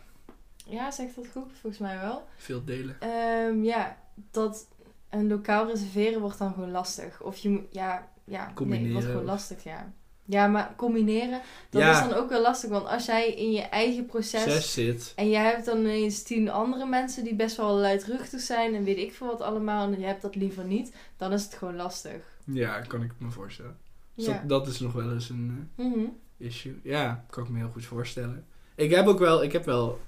Ja, 0.66 0.92
zegt 0.92 1.16
dat 1.16 1.26
goed? 1.32 1.52
Volgens 1.62 1.82
mij 1.82 2.00
wel. 2.00 2.24
veel 2.38 2.64
delen. 2.66 2.96
Ehm, 3.00 3.64
ja, 3.64 3.98
dat 4.32 4.68
een 5.14 5.28
lokaal 5.28 5.68
reserveren 5.68 6.22
wordt 6.22 6.38
dan 6.38 6.54
gewoon 6.54 6.72
lastig. 6.72 7.22
Of 7.22 7.38
je 7.38 7.50
moet, 7.50 7.64
ja, 7.72 8.08
ja, 8.26 8.46
nee, 8.46 8.54
Combineren 8.54 8.92
wordt 8.94 9.08
gewoon 9.08 9.26
lastig, 9.26 9.64
ja. 9.64 9.94
Ja, 10.26 10.48
maar 10.48 10.74
combineren, 10.78 11.42
dat 11.70 11.82
Ja. 11.82 11.92
is 11.92 12.10
dan 12.10 12.18
ook 12.18 12.30
wel 12.30 12.42
lastig. 12.42 12.70
Want 12.70 12.88
als 12.88 13.06
jij 13.06 13.34
in 13.34 13.52
je 13.52 13.62
eigen 13.62 14.06
proces... 14.06 14.44
Zes 14.44 14.74
zit. 14.74 15.14
En 15.16 15.30
jij 15.30 15.44
hebt 15.52 15.66
dan 15.66 15.78
ineens 15.78 16.24
tien 16.24 16.50
andere 16.50 16.86
mensen 16.86 17.24
die 17.24 17.36
best 17.36 17.58
wel 17.58 17.76
luidruchtig 17.76 18.40
zijn 18.42 18.76
en 18.76 18.84
weet 18.84 18.98
ik 18.98 19.14
veel 19.14 19.28
wat 19.28 19.42
allemaal. 19.42 19.92
En 19.92 20.00
je 20.00 20.06
hebt 20.06 20.22
dat 20.22 20.36
liever 20.36 20.64
niet. 20.66 20.96
Dan 21.18 21.34
is 21.34 21.44
het 21.44 21.54
gewoon 21.54 21.76
lastig. 21.76 22.22
Ja, 22.46 22.82
kan 22.82 23.04
ik 23.04 23.12
me 23.18 23.32
voorstellen. 23.32 23.78
Dus 24.16 24.26
Ja. 24.26 24.32
dat, 24.34 24.50
dat 24.50 24.68
is 24.68 24.80
nog 24.80 24.94
wel 24.94 25.12
eens 25.12 25.30
een 25.30 25.70
Mhm. 25.76 26.00
eh, 26.00 26.48
issue. 26.48 26.80
Ja, 26.84 27.26
kan 27.30 27.44
ik 27.44 27.50
me 27.50 27.58
heel 27.58 27.70
goed 27.70 27.86
voorstellen. 27.86 28.46
Ik 28.76 28.92
heb 28.92 29.08
ook 29.08 29.20
wel, 29.20 29.44
ik 29.44 29.52
heb 29.52 29.66
wel 29.66 30.00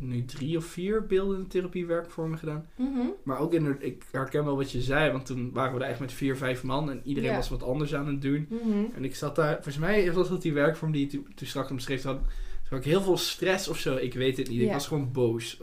nu 0.00 0.24
drie 0.24 0.56
of 0.56 0.64
vier 0.64 1.06
beeldende 1.06 1.46
therapiewerkvormen 1.46 2.38
gedaan. 2.38 2.66
Mhm. 2.76 3.06
Maar 3.22 3.38
ook 3.38 3.54
in, 3.54 3.76
ik 3.80 4.02
herken 4.10 4.44
wel 4.44 4.56
wat 4.56 4.70
je 4.72 4.80
zei, 4.80 5.12
want 5.12 5.26
toen 5.26 5.50
waren 5.52 5.78
we 5.78 5.84
er 5.84 5.90
echt 5.90 6.00
met 6.00 6.12
vier, 6.12 6.36
vijf 6.36 6.62
man 6.62 6.90
en 6.90 7.00
iedereen 7.04 7.30
Ja. 7.30 7.36
was 7.36 7.48
wat 7.48 7.62
anders 7.62 7.94
aan 7.94 8.06
het 8.06 8.22
doen. 8.22 8.46
Mhm. 8.50 8.84
En 8.94 9.04
ik 9.04 9.14
zat 9.16 9.36
daar, 9.36 9.54
volgens 9.54 9.78
mij 9.78 10.12
was 10.12 10.28
dat 10.28 10.42
die 10.42 10.52
werkvorm 10.52 10.92
die 10.92 11.00
je 11.00 11.06
toen, 11.06 11.26
toen 11.34 11.46
straks 11.46 11.70
omschreef 11.70 12.02
had. 12.02 12.20
Had 12.68 12.78
ik 12.78 12.84
heel 12.84 13.02
veel 13.02 13.16
stress 13.16 13.68
of 13.68 13.78
zo, 13.78 13.96
ik 13.96 14.14
weet 14.14 14.36
het 14.36 14.48
niet. 14.48 14.60
Ik 14.60 14.72
was 14.72 14.86
gewoon 14.86 15.12
boos. 15.12 15.60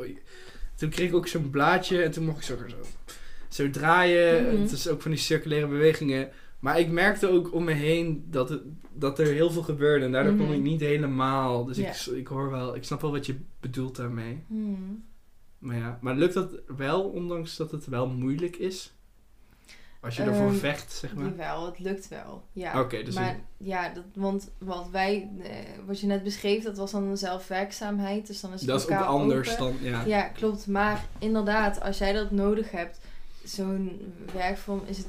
Toen 0.76 0.90
kreeg 0.90 1.08
ik 1.10 1.16
ook 1.16 1.28
zo'n 1.28 1.50
blaadje 1.50 2.02
en 2.04 2.12
toen 2.12 2.26
mocht 2.26 2.38
ik 2.38 2.44
zo, 2.44 2.56
zo, 2.68 2.76
zo 3.50 3.70
draaien. 3.70 4.44
Mhm. 4.54 4.62
Het 4.62 4.72
is 4.72 4.88
ook 4.88 5.02
van 5.02 5.12
die 5.12 5.20
circulaire 5.20 5.68
bewegingen. 5.68 6.30
Maar 6.60 6.80
ik 6.80 6.90
merkte 6.92 7.28
ook 7.30 7.54
om 7.54 7.64
me 7.64 7.72
heen 7.72 8.26
dat, 8.30 8.50
het, 8.50 8.62
dat 8.94 9.20
er 9.20 9.26
heel 9.28 9.52
veel 9.52 9.62
gebeurde. 9.64 10.06
En 10.06 10.12
daardoor 10.12 10.36
kon 10.36 10.46
Mhm. 10.46 10.54
ik 10.56 10.62
niet 10.62 10.80
helemaal. 10.82 11.66
Dus 11.66 11.78
ik, 11.78 11.96
ik 12.16 12.28
hoor 12.28 12.52
wel, 12.52 12.76
ik 12.76 12.84
snap 12.84 13.02
wel 13.02 13.12
wat 13.12 13.26
je 13.26 13.36
bedoelt 13.60 13.96
daarmee. 13.96 14.44
Mhm. 14.48 14.72
Maar 15.58 15.76
ja, 15.76 15.98
maar 16.02 16.16
lukt 16.16 16.34
dat 16.34 16.52
wel, 16.78 17.02
ondanks 17.04 17.58
dat 17.58 17.72
het 17.72 17.86
wel 17.88 18.08
moeilijk 18.08 18.56
is? 18.56 18.92
Als 20.02 20.16
je 20.16 20.24
ervoor 20.24 20.48
Ehm, 20.48 20.56
vecht, 20.56 20.92
zeg 20.94 21.16
maar. 21.16 21.26
Jawel, 21.26 21.66
het 21.66 21.80
lukt 21.80 22.08
wel. 22.08 22.44
Ja. 22.52 22.80
Oké, 22.82 23.04
dus 23.04 23.16
maar 23.16 23.30
een- 23.34 23.66
ja, 23.68 23.90
dat, 23.94 24.04
want 24.16 24.50
wat 24.58 24.90
wij, 24.90 25.30
eh, 25.44 25.50
wat 25.86 26.00
je 26.00 26.08
net 26.08 26.24
beschreef, 26.24 26.64
dat 26.64 26.78
was 26.78 26.92
dan 26.92 27.04
een 27.04 27.18
zelfwerkzaamheid. 27.18 28.28
Dus 28.28 28.42
dan 28.42 28.54
is 28.54 28.60
het 28.60 28.70
dat 28.70 28.80
is 28.80 28.86
ook 28.96 29.02
anders 29.06 29.60
open. 29.60 29.78
dan... 29.82 29.90
Ja. 29.92 30.04
Ja, 30.06 30.22
klopt. 30.24 30.68
Maar 30.68 31.06
inderdaad, 31.20 31.82
als 31.82 31.98
jij 31.98 32.14
dat 32.14 32.32
nodig 32.32 32.72
hebt, 32.72 33.00
zo'n 33.44 34.14
werkvorm, 34.34 34.82
is 34.86 34.98
het 34.98 35.08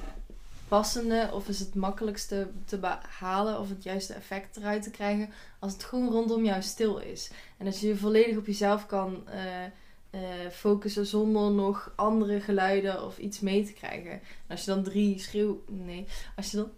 passende 0.69 1.31
of 1.33 1.49
is 1.49 1.59
het 1.59 1.75
makkelijkste 1.75 2.49
te 2.65 2.79
behalen 2.79 3.59
of 3.61 3.69
het 3.69 3.83
juiste 3.83 4.13
effect 4.15 4.57
eruit 4.57 4.83
te 4.83 4.91
krijgen 4.91 5.31
als 5.59 5.73
het 5.73 5.85
gewoon 5.85 6.11
rondom 6.13 6.45
jou 6.45 6.63
stil 6.63 6.99
is. 6.99 7.31
En 7.57 7.67
als 7.67 7.81
je 7.81 7.87
je 7.87 7.97
volledig 7.97 8.37
op 8.37 8.47
jezelf 8.47 8.87
kan 8.87 9.23
eh, 9.29 9.65
eh, 10.11 10.21
focussen 10.53 11.07
zonder 11.07 11.51
nog 11.51 11.93
andere 11.97 12.41
geluiden 12.41 13.05
of 13.05 13.19
iets 13.19 13.41
mee 13.41 13.65
te 13.67 13.73
krijgen. 13.73 14.11
En 14.11 14.21
als 14.49 14.65
je 14.65 14.71
dan 14.71 14.83
drie 14.83 15.19
schreeuw... 15.19 15.63
Nee, 15.67 16.07
als 16.37 16.51
je 16.51 16.57
dan, 16.57 16.71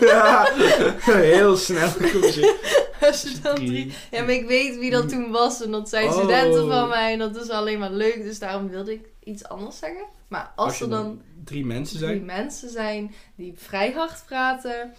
Ja, 0.00 0.48
heel 1.34 1.56
snel. 1.56 1.88
als 3.08 3.22
je 3.22 3.38
dan 3.42 3.54
drie 3.54 3.92
Ja, 4.10 4.20
maar 4.22 4.30
ik 4.34 4.46
weet 4.46 4.78
wie 4.78 4.90
dat 4.90 5.08
toen 5.08 5.30
was 5.30 5.62
en 5.62 5.70
dat 5.70 5.88
zijn 5.88 6.06
Oh. 6.08 6.12
studenten 6.12 6.68
van 6.68 6.88
mij 6.88 7.12
en 7.12 7.18
dat 7.18 7.36
is 7.36 7.50
alleen 7.50 7.78
maar 7.78 7.90
leuk, 7.92 8.22
dus 8.22 8.38
daarom 8.38 8.68
wilde 8.68 8.92
ik 8.92 9.08
iets 9.24 9.48
anders 9.48 9.78
zeggen. 9.78 10.04
Maar 10.28 10.52
als, 10.56 10.66
Als 10.68 10.78
je 10.78 10.84
er 10.84 10.90
dan 10.90 11.22
drie 11.44 11.64
mensen 11.66 11.96
drie 11.96 12.08
zijn. 12.08 12.24
mensen 12.24 12.70
zijn 12.70 13.14
die 13.34 13.52
vrij 13.56 13.92
hard 13.92 14.24
praten, 14.26 14.92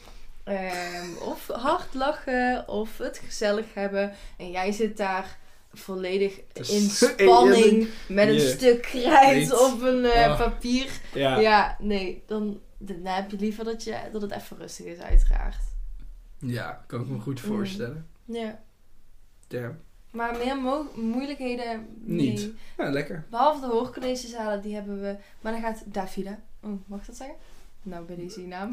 ehm, 0.43 1.16
of 1.22 1.48
hard 1.48 1.93
lachen, 1.93 2.68
of 2.68 2.98
het 2.98 3.18
gezellig 3.26 3.74
hebben, 3.74 4.12
en 4.38 4.52
jij 4.52 4.72
zit 4.72 4.98
daar 4.98 5.38
volledig 5.74 6.39
in 6.76 6.82
spanning 6.89 7.88
met 8.08 8.28
een 8.28 8.39
stuk 8.39 8.82
krijt 8.82 9.48
weet. 9.50 9.60
op 9.74 9.82
een 9.82 10.06
eh, 10.06 10.26
Ah. 10.32 10.38
papier. 10.38 10.89
Ja. 11.14 11.39
Ja. 11.39 11.76
nee, 11.80 12.24
dan, 12.28 12.60
dan 12.78 13.06
heb 13.06 13.32
je 13.32 13.38
liever 13.38 13.64
dat, 13.64 13.84
je, 13.84 13.98
dat 14.12 14.22
het 14.22 14.32
even 14.32 14.58
rustig 14.58 14.86
is, 14.86 15.00
uiteraard. 15.00 15.58
ja, 16.39 16.84
kan 16.88 17.02
ik 17.02 17.08
me 17.08 17.20
goed 17.20 17.41
Mm. 17.43 17.48
voorstellen. 17.48 18.08
Ja. 18.26 18.60
Ja. 19.48 19.76
Maar 20.16 20.38
meer 20.38 20.57
mo- 20.57 20.88
moeilijkheden 20.95 21.88
nee. 21.99 22.30
Niet. 22.30 22.49
Ja, 22.78 22.89
lekker. 22.89 23.26
Behalve 23.30 23.59
de 23.59 23.68
hoorcollegezalen, 23.68 24.61
die 24.61 24.74
hebben 24.76 25.01
we. 25.01 25.16
Maar 25.41 25.51
dan 25.51 25.61
gaat 25.61 25.84
Davida. 25.86 26.39
Oh, 26.63 26.72
mag 26.86 26.99
ik 26.99 27.05
dat 27.05 27.16
zeggen? 27.16 27.36
Nou, 27.82 28.05
bij 28.05 28.16
deze 28.16 28.41
naam. 28.41 28.72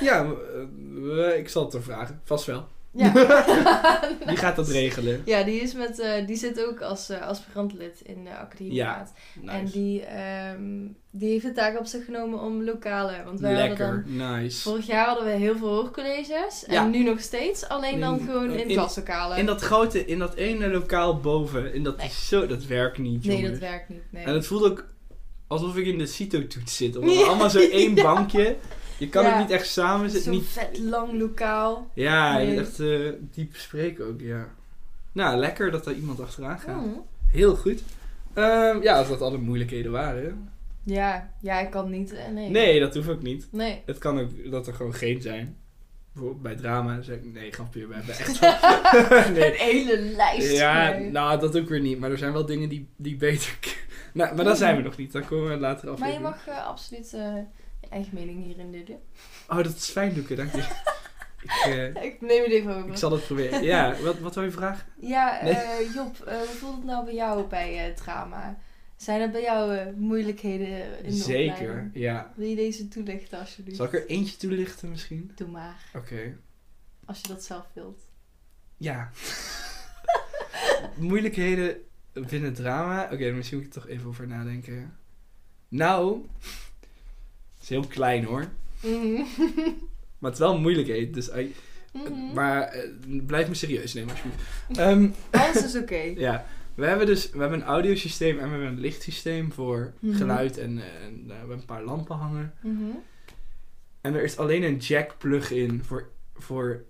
Ja, 0.00 0.26
eh, 1.18 1.38
ik 1.38 1.48
zal 1.48 1.64
het 1.64 1.74
er 1.74 1.82
vragen. 1.82 2.20
Vast 2.24 2.44
wel. 2.46 2.66
Ja. 2.92 3.12
Die 4.26 4.36
gaat 4.36 4.56
dat 4.56 4.68
regelen. 4.68 5.22
Ja, 5.24 5.42
die, 5.42 5.60
is 5.60 5.74
met, 5.74 5.98
eh, 5.98 6.26
die 6.26 6.36
zit 6.36 6.64
ook 6.66 6.80
als 6.80 7.08
eh 7.08 7.20
aspirantlid 7.26 8.00
in 8.02 8.24
de 8.24 8.36
academie. 8.36 8.72
Ja, 8.74 9.06
En 9.46 9.62
Nice. 9.62 9.72
die, 9.72 10.02
ehm, 10.04 10.62
die 11.10 11.30
heeft 11.30 11.44
de 11.44 11.52
taak 11.52 11.78
op 11.78 11.86
zich 11.86 12.04
genomen 12.04 12.40
om 12.40 12.64
lokale. 12.64 13.12
Want 13.24 13.40
wij 13.40 13.68
hadden 13.68 14.04
dan. 14.16 14.16
Nice. 14.40 14.60
Vorig 14.60 14.86
jaar 14.86 15.06
hadden 15.06 15.24
we 15.24 15.30
heel 15.30 15.56
veel 15.56 15.68
hoorcolleges. 15.68 16.64
Ja. 16.66 16.84
En 16.84 16.90
nu 16.90 17.02
nog 17.02 17.20
steeds. 17.20 17.68
Alleen 17.68 18.00
dan 18.00 18.20
gewoon 18.20 18.50
in, 18.50 18.68
in- 18.68 18.74
klaslokalen. 18.76 19.38
In 19.38 19.46
dat 19.46 19.60
grote, 19.60 20.04
in 20.06 20.18
dat 20.18 20.34
ene 20.34 20.68
lokaal 20.70 21.20
boven. 21.20 21.74
In 21.74 21.82
dat, 21.84 21.96
Nee. 21.96 22.06
is 22.06 22.28
zo, 22.28 22.46
dat 22.46 22.64
werkt 22.64 22.98
niet, 22.98 23.24
nee, 23.24 23.48
dat 23.50 23.58
werkt 23.58 23.88
niet. 23.88 24.02
Nee. 24.10 24.24
En 24.24 24.34
het 24.34 24.46
voelt 24.46 24.64
ook 24.64 24.84
alsof 25.46 25.76
ik 25.76 25.86
in 25.86 25.98
de 25.98 26.06
CITO-toets 26.06 26.76
zit. 26.76 26.96
Omdat 26.96 27.14
Ja. 27.14 27.20
we 27.20 27.26
allemaal 27.26 27.50
zo 27.50 27.58
één 27.58 27.94
bankje. 27.94 28.56
Je 29.00 29.08
kan 29.08 29.24
Ja. 29.24 29.32
ook 29.32 29.38
niet 29.38 29.50
echt 29.50 29.66
samen 29.68 30.10
zitten. 30.10 30.32
Zo'n 30.32 30.40
Niet... 30.42 30.48
vet 30.50 30.78
lang 30.78 31.12
lokaal. 31.18 31.90
Ja, 31.94 32.38
je 32.38 32.46
Nee. 32.46 32.54
moet 32.58 32.66
echt 32.68 32.80
eh, 32.80 33.12
diep 33.20 33.56
spreken 33.56 34.06
ook, 34.06 34.20
ja. 34.20 34.48
Nou, 35.12 35.36
lekker 35.38 35.70
dat 35.70 35.86
er 35.86 35.94
iemand 35.94 36.20
achteraan 36.20 36.58
gaat. 36.60 36.84
Mm. 36.86 37.02
Heel 37.30 37.56
goed. 37.56 37.82
Ehm, 38.34 38.82
ja, 38.82 38.98
als 38.98 39.08
dat 39.08 39.20
alle 39.20 39.38
moeilijkheden 39.38 39.92
waren. 39.92 40.50
Ja, 40.84 41.30
ja, 41.40 41.60
ik 41.60 41.70
kan 41.70 41.90
niet. 41.90 42.12
eh, 42.12 42.28
nee. 42.34 42.50
Nee, 42.50 42.80
dat 42.80 42.94
hoeft 42.94 43.08
ook 43.08 43.22
niet. 43.22 43.48
Nee. 43.52 43.82
Het 43.86 43.98
kan 43.98 44.20
ook 44.20 44.50
dat 44.50 44.66
er 44.66 44.74
gewoon 44.74 44.94
geen 44.94 45.22
zijn. 45.22 45.56
Bijvoorbeeld 46.12 46.42
bij 46.42 46.54
drama 46.56 47.02
zeg 47.02 47.16
ik, 47.16 47.32
nee, 47.32 47.52
grapje, 47.52 47.86
we 47.86 47.94
hebben 47.94 48.14
echt 48.18 48.40
Een 49.26 49.32
nee. 49.32 49.52
hele 49.52 49.98
lijst. 50.16 50.52
Ja, 50.52 50.90
mee. 50.98 51.10
nou, 51.10 51.40
dat 51.40 51.56
ook 51.58 51.68
weer 51.68 51.80
niet. 51.80 51.98
Maar 51.98 52.10
er 52.10 52.18
zijn 52.18 52.32
wel 52.32 52.46
dingen 52.46 52.68
die, 52.68 52.88
die 52.96 53.16
beter... 53.16 53.58
nou, 54.14 54.34
maar 54.36 54.44
daar 54.44 54.56
zijn 54.56 54.76
we 54.76 54.82
nog 54.82 54.96
niet. 54.96 55.12
Daar 55.12 55.24
komen 55.24 55.48
we 55.50 55.56
later 55.56 55.90
af. 55.90 55.98
maar 55.98 56.12
je 56.12 56.20
mag 56.20 56.46
eh, 56.46 56.66
absoluut 56.66 57.16
eigen 57.90 58.14
mening 58.14 58.44
hierin 58.44 58.70
delen. 58.70 59.00
Oh, 59.48 59.56
dat 59.56 59.74
is 59.76 59.88
fijn, 59.90 60.14
Doeke, 60.14 60.34
dank 60.34 60.52
je. 60.52 60.58
ik, 61.42 61.50
eh, 61.64 62.02
Ik 62.02 62.20
neem 62.20 62.42
het 62.42 62.52
even 62.52 62.76
over. 62.76 62.90
ik 62.90 62.96
zal 62.96 63.12
het 63.12 63.24
proberen. 63.26 63.62
Ja, 63.62 63.96
wat, 64.02 64.18
wat 64.18 64.34
wil 64.34 64.44
je 64.44 64.50
vragen? 64.50 64.86
Ja, 65.00 65.40
Nee. 65.42 65.52
eh, 65.52 65.94
Job, 65.94 66.20
eh, 66.20 66.36
hoe 66.36 66.46
voelt 66.46 66.76
het 66.76 66.84
nou 66.84 67.04
bij 67.04 67.14
jou 67.14 67.46
bij 67.48 67.92
drama? 67.96 68.58
Zijn 68.96 69.20
er 69.20 69.30
bij 69.30 69.42
jou 69.42 69.92
moeilijkheden 69.96 70.98
in 71.04 71.10
de 71.10 71.16
Zeker, 71.16 71.52
opleiding? 71.68 71.90
ja. 71.94 72.32
Wil 72.36 72.46
je 72.48 72.56
deze 72.56 72.88
toelichten 72.88 73.38
alsjeblieft? 73.38 73.76
Zal 73.76 73.86
ik 73.86 73.92
er 73.92 74.06
eentje 74.06 74.36
toelichten 74.36 74.90
misschien? 74.90 75.32
Doe 75.34 75.48
maar, 75.48 75.90
Oké. 75.94 76.36
als 77.04 77.20
je 77.20 77.28
dat 77.28 77.44
zelf 77.44 77.66
wilt. 77.74 78.00
Ja. 78.76 79.10
Moeilijkheden 80.96 81.76
binnen 82.12 82.54
drama. 82.54 83.08
Oké, 83.12 83.30
misschien 83.30 83.58
moet 83.58 83.66
ik 83.66 83.74
er 83.74 83.80
toch 83.80 83.90
even 83.90 84.08
over 84.08 84.26
nadenken. 84.26 84.96
Nou, 85.68 86.24
heel 87.70 87.86
klein 87.86 88.24
hoor. 88.24 88.44
Mhm. 88.82 89.22
Maar 90.18 90.30
het 90.30 90.40
is 90.40 90.46
wel 90.46 90.54
een 90.54 90.60
moeilijkheid. 90.60 91.14
Dus, 91.14 91.28
I- 91.36 91.54
Mhm. 91.92 92.34
maar 92.34 92.62
eh, 92.62 92.90
blijf 93.26 93.48
me 93.48 93.54
serieus 93.54 93.94
nemen 93.94 94.10
alsjeblieft. 94.10 94.42
Ehm, 94.78 95.08
Alles 95.30 95.64
is 95.64 95.76
oké. 95.76 95.96
ja, 96.26 96.46
we 96.74 96.86
hebben 96.86 97.06
dus 97.06 97.30
we 97.30 97.38
hebben 97.40 97.60
een 97.60 97.66
audiosysteem 97.66 98.38
en 98.38 98.44
we 98.44 98.50
hebben 98.50 98.68
een 98.68 98.80
lichtsysteem 98.80 99.52
voor 99.52 99.92
Mhm. 99.98 100.16
geluid. 100.16 100.58
En, 100.58 100.78
eh, 100.78 101.04
en 101.06 101.24
we 101.26 101.32
hebben 101.32 101.56
een 101.58 101.64
paar 101.64 101.82
lampen 101.84 102.16
hangen. 102.16 102.54
En 104.00 104.14
er 104.14 104.22
is 104.22 104.36
alleen 104.38 104.62
een 104.62 104.76
jack 104.76 105.18
plug-in 105.18 105.82
voor, 105.84 106.08
voor, 106.34 106.84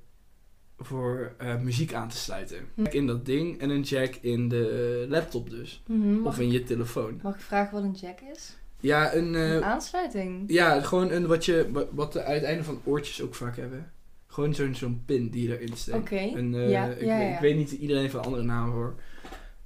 voor 0.78 1.32
eh, 1.38 1.56
muziek 1.60 1.92
aan 1.94 2.08
te 2.08 2.16
sluiten. 2.16 2.58
In 2.90 3.06
dat 3.06 3.26
ding 3.26 3.60
en 3.60 3.70
een 3.70 3.82
jack 3.82 4.14
in 4.14 4.48
de 4.48 5.06
laptop 5.08 5.50
dus. 5.50 5.82
Mag, 5.86 6.32
Of 6.32 6.38
in 6.40 6.50
je 6.50 6.62
telefoon. 6.64 7.20
mag 7.22 7.34
ik 7.34 7.40
vragen 7.40 7.74
wat 7.74 7.82
een 7.82 7.96
jack 8.00 8.18
is? 8.34 8.56
Ja, 8.80 9.14
een, 9.14 9.34
eh, 9.34 9.52
Een 9.54 9.64
aansluiting. 9.64 10.44
ja 10.46 10.80
gewoon 10.80 11.10
een 11.10 11.26
wat, 11.26 11.44
je, 11.44 11.86
wat, 11.90 12.12
de 12.12 12.22
uiteinden 12.22 12.64
van 12.64 12.80
oortjes 12.84 13.22
ook 13.22 13.34
vaak 13.34 13.56
hebben. 13.56 13.92
Gewoon 14.26 14.54
zo'n 14.54 14.74
zo'n 14.74 15.02
pin 15.06 15.28
die 15.30 15.48
je 15.48 15.58
erin 15.58 15.76
steekt. 15.76 15.96
Oké, 15.98 16.16
eh, 16.16 16.30
ja, 16.32 16.34
ik, 16.34 16.70
ja, 16.70 16.86
weet- 16.88 17.00
ja. 17.00 17.34
ik 17.34 17.38
weet 17.40 17.56
niet 17.56 17.70
iedereen 17.70 18.02
heeft 18.02 18.14
een 18.14 18.20
andere 18.20 18.42
naam 18.42 18.72
voor. 18.72 18.94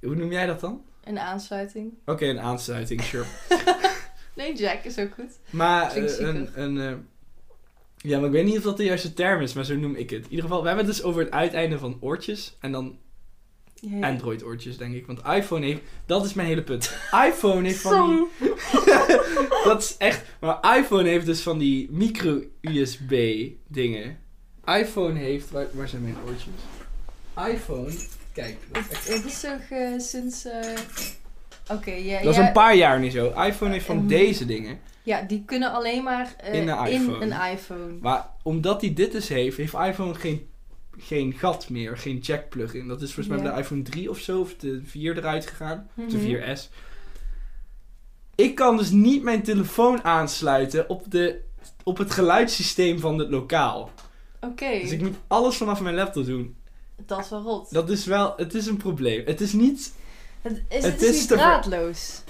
Hoe 0.01 0.15
noem 0.15 0.31
jij 0.31 0.45
dat 0.45 0.59
dan? 0.59 0.81
Een 1.03 1.19
aansluiting. 1.19 1.93
Oké, 2.05 2.25
een 2.25 2.39
aansluiting, 2.39 3.01
sure. 3.01 3.25
Nee, 4.35 4.55
jack 4.55 4.83
is 4.83 4.97
ook 4.99 5.13
goed. 5.13 5.39
Maar 5.49 5.91
eh, 5.95 6.19
een, 6.19 6.49
een 6.61 7.05
ja, 7.97 8.17
maar 8.17 8.25
ik 8.27 8.31
weet 8.31 8.45
niet 8.45 8.57
of 8.57 8.63
dat 8.63 8.77
de 8.77 8.83
juiste 8.83 9.13
term 9.13 9.41
is, 9.41 9.53
maar 9.53 9.65
zo 9.65 9.75
noem 9.75 9.95
ik 9.95 10.09
het. 10.09 10.23
In 10.23 10.29
ieder 10.29 10.45
geval, 10.45 10.61
we 10.61 10.67
hebben 10.67 10.85
het 10.85 10.95
dus 10.95 11.03
over 11.03 11.21
het 11.23 11.31
uiteinde 11.31 11.77
van 11.79 11.97
oortjes 11.99 12.57
en 12.59 12.71
dan 12.71 12.97
Ja, 13.89 13.97
ja. 13.97 14.07
Android 14.09 14.43
oortjes, 14.43 14.77
denk 14.77 14.93
ik. 14.95 15.05
Want 15.05 15.19
iPhone 15.27 15.65
heeft, 15.65 15.81
dat 16.05 16.25
is 16.25 16.33
mijn 16.33 16.47
hele 16.47 16.63
punt. 16.63 16.95
iPhone 17.27 17.67
heeft 17.67 17.81
van 17.81 18.09
die, 18.39 18.49
dat 19.63 19.81
is 19.83 19.95
echt, 19.97 20.23
maar 20.39 20.77
iPhone 20.77 21.09
heeft 21.09 21.25
dus 21.25 21.41
van 21.41 21.57
die 21.57 21.87
micro-USB 21.91 23.13
dingen. 23.67 24.17
iPhone 24.65 25.19
heeft, 25.19 25.51
waar, 25.51 25.65
waar 25.71 25.87
zijn 25.87 26.01
mijn 26.01 26.15
oortjes? 26.27 26.53
iPhone, 27.53 27.93
kijk, 28.33 28.57
echt- 28.71 29.07
Het 29.13 29.25
is 29.25 29.39
toch 29.41 29.79
sinds... 30.01 30.45
eh, 30.45 30.69
Oké, 31.71 31.91
ja, 31.91 32.21
dat 32.21 32.31
is 32.33 32.39
een 32.39 32.51
paar 32.51 32.75
jaar 32.75 32.99
niet 32.99 33.11
zo. 33.13 33.27
iPhone 33.41 33.71
heeft 33.71 33.85
van 33.85 33.97
Ehm, 33.97 34.07
deze 34.07 34.45
dingen. 34.45 34.79
ja, 35.03 35.21
die 35.21 35.43
kunnen 35.45 35.71
alleen 35.73 36.03
maar 36.03 36.35
eh, 36.37 36.53
In 36.53 36.67
een 36.67 36.87
iPhone. 36.87 37.25
in 37.25 37.31
een 37.31 37.51
iPhone. 37.51 37.97
Maar 38.01 38.29
omdat 38.43 38.81
hij 38.81 38.93
dit 38.93 39.11
dus 39.11 39.27
heeft, 39.27 39.57
heeft 39.57 39.73
iPhone 39.73 40.13
geen, 40.13 40.47
geen 40.97 41.33
gat 41.33 41.69
meer, 41.69 41.97
geen 41.97 42.17
jack 42.17 42.49
plug-in. 42.49 42.87
Dat 42.87 43.01
is 43.01 43.13
volgens 43.13 43.35
mij 43.35 43.43
bij 43.45 43.53
de 43.55 43.59
iPhone 43.61 43.81
3 43.81 44.09
of 44.09 44.19
zo, 44.19 44.39
of 44.39 44.55
de 44.55 44.81
4 44.85 45.17
eruit 45.17 45.47
gegaan. 45.47 45.89
De 45.95 46.01
Mhm. 46.17 46.19
4S. 46.25 46.69
Ik 48.35 48.55
kan 48.55 48.77
dus 48.77 48.89
niet 48.89 49.23
mijn 49.23 49.43
telefoon 49.43 50.03
aansluiten 50.03 50.89
op, 50.89 51.11
de, 51.11 51.41
op 51.83 51.97
het 51.97 52.11
geluidssysteem 52.11 52.99
van 52.99 53.19
het 53.19 53.29
lokaal. 53.29 53.89
Oké, 54.41 54.79
Dus 54.81 54.91
ik 54.91 55.01
moet 55.01 55.15
alles 55.27 55.55
vanaf 55.55 55.81
mijn 55.81 55.95
laptop 55.95 56.25
doen. 56.25 56.55
dat 57.05 57.19
is 57.19 57.29
wel 57.29 57.41
rot. 57.41 57.73
Dat 57.73 57.89
is 57.89 58.05
wel, 58.05 58.33
het 58.37 58.53
is 58.53 58.65
een 58.67 58.77
probleem. 58.77 59.25
Het 59.25 59.41
is 59.41 59.53
niet 59.53 59.93
het 60.41 60.61
is, 60.69 60.83
het 60.83 60.91
het 60.93 61.01
is 61.01 61.09
is 61.09 61.19
niet 61.19 61.27
draadloos. 61.27 62.21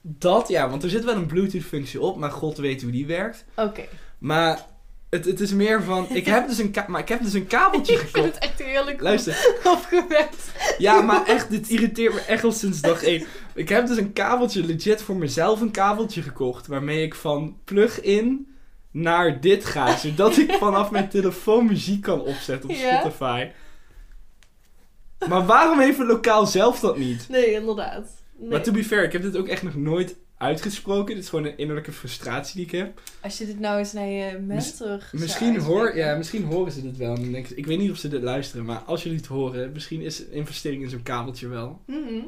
dat, 0.00 0.48
ja, 0.48 0.70
want 0.70 0.82
er 0.82 0.90
zit 0.90 1.04
wel 1.04 1.14
een 1.14 1.26
Bluetooth 1.26 1.62
functie 1.62 2.00
op, 2.00 2.16
maar 2.16 2.30
god 2.30 2.56
weet 2.56 2.82
hoe 2.82 2.90
die 2.90 3.06
werkt. 3.06 3.44
Oké. 3.56 3.84
Maar 4.18 4.66
het, 5.16 5.24
het 5.24 5.40
is 5.40 5.52
meer 5.52 5.82
van, 5.82 6.06
ik 6.10 6.26
heb 6.26 6.48
dus 6.48 6.58
een, 6.58 6.74
maar 6.86 7.00
ik 7.00 7.08
heb 7.08 7.22
dus 7.22 7.32
een 7.32 7.46
kabeltje 7.46 7.92
Ik 7.94 7.98
vind 7.98 8.10
gekocht. 8.10 8.34
het 8.34 8.44
echt 8.44 8.62
heerlijk 8.62 9.00
Luister, 9.00 9.54
opgewerkt. 9.76 10.50
Ja, 10.78 11.00
maar 11.00 11.26
echt, 11.26 11.50
dit 11.50 11.68
irriteert 11.68 12.14
me 12.14 12.20
echt 12.20 12.44
al 12.44 12.52
sinds 12.52 12.80
dag 12.80 13.02
1. 13.02 13.24
Ik 13.54 13.68
heb 13.68 13.86
dus 13.86 13.96
een 13.96 14.12
kabeltje, 14.12 14.64
legit 14.64 15.02
voor 15.02 15.16
mezelf 15.16 15.60
een 15.60 15.70
kabeltje 15.70 16.22
gekocht. 16.22 16.66
Waarmee 16.66 17.02
ik 17.02 17.14
van 17.14 17.56
plug-in 17.64 18.46
naar 18.90 19.40
dit 19.40 19.64
ga. 19.64 19.96
Zodat 19.96 20.36
ik 20.36 20.52
vanaf 20.52 20.90
mijn 20.90 21.08
telefoon 21.08 21.66
muziek 21.66 22.02
kan 22.02 22.20
opzetten 22.20 22.70
op 22.70 22.76
Ja. 22.76 22.98
Spotify. 23.00 23.48
Maar 25.28 25.46
waarom 25.46 25.78
heeft 25.78 25.98
een 25.98 26.06
lokaal 26.06 26.46
zelf 26.46 26.80
dat 26.80 26.98
niet? 26.98 27.28
Nee, 27.28 27.52
inderdaad. 27.52 28.08
Nee. 28.36 28.50
Maar 28.50 28.62
to 28.62 28.72
be 28.72 28.84
fair, 28.84 29.04
ik 29.04 29.12
heb 29.12 29.22
dit 29.22 29.36
ook 29.36 29.48
echt 29.48 29.62
nog 29.62 29.74
nooit 29.74 30.16
uitgesproken. 30.42 31.14
Dit 31.14 31.24
is 31.24 31.30
gewoon 31.30 31.44
een 31.44 31.56
innerlijke 31.58 31.92
frustratie 31.92 32.56
die 32.56 32.64
ik 32.64 32.70
heb. 32.70 33.00
Als 33.20 33.38
je 33.38 33.46
dit 33.46 33.60
nou 33.60 33.78
eens 33.78 33.92
naar 33.92 34.06
je 34.06 34.38
mentor 34.38 34.72
zou 34.76 35.00
Misschien, 35.12 35.58
hoor, 35.58 35.96
ja, 35.96 36.16
misschien 36.16 36.44
horen 36.44 36.72
ze 36.72 36.82
dit 36.82 36.96
wel. 36.96 37.14
En 37.14 37.34
ik 37.34 37.66
weet 37.66 37.78
niet 37.78 37.90
of 37.90 37.96
ze 37.96 38.08
dit 38.08 38.22
luisteren, 38.22 38.64
maar 38.64 38.78
als 38.78 39.02
jullie 39.02 39.18
het 39.18 39.26
horen, 39.26 39.72
misschien 39.72 40.00
is 40.00 40.18
een 40.18 40.32
investering 40.32 40.82
in 40.82 40.90
zo'n 40.90 41.02
kabeltje 41.02 41.48
wel 41.48 41.80
Mhm. 41.86 42.24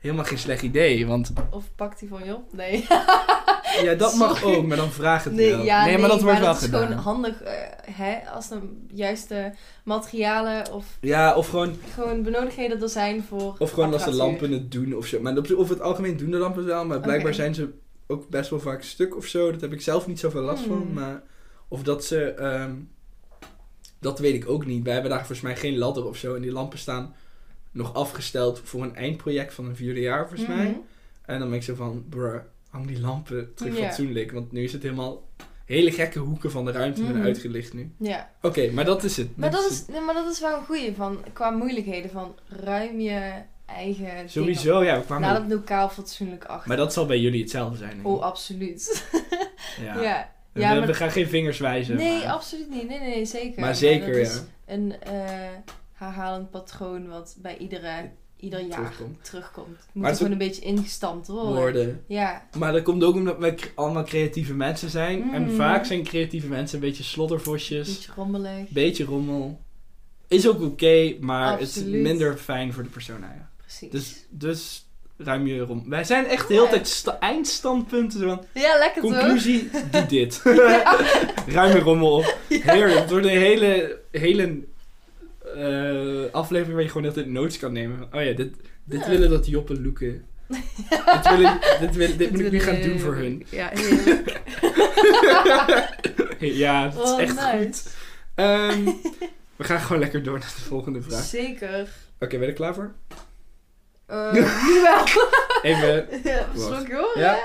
Helemaal 0.00 0.24
geen 0.24 0.38
slecht 0.38 0.62
idee. 0.62 1.06
Want 1.06 1.32
Of 1.50 1.64
pakt 1.76 2.00
hij 2.00 2.08
van 2.08 2.24
je 2.24 2.34
op? 2.34 2.52
Nee. 2.52 2.86
ja, 3.86 3.94
dat 3.94 4.14
mag 4.14 4.42
ook, 4.44 4.66
maar 4.66 4.76
dan 4.76 4.90
vraag 4.90 5.24
het 5.24 5.32
Nee, 5.32 5.50
wel. 5.50 5.64
ja, 5.64 5.84
nee, 5.84 5.98
maar 5.98 6.08
dat 6.08 6.22
wordt 6.22 6.38
wel 6.38 6.52
is 6.52 6.58
gedaan. 6.58 6.86
gewoon 6.86 6.98
handig 6.98 7.42
eh, 7.42 7.52
hè, 7.94 8.30
als 8.30 8.50
er 8.50 8.60
juiste 8.92 9.52
materialen 9.84 10.72
of 10.72 10.84
Ja, 11.00 11.34
of 11.34 11.48
gewoon, 11.48 11.74
gewoon 11.94 12.22
benodigdheden 12.22 12.82
er 12.82 12.88
zijn 12.88 13.22
voor 13.28 13.54
of 13.58 13.70
gewoon 13.70 13.92
als 13.92 14.04
de 14.04 14.12
lampen 14.14 14.52
het 14.52 14.72
doen 14.72 14.94
of 14.94 15.06
zo. 15.06 15.20
Maar 15.20 15.36
op, 15.36 15.50
over 15.56 15.74
het 15.74 15.82
algemeen 15.82 16.16
doen 16.16 16.30
de 16.30 16.36
lampen 16.36 16.64
wel, 16.64 16.84
maar 16.86 17.00
blijkbaar 17.00 17.34
zijn 17.34 17.54
ze 17.54 17.70
ook 18.06 18.28
best 18.28 18.50
wel 18.50 18.60
vaak 18.60 18.82
stuk 18.82 19.16
of 19.16 19.26
zo. 19.26 19.50
Dat 19.52 19.60
heb 19.60 19.72
ik 19.72 19.80
zelf 19.80 20.06
niet 20.06 20.20
zoveel 20.20 20.42
last 20.42 20.62
van. 20.62 20.76
Hmm. 20.82 20.92
Maar 20.92 21.22
of 21.68 21.82
dat 21.82 22.04
ze, 22.04 22.24
ehm, 22.24 22.72
dat 24.00 24.18
weet 24.18 24.34
ik 24.34 24.48
ook 24.48 24.66
niet. 24.66 24.84
Wij 24.84 24.92
hebben 24.92 25.10
daar 25.10 25.18
volgens 25.20 25.40
mij 25.40 25.56
geen 25.56 25.78
ladder 25.78 26.04
of 26.06 26.16
zo. 26.16 26.34
En 26.34 26.42
die 26.42 26.52
lampen 26.52 26.78
staan 26.78 27.14
nog 27.70 27.94
afgesteld 27.94 28.60
voor 28.64 28.82
een 28.82 28.94
eindproject 28.96 29.54
van 29.54 29.66
een 29.66 29.76
vierde 29.76 30.00
jaar 30.00 30.28
volgens 30.28 30.48
mij. 30.48 30.66
Mhm. 30.66 30.78
En 31.24 31.38
dan 31.38 31.48
ben 31.48 31.58
ik 31.58 31.64
zo 31.64 31.74
van, 31.74 32.04
bruh, 32.08 32.40
hang 32.70 32.86
die 32.86 33.00
lampen 33.00 33.54
terug 33.54 33.78
Ja. 33.78 33.84
fatsoenlijk. 33.84 34.32
Want 34.32 34.52
nu 34.52 34.62
is 34.62 34.72
het 34.72 34.82
helemaal 34.82 35.28
hele 35.64 35.92
gekke 35.92 36.18
hoeken 36.18 36.50
van 36.50 36.64
de 36.64 36.72
ruimte 36.72 37.02
worden 37.02 37.22
uitgelicht 37.22 37.72
nu. 37.74 37.92
Ja, 37.98 38.30
Oké, 38.42 38.70
maar 38.70 38.84
dat 38.84 39.04
is 39.04 39.16
het. 39.16 39.36
maar 39.36 39.50
dat, 39.50 39.70
is, 39.70 39.86
nee, 39.86 40.00
maar 40.00 40.14
dat 40.14 40.30
is 40.32 40.40
wel 40.40 40.58
een 40.58 40.64
goeie 40.64 40.94
van, 40.96 41.24
qua 41.32 41.50
moeilijkheden 41.50 42.10
van 42.10 42.34
ruim 42.48 43.00
je 43.00 43.32
eigen 43.66 44.04
dingen 44.04 44.30
Sowieso, 44.30 44.84
ja. 44.84 44.98
We 44.98 45.04
kwamen 45.04 45.28
Laat 45.28 45.40
het 45.42 45.50
lokaal 45.50 45.88
fatsoenlijk 45.88 46.44
achter. 46.44 46.68
Maar 46.68 46.76
dat 46.76 46.92
zal 46.92 47.06
bij 47.06 47.18
jullie 47.18 47.40
hetzelfde 47.40 47.76
zijn. 47.76 48.00
Oh, 48.02 48.22
absoluut. 48.22 49.04
ja. 49.84 50.02
Ja, 50.02 50.32
ja. 50.52 50.80
we, 50.80 50.86
maar- 50.86 50.94
gaan 50.94 51.10
geen 51.10 51.28
vingers 51.28 51.58
wijzen. 51.58 51.96
Nee, 51.96 52.18
maar- 52.18 52.32
absoluut 52.32 52.70
niet. 52.70 52.88
Nee, 52.88 52.98
nee, 52.98 53.08
nee, 53.14 53.24
zeker. 53.24 53.60
Maar 53.60 53.74
zeker, 53.74 54.06
dat 54.06 54.16
is 54.16 54.34
ja. 54.34 54.74
een 54.74 55.00
eh, 55.02 55.12
herhalend 56.00 56.50
patroon 56.50 57.08
wat 57.08 57.36
bij 57.38 57.56
iedere, 57.58 58.10
ieder 58.36 58.60
jaar 58.60 58.70
Terugkomt. 58.80 59.24
terugkomt. 59.24 59.76
Het 59.78 59.94
moet 59.94 60.16
gewoon 60.16 60.32
een 60.32 60.38
beetje 60.38 60.60
ingestampt 60.62 61.26
worden. 61.28 62.04
Ja, 62.06 62.46
Maar 62.58 62.72
dat 62.72 62.82
komt 62.82 63.04
ook 63.04 63.14
omdat 63.14 63.54
cre- 63.54 63.70
allemaal 63.74 64.04
creatieve 64.04 64.54
mensen 64.54 64.90
zijn. 64.90 65.32
En 65.34 65.42
Mm. 65.42 65.56
vaak 65.56 65.84
zijn 65.84 66.02
creatieve 66.02 66.46
mensen 66.46 66.78
een 66.78 66.84
beetje 66.88 67.02
sloddervosjes. 67.02 67.88
beetje 67.94 68.12
rommelig. 68.16 68.68
Beetje 68.68 69.04
rommel. 69.04 69.60
Is 70.28 70.48
ook 70.48 70.60
oké, 70.62 71.14
maar 71.20 71.58
het 71.58 71.76
is 71.76 71.84
minder 71.84 72.36
fijn 72.36 72.72
voor 72.72 72.82
de 72.82 72.88
persoon. 72.88 73.20
nou 73.20 73.32
ja. 73.32 73.48
Precies. 73.56 73.90
Dus, 73.90 74.26
dus 74.30 74.84
ruim 75.16 75.46
je 75.46 75.58
rommel. 75.60 75.88
Wij 75.88 76.04
zijn 76.04 76.26
echt 76.26 76.48
de 76.48 76.54
hele 76.54 76.64
Ja. 76.66 76.70
tijd 76.72 76.88
sta- 76.88 77.18
eindstandpunten. 77.18 78.20
Van, 78.20 78.44
ja, 78.54 78.78
lekker 78.78 79.02
toch? 79.02 79.10
conclusie, 79.18 79.70
doe 79.90 80.06
dit. 80.18 80.42
ruim 81.46 81.76
je 81.76 81.80
rommel 81.82 82.12
op. 82.12 82.36
Heerlijk. 82.48 83.08
Wordt 83.10 83.26
een 83.26 83.30
hele, 83.38 83.98
hele 84.10 84.58
eh, 85.54 86.32
aflevering 86.32 86.74
waar 86.74 86.82
je 86.84 86.88
gewoon 86.90 87.06
altijd 87.06 87.26
notes 87.26 87.58
kan 87.58 87.72
nemen. 87.72 88.08
Oh 88.12 88.22
ja, 88.24 88.32
dit, 88.32 88.54
dit 88.84 89.00
Ja. 89.00 89.08
willen 89.08 89.30
dat 89.30 89.46
Joppe 89.46 89.80
loeken. 89.80 90.24
dit, 91.12 91.28
wil 91.28 91.40
ik, 91.40 91.76
dit, 91.80 91.94
wil, 91.96 92.16
dit 92.16 92.30
moet 92.30 92.40
ik 92.40 92.50
nu 92.50 92.60
gaan 92.60 92.80
doen 92.82 92.98
voor 92.98 93.14
hun. 93.14 93.46
Ja, 93.50 93.70
ja, 96.38 96.88
dat 96.88 97.04
is 97.04 97.10
Oh, 97.10 97.20
echt 97.20 97.34
nice. 97.34 97.58
goed. 97.58 97.94
Ehm, 98.34 98.84
we 99.56 99.64
gaan 99.64 99.80
gewoon 99.80 99.98
lekker 99.98 100.22
door 100.22 100.38
naar 100.38 100.52
de 100.56 100.62
volgende 100.62 101.02
vraag. 101.02 101.22
Zeker. 101.24 101.88
Oké, 102.18 102.28
ben 102.38 102.40
je 102.40 102.46
er 102.46 102.52
klaar 102.52 102.74
voor? 102.74 102.92
Eh, 104.06 104.32
nu 104.32 104.42
wel. 104.82 105.04
Even. 105.72 106.06
ja, 106.24 106.46
slok 106.56 106.90
hoor. 106.90 107.18
Ja. 107.18 107.38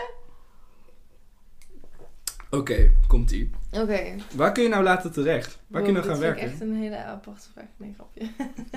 Oké, 2.49 2.91
komt 3.07 3.31
ie. 3.31 3.51
Oké. 3.81 4.15
Waar 4.35 4.51
kun 4.51 4.63
je 4.63 4.69
nou 4.69 4.83
laten 4.83 5.11
terecht? 5.11 5.57
Waar 5.67 5.81
kun 5.81 5.93
je 5.93 5.97
nou 5.99 6.09
gaan 6.11 6.19
werken? 6.19 6.45
ik 6.45 6.51
echt 6.51 6.61
een 6.61 6.75
hele 6.75 7.03
aparte 7.03 7.47
vraag. 7.53 7.65
Nee, 7.77 7.93
grapje. 7.95 8.21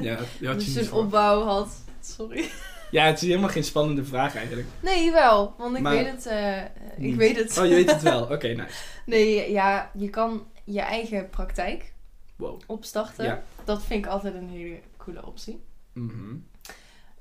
Ja, 0.02 0.18
die 0.38 0.48
had 0.48 0.56
Dus 0.56 0.64
je 0.66 0.70
je 0.72 0.76
niet 0.76 0.78
een 0.78 0.84
voor. 0.84 0.98
opbouw 1.02 1.42
had. 1.42 1.68
Sorry. 2.00 2.50
Ja, 2.90 3.04
het 3.04 3.22
is 3.22 3.28
helemaal 3.28 3.48
geen 3.48 3.64
spannende 3.64 4.04
vraag 4.04 4.36
eigenlijk. 4.36 4.66
Nee, 4.80 5.10
wel. 5.12 5.54
Want 5.58 5.76
ik 5.76 5.82
Maar- 5.82 5.94
weet 5.94 6.10
het. 6.10 6.26
eh, 6.26 6.62
ik 6.62 6.68
Niet. 6.96 7.16
weet 7.16 7.36
het. 7.36 7.58
Oh, 7.58 7.66
je 7.66 7.74
weet 7.74 7.90
het 7.90 8.02
wel. 8.02 8.22
Oké, 8.34 8.48
nice. 8.48 8.74
Nee, 9.06 9.52
ja, 9.52 9.90
je 9.94 10.10
kan 10.10 10.46
je 10.64 10.80
eigen 10.80 11.30
praktijk 11.30 11.92
Wow. 12.36 12.60
opstarten. 12.66 13.24
Ja. 13.24 13.42
Dat 13.64 13.82
vind 13.84 14.04
ik 14.04 14.10
altijd 14.10 14.34
een 14.34 14.48
hele 14.48 14.78
coole 14.96 15.26
optie. 15.26 15.60
Mhm. 15.92 16.34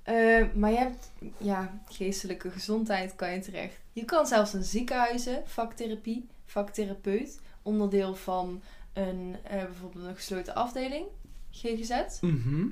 Eh, 0.03 0.43
maar 0.53 0.71
je 0.71 0.78
hebt, 0.78 1.11
ja, 1.38 1.80
geestelijke 1.89 2.49
gezondheid 2.51 3.15
kan 3.15 3.32
je 3.34 3.39
terecht. 3.39 3.80
Je 3.93 4.05
kan 4.05 4.28
zelfs 4.28 4.53
een 4.53 4.63
ziekenhuizen, 4.63 5.41
vaktherapie, 5.45 6.28
vaktherapeut, 6.45 7.39
onderdeel 7.68 8.15
van 8.15 8.61
een, 8.93 9.36
eh, 9.43 9.63
bijvoorbeeld 9.63 10.05
een 10.05 10.15
gesloten 10.15 10.55
afdeling, 10.55 11.05
GGZ. 11.51 12.22
Mhm. 12.22 12.68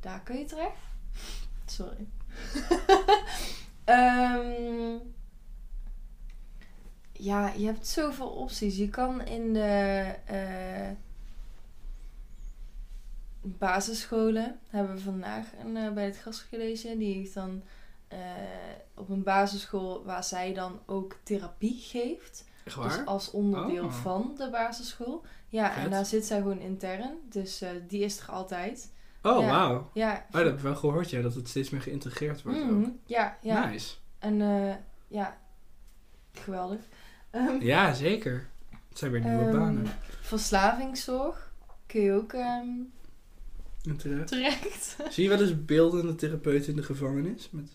Daar 0.00 0.20
kun 0.20 0.38
je 0.38 0.44
terecht. 0.44 0.76
Sorry. 1.66 2.06
Ehm, 3.84 4.96
ja, 7.12 7.48
je 7.48 7.66
hebt 7.66 7.86
zoveel 7.86 8.28
opties. 8.28 8.76
Je 8.76 8.88
kan 8.88 9.24
in 9.24 9.52
de 9.52 10.14
eh, 10.24 10.90
basisscholen, 13.42 14.60
hebben 14.68 14.94
we 14.94 15.00
vandaag 15.00 15.46
een, 15.64 15.76
eh, 15.76 15.92
bij 15.92 16.04
het 16.04 16.16
gast 16.16 16.40
gelezen, 16.40 16.98
die 16.98 17.14
heeft 17.14 17.34
dan 17.34 17.62
op 18.94 19.08
een 19.08 19.22
basisschool 19.22 20.04
waar 20.04 20.24
zij 20.24 20.54
dan 20.54 20.80
ook 20.86 21.16
therapie 21.22 21.78
geeft. 21.80 22.44
Echt 22.64 22.82
Dus 22.82 23.04
als 23.06 23.30
onderdeel 23.30 23.84
Oh. 23.84 23.92
van 23.92 24.34
de 24.36 24.48
basisschool. 24.50 25.24
Ja, 25.48 25.72
Vet. 25.72 25.84
en 25.84 25.90
daar 25.90 26.06
zit 26.06 26.24
zij 26.24 26.38
gewoon 26.38 26.60
intern. 26.60 27.10
Dus 27.28 27.60
eh, 27.60 27.70
die 27.88 28.04
is 28.04 28.20
er 28.20 28.28
altijd. 28.30 28.92
Oh, 29.22 29.40
Ja. 29.40 29.46
wauw. 29.50 29.90
Ja, 29.94 30.12
Oh, 30.26 30.32
dat 30.32 30.44
heb 30.44 30.54
ik 30.54 30.60
wel 30.60 30.74
gehoord, 30.76 31.10
ja, 31.10 31.20
dat 31.22 31.34
het 31.34 31.48
steeds 31.48 31.70
meer 31.70 31.80
geïntegreerd 31.82 32.42
wordt 32.42 32.58
Mhm, 32.64 32.82
ook. 32.84 32.86
Ja, 33.06 33.38
ja. 33.42 33.68
Nice. 33.68 33.94
En 34.18 34.40
eh, 34.40 34.74
ja, 35.08 35.38
geweldig. 36.32 36.80
Ehm, 37.30 37.60
Ja, 37.60 37.92
zeker. 37.94 38.48
Het 38.88 38.98
zijn 38.98 39.10
weer 39.10 39.20
nieuwe 39.24 39.44
ehm, 39.44 39.58
banen. 39.58 39.86
Verslavingszorg 40.20 41.52
kun 41.86 42.00
je 42.00 42.12
ook 42.12 42.30
terecht. 43.98 44.26
terecht. 44.28 44.96
Zie 45.10 45.22
je 45.22 45.28
wel 45.28 45.40
eens 45.40 45.64
beeldende 45.64 46.14
therapeuten 46.14 46.70
in 46.70 46.76
de 46.76 46.82
gevangenis 46.82 47.50
met 47.50 47.70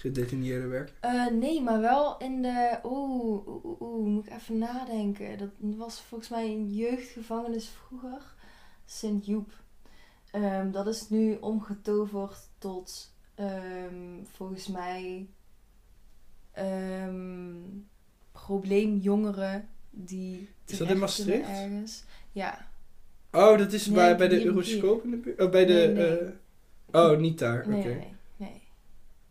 gedetineerde 0.00 0.66
werk? 0.66 0.92
Eh, 1.00 1.26
nee, 1.26 1.62
maar 1.62 1.80
wel 1.80 2.18
in 2.18 2.42
de. 2.42 2.78
Oeh, 2.84 3.46
oeh, 3.46 3.80
oeh, 3.80 4.06
moet 4.06 4.26
ik 4.26 4.32
even 4.32 4.58
nadenken. 4.58 5.38
Dat 5.38 5.50
was 5.58 6.00
volgens 6.00 6.30
mij 6.30 6.44
een 6.44 6.74
jeugdgevangenis 6.74 7.68
vroeger. 7.68 8.34
Sint 8.84 9.26
Joep. 9.26 9.52
Ehm, 10.30 10.70
dat 10.70 10.86
is 10.86 11.08
nu 11.08 11.36
omgetoverd 11.40 12.48
tot 12.58 13.14
ehm, 13.34 14.24
volgens 14.32 14.66
mij 14.68 15.28
ehm, 16.52 17.56
probleemjongeren 18.32 19.68
die. 19.90 20.48
Is 20.66 20.78
dat 20.78 20.88
in 20.88 20.98
Maastricht? 20.98 21.48
Ergens. 21.48 22.04
Ja. 22.32 22.66
Oh, 23.32 23.58
dat 23.58 23.72
is 23.72 23.86
Nee, 23.86 23.94
bij, 23.94 24.16
bij 24.16 24.28
de 24.28 24.44
Euroscoop 24.44 25.04
in 25.04 25.10
de 25.10 25.16
buurt? 25.16 25.40
Oh, 25.40 25.50
bij 25.50 25.64
de... 25.66 25.72
Nee, 25.72 25.94
nee. 25.94 26.16
eh, 26.90 27.10
oh, 27.10 27.18
niet 27.18 27.38
daar. 27.38 27.60
Oké, 27.60 27.70
Nee, 27.70 28.16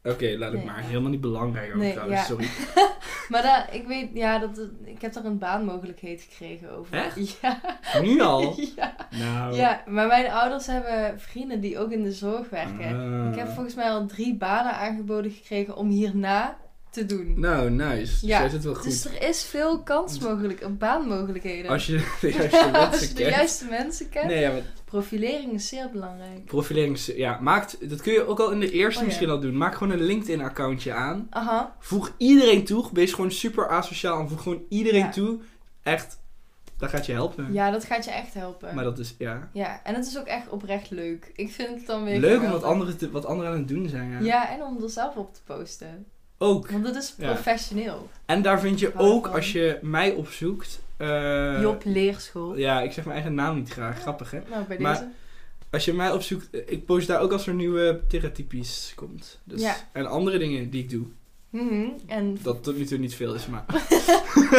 Oké, 0.03 0.35
laat 0.37 0.53
Nee. 0.53 0.65
maar. 0.65 0.83
Helemaal 0.83 1.09
niet 1.09 1.21
belangrijk 1.21 1.69
ook 1.73 1.79
Nee, 1.79 1.91
trouwens, 1.91 2.19
ja. 2.19 2.25
sorry. 2.25 2.47
Maar 3.29 3.41
daar, 3.41 3.69
ik 3.71 3.87
weet, 3.87 4.09
ja, 4.13 4.39
dat, 4.39 4.59
ik 4.83 5.01
heb 5.01 5.13
daar 5.13 5.25
een 5.25 5.37
baanmogelijkheid 5.37 6.21
gekregen 6.29 6.71
over. 6.71 6.93
Echt? 6.97 7.17
Ja. 7.41 7.59
Nu 8.01 8.21
al? 8.21 8.55
ja. 8.75 8.95
Nou... 9.19 9.55
Ja, 9.55 9.83
maar 9.87 10.07
mijn 10.07 10.31
ouders 10.31 10.67
hebben 10.67 11.19
vrienden 11.19 11.59
die 11.61 11.79
ook 11.79 11.91
in 11.91 12.03
de 12.03 12.11
zorg 12.11 12.49
werken. 12.49 12.99
Ah. 13.25 13.31
Ik 13.31 13.37
heb 13.39 13.47
volgens 13.47 13.75
mij 13.75 13.89
al 13.89 14.05
drie 14.05 14.35
banen 14.35 14.73
aangeboden 14.73 15.31
gekregen 15.31 15.75
om 15.75 15.89
hierna 15.89 16.57
te 16.89 17.05
doen. 17.05 17.39
Nou, 17.39 17.69
nice. 17.69 17.99
Dus 17.99 18.21
Ja, 18.21 18.39
jij 18.39 18.49
zit 18.49 18.63
wel 18.63 18.73
goed. 18.75 18.83
Dus 18.83 19.05
er 19.05 19.21
is 19.29 19.43
veel 19.43 19.83
kans 19.83 20.19
mogelijk, 20.19 20.77
baanmogelijkheden. 20.77 21.71
Als 21.71 21.85
je 21.85 21.93
de 22.21 22.31
juiste 22.31 22.65
mensen 22.71 22.91
Als 22.91 22.99
je 22.99 23.07
de 23.13 23.13
kent. 23.23 23.35
juiste 23.35 23.65
mensen 23.65 24.09
kent. 24.09 24.25
Nee, 24.27 24.39
ja, 24.39 24.51
maar 24.51 24.61
Profilering 24.85 25.53
is 25.53 25.67
zeer 25.67 25.89
belangrijk. 25.91 26.45
profilering 26.45 26.95
is... 26.95 27.05
Ja, 27.05 27.39
maakt... 27.41 27.89
Dat 27.89 28.01
kun 28.01 28.13
je 28.13 28.27
ook 28.27 28.39
al 28.39 28.51
in 28.51 28.59
de 28.59 28.71
eerste 28.71 28.95
Oh, 28.95 29.01
ja. 29.01 29.05
misschien 29.07 29.29
al 29.29 29.39
doen. 29.39 29.57
Maak 29.57 29.75
gewoon 29.75 29.93
een 29.93 30.03
LinkedIn-accountje 30.03 30.93
aan. 30.93 31.27
Aha. 31.29 31.75
Voeg 31.79 32.11
iedereen 32.17 32.65
toe. 32.65 32.85
Wees 32.93 33.13
gewoon 33.13 33.31
super 33.31 33.69
asociaal 33.69 34.19
en 34.19 34.29
voeg 34.29 34.41
gewoon 34.41 34.63
iedereen 34.69 34.99
Ja. 34.99 35.09
toe. 35.11 35.39
Echt, 35.83 36.19
dat 36.77 36.89
gaat 36.89 37.05
je 37.05 37.11
helpen. 37.13 37.53
Ja, 37.53 37.71
dat 37.71 37.83
gaat 37.85 38.05
je 38.05 38.11
echt 38.11 38.33
helpen. 38.33 38.75
Maar 38.75 38.83
dat 38.83 38.99
is, 38.99 39.15
ja... 39.17 39.49
Ja, 39.53 39.83
en 39.83 39.95
het 39.95 40.05
is 40.05 40.17
ook 40.17 40.25
echt 40.27 40.49
oprecht 40.49 40.89
leuk. 40.89 41.31
Ik 41.35 41.51
vind 41.51 41.69
het 41.77 41.85
dan 41.85 42.03
weer 42.03 42.19
Leuk 42.19 42.41
om 42.41 42.51
wat 42.51 42.63
anderen, 42.63 42.97
te, 42.97 43.11
wat 43.11 43.25
anderen 43.25 43.51
aan 43.51 43.57
het 43.57 43.67
doen 43.67 43.89
zijn, 43.89 44.11
ja. 44.11 44.19
Ja, 44.19 44.49
en 44.51 44.63
om 44.63 44.83
er 44.83 44.89
zelf 44.89 45.15
op 45.15 45.33
te 45.33 45.39
posten. 45.45 46.05
Ook. 46.37 46.69
Want 46.71 46.85
het 46.85 46.95
is 46.95 47.11
professioneel. 47.17 48.09
En 48.25 48.41
daar 48.41 48.59
vind 48.59 48.79
je 48.79 48.91
ook, 48.95 49.25
van. 49.25 49.35
als 49.35 49.51
je 49.51 49.79
mij 49.81 50.11
opzoekt... 50.11 50.79
eh, 50.97 51.61
Job 51.61 51.81
Leerschool. 51.85 52.57
Ja, 52.57 52.81
ik 52.81 52.91
zeg 52.91 53.03
mijn 53.03 53.15
eigen 53.15 53.35
naam 53.35 53.55
niet 53.55 53.69
graag. 53.69 53.99
Grappig, 54.01 54.31
hè? 54.31 54.39
Nou, 54.49 54.63
bij 54.65 54.77
Maar- 54.79 54.93
deze. 54.93 55.07
Als 55.71 55.85
je 55.85 55.93
mij 55.93 56.11
opzoekt, 56.11 56.49
eh, 56.49 56.61
ik 56.65 56.85
post 56.85 57.07
daar 57.07 57.19
ook 57.21 57.31
als 57.31 57.47
er 57.47 57.53
nieuwe 57.53 58.01
theratypies 58.07 58.91
komt. 58.95 59.39
Dus, 59.43 59.61
Ja. 59.61 59.75
En 59.91 60.05
andere 60.07 60.37
dingen 60.37 60.69
die 60.69 60.83
ik 60.83 60.89
doe. 60.89 61.05
Mhm, 61.49 61.85
En 62.07 62.37
Dat 62.41 62.63
tot 62.63 62.77
nu 62.77 62.85
toe 62.85 62.97
niet 62.97 63.15
veel 63.15 63.33
is, 63.33 63.47
maar... 63.47 63.65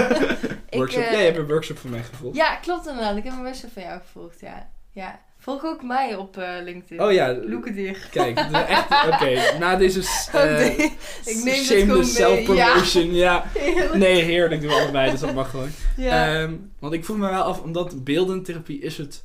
ik, 0.71 0.79
workshop. 0.79 1.03
eh, 1.03 1.11
Jij 1.13 1.25
hebt 1.25 1.37
een 1.39 1.47
workshop 1.47 1.79
van 1.79 1.91
mij 1.91 2.03
gevolgd. 2.03 2.37
Ja, 2.37 2.55
klopt 2.57 2.87
inderdaad. 2.87 3.17
Ik 3.17 3.25
heb 3.25 3.33
een 3.33 3.43
workshop 3.43 3.71
van 3.73 3.83
jou 3.83 4.01
gevolgd, 4.01 4.41
ja. 4.41 4.71
ja. 4.93 5.21
Volg 5.49 5.65
ook 5.65 5.83
mij 5.83 6.17
op 6.17 6.37
eh, 6.37 6.49
LinkedIn. 6.63 7.01
Oh 7.07 7.13
ja, 7.13 7.35
Loekedier. 7.45 8.09
kijk. 8.11 8.39
Echt, 8.39 8.91
oké. 9.13 9.59
Na 9.59 9.77
deze 9.77 10.29
nee. 10.33 10.77
Ik 11.25 11.45
neem 11.45 11.55
shameless 11.55 12.15
self-promotion, 12.15 13.15
ja. 13.15 13.45
Heerlijk. 13.59 13.95
Nee, 13.95 14.23
heerlijk 14.23 14.61
doen 14.61 14.71
we 14.71 14.77
allebei, 14.77 15.11
dus 15.11 15.21
dat 15.21 15.35
mag 15.35 15.51
gewoon. 15.51 15.69
Ja. 15.97 16.41
Ehm, 16.43 16.55
want 16.79 16.93
ik 16.93 17.05
vroeg 17.05 17.17
me 17.17 17.29
wel 17.31 17.43
af, 17.43 17.63
omdat 17.63 18.05
beeldentherapie 18.05 18.81
is 18.81 18.99
het, 18.99 19.25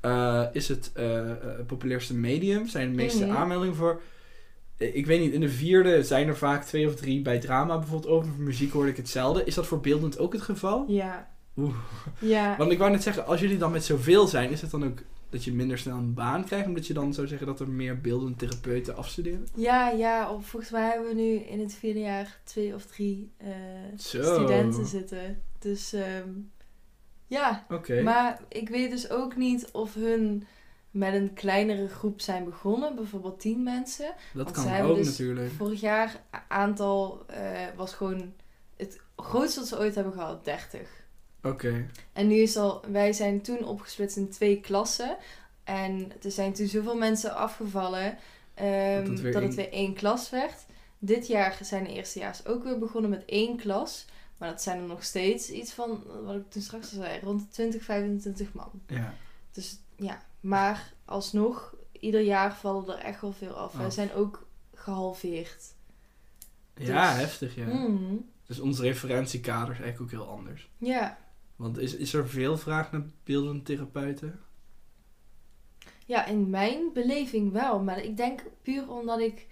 eh, 0.00 0.44
is 0.52 0.68
het 0.68 0.92
populairste 1.66 2.14
medium, 2.14 2.66
zijn 2.68 2.90
de 2.90 2.96
meeste 2.96 3.26
Mhm. 3.26 3.36
aanmeldingen 3.36 3.76
voor. 3.76 4.00
Ik 4.76 5.06
weet 5.06 5.20
niet, 5.20 5.32
in 5.32 5.40
de 5.40 5.48
vierde 5.48 6.02
zijn 6.04 6.28
er 6.28 6.36
vaak 6.36 6.64
twee 6.64 6.86
of 6.86 6.94
drie 6.94 7.22
bij 7.22 7.38
drama 7.38 7.78
bijvoorbeeld 7.78 8.12
over. 8.12 8.30
Voor 8.32 8.44
muziek 8.44 8.72
hoorde 8.72 8.90
ik 8.90 8.96
hetzelfde. 8.96 9.44
Is 9.44 9.54
dat 9.54 9.66
voor 9.66 9.80
beeldend 9.80 10.18
ook 10.18 10.32
het 10.32 10.42
geval? 10.42 10.84
ja. 10.88 11.30
Oeh. 11.56 11.74
Ja. 12.18 12.56
Want 12.58 12.72
ik 12.72 12.78
wou 12.78 12.90
net 12.90 13.02
zeggen, 13.02 13.26
als 13.26 13.40
jullie 13.40 13.58
dan 13.58 13.72
met 13.72 13.84
zoveel 13.84 14.26
zijn, 14.26 14.50
is 14.50 14.60
het 14.60 14.70
dan 14.70 14.84
ook 14.84 14.98
dat 15.32 15.44
je 15.44 15.52
minder 15.52 15.78
snel 15.78 15.96
een 15.96 16.14
baan 16.14 16.44
krijgt? 16.44 16.66
Omdat 16.66 16.86
je 16.86 16.94
dan 16.94 17.14
zou 17.14 17.26
zeggen 17.26 17.46
dat 17.46 17.60
er 17.60 17.68
meer 17.68 18.00
beeldend 18.00 18.38
therapeuten 18.38 18.96
afstuderen? 18.96 19.46
Ja, 19.54 19.90
ja. 19.90 20.32
Of, 20.32 20.46
volgens 20.46 20.72
mij 20.72 20.88
hebben 20.88 21.08
we 21.08 21.14
nu 21.14 21.34
in 21.34 21.60
het 21.60 21.74
vierde 21.74 22.00
jaar 22.00 22.40
twee 22.44 22.74
of 22.74 22.86
drie 22.86 23.32
eh, 23.36 23.48
studenten 23.96 24.86
zitten. 24.86 25.42
Dus 25.58 25.92
ehm, 25.92 26.28
ja. 27.26 27.66
Oké. 27.70 28.02
Maar 28.02 28.40
ik 28.48 28.68
weet 28.68 28.90
dus 28.90 29.10
ook 29.10 29.36
niet 29.36 29.70
of 29.70 29.94
hun 29.94 30.46
met 30.90 31.14
een 31.14 31.32
kleinere 31.34 31.88
groep 31.88 32.20
zijn 32.20 32.44
begonnen. 32.44 32.94
Bijvoorbeeld 32.94 33.40
tien 33.40 33.62
mensen. 33.62 34.14
Dat 34.34 34.54
want 34.54 34.66
kan 34.66 34.80
ook 34.80 34.96
dus 34.96 35.06
natuurlijk. 35.06 35.50
Vorig 35.52 35.80
jaar 35.80 36.20
aantal 36.48 37.24
eh, 37.26 37.66
was 37.76 37.94
gewoon 37.94 38.32
het 38.76 39.00
grootste 39.16 39.58
dat 39.58 39.68
ze 39.68 39.78
ooit 39.78 39.94
hebben 39.94 40.12
gehad, 40.12 40.44
30. 40.44 41.01
Oké. 41.42 41.86
En 42.12 42.26
nu 42.26 42.34
is 42.34 42.56
al, 42.56 42.84
wij 42.90 43.12
zijn 43.12 43.40
toen 43.40 43.64
opgesplitst 43.64 44.16
in 44.16 44.30
twee 44.30 44.60
klassen. 44.60 45.16
En 45.64 46.12
er 46.22 46.30
zijn 46.30 46.52
toen 46.52 46.66
zoveel 46.66 46.96
mensen 46.96 47.34
afgevallen 47.34 48.18
ehm, 48.54 48.98
Dat 49.04 49.08
het 49.08 49.20
weer 49.20 49.32
dat 49.32 49.42
het 49.42 49.50
één- 49.50 49.56
weer 49.56 49.72
één 49.72 49.94
klas 49.94 50.30
werd. 50.30 50.64
Dit 50.98 51.26
jaar 51.26 51.58
zijn 51.62 51.84
de 51.84 51.90
eerstejaars 51.92 52.46
ook 52.46 52.64
weer 52.64 52.78
begonnen 52.78 53.10
met 53.10 53.24
één 53.24 53.56
klas. 53.56 54.06
Maar 54.38 54.48
dat 54.50 54.62
zijn 54.62 54.78
er 54.80 54.86
nog 54.86 55.04
steeds 55.04 55.50
iets 55.50 55.72
van, 55.72 56.04
wat 56.24 56.34
ik 56.34 56.50
toen 56.50 56.62
straks 56.62 56.92
al 56.96 57.02
zei, 57.02 57.20
rond 57.22 57.40
de 57.40 57.48
20, 57.48 57.82
25 57.82 58.52
man. 58.52 58.70
Ja. 58.86 59.14
Dus 59.52 59.78
ja, 59.96 60.22
maar 60.40 60.92
alsnog, 61.04 61.74
ieder 61.92 62.20
jaar 62.20 62.54
vallen 62.54 62.96
er 62.98 63.04
echt 63.04 63.20
wel 63.20 63.32
veel 63.32 63.52
af. 63.54 63.72
Wij 63.72 63.86
Af. 63.86 63.92
zijn 63.92 64.12
ook 64.12 64.46
gehalveerd. 64.74 65.64
Ja, 66.76 67.10
Dus- 67.12 67.20
heftig 67.20 67.54
ja. 67.54 67.66
Mhm. 67.66 68.14
Dus 68.46 68.60
ons 68.60 68.80
referentiekader 68.80 69.74
is 69.74 69.80
eigenlijk 69.80 70.00
ook 70.00 70.20
heel 70.20 70.28
anders. 70.36 70.70
Ja. 70.78 71.18
Want 71.62 71.78
is, 71.78 71.96
is 71.96 72.14
er 72.14 72.28
veel 72.28 72.56
vraag 72.56 72.92
naar 72.92 73.02
beeldend 73.24 73.64
therapeuten? 73.64 74.40
ja, 76.06 76.26
in 76.26 76.50
mijn 76.50 76.78
beleving 76.92 77.52
wel. 77.52 77.78
Maar 77.78 78.04
ik 78.04 78.16
denk 78.16 78.40
puur 78.62 78.90
omdat 78.90 79.20
ik 79.20 79.46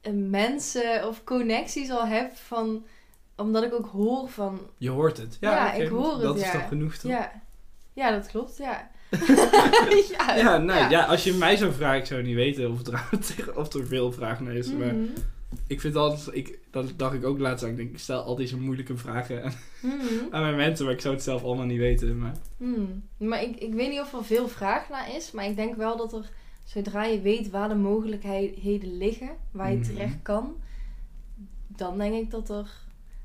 eh, 0.00 0.12
mensen 0.12 1.08
of 1.08 1.24
connecties 1.24 1.90
al 1.90 2.06
heb 2.06 2.36
van... 2.36 2.84
Omdat 3.36 3.64
ik 3.64 3.74
ook 3.74 3.86
hoor 3.86 4.28
van... 4.28 4.60
Je 4.76 4.90
hoort 4.90 5.16
het. 5.16 5.36
Ja, 5.40 5.50
Ja, 5.50 5.72
ik 5.72 5.88
hoor 5.88 6.12
het, 6.12 6.22
Dat 6.22 6.36
is 6.36 6.42
ja. 6.42 6.52
toch 6.52 6.68
genoeg 6.68 6.94
toch? 6.94 7.10
Ja, 7.10 7.42
ja 7.92 8.10
dat 8.10 8.26
klopt, 8.26 8.56
ja. 8.56 8.90
ja, 10.18 10.36
Ja, 10.36 10.56
nee, 10.56 10.88
ja. 10.88 11.04
als 11.04 11.24
je 11.24 11.32
mij 11.32 11.56
zou 11.56 11.72
vragen, 11.72 11.98
ik 11.98 12.06
zou 12.06 12.22
niet 12.22 12.34
weten 12.34 12.70
of 12.70 12.86
er, 12.86 13.08
of 13.60 13.74
er 13.74 13.86
veel 13.86 14.12
vraag 14.12 14.40
naar 14.40 14.54
is. 14.54 14.72
Maar 14.72 14.94
Mhm. 14.94 15.10
Ik 15.66 15.80
vind 15.80 15.96
altijd, 15.96 16.36
ik, 16.36 16.58
dat 16.70 16.92
dacht 16.96 17.14
ik 17.14 17.24
ook 17.24 17.38
laatst 17.38 17.64
aan. 17.64 17.70
Ik 17.70 17.76
denk, 17.76 17.90
ik 17.90 17.98
stel 17.98 18.22
al 18.22 18.34
deze 18.36 18.58
moeilijke 18.60 18.96
vragen 18.96 19.44
aan, 19.44 19.52
Mhm. 19.82 20.14
aan 20.34 20.42
mijn 20.42 20.56
mensen, 20.56 20.84
maar 20.84 20.94
ik 20.94 21.00
zou 21.00 21.14
het 21.14 21.22
zelf 21.22 21.42
allemaal 21.44 21.66
niet 21.66 21.78
weten. 21.78 22.18
Maar 22.18 22.34
Hmm. 22.56 23.02
Maar 23.16 23.42
ik, 23.42 23.56
ik 23.56 23.74
weet 23.74 23.88
niet 23.90 24.00
of 24.00 24.12
er 24.12 24.24
veel 24.24 24.48
vraag 24.48 24.88
naar 24.88 25.14
is. 25.14 25.30
Maar 25.30 25.44
ik 25.46 25.56
denk 25.56 25.76
wel 25.76 25.96
dat 25.96 26.12
er, 26.12 26.30
zodra 26.64 27.04
je 27.04 27.20
weet 27.20 27.50
waar 27.50 27.68
de 27.68 27.74
mogelijkheden 27.74 28.96
liggen, 28.96 29.30
waar 29.50 29.70
je 29.70 29.76
Mhm. 29.78 29.86
terecht 29.86 30.22
kan, 30.22 30.54
dan 31.66 31.98
denk 31.98 32.14
ik 32.14 32.30
dat 32.30 32.50
er. 32.50 32.70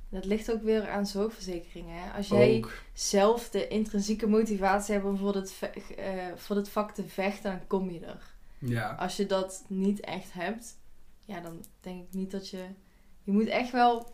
Dat 0.09 0.25
ligt 0.25 0.51
ook 0.51 0.63
weer 0.63 0.89
aan 0.89 1.05
zorgverzekeringen. 1.05 1.95
Hè? 2.01 2.11
Als 2.17 2.27
jij 2.27 2.57
ook. 2.57 2.71
zelf 2.93 3.49
de 3.49 3.67
intrinsieke 3.67 4.27
motivatie 4.27 4.93
hebt 4.93 5.05
om 5.05 5.17
voor 5.17 5.47
ve- 5.47 5.65
eh, 5.97 6.13
voor 6.35 6.55
dit 6.55 6.69
vak 6.69 6.91
te 6.91 7.03
vechten, 7.03 7.51
dan 7.51 7.67
kom 7.67 7.89
je 7.91 7.99
er. 7.99 8.33
Ja. 8.57 8.89
Als 8.99 9.17
je 9.17 9.25
dat 9.25 9.63
niet 9.67 9.99
echt 9.99 10.33
hebt, 10.33 10.77
ja, 11.25 11.39
dan 11.39 11.65
denk 11.81 12.03
ik 12.07 12.13
niet 12.13 12.31
dat 12.31 12.49
je. 12.49 12.65
Je 13.23 13.31
moet 13.31 13.47
echt 13.47 13.71
wel. 13.71 14.13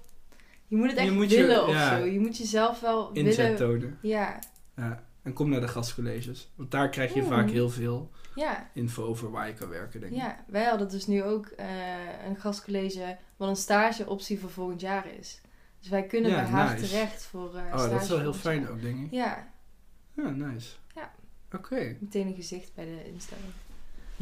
Je 0.67 0.75
moet 0.77 0.89
het 0.89 0.97
echt 0.97 1.11
moet 1.11 1.29
je- 1.29 1.35
willen 1.37 1.67
of 1.67 1.73
ja. 1.73 1.97
zo. 1.97 2.05
Je 2.05 2.19
moet 2.19 2.37
jezelf 2.37 2.79
wel 2.79 3.11
Inzet 3.11 3.35
willen. 3.35 3.55
tonen. 3.79 3.97
Ja, 4.01 4.39
Ja. 4.75 5.09
En 5.21 5.33
kom 5.33 5.49
naar 5.49 5.61
de 5.61 5.67
gastcolleges. 5.67 6.51
Want 6.55 6.71
daar 6.71 6.89
krijg 6.89 7.13
je 7.13 7.21
Mhm. 7.21 7.29
vaak 7.29 7.49
heel 7.49 7.69
veel 7.69 8.11
ja. 8.35 8.69
info 8.73 9.03
over 9.03 9.31
waar 9.31 9.47
je 9.47 9.53
kan 9.53 9.69
werken, 9.69 9.99
denk 9.99 10.11
ik. 10.11 10.17
Ja, 10.17 10.43
wij 10.47 10.63
hadden 10.63 10.89
dus 10.89 11.07
nu 11.07 11.23
ook 11.23 11.45
eh, 11.47 12.25
een 12.27 12.35
gastcollege 12.35 13.17
wat 13.37 13.49
een 13.49 13.55
stageoptie 13.55 14.39
voor 14.39 14.49
volgend 14.49 14.81
jaar 14.81 15.07
is. 15.19 15.41
Dus 15.79 15.89
wij 15.89 16.05
kunnen 16.05 16.31
bij 16.31 16.43
haar 16.43 16.73
nice. 16.73 16.87
terecht 16.87 17.23
voor 17.23 17.55
eh 17.55 17.63
Oh, 17.65 17.89
dat 17.89 18.01
is 18.01 18.07
wel 18.09 18.19
heel 18.19 18.33
fijn 18.33 18.69
ook, 18.69 18.81
denk 18.81 18.99
ik. 19.05 19.11
Ja, 19.11 19.51
Ja, 20.15 20.29
nice. 20.29 20.75
Ja. 20.95 21.11
Oké. 21.55 21.95
meteen 21.99 22.27
een 22.27 22.35
gezicht 22.35 22.73
bij 22.75 22.85
de 22.85 23.07
instelling. 23.11 23.51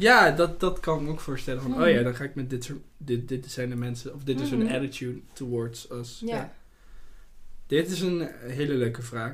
Ja, 0.00 0.30
dat, 0.30 0.60
dat 0.60 0.80
kan 0.80 0.96
ik 0.98 1.02
me 1.02 1.10
ook 1.10 1.20
voorstellen. 1.20 1.62
Van, 1.62 1.82
oh 1.82 1.88
ja, 1.88 2.02
dan 2.02 2.14
ga 2.14 2.24
ik 2.24 2.34
met 2.34 2.50
dit 2.50 2.64
soort... 2.64 2.78
Dit, 2.96 3.28
dit 3.28 3.50
zijn 3.50 3.68
de 3.68 3.76
mensen... 3.76 4.14
Of 4.14 4.22
dit 4.22 4.40
is 4.40 4.50
hun 4.50 4.62
Mhm. 4.62 4.74
attitude 4.74 5.20
towards 5.32 5.90
us. 5.90 6.22
Ja. 6.24 6.52
Dit 7.66 7.90
is 7.90 8.00
een 8.00 8.30
hele 8.40 8.74
leuke 8.74 9.02
vraag. 9.02 9.32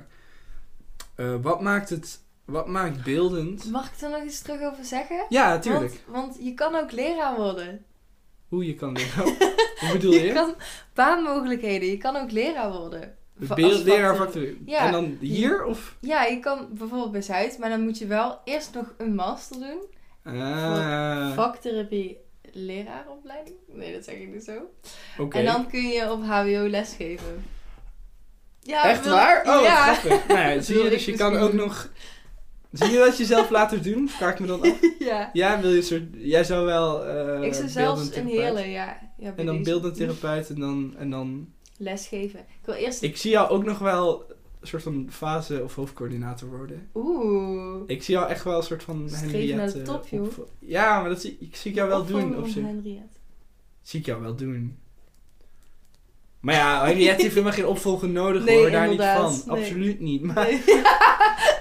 Eh, 1.14 1.34
wat 1.42 1.60
maakt 1.60 1.88
het... 1.90 2.20
Wat 2.44 2.66
maakt 2.68 3.04
beeldend... 3.04 3.70
Mag 3.70 3.92
ik 3.94 4.00
er 4.00 4.10
nog 4.10 4.22
iets 4.24 4.42
terug 4.42 4.60
over 4.72 4.84
zeggen? 4.84 5.26
Ja, 5.28 5.48
natuurlijk. 5.48 6.00
Want, 6.06 6.26
want 6.34 6.44
je 6.44 6.54
kan 6.54 6.74
ook 6.74 6.92
leraar 6.92 7.36
worden. 7.36 7.84
Hoe 8.48 8.66
je 8.66 8.74
kan 8.74 8.92
leren. 8.92 9.24
Hoe 9.80 9.92
bedoel 9.92 10.12
je? 10.12 10.32
kan 10.32 10.54
baanmogelijkheden. 10.94 11.88
Je 11.88 11.96
kan 11.98 12.16
ook 12.16 12.30
leraar 12.30 12.70
worden. 12.72 13.16
Beeld, 13.34 13.84
leraar. 13.84 14.28
Ja. 14.64 14.86
En 14.86 14.92
dan 14.92 15.16
hier 15.20 15.64
of... 15.64 15.96
Ja, 16.00 16.24
je 16.24 16.40
kan 16.40 16.68
bijvoorbeeld 16.70 17.12
bij 17.12 17.22
Zuid, 17.22 17.58
maar 17.58 17.68
dan 17.70 17.80
moet 17.82 17.98
je 17.98 18.06
wel 18.06 18.40
eerst 18.44 18.74
nog 18.74 18.94
een 18.98 19.14
master 19.14 19.60
doen. 19.60 19.82
Ah, 20.26 21.34
Vaktherapie 21.34 22.18
leraaropleiding. 22.52 23.56
Nee, 23.72 23.92
dat 23.92 24.04
zeg 24.04 24.14
ik 24.14 24.32
niet 24.32 24.44
zo. 24.44 24.52
oké. 25.18 25.38
En 25.38 25.44
dan 25.44 25.66
kun 25.66 25.88
je 25.88 26.10
op 26.12 26.22
HBO 26.22 26.68
lesgeven. 26.68 27.44
Ja, 28.60 28.88
Echt 28.88 29.04
wil- 29.04 29.12
waar? 29.12 29.40
Oh, 29.40 29.62
ja. 29.62 29.94
grappig. 29.94 30.28
Nou 30.28 30.40
ja, 30.40 30.60
zie 30.62 30.82
je, 30.82 30.90
dus 30.90 31.04
je 31.04 31.10
dus 31.10 31.20
kan 31.20 31.36
ook 31.36 31.52
nog... 31.52 31.90
Zie 32.72 32.90
je 32.90 32.98
dat 32.98 33.18
jezelf 33.18 33.50
later 33.50 33.82
doen? 33.82 34.08
Vraag 34.08 34.32
ik 34.32 34.38
me 34.38 34.46
dan 34.46 34.60
af. 34.60 34.78
ja. 34.98 35.30
Ja, 35.32 35.60
wil 35.60 35.72
je 35.72 35.82
soort... 35.82 36.02
Jij 36.12 36.44
zou 36.44 36.66
wel... 36.66 37.06
eh 37.06 37.42
ik 37.42 37.54
zou 37.54 37.68
zelfs 37.68 38.16
een 38.16 38.26
hele, 38.26 38.60
ja. 38.60 38.98
ja 39.18 39.32
En 39.36 39.46
dan 39.46 39.62
beeldend 39.62 39.96
therapeut 39.96 40.48
en 40.48 40.60
dan... 40.60 40.94
En 40.98 41.10
dan 41.10 41.48
lesgeven. 41.78 42.40
Ik 42.40 42.66
wil 42.66 42.74
eerst... 42.74 43.02
ik 43.02 43.16
zie 43.16 43.30
jou 43.30 43.48
ook 43.48 43.64
nog 43.64 43.78
wel 43.78 44.24
soort 44.66 44.82
van 44.82 45.06
fase- 45.10 45.62
of 45.62 45.74
hoofdcoördinator 45.74 46.48
worden. 46.48 46.88
Oeh. 46.94 47.82
Ik 47.86 48.02
zie 48.02 48.14
jou 48.14 48.28
echt 48.28 48.44
wel 48.44 48.56
een 48.56 48.62
soort 48.62 48.82
van 48.82 49.08
Henriette... 49.12 49.54
naar 49.56 49.72
de 49.72 49.82
top, 49.82 50.06
Ja, 50.58 51.00
maar 51.00 51.08
dat 51.08 51.20
zie, 51.20 51.36
ik 51.40 51.56
zie 51.56 51.70
ik 51.70 51.76
jou 51.76 51.88
wel 51.88 52.06
doen. 52.06 52.28
Of 52.36 52.40
van 52.40 52.48
zo. 52.50 52.60
Henriette. 52.62 53.06
Zie 53.82 54.00
ik 54.00 54.06
jou 54.06 54.22
wel 54.22 54.34
doen. 54.36 54.76
Maar 56.40 56.54
ja, 56.54 56.84
Henriette 56.86 57.22
heeft 57.22 57.34
helemaal 57.34 57.54
geen 57.56 57.66
opvolger 57.66 58.08
nodig 58.08 58.44
Nee, 58.44 58.58
hoor, 58.58 58.70
daar 58.70 58.88
niet 58.88 59.02
van. 59.02 59.32
Nee. 59.46 59.62
Absoluut 59.62 60.00
niet. 60.00 60.22
Maar, 60.22 60.46
Nee. 60.46 60.62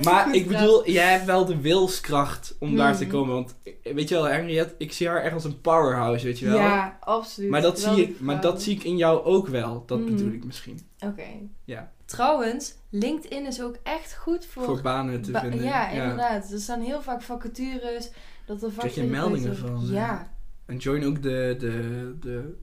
maar 0.04 0.34
ik 0.36 0.48
bedoel, 0.48 0.90
jij 0.90 1.12
hebt 1.12 1.26
wel 1.26 1.46
de 1.46 1.62
wilskracht 1.62 2.56
om 2.60 2.76
daar 2.76 2.98
te 2.98 3.04
Mhm. 3.04 3.12
komen. 3.14 3.34
Want 3.34 3.56
eh, 3.64 3.94
weet 3.94 4.10
je 4.10 4.16
wel, 4.16 4.24
Henriette, 4.24 4.76
ik 4.78 4.92
zie 4.94 5.08
haar 5.08 5.22
echt 5.24 5.34
als 5.34 5.44
een 5.44 5.62
powerhouse, 5.62 6.26
weet 6.26 6.40
je 6.40 6.46
wel. 6.46 6.58
Ja, 6.58 6.98
absoluut. 7.02 7.50
maar, 7.50 7.62
dat 7.62 7.80
zie 7.80 8.02
ik, 8.02 8.20
maar 8.20 8.42
dat 8.42 8.62
zie 8.62 8.76
ik 8.76 8.84
in 8.84 8.98
jou 8.98 9.24
ook 9.24 9.48
wel. 9.48 9.84
Dat 9.86 10.00
Mhm. 10.00 10.10
bedoel 10.10 10.32
ik 10.32 10.46
misschien. 10.46 10.80
Oké. 11.00 11.24
Ja. 11.64 11.92
Trouwens, 12.06 12.76
LinkedIn 12.90 13.46
is 13.46 13.62
ook 13.62 13.78
echt 13.84 14.16
goed 14.16 14.46
voor... 14.46 14.64
Voor 14.64 14.82
banen 14.82 15.22
te 15.22 15.32
ba- 15.32 15.40
vinden. 15.40 15.64
ja, 15.64 15.90
inderdaad. 15.90 16.52
Er 16.52 16.60
staan 16.60 16.82
heel 16.82 17.02
vaak 17.02 17.22
vacatures. 17.22 18.10
Dat 18.46 18.64
er 18.64 18.72
Krijg 18.78 18.96
je 18.96 19.04
meldingen 19.04 19.58
van, 19.58 19.86
Ja. 19.86 20.34
En 20.66 20.78
join 20.78 21.06
ook 21.06 21.22
de, 21.24 21.56
de, 21.60 22.16
de 22.20 22.54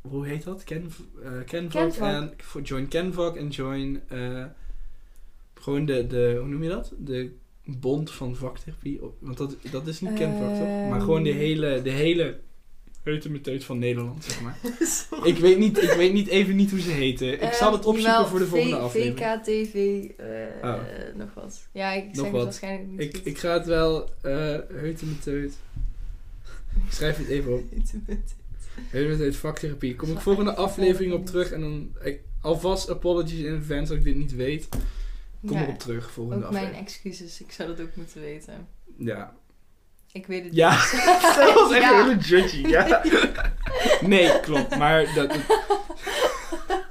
hoe 0.00 0.26
heet 0.26 0.44
dat? 0.44 0.64
Ken, 0.64 0.90
eh 1.50 1.52
en 2.02 2.32
voor 2.36 2.60
join 2.60 2.88
Canvok 2.88 3.36
en 3.36 3.48
join 3.48 4.00
eh, 4.08 4.44
gewoon 5.54 5.84
de, 5.84 6.06
de, 6.06 6.36
hoe 6.40 6.48
noem 6.48 6.62
je 6.62 6.68
dat? 6.68 6.92
De 6.98 7.32
bond 7.64 8.10
van 8.10 8.36
vaktherapie. 8.36 9.00
Want 9.18 9.36
dat, 9.36 9.56
dat 9.70 9.86
is 9.86 10.00
niet 10.00 10.14
Canvok 10.14 10.54
toch? 10.54 10.88
Maar 10.90 11.00
gewoon 11.00 11.22
de 11.22 11.30
Ehm. 11.30 11.38
hele, 11.38 11.82
de 11.82 11.90
hele 11.90 12.40
heutemeteut 13.08 13.64
van 13.64 13.78
Nederland, 13.78 14.24
zeg 14.24 14.40
maar. 14.40 14.58
Ik, 15.28 15.36
weet 15.38 15.58
niet, 15.58 15.82
ik 15.82 15.90
weet 15.90 16.12
niet 16.12 16.28
even 16.28 16.56
niet 16.56 16.70
hoe 16.70 16.80
ze 16.80 16.90
heten. 16.90 17.42
Ik 17.42 17.52
zal 17.52 17.72
het 17.72 17.84
opzoeken 17.86 18.26
voor 18.28 18.38
de 18.38 18.46
volgende 18.46 18.76
V- 18.76 18.80
aflevering. 18.80 19.18
VKTV, 19.18 19.74
eh, 20.16 20.26
Oh. 20.62 20.74
eh, 20.74 21.14
nog 21.14 21.34
wat. 21.34 21.68
Ja, 21.72 21.92
ik 21.92 22.04
zeg 22.12 22.24
het 22.24 22.32
waarschijnlijk 22.34 22.88
niet 22.90 23.00
Ik, 23.00 23.16
goed. 23.16 23.26
ik 23.26 23.38
ga 23.38 23.52
het 23.52 23.66
wel, 23.66 24.04
eh 24.22 24.56
heutemeteut. 24.68 25.52
Ik 26.86 26.92
schrijf 26.92 27.16
het 27.16 27.28
even 27.28 27.52
op. 27.54 27.62
Hele 28.88 29.16
tijd 29.16 29.36
vaktherapie. 29.36 29.94
Kom 29.96 30.10
ik 30.10 30.18
volgende 30.20 30.54
aflevering 30.54 31.12
op 31.12 31.26
terug 31.26 31.50
en 31.50 31.60
dan... 31.60 31.96
Ik, 32.02 32.20
alvast 32.40 32.90
apologies 32.90 33.40
in 33.40 33.56
advance 33.56 33.88
dat 33.88 33.96
ik 33.98 34.04
dit 34.04 34.16
niet 34.16 34.34
weet. 34.34 34.68
Kom 35.46 35.56
Ja, 35.56 35.62
erop 35.62 35.78
terug, 35.78 36.10
volgende 36.10 36.44
Ook 36.44 36.50
mijn 36.52 36.64
aflevering. 36.64 36.88
excuses, 36.88 37.40
ik 37.40 37.52
zou 37.52 37.68
dat 37.68 37.80
ook 37.86 37.96
moeten 37.96 38.20
weten. 38.20 38.66
Ja. 38.98 39.36
Ik 40.12 40.26
weet 40.26 40.44
het 40.44 40.54
Ja, 40.54 40.70
niet. 40.70 40.90
dat 41.36 41.54
was 41.54 41.72
echt 41.72 41.82
Ja. 41.82 41.98
een 42.00 42.04
hele 42.08 42.20
judgy. 42.20 42.66
Ja. 42.66 43.02
Nee, 44.00 44.40
klopt. 44.40 44.76
Maar 44.78 45.14
dat... 45.14 45.36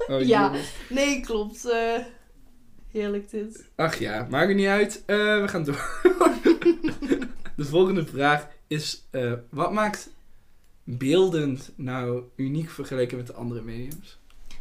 Oh, 0.08 0.22
Ja. 0.22 0.52
Nee, 0.88 1.20
klopt. 1.20 1.64
eh, 1.70 1.98
heerlijk 2.92 3.30
dit. 3.30 3.64
Ach 3.76 3.98
ja, 3.98 4.26
maakt 4.30 4.48
het 4.48 4.56
niet 4.56 4.66
uit. 4.66 5.02
Eh, 5.06 5.16
we 5.16 5.48
gaan 5.48 5.64
door. 5.64 6.00
De 7.56 7.64
volgende 7.64 8.06
vraag 8.06 8.48
is... 8.66 9.04
eh, 9.10 9.32
wat 9.50 9.72
maakt 9.72 10.10
beeldend 10.84 11.72
nou 11.76 12.22
uniek 12.36 12.70
vergeleken 12.70 13.16
met 13.16 13.26
de 13.26 13.32
andere 13.32 13.62
mediums? 13.62 14.18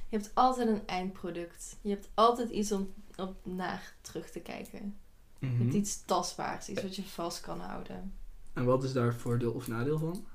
Je 0.10 0.18
hebt 0.18 0.32
altijd 0.34 0.68
een 0.68 0.82
eindproduct. 0.86 1.76
Je 1.82 1.90
hebt 1.90 2.10
altijd 2.14 2.50
iets 2.50 2.72
om 2.72 2.94
op 3.16 3.36
naar 3.44 3.94
terug 4.02 4.30
te 4.30 4.40
kijken. 4.40 4.98
Je 5.40 5.48
hebt 5.60 5.74
iets 5.74 6.06
tastbaars, 6.06 6.70
iets 6.70 6.82
wat 6.82 6.96
je 6.96 7.04
vast 7.04 7.42
kan 7.42 7.60
houden. 7.60 8.14
En 8.58 8.66
wat 8.66 8.84
is 8.84 8.94
daar 8.94 9.14
voordeel 9.14 9.52
of 9.52 9.68
nadeel 9.68 9.98
van? 10.00 10.26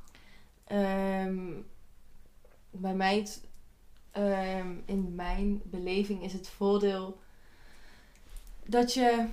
Ehm, 0.65 1.51
bij 2.71 2.95
mij, 2.95 3.17
het- 3.17 3.45
ehm, 4.11 4.69
in 4.85 5.15
mijn 5.15 5.61
beleving, 5.65 6.23
is 6.23 6.33
het 6.33 6.49
voordeel 6.49 7.19
dat 8.67 8.95
je. 8.95 9.27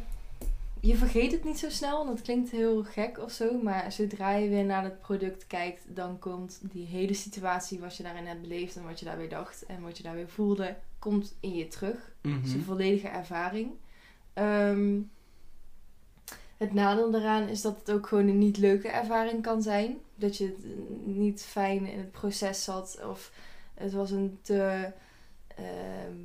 Je 0.81 0.95
vergeet 0.95 1.31
het 1.31 1.43
niet 1.43 1.59
zo 1.59 1.69
snel, 1.69 2.01
en 2.01 2.07
dat 2.07 2.21
klinkt 2.21 2.49
heel 2.51 2.83
gek 2.83 3.17
of 3.19 3.31
zo, 3.31 3.61
maar 3.61 3.91
zodra 3.91 4.31
je 4.31 4.49
weer 4.49 4.65
naar 4.65 4.83
het 4.83 4.99
product 5.01 5.47
kijkt, 5.47 5.81
dan 5.95 6.19
komt 6.19 6.59
die 6.71 6.85
hele 6.85 7.13
situatie 7.13 7.79
wat 7.79 7.95
je 7.97 8.03
daarin 8.03 8.25
hebt 8.25 8.41
beleefd 8.41 8.75
en 8.75 8.83
wat 8.83 8.99
je 8.99 9.05
daarbij 9.05 9.27
dacht 9.27 9.65
en 9.65 9.81
wat 9.81 9.97
je 9.97 10.03
daar 10.03 10.15
weer 10.15 10.29
voelde, 10.29 10.75
komt 10.99 11.35
in 11.39 11.55
je 11.55 11.67
terug. 11.67 12.11
Het 12.21 12.45
is 12.45 12.53
een 12.53 12.63
volledige 12.63 13.07
ervaring. 13.07 13.71
Ehm, 14.33 14.99
het 16.60 16.73
nadeel 16.73 17.11
daaraan 17.11 17.48
is 17.48 17.61
dat 17.61 17.77
het 17.80 17.91
ook 17.91 18.07
gewoon 18.07 18.27
een 18.27 18.38
niet 18.38 18.57
leuke 18.57 18.88
ervaring 18.88 19.41
kan 19.41 19.61
zijn. 19.61 19.98
Dat 20.15 20.38
je 20.38 20.56
niet 21.06 21.41
fijn 21.41 21.86
in 21.86 21.98
het 21.98 22.11
proces 22.11 22.64
zat 22.64 22.99
of 23.06 23.31
het 23.73 23.94
was 23.94 24.11
een 24.11 24.40
te 24.41 24.91
ehm, 25.56 26.18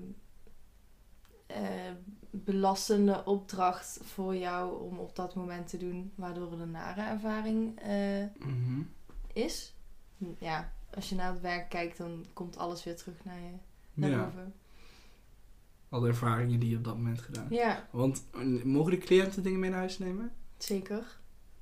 eh, 1.47 1.93
belastende 2.31 3.25
opdracht 3.25 3.99
voor 4.03 4.37
jou 4.37 4.83
om 4.83 4.99
op 4.99 5.17
dat 5.17 5.35
moment 5.35 5.69
te 5.69 5.77
doen, 5.77 6.13
waardoor 6.15 6.51
het 6.51 6.61
een 6.61 6.71
nare 6.71 7.01
ervaring 7.03 7.81
eh, 7.81 8.25
Mhm. 8.47 8.81
is. 9.33 9.75
Ja, 10.39 10.73
als 10.95 11.09
je 11.09 11.15
naar 11.15 11.33
het 11.33 11.41
werk 11.41 11.69
kijkt, 11.69 11.99
dan 11.99 12.25
komt 12.33 12.57
alles 12.59 12.85
weer 12.85 12.97
terug 12.97 13.25
naar 13.25 13.39
je 13.41 13.51
naar 13.95 14.11
Ja, 14.11 14.25
boven. 14.25 14.55
Alle 15.95 16.09
ervaringen 16.09 16.61
die 16.61 16.71
je 16.71 16.77
op 16.77 16.85
dat 16.85 16.97
moment 16.97 17.21
gedaan 17.21 17.43
hebt. 17.43 17.55
Ja, 17.55 17.87
Want 17.91 18.25
eh, 18.35 18.63
mogen 18.65 18.91
de 18.91 18.99
cliënten 18.99 19.43
dingen 19.43 19.61
mee 19.61 19.71
naar 19.71 19.79
huis 19.79 19.99
nemen? 19.99 20.33
zeker. 20.59 21.03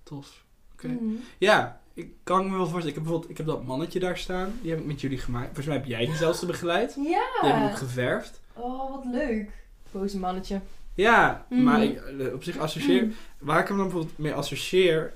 Tos. 0.03 0.45
Oké. 0.73 0.87
Mhm. 0.89 1.15
Ja, 1.39 1.81
ik 1.95 2.11
kan 2.23 2.45
me 2.45 2.51
wel 2.57 2.59
voorstellen. 2.59 2.89
Ik 2.89 2.95
heb 2.95 3.03
bijvoorbeeld 3.03 3.31
ik 3.31 3.37
heb 3.37 3.47
dat 3.47 3.65
mannetje 3.65 4.01
daar 4.01 4.19
staan. 4.19 4.53
Die 4.63 4.71
heb 4.71 4.81
ik 4.81 4.87
met 4.87 5.01
jullie 5.01 5.19
gemaakt. 5.19 5.45
Volgens 5.47 5.67
mij 5.67 5.77
heb 5.77 5.87
jij 5.87 6.07
die 6.07 6.15
zelfs 6.15 6.47
begeleid. 6.47 6.95
Die 6.95 7.09
heb 7.15 7.23
ik 7.41 7.43
ook 7.45 7.49
Ja. 7.51 7.75
geverfd. 7.75 8.41
Oh, 8.53 8.91
wat 8.91 9.05
leuk. 9.05 9.51
Boze 9.91 10.19
mannetje. 10.19 10.61
Ja, 10.95 11.47
Mhm. 11.51 11.63
maar 11.63 11.83
ik, 11.83 11.97
eh, 12.01 12.33
op 12.35 12.43
zich 12.43 12.59
associeer... 12.59 13.09
Waar 13.39 13.61
ik 13.61 13.69
hem 13.69 13.77
dan 13.77 13.87
bijvoorbeeld 13.87 14.19
mee 14.19 14.33
associeer... 14.35 15.15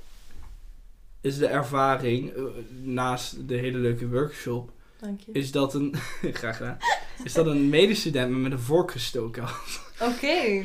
is 1.20 1.38
de 1.38 1.46
ervaring, 1.46 2.30
eh, 2.32 2.42
naast 2.82 3.48
de 3.48 3.54
hele 3.56 3.78
leuke 3.78 4.08
workshop... 4.08 4.70
Dank 5.00 5.20
je. 5.20 5.32
is 5.32 5.50
dat 5.50 5.74
een... 5.74 5.94
graag 6.32 6.56
gedaan. 6.56 6.78
Is 7.24 7.32
dat 7.32 7.46
een 7.46 7.68
medestudent 7.68 8.30
me 8.30 8.36
met 8.36 8.52
een 8.52 8.58
vork 8.58 8.90
gestoken 8.90 9.42
had. 9.42 9.80
Oké. 10.00 10.62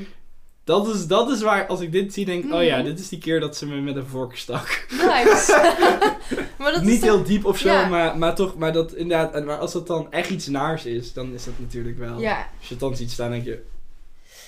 Dat 0.63 0.87
is, 0.95 1.07
dat 1.07 1.29
is 1.31 1.41
waar, 1.41 1.67
als 1.67 1.79
ik 1.81 1.91
dit 1.91 2.13
zie, 2.13 2.25
denk 2.25 2.43
ik... 2.43 2.53
Oh 2.53 2.63
ja, 2.63 2.75
Mhm. 2.77 2.85
dit 2.85 2.99
is 2.99 3.09
die 3.09 3.19
keer 3.19 3.39
dat 3.39 3.57
ze 3.57 3.65
me 3.67 3.81
met 3.81 3.95
een 3.95 4.05
vork 4.07 4.35
stak. 4.37 4.85
Nice. 4.89 5.73
maar 6.59 6.71
dat 6.71 6.81
Niet 6.81 6.91
is 6.91 7.01
heel 7.01 7.23
diep 7.23 7.45
of 7.45 7.57
zo, 7.57 7.67
Ja. 7.69 7.87
maar, 7.87 8.17
maar 8.17 8.35
toch... 8.35 8.57
Maar, 8.57 8.73
dat, 8.73 8.93
inderdaad, 8.93 9.45
maar 9.45 9.57
als 9.57 9.71
dat 9.73 9.87
dan 9.87 10.11
echt 10.11 10.29
iets 10.29 10.47
naars 10.47 10.85
is... 10.85 11.13
dan 11.13 11.33
is 11.33 11.43
dat 11.43 11.53
natuurlijk 11.59 11.97
wel... 11.97 12.19
Ja. 12.19 12.37
Als 12.59 12.67
je 12.67 12.73
het 12.73 12.79
dan 12.79 12.95
ziet 12.95 13.11
staan, 13.11 13.31
denk 13.31 13.43
je... 13.45 13.63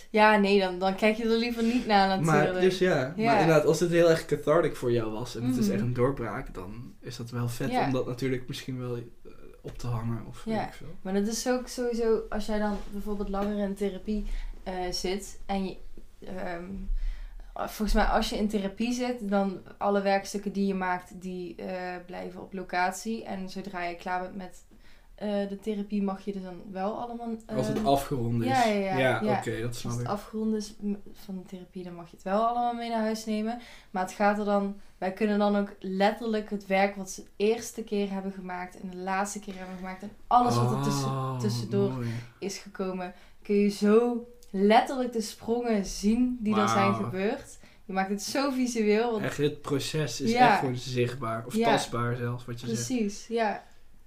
ja, 0.10 0.38
nee, 0.38 0.60
dan, 0.60 0.80
dan 0.80 0.96
kijk 0.96 1.18
je 1.18 1.24
er 1.24 1.38
liever 1.38 1.64
niet 1.64 1.86
naar 1.88 2.08
natuurlijk. 2.08 2.52
Maar, 2.54 2.62
dus 2.62 2.78
ja, 2.78 3.14
Ja. 3.18 3.26
maar 3.32 3.40
inderdaad, 3.42 3.66
als 3.66 3.80
het 3.80 3.90
heel 3.92 4.10
erg 4.10 4.26
cathartic 4.26 4.76
voor 4.76 4.92
jou 4.92 5.12
was 5.12 5.36
en 5.36 5.44
het 5.44 5.58
is 5.58 5.66
Mhm. 5.66 5.74
echt 5.74 5.82
een 5.82 5.94
doorbraak, 5.94 6.54
dan 6.54 6.94
is 7.02 7.18
dat 7.18 7.30
wel 7.30 7.50
vet 7.50 7.72
Ja. 7.72 7.86
om 7.86 7.92
dat 7.92 8.06
natuurlijk 8.08 8.48
misschien 8.48 8.80
wel 8.80 8.96
eh, 8.96 9.02
op 9.66 9.78
te 9.78 9.88
hangen 9.88 10.26
of 10.28 10.46
Ja. 10.46 10.68
ik 10.68 10.74
veel. 10.74 10.96
Maar 11.02 11.14
dat 11.14 11.28
is 11.28 11.48
ook 11.48 11.68
sowieso, 11.68 12.22
als 12.30 12.46
jij 12.46 12.60
dan 12.60 12.78
bijvoorbeeld 12.92 13.30
langer 13.30 13.58
in 13.58 13.76
therapie 13.76 14.26
eh, 14.64 14.92
zit 14.92 15.40
en 15.46 15.66
je, 15.66 15.78
ehm, 16.20 16.66
volgens 17.54 17.94
mij 17.94 18.06
als 18.06 18.30
je 18.30 18.38
in 18.38 18.48
therapie 18.48 18.94
zit, 18.94 19.30
dan 19.30 19.62
alle 19.78 20.02
werkstukken 20.02 20.52
die 20.54 20.68
je 20.68 20.74
maakt, 20.74 21.22
die 21.22 21.56
eh, 21.56 21.96
blijven 22.06 22.42
op 22.42 22.54
locatie. 22.54 23.24
En 23.24 23.50
zodra 23.50 23.84
je 23.84 23.96
klaar 23.96 24.22
bent 24.22 24.36
met 24.36 24.64
eh, 25.16 25.50
de 25.50 25.60
therapie, 25.62 26.04
mag 26.04 26.26
je 26.26 26.34
er 26.34 26.42
dan 26.42 26.62
wel 26.72 27.02
allemaal... 27.02 27.28
Als 27.56 27.68
het 27.68 27.86
afgerond 27.86 28.42
is. 28.44 28.48
ja, 28.50 28.66
ja, 28.66 28.98
ja, 28.98 29.22
ja. 29.24 29.38
oké, 29.38 29.56
dat 29.60 29.68
Als 29.68 29.80
snap 29.80 29.92
het 29.92 30.02
ik. 30.02 30.08
afgerond 30.08 30.54
is 30.54 30.76
van 31.14 31.36
de 31.38 31.44
therapie, 31.46 31.84
dan 31.84 31.94
mag 31.96 32.10
je 32.10 32.16
het 32.16 32.24
wel 32.26 32.46
allemaal 32.48 32.74
mee 32.74 32.90
naar 32.90 33.02
huis 33.02 33.26
nemen. 33.26 33.60
Maar 33.92 34.04
het 34.04 34.12
gaat 34.14 34.40
er 34.40 34.46
dan, 34.46 34.76
wij 34.98 35.12
kunnen 35.14 35.40
dan 35.40 35.56
ook 35.56 35.70
letterlijk 35.80 36.50
het 36.50 36.66
werk 36.68 36.96
wat 36.96 37.10
ze 37.12 37.22
de 37.24 37.30
eerste 37.36 37.84
keer 37.84 38.12
hebben 38.12 38.32
gemaakt 38.32 38.80
en 38.82 38.90
de 38.90 38.98
laatste 38.98 39.40
keer 39.40 39.58
hebben 39.58 39.76
gemaakt 39.78 40.02
en 40.02 40.12
alles 40.28 40.56
wat 40.56 40.72
er 40.72 40.84
tussen, 40.84 41.08
Oh, 41.08 41.40
tussendoor 41.40 41.92
mooi. 41.92 42.08
is 42.40 42.58
gekomen, 42.58 43.14
kun 43.42 43.56
je 43.56 43.70
zo 43.70 44.28
letterlijk 44.50 45.14
de 45.14 45.22
sprongen 45.22 45.86
zien 45.86 46.38
die 46.42 46.56
er 46.60 46.70
zijn 46.70 46.94
gebeurd. 46.94 47.58
Je 47.86 47.94
maakt 47.94 48.10
het 48.10 48.22
zo 48.22 48.52
visueel. 48.52 49.12
Want 49.12 49.24
Echt, 49.24 49.38
het 49.38 49.62
proces 49.62 50.22
is 50.22 50.34
echt 50.34 50.60
gewoon 50.60 50.76
zichtbaar. 50.76 51.46
Of 51.46 51.58
tastbaar 51.58 52.16
zelfs, 52.16 52.46
wat 52.46 52.62
je 52.62 52.68
zegt. 52.68 52.86
precies, 52.88 53.28
ja. 53.28 53.64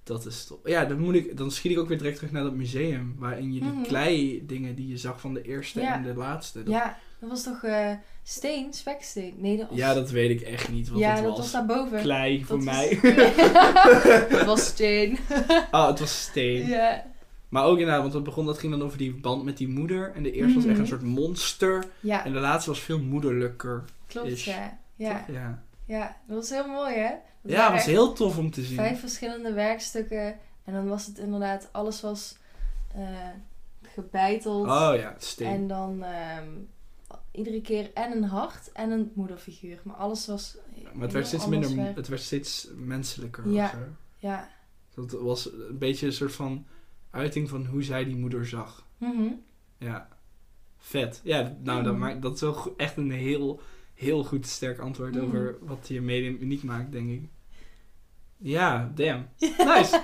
Dat 0.07 0.27
is 0.27 0.45
top. 0.45 0.66
Ja, 0.66 0.85
dan, 0.85 0.99
moet 0.99 1.15
ik, 1.15 1.37
dan 1.37 1.51
schiet 1.51 1.73
ik 1.73 1.78
ook 1.78 1.89
weer 1.89 1.99
direct 1.99 2.16
terug 2.16 2.33
naar 2.33 2.43
dat 2.43 2.55
museum. 2.55 3.15
Waarin 3.19 3.53
je 3.53 3.61
die 3.61 3.70
Mhm. 3.70 3.83
klei 3.83 4.43
dingen 4.47 4.74
die 4.74 4.89
je 4.89 4.97
zag 4.97 5.20
van 5.20 5.35
de 5.35 5.43
eerste 5.43 5.81
Ja. 5.81 5.95
en 5.95 6.03
de 6.03 6.15
laatste. 6.15 6.62
Dat- 6.62 6.73
Ja, 6.74 6.99
dat 7.20 7.28
was 7.31 7.43
toch 7.43 7.62
eh, 7.62 7.91
steen, 8.23 8.73
speksteen? 8.74 9.35
Nee, 9.39 9.57
dat 9.57 9.69
was... 9.69 9.78
ja, 9.78 9.95
dat 9.95 10.11
weet 10.11 10.31
ik 10.31 10.41
echt 10.41 10.69
niet 10.73 10.89
wat 10.89 10.99
ja, 10.99 11.15
het 11.15 11.24
dat 11.24 11.37
was. 11.37 11.53
daarboven. 11.53 12.01
Klei 12.01 12.45
voor 12.45 12.57
Dat 12.57 12.65
was- 12.65 12.74
mij. 12.74 12.99
Het 14.28 14.45
was 14.45 14.66
steen. 14.66 15.19
oh, 15.73 15.87
het 15.87 15.99
was 16.01 16.23
steen. 16.23 16.66
ja. 16.66 17.05
Maar 17.49 17.65
ook 17.65 17.78
inderdaad, 17.78 18.01
want 18.03 18.12
het 18.12 18.23
begon, 18.24 18.47
dat 18.47 18.59
ging 18.59 18.73
dan 18.73 18.83
over 18.83 18.99
die 18.99 19.15
band 19.15 19.45
met 19.45 19.57
die 19.57 19.69
moeder. 19.69 20.12
En 20.15 20.23
de 20.23 20.33
eerste 20.33 20.55
was 20.55 20.65
echt 20.65 20.73
Mhm. 20.73 20.81
een 20.83 20.87
soort 20.87 21.03
monster. 21.03 21.85
ja, 22.01 22.24
En 22.24 22.33
de 22.33 22.39
laatste 22.41 22.70
was 22.70 22.81
veel 22.81 22.99
moederlijker. 22.99 23.85
klopt, 24.07 24.43
ja. 24.43 24.78
Ja, 24.97 25.24
toch? 25.27 25.35
Ja, 25.37 25.62
ja, 25.87 26.17
dat 26.27 26.37
was 26.37 26.51
heel 26.51 26.69
mooi, 26.69 26.95
hè? 26.95 27.11
Dat 27.43 27.53
ja 27.53 27.59
waren 27.59 27.73
was 27.77 27.85
heel 27.85 28.13
tof 28.13 28.39
om 28.39 28.51
te 28.51 28.63
zien. 28.63 28.77
Vijf 28.77 29.01
verschillende 29.01 29.53
werkstukken. 29.53 30.39
En 30.65 30.73
dan 30.73 30.89
was 30.89 31.07
het 31.07 31.19
inderdaad, 31.19 31.69
alles 31.73 32.01
was 32.01 32.37
eh, 32.95 33.29
gebeiteld. 33.83 34.67
Oh 34.67 34.93
ja, 34.97 35.15
steen. 35.19 35.49
En 35.49 35.67
dan 35.69 36.03
ehm, 36.03 36.49
iedere 37.31 37.61
keer 37.61 37.91
en 37.95 38.13
een 38.13 38.25
hart 38.25 38.73
en 38.73 38.91
een 38.91 39.11
moederfiguur. 39.15 39.81
Maar 39.85 39.97
alles 39.97 40.27
was. 40.27 40.57
maar 40.93 41.03
het 41.03 41.13
werd, 41.13 41.27
steeds 41.27 41.47
minder, 41.47 41.95
het 41.97 42.09
werd 42.09 42.23
steeds 42.23 42.69
menselijker. 42.77 43.51
Ja. 43.51 43.65
of 43.65 43.71
zo. 43.71 43.77
Ja. 44.19 44.49
Dat 44.95 45.11
was 45.13 45.53
een 45.53 45.79
beetje 45.79 46.07
een 46.07 46.13
soort 46.13 46.33
van 46.33 46.67
uiting 47.11 47.49
van 47.49 47.67
hoe 47.67 47.83
zij 47.83 48.05
die 48.05 48.17
moeder 48.17 48.47
zag. 48.47 48.87
Mhm. 48.99 49.29
Ja, 49.79 50.09
vet. 50.79 51.21
Ja, 51.25 51.57
nou, 51.63 51.83
dat, 51.83 51.93
Mhm. 51.93 52.03
maakt, 52.03 52.23
dat 52.23 52.35
is 52.35 52.41
wel 52.41 52.75
echt 52.77 52.97
een 52.97 53.11
heel, 53.11 53.61
heel 53.97 54.24
goed 54.24 54.47
sterk 54.47 54.78
antwoord 54.78 55.14
Mhm. 55.14 55.24
over 55.24 55.56
wat 55.60 55.89
je 55.89 56.01
medium 56.01 56.36
uniek 56.40 56.62
maakt, 56.62 56.93
denk 56.93 57.10
ik. 57.10 57.23
Ja, 58.36 58.93
damn. 58.94 59.27
Nice. 59.74 60.02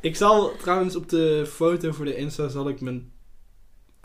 ik 0.00 0.16
zal 0.16 0.56
trouwens 0.56 0.96
op 0.96 1.08
de 1.08 1.44
foto 1.48 1.92
voor 1.92 2.04
de 2.04 2.16
Insta 2.16 2.48
zal 2.48 2.68
ik 2.68 2.80
mijn 2.80 3.12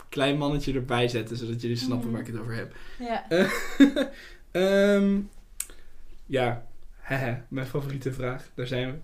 klein 0.08 0.38
mannetje 0.38 0.72
erbij 0.74 1.08
zetten, 1.08 1.36
zodat 1.36 1.60
jullie 1.60 1.76
snappen 1.76 2.10
waar 2.10 2.20
ik 2.20 2.26
het 2.26 2.38
over 2.38 2.54
heb. 2.54 2.74
Ja. 2.98 3.26
Ehm, 4.50 5.20
ja, 6.26 6.66
mijn 7.48 7.66
favoriete 7.66 8.12
vraag. 8.12 8.50
Daar 8.54 8.66
zijn 8.66 8.90
we. 8.92 8.98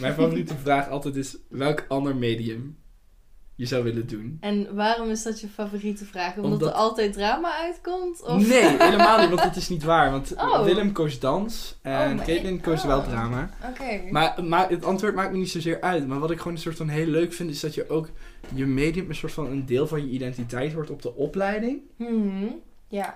Mijn 0.00 0.14
favoriete 0.14 0.54
vraag 0.64 0.88
altijd 0.88 1.16
is: 1.16 1.36
welk 1.48 1.84
ander 1.88 2.16
medium 2.16 2.76
je 3.56 3.66
zou 3.66 3.84
willen 3.84 4.06
doen? 4.06 4.36
En 4.40 4.74
waarom 4.74 5.08
is 5.10 5.22
dat 5.22 5.40
je 5.40 5.48
favoriete 5.48 6.04
vraag? 6.04 6.36
Omdat, 6.36 6.52
Omdat- 6.52 6.68
er 6.68 6.74
altijd 6.74 7.12
drama 7.12 7.56
uitkomt? 7.58 8.22
Of? 8.22 8.48
Nee, 8.48 8.76
helemaal 8.88 9.18
niet, 9.20 9.28
want 9.28 9.42
dat 9.42 9.56
is 9.56 9.68
niet 9.68 9.82
waar. 9.84 10.10
Want 10.10 10.34
Oh. 10.36 10.64
Willem 10.64 10.92
koos 10.92 11.18
dans 11.18 11.78
en 11.82 12.18
Oh, 12.18 12.24
Caitlin 12.24 12.60
koos 12.60 12.80
oh. 12.80 12.86
wel 12.86 13.02
drama. 13.02 13.50
Oké. 13.70 14.02
Maar, 14.10 14.44
maar 14.44 14.68
het 14.70 14.84
antwoord 14.84 15.14
maakt 15.14 15.32
me 15.32 15.38
niet 15.38 15.50
zozeer 15.50 15.80
uit. 15.80 16.06
Maar 16.06 16.18
wat 16.18 16.30
ik 16.30 16.38
gewoon 16.38 16.52
een 16.52 16.58
soort 16.58 16.76
van 16.76 16.88
heel 16.88 17.06
leuk 17.06 17.32
vind, 17.32 17.50
is 17.50 17.60
dat 17.60 17.74
je 17.74 17.88
ook 17.90 18.08
je 18.54 18.66
medium 18.66 19.08
een 19.08 19.14
soort 19.14 19.32
van 19.32 19.46
een 19.46 19.66
deel 19.66 19.86
van 19.86 20.06
je 20.06 20.12
identiteit 20.12 20.72
wordt 20.74 20.90
op 20.90 21.02
de 21.02 21.14
opleiding. 21.14 21.80
Mhm. 21.96 22.46
Ja. 22.88 23.14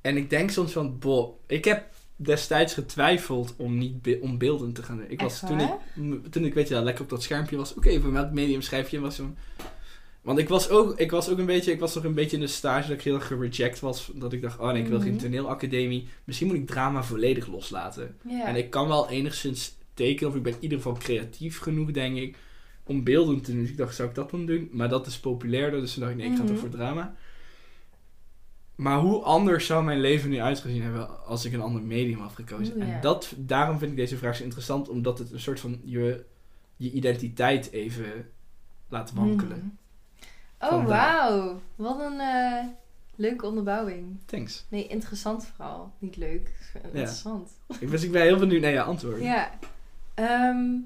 En 0.00 0.16
ik 0.16 0.30
denk 0.30 0.50
soms 0.50 0.72
van, 0.72 0.98
boh, 0.98 1.34
ik 1.46 1.64
heb 1.64 1.84
destijds 2.16 2.74
getwijfeld 2.74 3.54
om 3.56 3.78
niet 3.78 4.02
be- 4.02 4.18
om 4.20 4.38
beeldend 4.38 4.74
te 4.74 4.82
gaan 4.82 4.96
doen. 4.96 5.06
Ik 5.10 5.20
was, 5.20 5.40
toen, 5.40 5.60
ik, 5.60 5.70
toen 6.30 6.44
ik 6.44 6.54
weet 6.54 6.68
je 6.68 6.74
wel, 6.74 6.82
lekker 6.82 7.04
op 7.04 7.10
dat 7.10 7.22
schermpje 7.22 7.56
was. 7.56 7.74
Oké, 7.74 8.00
van 8.00 8.12
welk 8.12 8.32
medium 8.32 8.62
schrijf 8.62 8.88
je? 8.90 8.96
En 8.96 9.02
was 9.02 9.14
zo'n... 9.16 9.36
Want 10.22 10.38
ik 10.38 10.48
was, 10.48 10.68
ook, 10.68 10.98
ik 10.98 11.10
was 11.10 11.28
ook 11.28 11.38
een 11.38 11.46
beetje, 11.46 11.72
ik 11.72 11.80
was 11.80 11.94
nog 11.94 12.04
een 12.04 12.14
beetje 12.14 12.36
in 12.36 12.42
de 12.42 12.48
stage 12.48 12.88
dat 12.88 12.96
ik 12.96 13.02
heel 13.02 13.14
erg 13.14 13.26
gereject 13.26 13.80
was. 13.80 14.10
Dat 14.14 14.32
ik 14.32 14.42
dacht, 14.42 14.58
oh 14.58 14.72
nee, 14.72 14.82
ik 14.82 14.88
wil 14.88 15.00
geen 15.00 15.12
Mhm. 15.12 15.22
toneelacademie. 15.22 16.06
Misschien 16.24 16.46
moet 16.46 16.56
ik 16.56 16.66
drama 16.66 17.02
volledig 17.02 17.46
loslaten. 17.46 18.16
En 18.44 18.56
ik 18.56 18.70
kan 18.70 18.88
wel 18.88 19.08
enigszins 19.10 19.74
tekenen, 19.94 20.30
of 20.30 20.36
ik 20.36 20.42
ben 20.42 20.52
in 20.52 20.58
ieder 20.62 20.76
geval 20.78 20.92
creatief 20.98 21.58
genoeg, 21.58 21.90
denk 21.90 22.16
ik, 22.16 22.36
om 22.84 23.04
beeldend 23.04 23.44
te 23.44 23.50
doen. 23.52 23.60
Dus 23.60 23.70
ik 23.70 23.76
dacht, 23.76 23.94
zou 23.94 24.08
ik 24.08 24.14
dat 24.14 24.30
dan 24.30 24.46
doen? 24.46 24.68
Maar 24.72 24.88
dat 24.88 25.06
is 25.06 25.18
populairder, 25.18 25.80
dus 25.80 25.92
toen 25.92 26.02
dacht 26.02 26.14
ik, 26.14 26.18
nee, 26.20 26.30
ik 26.30 26.36
ga 26.36 26.40
toch 26.42 26.50
Mhm. 26.50 26.60
voor 26.60 26.70
drama. 26.70 27.14
Maar 28.74 28.98
hoe 28.98 29.22
anders 29.22 29.66
zou 29.66 29.84
mijn 29.84 30.00
leven 30.00 30.30
nu 30.30 30.40
uitgezien 30.40 30.82
hebben 30.82 31.24
als 31.26 31.44
ik 31.44 31.52
een 31.52 31.60
ander 31.60 31.82
medium 31.82 32.20
had 32.20 32.32
gekozen? 32.32 32.78
Ja. 32.78 32.84
En 32.84 33.00
dat, 33.00 33.34
daarom 33.36 33.78
vind 33.78 33.90
ik 33.90 33.96
deze 33.96 34.16
vraag 34.16 34.36
zo 34.36 34.42
interessant, 34.42 34.88
omdat 34.88 35.18
het 35.18 35.32
een 35.32 35.40
soort 35.40 35.60
van 35.60 35.80
je, 35.84 36.24
je 36.76 36.90
identiteit 36.90 37.70
even 37.70 38.30
laat 38.88 39.12
wankelen. 39.12 39.58
Mhm. 40.58 40.74
Oh, 40.74 40.86
wauw. 40.86 41.60
Wat 41.76 42.00
een 42.00 42.20
eh, 42.20 42.66
leuke 43.14 43.46
onderbouwing. 43.46 44.18
Thanks. 44.24 44.64
Nee, 44.68 44.86
interessant 44.86 45.46
vooral. 45.46 45.92
Niet 45.98 46.16
leuk. 46.16 46.50
Interessant. 46.82 47.50
Ik 47.80 47.90
ben, 47.90 48.02
ik 48.02 48.12
ben 48.12 48.22
heel 48.22 48.38
benieuwd 48.38 48.60
naar 48.60 48.70
je 48.70 48.82
antwoord. 48.82 49.20
Ja. 49.20 49.50
Ehm, 50.14 50.78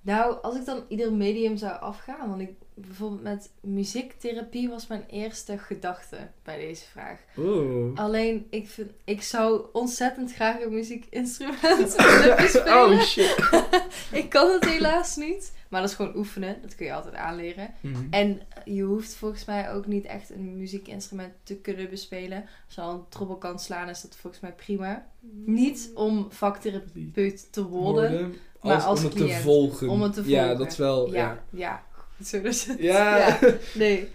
nou, 0.00 0.42
als 0.42 0.56
ik 0.56 0.64
dan 0.64 0.84
ieder 0.88 1.12
medium 1.12 1.56
zou 1.56 1.80
afgaan, 1.80 2.28
want 2.28 2.40
ik 2.40 2.50
bijvoorbeeld 2.74 3.22
met 3.22 3.50
muziektherapie 3.60 4.68
was 4.68 4.86
mijn 4.86 5.04
eerste 5.08 5.58
gedachte 5.58 6.16
bij 6.42 6.58
deze 6.58 6.84
vraag. 6.84 7.20
Oeh. 7.36 7.98
Alleen, 7.98 8.46
ik, 8.50 8.68
vind, 8.68 8.90
ik 9.04 9.22
zou 9.22 9.64
ontzettend 9.72 10.34
graag 10.34 10.60
een 10.60 10.74
muziekinstrument 10.74 11.96
willen 12.20 12.36
bespelen. 12.42 12.92
oh 12.92 13.00
shit. 13.00 13.50
ik 14.22 14.28
kan 14.28 14.50
het 14.52 14.64
helaas 14.64 15.16
niet. 15.16 15.52
Maar 15.68 15.80
dat 15.80 15.90
is 15.90 15.96
gewoon 15.96 16.16
oefenen. 16.16 16.56
Dat 16.62 16.74
kun 16.74 16.86
je 16.86 16.92
altijd 16.92 17.14
aanleren. 17.14 17.74
Mhm. 17.80 18.02
En 18.10 18.40
je 18.64 18.82
hoeft 18.82 19.14
volgens 19.14 19.44
mij 19.44 19.72
ook 19.72 19.86
niet 19.86 20.04
echt 20.04 20.30
een 20.30 20.56
muziekinstrument 20.56 21.32
te 21.42 21.56
kunnen 21.56 21.90
bespelen. 21.90 22.44
Als 22.66 22.74
je 22.74 22.80
al 22.80 22.92
een 22.92 23.08
trommel 23.08 23.36
kan 23.36 23.58
slaan, 23.58 23.88
is 23.88 24.02
dat 24.02 24.16
volgens 24.16 24.42
mij 24.42 24.52
prima. 24.52 25.06
Niet 25.44 25.90
om 25.94 26.26
vaktherapeut 26.30 27.52
te 27.52 27.66
worden. 27.66 28.34
Maar 28.62 28.74
als, 28.74 28.84
als 28.84 28.98
om 28.98 29.04
het 29.04 29.14
cliënt. 29.14 29.36
te 29.36 29.42
volgen. 29.42 29.88
Om 29.88 30.02
het 30.02 30.12
te 30.12 30.22
Ja, 30.28 30.54
dat 30.54 30.72
is 30.72 30.76
wel... 30.76 31.12
Ja, 31.12 31.12
Ja. 31.12 31.42
ja. 31.50 31.82
Goed 32.16 32.26
zo 32.26 32.40
dat 32.40 32.62
je 32.62 32.70
het- 32.70 32.80
Ja. 32.80 33.16
ja. 33.26 33.38
Nee. 33.74 34.08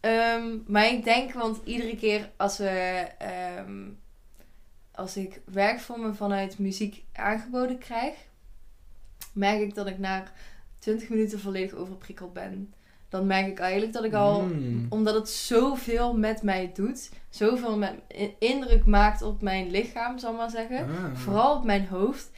Ehm, 0.00 0.56
maar 0.66 0.86
ik 0.88 1.04
denk, 1.04 1.32
want 1.32 1.60
iedere 1.64 1.96
keer 1.96 2.30
als 2.36 2.58
we... 2.58 3.06
ehm, 3.18 3.82
als 4.92 5.16
ik 5.16 5.40
werkvormen 5.44 6.16
vanuit 6.16 6.58
muziek 6.58 7.04
aangeboden 7.12 7.78
krijg... 7.78 8.14
merk 9.32 9.60
ik 9.60 9.74
dat 9.74 9.86
ik 9.86 9.98
na 9.98 10.24
20 10.78 11.08
minuten 11.08 11.40
volledig 11.40 11.74
overprikkeld 11.74 12.32
ben. 12.32 12.74
Dan 13.08 13.26
merk 13.26 13.46
ik 13.46 13.58
eigenlijk 13.58 13.92
dat 13.92 14.04
ik 14.04 14.12
al... 14.14 14.42
Mm. 14.42 14.86
Omdat 14.88 15.14
het 15.14 15.28
zoveel 15.28 16.16
met 16.16 16.42
mij 16.42 16.70
doet. 16.74 17.10
Zoveel 17.30 17.78
met, 17.78 17.94
indruk 18.38 18.84
maakt 18.86 19.22
op 19.22 19.42
mijn 19.42 19.70
lichaam, 19.70 20.18
zal 20.18 20.30
ik 20.32 20.36
maar 20.38 20.50
zeggen. 20.50 20.78
Ah, 20.78 21.16
Vooral 21.16 21.56
op 21.56 21.64
mijn 21.64 21.86
hoofd. 21.86 22.30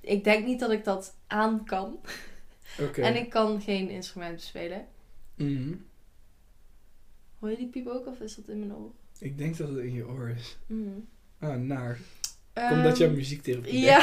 Ik 0.00 0.24
denk 0.24 0.46
niet 0.46 0.60
dat 0.60 0.70
ik 0.70 0.84
dat 0.84 1.14
aan 1.26 1.64
kan. 1.64 1.98
En 2.96 3.16
ik 3.16 3.30
kan 3.30 3.60
geen 3.60 3.90
instrument 3.90 4.34
bespelen. 4.34 4.86
Mhm. 5.34 5.74
Hoor 7.38 7.50
je 7.50 7.56
die 7.56 7.68
piep 7.68 7.86
ook 7.86 8.06
of 8.06 8.20
is 8.20 8.34
dat 8.34 8.48
in 8.48 8.58
mijn 8.58 8.74
oor? 8.74 8.90
Ik 9.18 9.38
denk 9.38 9.56
dat 9.56 9.68
het 9.68 9.78
in 9.78 9.92
je 9.92 10.06
oor 10.06 10.28
is. 10.28 10.58
Mhm. 10.66 10.88
Ah, 11.40 11.54
naar. 11.56 11.98
Omdat 12.70 12.98
je 12.98 13.04
Ehm, 13.04 13.14
muziektherapie 13.14 13.72
bent. 13.72 13.82
Ja. 13.84 13.98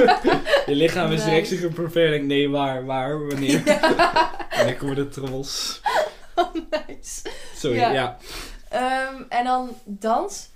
Je 0.66 0.74
lichaam 0.74 1.12
is 1.12 1.24
direct 1.24 1.48
zich 1.48 1.62
een. 1.62 1.90
Denkt, 1.92 2.26
nee, 2.26 2.48
waar, 2.48 2.84
waar, 2.84 3.26
wanneer? 3.26 3.66
En 4.50 4.66
dan 4.66 4.76
komen 4.76 4.96
de 4.96 5.08
trommels. 5.08 5.80
Oh, 6.34 6.54
nice. 6.54 7.30
Sorry, 7.54 7.76
Ja. 7.76 7.92
ja. 7.92 8.18
Ehm, 8.68 9.22
en 9.28 9.44
dan 9.44 9.70
dans. 9.84 10.50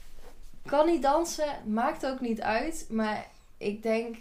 Kan 0.66 0.86
niet 0.86 1.02
dansen, 1.02 1.48
maakt 1.66 2.06
ook 2.06 2.20
niet 2.20 2.40
uit. 2.40 2.86
Maar 2.90 3.26
ik 3.58 3.82
denk, 3.82 4.16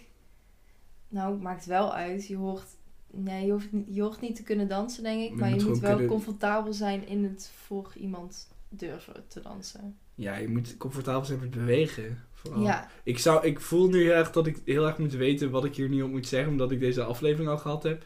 nou, 1.08 1.38
maakt 1.42 1.66
wel 1.66 1.94
uit. 1.94 2.28
Je 2.28 2.36
hoort, 2.36 2.75
nee, 3.16 3.46
je 3.46 3.52
hoeft, 3.52 3.72
niet- 3.72 3.86
je 3.90 4.02
hoort 4.02 4.22
niet 4.22 4.36
te 4.36 4.44
kunnen 4.44 4.68
dansen, 4.68 5.04
denk 5.04 5.22
ik. 5.22 5.30
Je 5.30 5.36
maar 5.36 5.50
moet 5.50 5.62
je 5.62 5.68
moet 5.68 5.80
wel 5.80 5.90
kunnen- 5.92 6.08
comfortabel 6.12 6.74
zijn 6.74 7.08
in 7.08 7.24
het 7.24 7.52
voor 7.66 7.92
iemand 8.00 8.48
durven 8.70 9.24
te 9.28 9.42
dansen. 9.42 9.96
Ja, 10.16 10.36
je 10.36 10.48
moet 10.50 10.78
comfortabel 10.78 11.26
zijn 11.26 11.40
met 11.40 11.50
bewegen. 11.50 12.24
Vooral. 12.34 12.62
Ja. 12.64 12.90
Ik, 13.04 13.20
zou, 13.20 13.46
ik 13.46 13.60
voel 13.60 13.90
nu 13.90 14.10
erg 14.10 14.32
dat 14.32 14.48
ik 14.48 14.58
heel 14.66 14.88
erg 14.88 14.98
moet 14.98 15.14
weten 15.14 15.52
wat 15.52 15.66
ik 15.66 15.76
hier 15.76 15.90
nu 15.90 16.02
op 16.02 16.10
moet 16.12 16.28
zeggen, 16.28 16.52
omdat 16.52 16.72
ik 16.72 16.80
deze 16.80 17.04
aflevering 17.04 17.50
al 17.50 17.58
gehad 17.58 17.84
heb. 17.84 18.04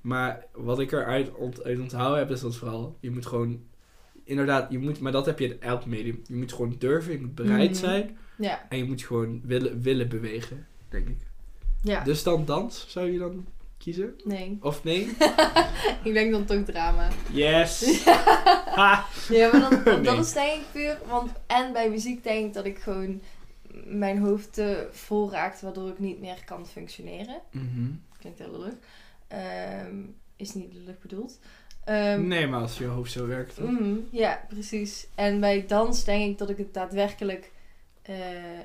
Maar 0.00 0.46
wat 0.52 0.78
ik 0.80 0.92
eruit 0.92 1.34
ont, 1.34 1.64
uit 1.64 1.80
onthouden 1.80 2.18
heb, 2.18 2.30
is 2.30 2.40
dat 2.40 2.56
vooral, 2.56 2.96
je 3.00 3.10
moet 3.10 3.26
gewoon, 3.26 3.60
inderdaad, 4.24 4.72
je 4.72 4.78
moet, 4.78 5.00
maar 5.00 5.12
dat 5.12 5.26
heb 5.26 5.38
je 5.38 5.46
in 5.48 5.60
elk 5.60 5.86
medium. 5.86 6.20
Je 6.26 6.34
moet 6.34 6.52
gewoon 6.52 6.74
durven, 6.78 7.12
je 7.12 7.20
moet 7.20 7.34
bereid 7.34 7.70
Mhm. 7.70 7.78
zijn 7.78 8.16
Ja. 8.38 8.66
en 8.68 8.78
je 8.78 8.84
moet 8.84 9.02
gewoon 9.02 9.40
willen, 9.44 9.80
willen 9.80 10.08
bewegen, 10.08 10.66
denk 10.88 11.08
ik. 11.08 11.18
Ja. 11.82 12.04
Dus 12.04 12.22
dan 12.22 12.44
dans, 12.44 12.86
zou 12.88 13.10
je 13.10 13.18
dan 13.18 13.46
kiezen? 13.82 14.14
Nee. 14.24 14.58
Of 14.60 14.84
nee? 14.84 15.00
ik 16.04 16.12
denk 16.12 16.32
dan 16.32 16.44
toch 16.44 16.64
drama. 16.64 17.08
Yes! 17.32 17.80
Ja, 19.28 19.50
maar 19.52 19.60
dan, 19.84 19.84
dat 19.84 20.02
Nee. 20.14 20.18
is 20.18 20.32
denk 20.32 20.60
ik 20.60 20.66
puur. 20.72 20.98
Want 21.08 21.30
en 21.46 21.72
bij 21.72 21.90
muziek 21.90 22.22
denk 22.24 22.46
ik 22.46 22.52
dat 22.54 22.64
ik 22.64 22.78
gewoon 22.78 23.20
mijn 23.84 24.18
hoofd 24.18 24.52
te 24.52 24.88
vol 24.92 25.30
raakt, 25.30 25.60
waardoor 25.60 25.88
ik 25.88 25.98
niet 25.98 26.20
meer 26.20 26.42
kan 26.44 26.66
functioneren. 26.66 27.40
Mhm. 27.50 27.90
Klinkt 28.18 28.38
heel 28.38 28.50
lullig. 28.50 28.74
Ehm, 29.28 29.96
is 30.36 30.54
niet 30.54 30.74
lullig 30.74 30.98
bedoeld. 30.98 31.38
Ehm, 31.84 32.26
Nee, 32.26 32.46
maar 32.46 32.60
als 32.60 32.78
je 32.78 32.84
hoofd 32.84 33.12
zo 33.12 33.26
werkt. 33.26 33.56
dan- 33.56 33.74
mhm, 33.74 33.94
ja, 34.10 34.44
precies. 34.48 35.06
En 35.14 35.40
bij 35.40 35.66
dans 35.66 36.04
denk 36.04 36.30
ik 36.30 36.38
dat 36.38 36.50
ik 36.50 36.56
het 36.56 36.74
daadwerkelijk 36.74 37.50
eh, 38.02 38.16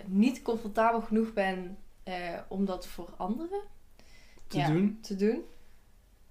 niet 0.05 0.41
comfortabel 0.41 1.01
genoeg 1.01 1.33
ben 1.33 1.77
eh, 2.03 2.13
om 2.47 2.65
dat 2.65 2.87
voor 2.87 3.09
anderen 3.17 3.59
te 4.47 4.57
ja. 4.57 4.67
doen. 4.67 4.97
te 5.01 5.15
doen. 5.15 5.41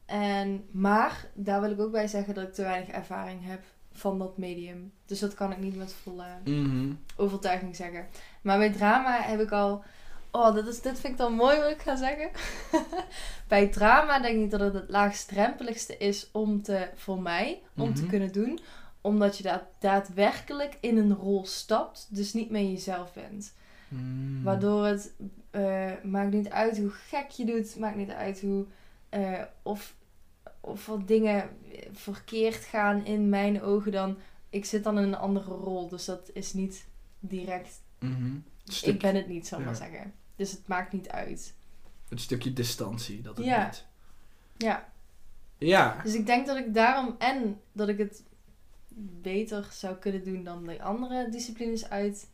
En, 0.07 0.67
maar 0.71 1.27
daar 1.35 1.61
wil 1.61 1.71
ik 1.71 1.81
ook 1.81 1.93
bij 1.93 2.09
zeggen 2.09 2.35
dat 2.35 2.45
ik 2.45 2.55
te 2.55 2.63
weinig 2.63 2.89
ervaring 2.89 3.45
heb 3.47 3.63
van 3.93 4.19
dat 4.19 4.39
medium. 4.39 4.93
Dus 5.07 5.19
dat 5.19 5.35
kan 5.35 5.53
ik 5.53 5.59
niet 5.59 5.77
met 5.77 5.93
volle 6.03 6.25
Mhm. 6.45 6.93
overtuiging 7.17 7.77
zeggen. 7.77 8.07
Maar 8.43 8.59
bij 8.59 8.73
drama 8.73 9.21
heb 9.21 9.41
ik 9.41 9.51
al. 9.53 9.85
Oh, 10.31 10.55
dat 10.55 10.67
is, 10.67 10.81
dit 10.81 11.01
vind 11.01 11.13
ik 11.13 11.19
dan 11.19 11.33
mooi 11.33 11.59
wat 11.61 11.71
ik 11.71 11.81
ga 11.83 11.97
zeggen. 11.97 12.31
bij 13.49 13.69
drama 13.69 14.19
denk 14.21 14.45
ik 14.45 14.51
dat 14.51 14.61
het 14.61 14.75
het 14.75 14.89
laagstrempeligste 14.91 15.97
is 15.97 16.29
om 16.33 16.63
te, 16.63 16.89
voor 16.95 17.21
mij, 17.23 17.63
om 17.77 17.95
te 17.95 18.01
Mhm. 18.01 18.11
kunnen 18.11 18.33
doen. 18.33 18.59
Omdat 19.01 19.37
je 19.37 19.43
da 19.43 19.69
daadwerkelijk 19.79 20.77
in 20.81 20.97
een 20.97 21.15
rol 21.15 21.47
stapt, 21.47 22.07
dus 22.11 22.33
niet 22.33 22.51
meer 22.51 22.71
jezelf 22.71 23.13
bent. 23.13 23.55
Mm. 23.97 24.43
Waardoor 24.43 24.85
het 24.87 25.13
eh, 25.51 25.93
maakt 26.03 26.33
niet 26.33 26.49
uit 26.49 26.79
hoe 26.79 26.91
gek 26.91 27.31
je 27.31 27.45
doet, 27.45 27.77
maakt 27.79 27.97
niet 27.97 28.11
uit 28.11 28.41
hoe 28.41 28.65
eh, 29.09 29.43
of, 29.63 29.95
of 30.61 30.87
wat 30.87 31.09
dingen 31.09 31.49
verkeerd 31.93 32.65
gaan 32.65 33.05
in 33.05 33.29
mijn 33.29 33.63
ogen 33.63 33.93
dan. 33.93 34.17
Ik 34.51 34.65
zit 34.65 34.85
dan 34.85 34.99
in 34.99 35.05
een 35.05 35.15
andere 35.17 35.51
rol, 35.55 35.89
dus 35.89 36.05
dat 36.05 36.31
is 36.33 36.53
niet 36.53 36.87
direct. 37.21 37.83
Mhm. 38.01 38.37
Stuk- 38.65 38.95
Ik 38.95 39.01
ben 39.01 39.15
het 39.15 39.29
niet, 39.29 39.47
zal 39.47 39.59
ik 39.59 39.65
ja. 39.65 39.71
maar 39.71 39.81
zeggen. 39.81 40.13
Dus 40.37 40.51
het 40.51 40.67
maakt 40.69 40.93
niet 40.93 41.09
uit. 41.09 41.55
Het 42.09 42.21
stukje 42.21 42.53
distantie, 42.53 43.23
dat 43.23 43.37
het 43.37 43.47
Ja. 43.47 43.65
niet... 43.65 43.85
Ja, 44.57 44.89
Ja. 45.59 46.01
dus 46.03 46.15
ik 46.15 46.27
denk 46.27 46.47
dat 46.47 46.57
ik 46.57 46.75
daarom 46.75 47.15
en 47.19 47.61
dat 47.73 47.89
ik 47.89 47.99
het 47.99 48.23
beter 49.23 49.69
zou 49.71 49.97
kunnen 49.97 50.25
doen 50.25 50.45
dan 50.45 50.65
de 50.67 50.83
andere 50.83 51.29
disciplines 51.31 51.89
uit 51.91 52.29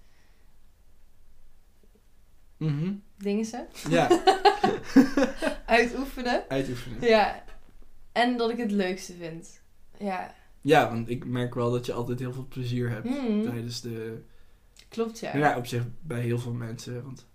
Mhm. 2.62 2.92
dingen 3.18 3.44
ze 3.44 3.64
Ja, 3.88 4.08
uitoefenen. 5.66 6.44
uitoefenen. 6.48 7.08
Ja, 7.08 7.44
en 8.12 8.36
dat 8.36 8.50
ik 8.50 8.56
het 8.58 8.70
leukste 8.70 9.12
vind. 9.14 9.60
Ja, 9.98 10.34
Ja, 10.60 10.88
want 10.90 11.08
ik 11.10 11.24
merk 11.24 11.54
wel 11.54 11.70
dat 11.70 11.86
je 11.86 11.92
altijd 11.92 12.18
heel 12.18 12.32
veel 12.32 12.46
plezier 12.48 12.88
hebt 12.90 13.04
Mhm. 13.04 13.42
tijdens 13.42 13.80
de... 13.80 14.22
klopt 14.88 15.18
ja. 15.18 15.36
Ja. 15.36 15.56
op 15.56 15.66
zich 15.66 15.82
bij 16.00 16.20
heel 16.20 16.38
veel 16.38 16.52
mensen. 16.52 17.04
Want 17.04 17.26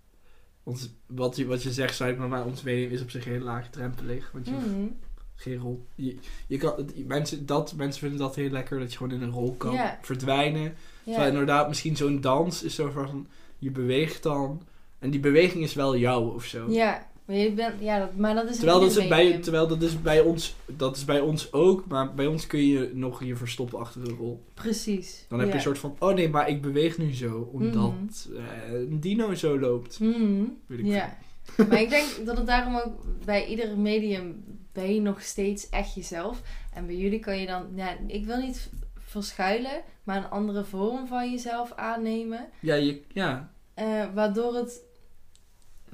ons, 0.62 0.88
wat, 1.06 1.36
je, 1.36 1.46
wat 1.46 1.62
je 1.62 1.72
zegt, 1.72 1.94
sluit 1.94 2.18
maar, 2.18 2.28
maar 2.28 2.44
ons 2.44 2.62
medium 2.62 2.90
is 2.90 3.02
op 3.02 3.10
zich 3.10 3.24
heel 3.24 3.40
laagdrempelig. 3.40 4.30
Want 4.32 4.46
je 4.46 4.52
hoeft 4.54 4.66
Mhm. 4.66 4.86
geen 5.34 5.56
rol... 5.58 5.86
Je, 5.94 6.16
je 6.46 6.56
kan, 6.56 6.90
mensen, 7.06 7.46
dat, 7.46 7.74
mensen 7.74 8.00
vinden 8.00 8.18
dat 8.18 8.34
heel 8.34 8.50
lekker, 8.50 8.78
dat 8.78 8.90
je 8.92 8.96
gewoon 8.98 9.12
in 9.12 9.22
een 9.22 9.30
rol 9.30 9.54
kan 9.54 9.78
verdwijnen. 10.02 10.74
Terwijl 11.04 11.28
inderdaad, 11.30 11.68
misschien 11.68 11.96
zo'n 11.96 12.20
dans 12.20 12.62
is 12.62 12.74
zo 12.74 12.90
van... 12.90 13.26
Je 13.58 13.70
beweegt 13.70 14.22
dan... 14.22 14.62
En 14.98 15.10
die 15.10 15.20
beweging 15.20 15.64
is 15.64 15.74
wel 15.74 15.96
jou 15.96 16.34
of 16.34 16.44
zo. 16.44 16.70
ja, 16.70 17.06
Maar, 17.24 17.36
je 17.36 17.52
bent, 17.52 17.74
ja, 17.80 17.98
dat, 17.98 18.16
maar 18.16 18.34
dat 18.34 18.50
is 18.50 18.56
Terwijl 18.56 18.80
dat, 18.80 18.96
is 18.96 19.08
bij, 19.08 19.38
terwijl 19.38 19.68
dat 19.68 19.82
is 19.82 20.02
bij 20.02 20.20
ons, 20.20 20.56
dat 20.66 20.96
is 20.96 21.04
bij 21.04 21.20
ons 21.20 21.52
ook, 21.52 21.86
maar 21.86 22.14
bij 22.14 22.26
ons 22.26 22.46
kun 22.46 22.66
je 22.66 22.90
nog 22.94 23.24
je 23.24 23.36
verstoppen 23.36 23.78
achter 23.78 24.04
de 24.04 24.10
rol. 24.10 24.44
Precies. 24.54 25.24
Dan 25.28 25.38
heb 25.38 25.48
je 25.48 25.54
een 25.54 25.60
soort 25.60 25.78
van, 25.78 25.96
oh 25.98 26.14
nee, 26.14 26.28
maar 26.28 26.48
ik 26.48 26.62
beweeg 26.62 26.98
nu 26.98 27.14
zo, 27.14 27.48
omdat 27.52 28.28
eh, 28.36 28.72
een 28.72 29.00
dino 29.00 29.34
zo 29.34 29.58
loopt. 29.58 30.00
Mhm. 30.00 30.44
Weet 30.66 30.78
ik 30.78 30.86
Ja. 30.86 31.18
maar 31.68 31.80
ik 31.80 31.90
denk 31.90 32.06
dat 32.26 32.36
het 32.36 32.46
daarom 32.46 32.76
ook 32.76 33.24
bij 33.24 33.46
ieder 33.46 33.78
medium 33.78 34.44
ben 34.72 34.94
je 34.94 35.00
nog 35.00 35.22
steeds 35.22 35.68
echt 35.68 35.94
jezelf. 35.94 36.42
En 36.74 36.86
bij 36.86 36.96
jullie 36.96 37.18
kan 37.20 37.38
je 37.38 37.46
dan, 37.46 37.66
ja, 37.74 37.96
ik 38.06 38.24
wil 38.24 38.40
niet 38.40 38.70
verschuilen, 38.96 39.82
maar 40.02 40.16
een 40.16 40.30
andere 40.30 40.64
vorm 40.64 41.06
van 41.06 41.30
jezelf 41.30 41.72
aannemen. 41.72 42.48
Ja, 42.60 42.74
je, 42.74 43.02
ja. 43.12 43.52
eh, 43.74 44.04
waardoor 44.14 44.54
het 44.54 44.82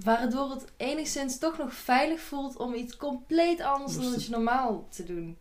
waardoor 0.05 0.51
het 0.51 0.65
enigszins 0.77 1.39
toch 1.39 1.59
nog 1.59 1.75
veilig 1.75 2.21
voelt 2.21 2.57
om 2.57 2.75
iets 2.75 2.97
compleet 2.97 3.61
anders 3.61 3.93
Dus 3.95 4.03
dan 4.03 4.13
dat 4.13 4.25
je 4.25 4.31
normaal 4.31 4.89
te 4.91 5.05
doen 5.05 5.37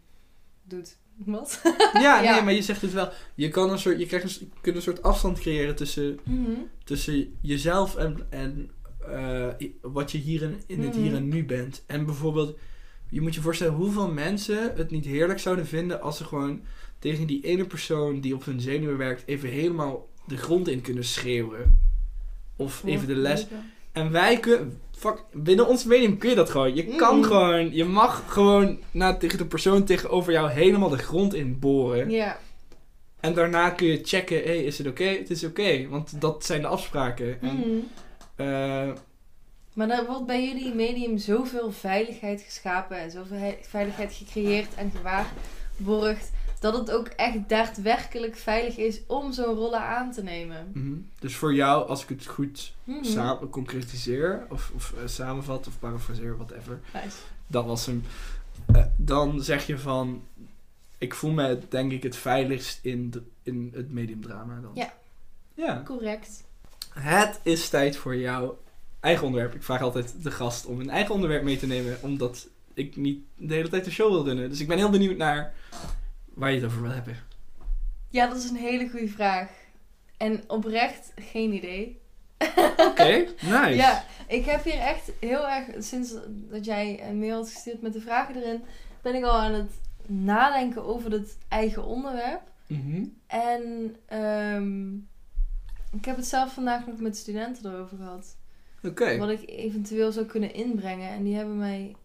doet. 0.64 0.98
Wat? 1.26 1.62
Ja, 1.94 2.22
Ja. 2.24 2.34
nee, 2.34 2.42
maar 2.44 2.54
je 2.54 2.62
zegt 2.62 2.82
het 2.82 2.94
wel. 2.94 3.10
Je 3.36 3.50
kan 3.50 3.70
een 3.72 3.80
soort, 3.80 4.00
je 4.00 4.06
krijgt 4.06 4.26
een, 4.42 4.48
je 4.54 4.62
kunt 4.62 4.76
een 4.76 4.82
soort 4.82 5.04
afstand 5.04 5.40
creëren 5.40 5.76
tussen, 5.76 6.20
Mhm. 6.24 6.52
tussen 6.84 7.38
jezelf 7.42 7.96
en, 7.96 8.28
en 8.30 8.72
eh, 9.10 9.48
wat 9.82 10.12
je 10.12 10.18
hier 10.18 10.42
in, 10.42 10.62
in 10.68 10.82
het 10.82 10.94
Mhm. 10.94 11.02
hier 11.04 11.16
en 11.16 11.28
nu 11.28 11.46
bent. 11.46 11.84
En 11.88 12.06
bijvoorbeeld, 12.06 12.58
je 13.10 13.22
moet 13.22 13.36
je 13.36 13.42
voorstellen 13.42 13.74
hoeveel 13.74 14.12
mensen 14.12 14.74
het 14.76 14.92
niet 14.92 15.06
heerlijk 15.06 15.40
zouden 15.40 15.68
vinden 15.68 16.02
als 16.02 16.18
ze 16.18 16.24
gewoon 16.24 16.62
tegen 17.00 17.28
die 17.28 17.44
ene 17.44 17.66
persoon 17.66 18.20
die 18.22 18.36
op 18.36 18.46
hun 18.46 18.62
zenuwen 18.62 18.98
werkt 18.98 19.24
even 19.28 19.50
helemaal 19.50 20.08
de 20.28 20.38
grond 20.38 20.68
in 20.68 20.82
kunnen 20.82 21.04
schreeuwen. 21.04 21.80
Of 22.56 22.84
even 22.86 23.08
de 23.08 23.16
les. 23.16 23.48
En 23.94 24.12
wij 24.12 24.40
kunnen, 24.40 24.82
fuck, 24.98 25.24
binnen 25.34 25.68
ons 25.68 25.84
medium 25.84 26.18
kun 26.18 26.30
je 26.30 26.36
dat 26.36 26.50
gewoon. 26.50 26.76
Je 26.76 26.86
kan 26.86 27.24
gewoon, 27.24 27.74
je 27.74 27.86
mag 27.86 28.24
gewoon 28.28 28.80
na, 28.92 29.18
tegen 29.18 29.38
de 29.38 29.46
persoon 29.46 29.84
tegenover 29.84 30.32
jou 30.32 30.50
helemaal 30.50 30.90
de 30.90 30.98
grond 30.98 31.34
in 31.34 31.60
boren. 31.60 32.10
Ja. 32.10 32.38
En 33.20 33.34
daarna 33.34 33.70
kun 33.70 33.88
je 33.88 34.00
checken, 34.04 34.38
hé, 34.38 34.54
is 34.54 34.78
het 34.78 34.88
oké? 34.88 35.04
Het 35.04 35.30
is 35.30 35.44
oké, 35.44 35.88
want 35.88 36.22
dat 36.22 36.46
zijn 36.46 36.62
de 36.62 36.68
afspraken. 36.68 37.42
En, 37.42 37.56
Mhm. 37.58 37.70
eh, 38.36 38.90
Maar 39.74 39.90
er 39.90 40.06
wordt 40.06 40.26
bij 40.26 40.46
jullie 40.48 40.74
medium 40.74 41.18
zoveel 41.18 41.72
veiligheid 41.72 42.42
geschapen 42.42 42.98
en 42.98 43.12
zoveel 43.12 43.38
he- 43.38 43.58
veiligheid 43.62 44.14
gecreëerd 44.14 44.68
en 44.76 44.92
gewaarborgd. 44.96 46.32
Dat 46.64 46.78
het 46.78 46.92
ook 46.92 47.08
echt 47.08 47.50
daadwerkelijk 47.50 48.36
veilig 48.36 48.78
is 48.78 49.00
om 49.08 49.32
zo'n 49.32 49.56
rollen 49.56 49.82
aan 49.82 50.12
te 50.12 50.24
nemen. 50.24 50.72
mhm. 50.74 50.94
Dus 51.20 51.36
voor 51.36 51.54
jou, 51.54 51.88
als 51.88 52.04
ik 52.04 52.10
het 52.10 52.26
goed 52.26 52.74
samen 53.02 53.50
concretiseer, 53.50 54.46
of, 54.50 54.72
of 54.76 54.94
eh, 54.94 55.08
samenvat, 55.08 55.68
of 55.68 55.80
parafraseer, 55.80 56.38
whatever, 56.38 56.80
Nice. 56.94 57.18
dat 57.48 57.66
was 57.66 57.86
hem. 57.86 58.04
Eh, 58.74 58.84
dan 58.98 59.42
zeg 59.42 59.68
je 59.68 59.78
van, 59.78 60.24
ik 60.98 61.14
voel 61.14 61.32
me 61.32 61.60
denk 61.70 61.92
ik 61.92 62.04
het 62.04 62.16
veiligst 62.16 62.80
in, 62.82 63.10
de, 63.12 63.22
in 63.44 63.72
het 63.74 63.92
mediumdrama 63.92 64.60
dan. 64.62 64.72
Ja. 64.74 64.94
Ja. 65.54 65.82
Correct. 65.86 66.44
Het 66.90 67.40
is 67.44 67.70
tijd 67.70 67.98
voor 67.98 68.16
jouw 68.16 68.58
eigen 69.00 69.26
onderwerp. 69.26 69.54
Ik 69.54 69.64
vraag 69.64 69.82
altijd 69.82 70.14
de 70.22 70.32
gast 70.32 70.66
om 70.66 70.80
een 70.80 70.90
eigen 70.90 71.14
onderwerp 71.14 71.44
mee 71.44 71.58
te 71.58 71.68
nemen, 71.68 71.98
omdat 72.02 72.48
ik 72.74 72.96
niet 72.96 73.24
de 73.36 73.54
hele 73.54 73.70
tijd 73.70 73.86
de 73.86 73.92
show 73.92 74.12
wil 74.12 74.24
runnen. 74.26 74.50
Dus 74.50 74.60
ik 74.60 74.68
ben 74.68 74.78
heel 74.78 74.90
benieuwd 74.90 75.18
naar 75.18 75.54
waar 76.34 76.52
je 76.52 76.56
het 76.56 76.66
over 76.66 76.82
wil 76.82 76.92
hebben. 76.92 77.18
Ja, 78.10 78.28
dat 78.28 78.38
is 78.38 78.50
een 78.50 78.56
hele 78.56 78.90
goede 78.90 79.08
vraag. 79.08 79.50
En 80.18 80.44
oprecht 80.48 81.14
geen 81.16 81.54
idee. 81.54 82.02
Oké, 82.78 83.08
nice. 83.42 83.76
Ja, 83.76 84.04
ik 84.28 84.46
heb 84.46 84.64
hier 84.64 84.80
echt 84.80 85.12
heel 85.20 85.50
erg, 85.50 85.84
sinds 85.84 86.14
dat 86.28 86.66
jij 86.66 87.10
een 87.10 87.20
mail 87.20 87.36
had 87.36 87.50
gestuurd 87.50 87.82
met 87.82 87.94
de 87.94 88.02
vragen 88.02 88.36
erin, 88.36 88.64
ben 89.02 89.16
ik 89.16 89.24
al 89.24 89.38
aan 89.38 89.54
het 89.54 89.72
nadenken 90.06 90.84
over 90.84 91.12
het 91.12 91.38
eigen 91.48 91.86
onderwerp. 91.86 92.42
Mhm. 92.68 93.06
En 93.28 93.96
ehm, 94.06 94.94
ik 95.92 96.06
heb 96.06 96.16
het 96.16 96.26
zelf 96.26 96.54
vandaag 96.54 96.88
nog 96.88 97.00
met 97.00 97.18
studenten 97.18 97.72
erover 97.72 97.98
gehad. 97.98 98.36
Oké. 98.84 99.18
Wat 99.18 99.30
ik 99.30 99.50
eventueel 99.50 100.12
zou 100.12 100.26
kunnen 100.26 100.54
inbrengen. 100.54 101.10
En 101.10 101.24
die 101.24 101.36
hebben 101.36 101.58
mij... 101.58 101.96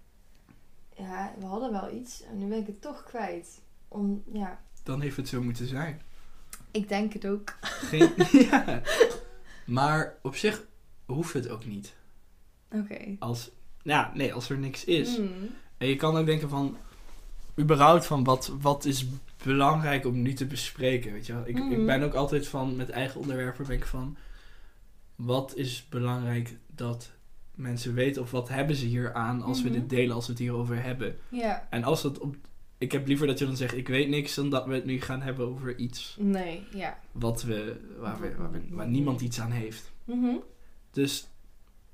Ja, 0.96 1.34
we 1.38 1.46
hadden 1.46 1.72
wel 1.72 1.92
iets. 1.92 2.22
En 2.22 2.38
nu 2.38 2.46
ben 2.46 2.58
ik 2.58 2.66
het 2.66 2.82
toch 2.82 3.04
kwijt. 3.04 3.60
Om, 3.88 4.22
ja, 4.32 4.60
Dan 4.82 5.00
heeft 5.00 5.16
het 5.16 5.28
zo 5.28 5.42
moeten 5.42 5.66
zijn. 5.66 6.00
ik 6.70 6.88
denk 6.88 7.12
het 7.12 7.26
ook. 7.26 7.54
Geen... 7.60 8.10
ja. 8.50 8.82
Maar 9.66 10.14
op 10.22 10.36
zich 10.36 10.66
hoeft 11.06 11.32
het 11.34 11.48
ook 11.48 11.66
niet. 11.66 11.94
Oké. 12.72 13.16
Als, 13.18 13.50
ja, 13.82 14.10
nee, 14.14 14.34
als 14.34 14.50
er 14.50 14.58
niks 14.58 14.84
is. 14.84 15.16
Hmm. 15.16 15.30
En 15.78 15.86
je 15.88 15.96
kan 15.96 16.16
ook 16.16 16.26
denken 16.26 16.48
van, 16.48 16.76
überhaupt 17.58 18.06
van 18.06 18.24
wat, 18.24 18.52
wat 18.60 18.84
is 18.84 19.06
belangrijk 19.44 20.06
om 20.06 20.22
nu 20.22 20.32
te 20.32 20.46
bespreken, 20.46 21.12
weet 21.12 21.26
je 21.26 21.32
wel. 21.32 21.46
Ik, 21.46 21.58
ik 21.58 21.86
ben 21.86 22.02
ook 22.02 22.14
altijd 22.14 22.48
van, 22.48 22.76
met 22.76 22.90
eigen 22.90 23.20
onderwerpen 23.20 23.66
ben 23.66 23.76
ik 23.76 23.86
van, 23.86 24.16
wat 25.16 25.56
is 25.56 25.86
belangrijk 25.88 26.56
dat 26.66 27.10
mensen 27.54 27.94
weten 27.94 28.22
of 28.22 28.30
wat 28.30 28.48
hebben 28.48 28.76
ze 28.76 28.86
hier 28.86 29.12
aan 29.14 29.42
als 29.42 29.62
we 29.62 29.68
Mhm. 29.68 29.78
dit 29.78 29.88
delen, 29.88 30.14
als 30.14 30.26
we 30.26 30.32
het 30.32 30.40
hierover 30.40 30.82
hebben. 30.82 31.16
Ja, 31.28 31.66
En 31.70 31.84
als 31.84 32.02
dat 32.02 32.18
op, 32.18 32.36
ik 32.78 32.92
heb 32.92 33.06
liever 33.06 33.26
dat 33.26 33.38
je 33.38 33.44
dan 33.46 33.56
zegt, 33.56 33.76
ik 33.76 33.88
weet 33.88 34.08
niks, 34.08 34.34
dan 34.34 34.50
dat 34.50 34.66
we 34.66 34.74
het 34.74 34.84
nu 34.84 35.00
gaan 35.00 35.22
hebben 35.22 35.46
over 35.46 35.76
iets 35.76 36.16
nee, 36.20 36.66
ja. 36.70 36.98
wat 37.12 37.42
we, 37.42 37.76
waar, 37.98 38.20
we, 38.20 38.34
waar, 38.36 38.50
we, 38.52 38.60
waar 38.70 38.88
niemand 38.88 39.20
iets 39.20 39.40
aan 39.40 39.50
heeft. 39.50 39.90
Mhm. 40.04 40.34
Dus 40.92 41.28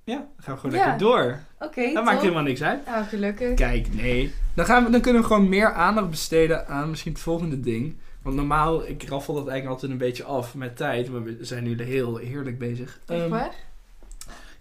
ja, 0.05 0.17
dan 0.17 0.27
gaan 0.37 0.55
we 0.55 0.61
gewoon 0.61 0.77
Ja. 0.77 0.87
lekker 0.87 1.07
door. 1.07 1.39
Oké, 1.59 1.93
Dat 1.93 2.05
maakt 2.05 2.21
helemaal 2.21 2.43
niks 2.43 2.63
uit. 2.63 2.87
Nou, 2.87 3.05
gelukkig. 3.05 3.55
Kijk, 3.55 3.95
nee. 3.95 4.33
Dan, 4.55 4.65
gaan 4.65 4.85
we, 4.85 4.91
dan 4.91 5.01
kunnen 5.01 5.23
we 5.23 5.27
gewoon 5.27 5.49
meer 5.49 5.73
aandacht 5.73 6.11
besteden 6.11 6.67
aan 6.69 6.91
misschien 6.91 7.13
het 7.13 7.21
volgende 7.21 7.61
ding. 7.61 7.97
Want 8.23 8.37
normaal, 8.37 8.87
ik 8.89 9.09
raffel 9.09 9.35
dat 9.35 9.47
eigenlijk 9.49 9.75
altijd 9.75 9.93
een 9.93 10.07
beetje 10.07 10.25
af 10.25 10.55
met 10.55 10.77
tijd. 10.77 11.11
Maar 11.11 11.23
we 11.23 11.37
zijn 11.41 11.65
nu 11.65 11.83
heel 11.83 12.17
heerlijk 12.17 12.59
bezig. 12.59 13.01
Echt 13.07 13.21
Ehm, 13.21 13.29
waar? 13.31 13.55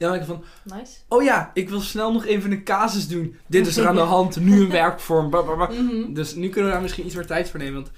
Ja, 0.04 0.10
dan 0.10 0.28
denk 0.28 0.30
ik 0.40 0.44
van, 0.64 0.78
Nice. 0.78 0.98
oh 1.08 1.24
ja, 1.24 1.52
ik 1.54 1.70
wil 1.70 1.80
snel 1.82 2.14
nog 2.14 2.26
even 2.26 2.52
een 2.52 2.64
casus 2.64 3.08
doen. 3.08 3.36
Dit 3.48 3.68
is 3.68 3.78
er 3.78 3.88
aan 3.88 3.96
de 3.96 4.02
hand, 4.16 4.40
nu 4.40 4.62
een 4.62 4.70
werkvorm. 4.70 5.30
Mhm. 5.30 6.14
Dus 6.14 6.36
nu 6.36 6.50
kunnen 6.50 6.66
we 6.66 6.72
daar 6.72 6.82
misschien 6.82 7.06
iets 7.06 7.16
meer 7.16 7.26
tijd 7.26 7.50
voor 7.50 7.60
nemen. 7.60 7.74
Want 7.74 7.92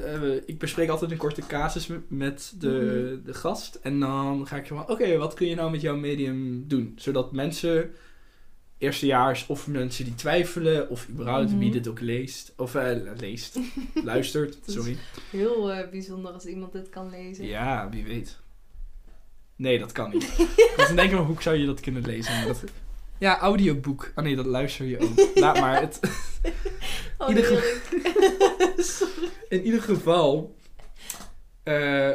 eh, 0.00 0.14
eh, 0.14 0.42
ik 0.46 0.58
bespreek 0.58 0.88
altijd 0.88 1.10
een 1.10 1.16
korte 1.16 1.42
casus 1.46 1.88
met- 2.08 2.52
de, 2.58 2.68
Mhm. 2.68 3.26
de 3.26 3.34
gast. 3.34 3.74
En 3.82 4.00
dan 4.00 4.46
ga 4.46 4.56
ik 4.56 4.66
zo 4.66 4.74
van, 4.76 4.88
oké, 4.88 5.16
wat 5.16 5.34
kun 5.34 5.46
je 5.46 5.54
nou 5.54 5.70
met 5.70 5.80
jouw 5.80 5.96
medium 5.96 6.64
doen? 6.68 6.92
Zodat 6.96 7.32
mensen, 7.32 7.90
eerstejaars 8.78 9.46
of 9.46 9.66
mensen 9.66 10.04
die 10.04 10.14
twijfelen, 10.14 10.88
of 10.90 11.08
überhaupt 11.08 11.50
Mhm. 11.50 11.58
wie 11.58 11.70
dit 11.70 11.88
ook 11.88 12.00
leest, 12.00 12.52
of 12.56 12.74
eh, 12.74 12.96
leest, 13.18 13.58
luistert, 14.04 14.58
sorry. 14.66 14.96
Heel 15.30 15.72
bijzonder 15.90 16.32
als 16.32 16.44
iemand 16.46 16.72
dit 16.72 16.88
kan 16.88 17.10
lezen. 17.10 17.46
Ja, 17.46 17.88
wie 17.90 18.04
weet. 18.04 18.36
Nee, 19.56 19.78
dat 19.78 19.92
kan 19.92 20.10
niet. 20.10 20.36
dus 20.76 20.86
dan 20.86 20.96
denk 20.96 21.10
ik, 21.12 21.18
hoe 21.18 21.42
zou 21.42 21.56
je 21.56 21.66
dat 21.66 21.80
kunnen 21.80 22.02
lezen? 22.02 22.34
Maar 22.36 22.46
dat, 22.46 22.64
ja, 23.18 23.38
audioboek. 23.38 24.12
Oh 24.14 24.24
nee, 24.24 24.36
dat 24.36 24.46
luister 24.46 24.86
je 24.86 24.98
ook. 24.98 25.28
Laat 25.44 25.60
maar. 25.60 25.80
Het, 25.80 26.00
Oh, 27.18 27.28
Ieder 27.28 27.44
ge- 27.44 29.24
in 29.48 29.62
ieder 29.62 29.82
geval, 29.82 30.56
eh, 31.62 32.10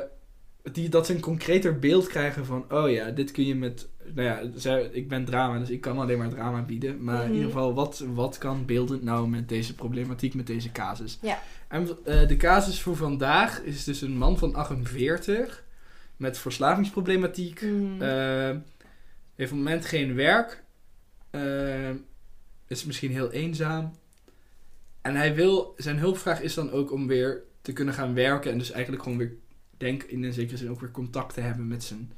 die, 0.71 0.89
dat 0.89 1.05
ze 1.05 1.13
een 1.13 1.19
concreter 1.19 1.79
beeld 1.79 2.07
krijgen 2.07 2.45
van, 2.45 2.65
oh 2.71 2.89
ja, 2.89 3.09
dit 3.09 3.31
kun 3.31 3.45
je 3.45 3.55
met, 3.55 3.87
nou 4.13 4.27
ja, 4.27 4.41
zij- 4.55 4.89
ik 4.91 5.07
ben 5.09 5.25
drama, 5.25 5.59
dus 5.59 5.69
ik 5.69 5.81
kan 5.81 5.97
alleen 5.99 6.17
maar 6.17 6.29
drama 6.29 6.61
bieden. 6.61 7.03
Maar 7.03 7.19
in 7.21 7.25
Mhm. 7.25 7.33
ieder 7.33 7.47
geval, 7.51 7.73
wat, 7.73 8.03
wat 8.13 8.37
kan 8.37 8.65
beeldend 8.65 9.03
nou 9.03 9.27
met 9.27 9.49
deze 9.49 9.75
problematiek, 9.75 10.33
met 10.33 10.47
deze 10.47 10.71
casus? 10.71 11.17
Ja. 11.21 11.39
En 11.67 11.87
eh, 12.05 12.27
de 12.27 12.37
casus 12.37 12.81
voor 12.81 12.95
vandaag 12.95 13.61
is 13.61 13.83
dus 13.83 14.01
een 14.01 14.17
man 14.17 14.37
van 14.37 14.55
48 14.55 15.63
met 16.21 16.37
verslavingsproblematiek. 16.37 17.61
Mhm. 17.61 18.01
eh, 18.01 18.57
heeft 19.35 19.51
op 19.51 19.57
het 19.57 19.65
moment 19.65 19.85
geen 19.85 20.15
werk. 20.15 20.63
eh, 21.29 21.89
is 22.67 22.85
misschien 22.85 23.11
heel 23.11 23.31
eenzaam. 23.31 23.91
En 25.01 25.15
hij 25.15 25.35
wil, 25.35 25.73
zijn 25.77 25.97
hulpvraag 25.97 26.41
is 26.41 26.53
dan 26.53 26.71
ook 26.71 26.91
om 26.91 27.07
weer 27.07 27.43
te 27.61 27.73
kunnen 27.73 27.93
gaan 27.93 28.13
werken. 28.13 28.51
En 28.51 28.57
dus 28.57 28.71
eigenlijk 28.71 29.03
gewoon 29.03 29.17
weer, 29.17 29.33
denk 29.77 30.03
in 30.03 30.23
een 30.23 30.33
zekere 30.33 30.57
zin 30.57 30.69
ook 30.69 30.79
weer 30.79 30.91
contact 30.91 31.33
te 31.33 31.41
hebben 31.41 31.67
met 31.67 31.83
zijn 31.83 32.11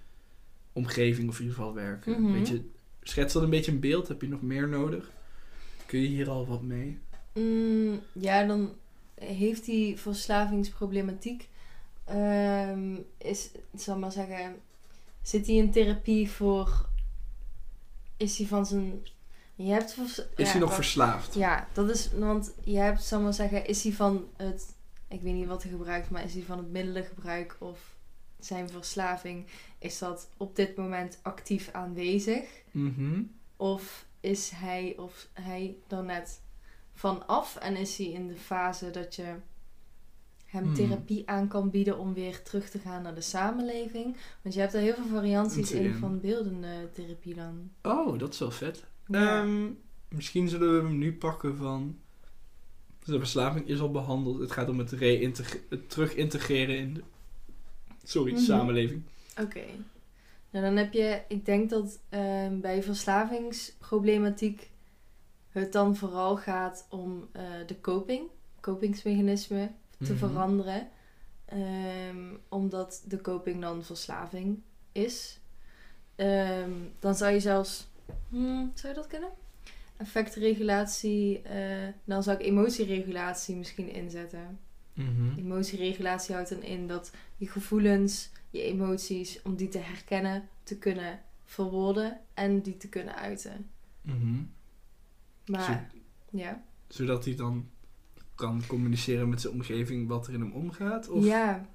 omgeving. 0.74 1.30
Of 1.30 1.36
in 1.40 1.42
ieder 1.46 1.58
geval 1.58 1.74
werken. 1.74 2.22
Mhm. 2.22 2.32
Weet 2.32 2.48
je, 2.48 2.62
schets 3.02 3.34
dat 3.34 3.44
een 3.44 3.50
beetje 3.50 3.72
een 3.72 3.80
beeld? 3.80 4.08
Heb 4.08 4.22
je 4.22 4.28
nog 4.28 4.42
meer 4.42 4.68
nodig? 4.68 5.12
Kun 5.86 6.00
je 6.02 6.08
hier 6.08 6.30
al 6.30 6.48
wat 6.48 6.62
mee? 6.62 6.98
Mm, 7.34 8.00
ja, 8.12 8.46
dan 8.46 8.74
heeft 9.16 9.66
hij 9.66 9.94
verslavingsproblematiek. 9.98 11.50
Ehm, 12.06 12.96
is, 13.18 13.50
zal 13.76 13.98
maar 13.98 14.12
zeggen, 14.12 14.62
zit 15.22 15.46
hij 15.46 15.56
in 15.56 15.72
therapie 15.72 16.30
voor. 16.32 16.90
Is 18.18 18.38
hij 18.38 18.48
van 18.48 18.66
zijn. 18.66 19.06
Je 19.56 19.72
hebt 19.72 19.98
Is 19.98 20.16
ja, 20.36 20.44
hij 20.46 20.60
nog 20.60 20.70
wat- 20.70 20.74
verslaafd? 20.78 21.34
Ja, 21.34 21.68
dat 21.74 21.90
is. 21.90 22.12
Want 22.12 22.54
je 22.64 22.78
hebt, 22.78 23.04
zal 23.04 23.22
maar 23.22 23.34
zeggen, 23.34 23.66
is 23.66 23.84
hij 23.84 23.92
van 23.94 24.28
het. 24.36 24.76
Ik 25.08 25.22
weet 25.22 25.34
niet 25.34 25.48
wat 25.48 25.64
hij 25.64 25.72
gebruikt, 25.72 26.10
maar 26.10 26.24
is 26.24 26.34
hij 26.34 26.44
van 26.44 26.58
het 26.58 26.72
middelengebruik 26.72 27.56
of 27.60 27.80
zijn 28.40 28.70
verslaving? 28.70 29.46
Is 29.80 29.98
dat 30.00 30.30
op 30.38 30.56
dit 30.56 30.76
moment 30.76 31.20
actief 31.22 31.70
aanwezig? 31.72 32.44
Mhm. 32.72 33.22
Of 33.58 34.06
is 34.20 34.50
hij 34.56 34.96
of 34.98 35.28
hij 35.34 35.76
dan 35.88 36.06
net 36.06 36.42
vanaf 36.94 37.56
en 37.56 37.76
is 37.76 37.98
hij 37.98 38.08
in 38.08 38.28
de 38.28 38.36
fase 38.36 38.92
dat 38.92 39.16
je 39.16 39.36
hem 40.54 40.64
Hmm. 40.64 40.74
therapie 40.74 41.30
aan 41.30 41.48
kan 41.48 41.70
bieden 41.70 41.98
om 41.98 42.14
weer 42.14 42.42
terug 42.44 42.70
te 42.70 42.80
gaan 42.80 43.02
naar 43.02 43.16
de 43.16 43.22
samenleving. 43.22 44.16
Want 44.42 44.56
je 44.56 44.62
hebt 44.62 44.74
er 44.74 44.82
heel 44.82 44.94
veel 44.94 45.06
varianties 45.08 45.72
in 45.72 45.94
van 45.94 46.20
beeldende 46.20 46.90
therapie 46.94 47.36
dan. 47.36 47.70
Oh, 47.82 48.20
dat 48.20 48.34
is 48.34 48.40
wel 48.40 48.52
vet. 48.52 48.84
Ja. 49.08 49.42
Ehm, 49.42 49.66
misschien 50.10 50.48
zullen 50.50 50.76
we 50.82 50.88
hem 50.88 50.98
nu 50.98 51.14
pakken 51.14 51.58
van... 51.58 51.98
De 53.06 53.18
verslaving 53.20 53.68
is 53.68 53.80
al 53.80 53.92
behandeld. 53.92 54.40
Het 54.40 54.52
gaat 54.52 54.70
om 54.70 54.80
het, 54.80 54.92
het 55.70 55.90
terug 55.90 56.16
integreren 56.16 56.78
in 56.78 56.94
de 56.94 57.04
sorry, 58.04 58.32
Mhm. 58.34 58.42
samenleving. 58.42 59.02
Oké. 59.42 59.64
Nou, 60.50 60.66
dan 60.66 60.76
heb 60.76 60.94
je, 60.94 61.22
ik 61.28 61.46
denk 61.46 61.70
dat 61.70 62.00
ehm, 62.10 62.60
bij 62.60 62.84
verslavingsproblematiek 62.84 64.70
het 65.50 65.72
dan 65.72 65.96
vooral 65.96 66.38
gaat 66.38 66.88
om 66.90 67.28
eh, 67.32 67.44
de 67.68 67.82
coping, 67.82 68.22
kopingsmechanismen 68.60 69.76
te 70.04 70.12
Mhm. 70.14 70.18
veranderen. 70.18 70.88
Ehm, 71.46 72.36
omdat 72.50 73.04
de 73.08 73.22
coping 73.22 73.62
dan 73.62 73.84
verslaving 73.84 74.62
is. 74.92 75.40
Ehm, 76.16 76.72
dan 77.00 77.16
zou 77.16 77.32
je 77.34 77.40
zelfs, 77.40 77.88
hmm, 78.30 78.72
zou 78.74 78.94
je 78.94 79.00
dat 79.00 79.08
kunnen? 79.08 79.30
Effectregulatie, 79.98 81.42
eh, 81.42 81.88
dan 82.04 82.24
zou 82.24 82.38
ik 82.38 82.46
emotieregulatie 82.46 83.56
misschien 83.56 83.90
inzetten. 83.94 84.60
Mhm. 84.94 85.38
Emotieregulatie 85.38 86.34
houdt 86.36 86.50
dan 86.50 86.64
in 86.64 86.88
dat 86.88 87.12
je 87.38 87.48
gevoelens, 87.48 88.30
je 88.50 88.62
emoties, 88.62 89.42
om 89.42 89.56
die 89.56 89.68
te 89.70 89.78
herkennen, 89.78 90.48
te 90.64 90.78
kunnen 90.78 91.20
verwoorden 91.46 92.20
en 92.34 92.62
die 92.62 92.78
te 92.78 92.90
kunnen 92.90 93.16
uiten. 93.16 93.70
Mhm. 94.02 94.42
Maar 95.46 95.90
ja, 96.30 96.64
Zodat 96.88 97.26
hij 97.26 97.36
dan 97.36 97.70
kan 98.44 98.62
communiceren 98.68 99.30
met 99.30 99.42
zijn 99.42 99.54
omgeving 99.54 100.08
wat 100.08 100.28
er 100.28 100.34
in 100.34 100.40
hem 100.40 100.52
omgaat? 100.52 101.10
Of? 101.10 101.26
ja, 101.26 101.66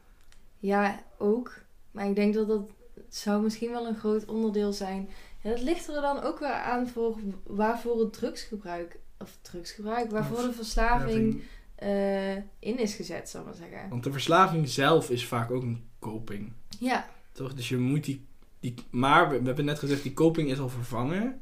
ja, 0.58 1.02
ook. 1.18 1.60
Maar 1.90 2.08
ik 2.08 2.14
denk 2.14 2.34
dat 2.34 2.48
dat 2.48 2.70
zou 3.08 3.42
misschien 3.42 3.70
wel 3.70 3.86
een 3.86 3.96
groot 3.96 4.24
onderdeel 4.24 4.72
zijn. 4.72 5.08
Ja, 5.42 5.50
dat 5.50 5.62
ligt 5.62 5.88
er 5.88 6.00
dan 6.00 6.22
ook 6.22 6.38
weer 6.38 6.52
aan 6.52 6.88
voor 6.88 7.16
waarvoor 7.46 8.00
het 8.00 8.12
drugsgebruik, 8.12 8.98
of 9.18 9.38
drugsgebruik, 9.42 10.10
waarvoor 10.10 10.42
de 10.42 10.52
verslaving 10.52 11.42
eh, 11.74 12.36
in 12.36 12.78
is 12.78 12.94
gezet, 12.94 13.28
zal 13.28 13.40
ik 13.40 13.46
maar 13.46 13.54
zeggen. 13.54 13.88
Want 13.88 14.04
de 14.04 14.12
verslaving 14.12 14.68
zelf 14.68 15.10
is 15.10 15.26
vaak 15.26 15.50
ook 15.50 15.62
een 15.62 15.84
coping. 15.98 16.52
Ja, 16.78 17.08
Toch? 17.32 17.54
Dus 17.54 17.68
je 17.68 17.76
moet 17.76 18.04
die, 18.04 18.26
die... 18.60 18.74
Maar 18.90 19.30
we, 19.30 19.38
we 19.40 19.46
hebben 19.46 19.64
net 19.64 19.78
gezegd, 19.78 20.02
die 20.02 20.14
coping 20.14 20.50
is 20.50 20.58
al 20.58 20.68
vervangen. 20.68 21.40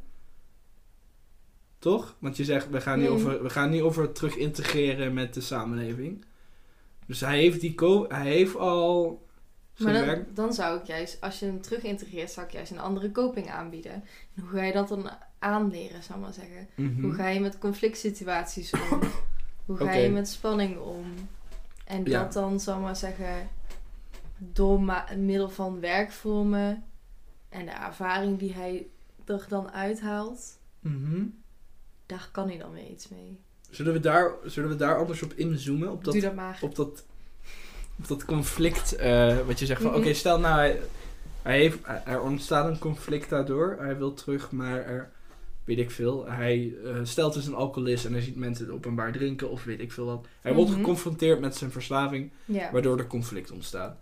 Toch? 1.78 2.16
Want 2.18 2.36
je 2.36 2.44
zegt, 2.44 2.70
we 2.70 2.80
gaan 2.80 2.98
niet, 2.98 3.08
Mm. 3.08 3.14
over, 3.14 3.42
we 3.42 3.50
gaan 3.50 3.70
niet 3.70 3.82
over 3.82 4.02
het 4.02 4.14
terug 4.14 4.36
integreren 4.36 5.14
met 5.14 5.34
de 5.34 5.40
samenleving. 5.40 6.24
Dus 7.06 7.20
hij 7.20 7.38
heeft, 7.38 7.60
die 7.60 7.74
hij 8.08 8.26
heeft 8.26 8.56
al 8.56 9.24
Maar 9.78 10.06
dan, 10.06 10.24
dan 10.34 10.52
zou 10.52 10.78
ik 10.80 10.86
juist, 10.86 11.20
als 11.20 11.38
je 11.38 11.46
hem 11.46 11.60
terug 11.60 11.82
integreert, 11.82 12.30
zou 12.30 12.46
ik 12.46 12.52
juist 12.52 12.70
een 12.70 12.78
andere 12.80 13.12
coping 13.12 13.50
aanbieden. 13.50 13.92
En 13.92 14.42
hoe 14.42 14.48
ga 14.48 14.62
je 14.62 14.72
dat 14.72 14.88
dan 14.88 15.10
aanleren, 15.38 16.02
zou 16.02 16.18
ik 16.18 16.24
maar 16.24 16.34
zeggen? 16.34 16.68
Mhm. 16.74 17.02
Hoe 17.02 17.12
ga 17.14 17.28
je 17.28 17.40
met 17.40 17.58
conflict 17.58 17.98
situaties 17.98 18.72
om? 18.72 19.00
Hoe 19.66 19.76
ga 19.76 19.92
je 19.92 20.10
met 20.10 20.28
spanning 20.28 20.78
om? 20.78 21.04
En 21.84 22.04
Ja. 22.04 22.22
dat 22.22 22.32
dan, 22.32 22.60
zou 22.60 22.76
ik 22.78 22.84
maar 22.84 22.96
zeggen, 22.96 23.48
door 24.38 24.80
ma- 24.82 25.08
middel 25.16 25.48
van 25.50 25.80
werkvormen 25.80 26.84
en 27.48 27.64
de 27.64 27.70
ervaring 27.72 28.38
die 28.38 28.52
hij 28.52 28.86
er 29.24 29.44
dan 29.48 29.70
uithaalt, 29.70 30.58
Mhm. 30.80 31.24
Daar 32.06 32.28
kan 32.32 32.48
hij 32.48 32.58
dan 32.58 32.72
weer 32.72 32.86
iets 32.90 33.08
mee. 33.08 33.40
Zullen, 33.70 33.92
we 33.92 34.00
daar, 34.00 34.32
zullen 34.44 34.68
we 34.70 34.76
daar 34.76 34.98
anders 34.98 35.22
op 35.22 35.32
inzoomen? 35.32 35.90
Op 35.92 36.04
dat, 36.04 36.12
Doe 36.12 36.22
dat 36.22 36.34
maar. 36.34 36.58
op 36.62 36.74
dat, 36.74 37.04
op 37.98 38.08
dat 38.08 38.24
conflict. 38.24 38.96
eh, 38.96 39.38
wat 39.46 39.58
je 39.58 39.66
zegt 39.66 39.82
van, 39.82 39.94
oké, 39.94 40.14
stel 40.14 40.38
nou, 40.40 40.56
hij, 40.58 40.80
hij 41.42 41.58
heeft, 41.58 41.78
er 42.04 42.20
ontstaat 42.20 42.66
een 42.68 42.78
conflict 42.78 43.28
daardoor. 43.30 43.76
Hij 43.78 43.96
wil 43.98 44.14
terug, 44.14 44.50
maar 44.50 44.84
er, 44.84 45.10
weet 45.64 45.78
ik 45.78 45.90
veel. 45.90 46.26
Hij 46.26 46.74
eh, 46.84 47.00
stelt 47.02 47.34
dus 47.34 47.46
een 47.46 47.54
alcoholist 47.54 48.04
en 48.04 48.12
hij 48.12 48.20
ziet 48.22 48.36
mensen 48.36 48.70
openbaar 48.72 49.12
drinken 49.12 49.50
of 49.50 49.64
weet 49.64 49.80
ik 49.80 49.92
veel 49.92 50.06
wat. 50.06 50.26
Hij 50.40 50.54
wordt 50.54 50.70
Mhm. 50.70 50.78
geconfronteerd 50.80 51.40
met 51.40 51.56
zijn 51.56 51.70
verslaving, 51.70 52.30
waardoor 52.72 52.98
er 52.98 53.06
conflict 53.06 53.50
ontstaat. 53.50 53.96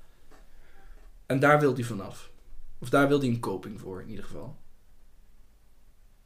En 1.27 1.41
daar 1.41 1.61
wil 1.61 1.75
hij 1.75 1.85
vanaf. 1.85 2.31
Of 2.79 2.89
daar 2.91 3.09
wil 3.09 3.19
hij 3.19 3.29
een 3.29 3.41
coping 3.41 3.81
voor, 3.81 4.01
in 4.03 4.09
ieder 4.09 4.25
geval. 4.25 4.57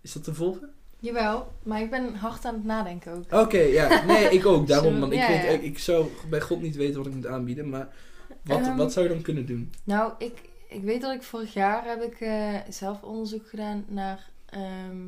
Is 0.00 0.12
dat 0.12 0.24
te 0.24 0.34
volgen? 0.34 0.72
Jawel, 1.00 1.52
maar 1.62 1.80
ik 1.80 1.90
ben 1.90 2.14
hard 2.14 2.44
aan 2.44 2.54
het 2.54 2.64
nadenken 2.64 3.12
ook. 3.12 3.32
Oké, 3.32 3.58
ja. 3.58 4.04
Nee, 4.04 4.28
ik 4.30 4.46
ook. 4.46 4.66
Daarom. 4.72 5.00
Want 5.00 5.12
ik, 5.12 5.18
ja, 5.18 5.28
weet, 5.28 5.42
ja. 5.42 5.48
Ik, 5.48 5.62
ik 5.62 5.78
zou 5.78 6.06
bij 6.30 6.40
God 6.40 6.60
niet 6.60 6.76
weten 6.76 6.96
wat 6.96 7.06
ik 7.06 7.14
moet 7.14 7.26
aanbieden. 7.26 7.68
Maar 7.68 7.88
wat, 8.44 8.60
Ehm, 8.60 8.76
wat 8.76 8.92
zou 8.92 9.06
je 9.08 9.12
dan 9.12 9.22
kunnen 9.22 9.46
doen? 9.46 9.72
Nou, 9.84 10.12
ik, 10.18 10.48
ik 10.68 10.82
weet 10.82 11.00
dat 11.00 11.14
ik 11.14 11.22
vorig 11.22 11.52
jaar 11.52 11.84
heb 11.84 12.02
ik 12.02 12.20
eh, 12.20 12.54
zelf 12.68 13.02
onderzoek 13.02 13.48
gedaan 13.48 13.84
naar 13.88 14.30
ehm, 14.46 15.06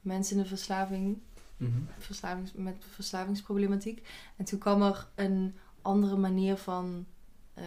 mensen 0.00 0.36
in 0.36 0.42
de 0.42 0.48
verslaving, 0.48 1.18
Mhm. 1.56 1.78
verslavings, 1.98 2.52
met 2.54 2.74
verslavingsproblematiek. 2.94 4.06
En 4.36 4.44
toen 4.44 4.58
kwam 4.58 4.82
er 4.82 5.06
een 5.14 5.54
andere 5.82 6.16
manier 6.16 6.56
van 6.56 7.06
eh, 7.54 7.64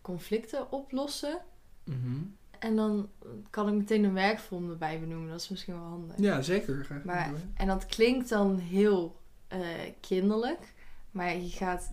conflicten 0.00 0.72
oplossen. 0.72 1.38
Mhm. 1.84 2.16
En 2.58 2.76
dan 2.76 3.08
kan 3.50 3.68
ik 3.68 3.74
meteen 3.74 4.04
een 4.04 4.14
werkvorm 4.14 4.70
erbij 4.70 5.00
benoemen. 5.00 5.30
Dat 5.30 5.40
is 5.40 5.48
misschien 5.48 5.74
wel 5.74 5.82
handig. 5.82 6.16
Ja, 6.18 6.42
zeker. 6.42 6.84
Graag 6.84 7.04
Maar- 7.04 7.28
doen. 7.28 7.52
En 7.54 7.66
dat 7.66 7.86
klinkt 7.86 8.28
dan 8.28 8.58
heel 8.58 9.20
eh, 9.48 9.60
kinderlijk. 10.00 10.74
Maar 11.10 11.36
je 11.36 11.48
gaat... 11.50 11.92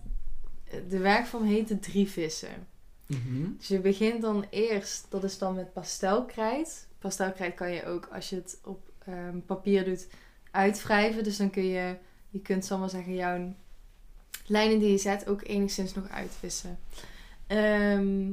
De 0.88 0.98
werkvorm 0.98 1.44
heet 1.44 1.68
de 1.68 1.78
drie 1.78 2.08
vissen. 2.10 2.66
Mhm. 3.06 3.48
Dus 3.58 3.68
je 3.68 3.78
begint 3.80 4.22
dan 4.22 4.44
eerst, 4.50 5.06
dat 5.08 5.24
is 5.24 5.38
dan 5.38 5.54
met 5.54 5.72
pastelkrijt. 5.72 6.88
Pastelkrijt 6.98 7.54
kan 7.54 7.70
je 7.72 7.84
ook, 7.84 8.08
als 8.12 8.30
je 8.30 8.36
het 8.36 8.60
op 8.64 8.90
ehm, 8.98 9.38
papier 9.46 9.84
doet, 9.84 10.08
uitwrijven. 10.50 11.24
Dus 11.24 11.36
dan 11.36 11.50
kun 11.50 11.64
je, 11.64 11.96
je 12.28 12.40
kunt 12.40 12.64
zal 12.64 12.78
maar 12.78 12.90
zeggen, 12.90 13.14
jouw 13.14 13.54
lijnen 14.46 14.78
die 14.78 14.90
je 14.90 14.98
zet 14.98 15.28
ook 15.28 15.42
enigszins 15.46 15.94
nog 15.94 16.08
uitvissen. 16.08 16.78
Ehm, 17.46 18.32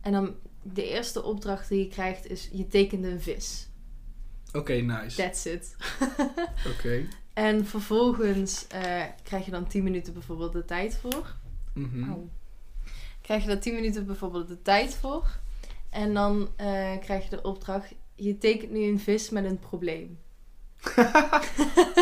en 0.00 0.12
dan 0.12 0.34
de 0.62 0.88
eerste 0.88 1.22
opdracht 1.22 1.68
die 1.68 1.78
je 1.78 1.88
krijgt 1.88 2.26
is, 2.30 2.48
je 2.52 2.66
tekent 2.66 3.04
een 3.04 3.20
vis. 3.20 3.68
Oké, 4.52 4.72
nice. 4.72 5.16
That's 5.16 5.44
it. 5.44 5.76
Oké. 6.76 7.06
En 7.32 7.66
vervolgens 7.66 8.66
eh, 8.66 9.02
krijg 9.22 9.44
je 9.44 9.50
dan 9.50 9.66
10 9.66 9.82
minuten 9.82 10.12
bijvoorbeeld 10.12 10.52
de 10.52 10.64
tijd 10.64 10.96
voor. 11.00 11.34
Mhm. 11.74 12.08
Auw. 12.10 12.28
Krijg 13.20 13.42
je 13.42 13.48
daar 13.48 13.58
10 13.60 13.74
minuten 13.74 14.06
bijvoorbeeld 14.06 14.48
de 14.48 14.62
tijd 14.62 14.94
voor. 14.94 15.38
En 15.90 16.14
dan 16.14 16.48
eh, 16.56 16.98
krijg 17.00 17.24
je 17.24 17.30
de 17.30 17.42
opdracht, 17.42 17.94
je 18.14 18.38
tekent 18.38 18.70
nu 18.70 18.82
een 18.82 19.00
vis 19.00 19.30
met 19.30 19.44
een 19.44 19.58
probleem. 19.58 20.18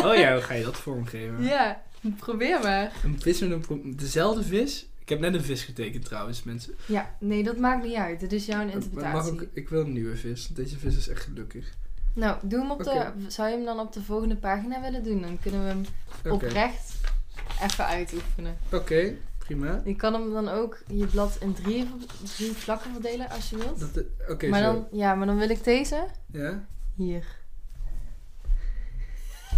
Oh 0.03 0.15
ja, 0.15 0.33
hoe 0.33 0.41
ga 0.41 0.53
je 0.53 0.63
dat 0.63 0.77
vormgeven? 0.85 1.43
Ja, 1.43 1.83
probeer 2.17 2.59
maar. 2.59 2.91
Een 3.03 3.21
vis 3.21 3.39
met 3.39 3.51
een 3.51 3.59
pro- 3.61 3.81
Dezelfde 3.83 4.43
vis? 4.43 4.87
Ik 5.11 5.17
heb 5.21 5.31
net 5.31 5.39
een 5.41 5.45
vis 5.45 5.63
getekend 5.63 6.05
trouwens, 6.05 6.43
mensen. 6.43 6.75
Ja, 6.85 7.15
nee, 7.19 7.43
dat 7.43 7.57
maakt 7.57 7.83
niet 7.83 7.95
uit. 7.95 8.19
Dit 8.19 8.33
is 8.33 8.45
jouw 8.45 8.57
Maar 8.57 8.65
mag 8.65 8.73
interpretatie. 8.73 9.31
ook, 9.31 9.45
ik 9.53 9.69
wil 9.69 9.81
een 9.81 9.93
nieuwe 9.93 10.15
vis. 10.15 10.47
Deze 10.47 10.77
vis 10.79 10.97
is 10.97 11.07
echt 11.07 11.23
gelukkig. 11.23 11.73
Nou, 12.13 12.37
doe 12.41 12.59
hem 12.59 12.71
op 12.71 12.83
de... 12.83 13.11
Zou 13.27 13.49
je 13.49 13.55
hem 13.55 13.65
dan 13.65 13.79
op 13.79 13.93
de 13.93 14.01
volgende 14.01 14.35
pagina 14.35 14.81
willen 14.81 15.03
doen? 15.03 15.21
Dan 15.21 15.39
kunnen 15.39 15.63
we 15.63 15.67
hem 15.67 15.85
oprecht 16.33 16.93
even 17.61 17.85
uitoefenen. 17.85 18.57
Oké, 18.71 19.15
prima. 19.37 19.81
Je 19.85 19.95
kan 19.95 20.13
hem 20.13 20.31
dan 20.33 20.49
ook 20.49 20.83
je 20.87 21.05
blad 21.05 21.37
in 21.39 21.53
drie, 21.53 21.89
drie 22.35 22.51
vlakken 22.51 22.91
verdelen 22.91 23.29
als 23.29 23.49
je 23.49 23.57
wilt. 23.57 24.05
Oké, 24.29 24.47
maar 24.47 24.63
zo. 24.63 24.65
dan, 24.73 24.87
ja, 24.91 25.15
maar 25.15 25.27
dan 25.27 25.37
wil 25.37 25.49
ik 25.49 25.63
deze 25.63 26.05
Ja? 26.31 26.65
hier. 26.95 27.25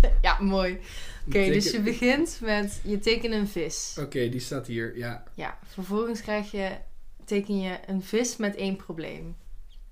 ja, 0.21 0.37
mooi. 0.41 0.79
Oké, 1.27 1.45
dus 1.45 1.71
je 1.71 1.81
begint 1.81 2.39
met 2.41 2.81
je 2.83 2.99
tekent 2.99 3.33
een 3.33 3.47
vis. 3.47 3.97
Oké, 3.99 4.29
die 4.29 4.39
staat 4.39 4.67
hier. 4.67 4.97
Ja, 4.97 5.23
Ja, 5.33 5.57
vervolgens 5.63 6.21
krijg 6.21 6.51
je, 6.51 6.77
teken 7.25 7.59
je 7.59 7.79
een 7.87 8.03
vis 8.03 8.37
met 8.37 8.55
één 8.55 8.75
probleem. 8.75 9.35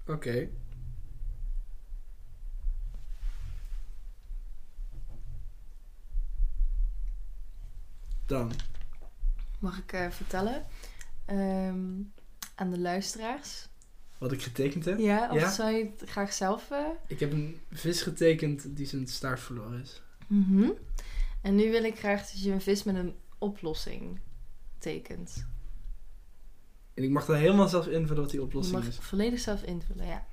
oké. 0.07 0.47
Dan. 8.25 8.51
Mag 9.59 9.77
ik 9.77 9.91
eh, 9.93 10.09
vertellen 10.09 10.65
ehm, 11.25 11.85
aan 12.55 12.69
de 12.71 12.79
luisteraars? 12.79 13.67
Wat 14.17 14.31
ik 14.31 14.41
getekend 14.41 14.85
heb. 14.85 14.99
Ja, 14.99 15.29
of 15.31 15.39
Ja? 15.39 15.51
zou 15.51 15.71
je 15.71 15.91
het 15.99 16.09
graag 16.09 16.33
zelf... 16.33 16.71
eh? 16.71 16.85
Ik 17.07 17.19
heb 17.19 17.31
een 17.31 17.59
vis 17.71 18.01
getekend 18.01 18.75
die 18.77 18.85
zijn 18.85 19.07
staart 19.07 19.39
verloren 19.39 19.81
is. 19.81 20.01
Mhm. 20.27 20.69
En 21.41 21.55
nu 21.55 21.72
wil 21.72 21.84
ik 21.84 21.99
graag 21.99 22.19
dat 22.19 22.41
je 22.43 22.51
een 22.51 22.61
vis 22.61 22.84
met 22.84 22.95
een 22.95 23.15
oplossing 23.38 24.19
tekent. 24.77 25.45
En 26.93 27.03
ik 27.03 27.09
mag 27.09 27.26
daar 27.26 27.38
helemaal 27.38 27.68
zelf 27.68 27.88
invullen 27.88 28.22
wat 28.22 28.31
die 28.31 28.39
Je 28.39 28.45
oplossing 28.45 28.77
mag 28.77 28.88
is. 28.88 28.97
volledig 28.97 29.39
zelf 29.39 29.63
invullen, 29.63 30.05
ja. 30.05 30.26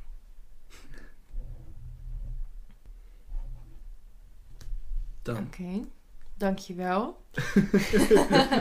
Dan. 5.23 5.37
Oké, 5.37 5.81
dankjewel. 6.37 7.17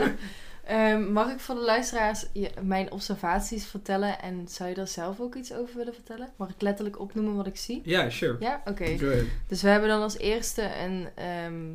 Ehm 0.64 1.12
mag 1.12 1.32
ik 1.32 1.40
voor 1.40 1.54
de 1.54 1.60
luisteraars 1.60 2.26
je- 2.32 2.50
mijn 2.62 2.92
observaties 2.92 3.66
vertellen 3.66 4.20
en 4.20 4.48
zou 4.48 4.68
je 4.68 4.74
daar 4.74 4.88
zelf 4.88 5.20
ook 5.20 5.34
iets 5.34 5.52
over 5.52 5.76
willen 5.76 5.94
vertellen? 5.94 6.28
Mag 6.36 6.48
ik 6.50 6.60
letterlijk 6.62 6.98
opnoemen 7.00 7.34
wat 7.36 7.46
ik 7.46 7.56
zie? 7.56 7.80
Ja, 7.84 8.10
sure. 8.10 8.36
Ja, 8.40 8.62
oké. 8.64 8.84
Ahead. 8.84 9.24
Dus 9.46 9.62
we 9.62 9.68
hebben 9.68 9.88
dan 9.88 10.02
als 10.02 10.18
eerste 10.18 10.76
een. 10.78 11.08
ehm, 11.14 11.74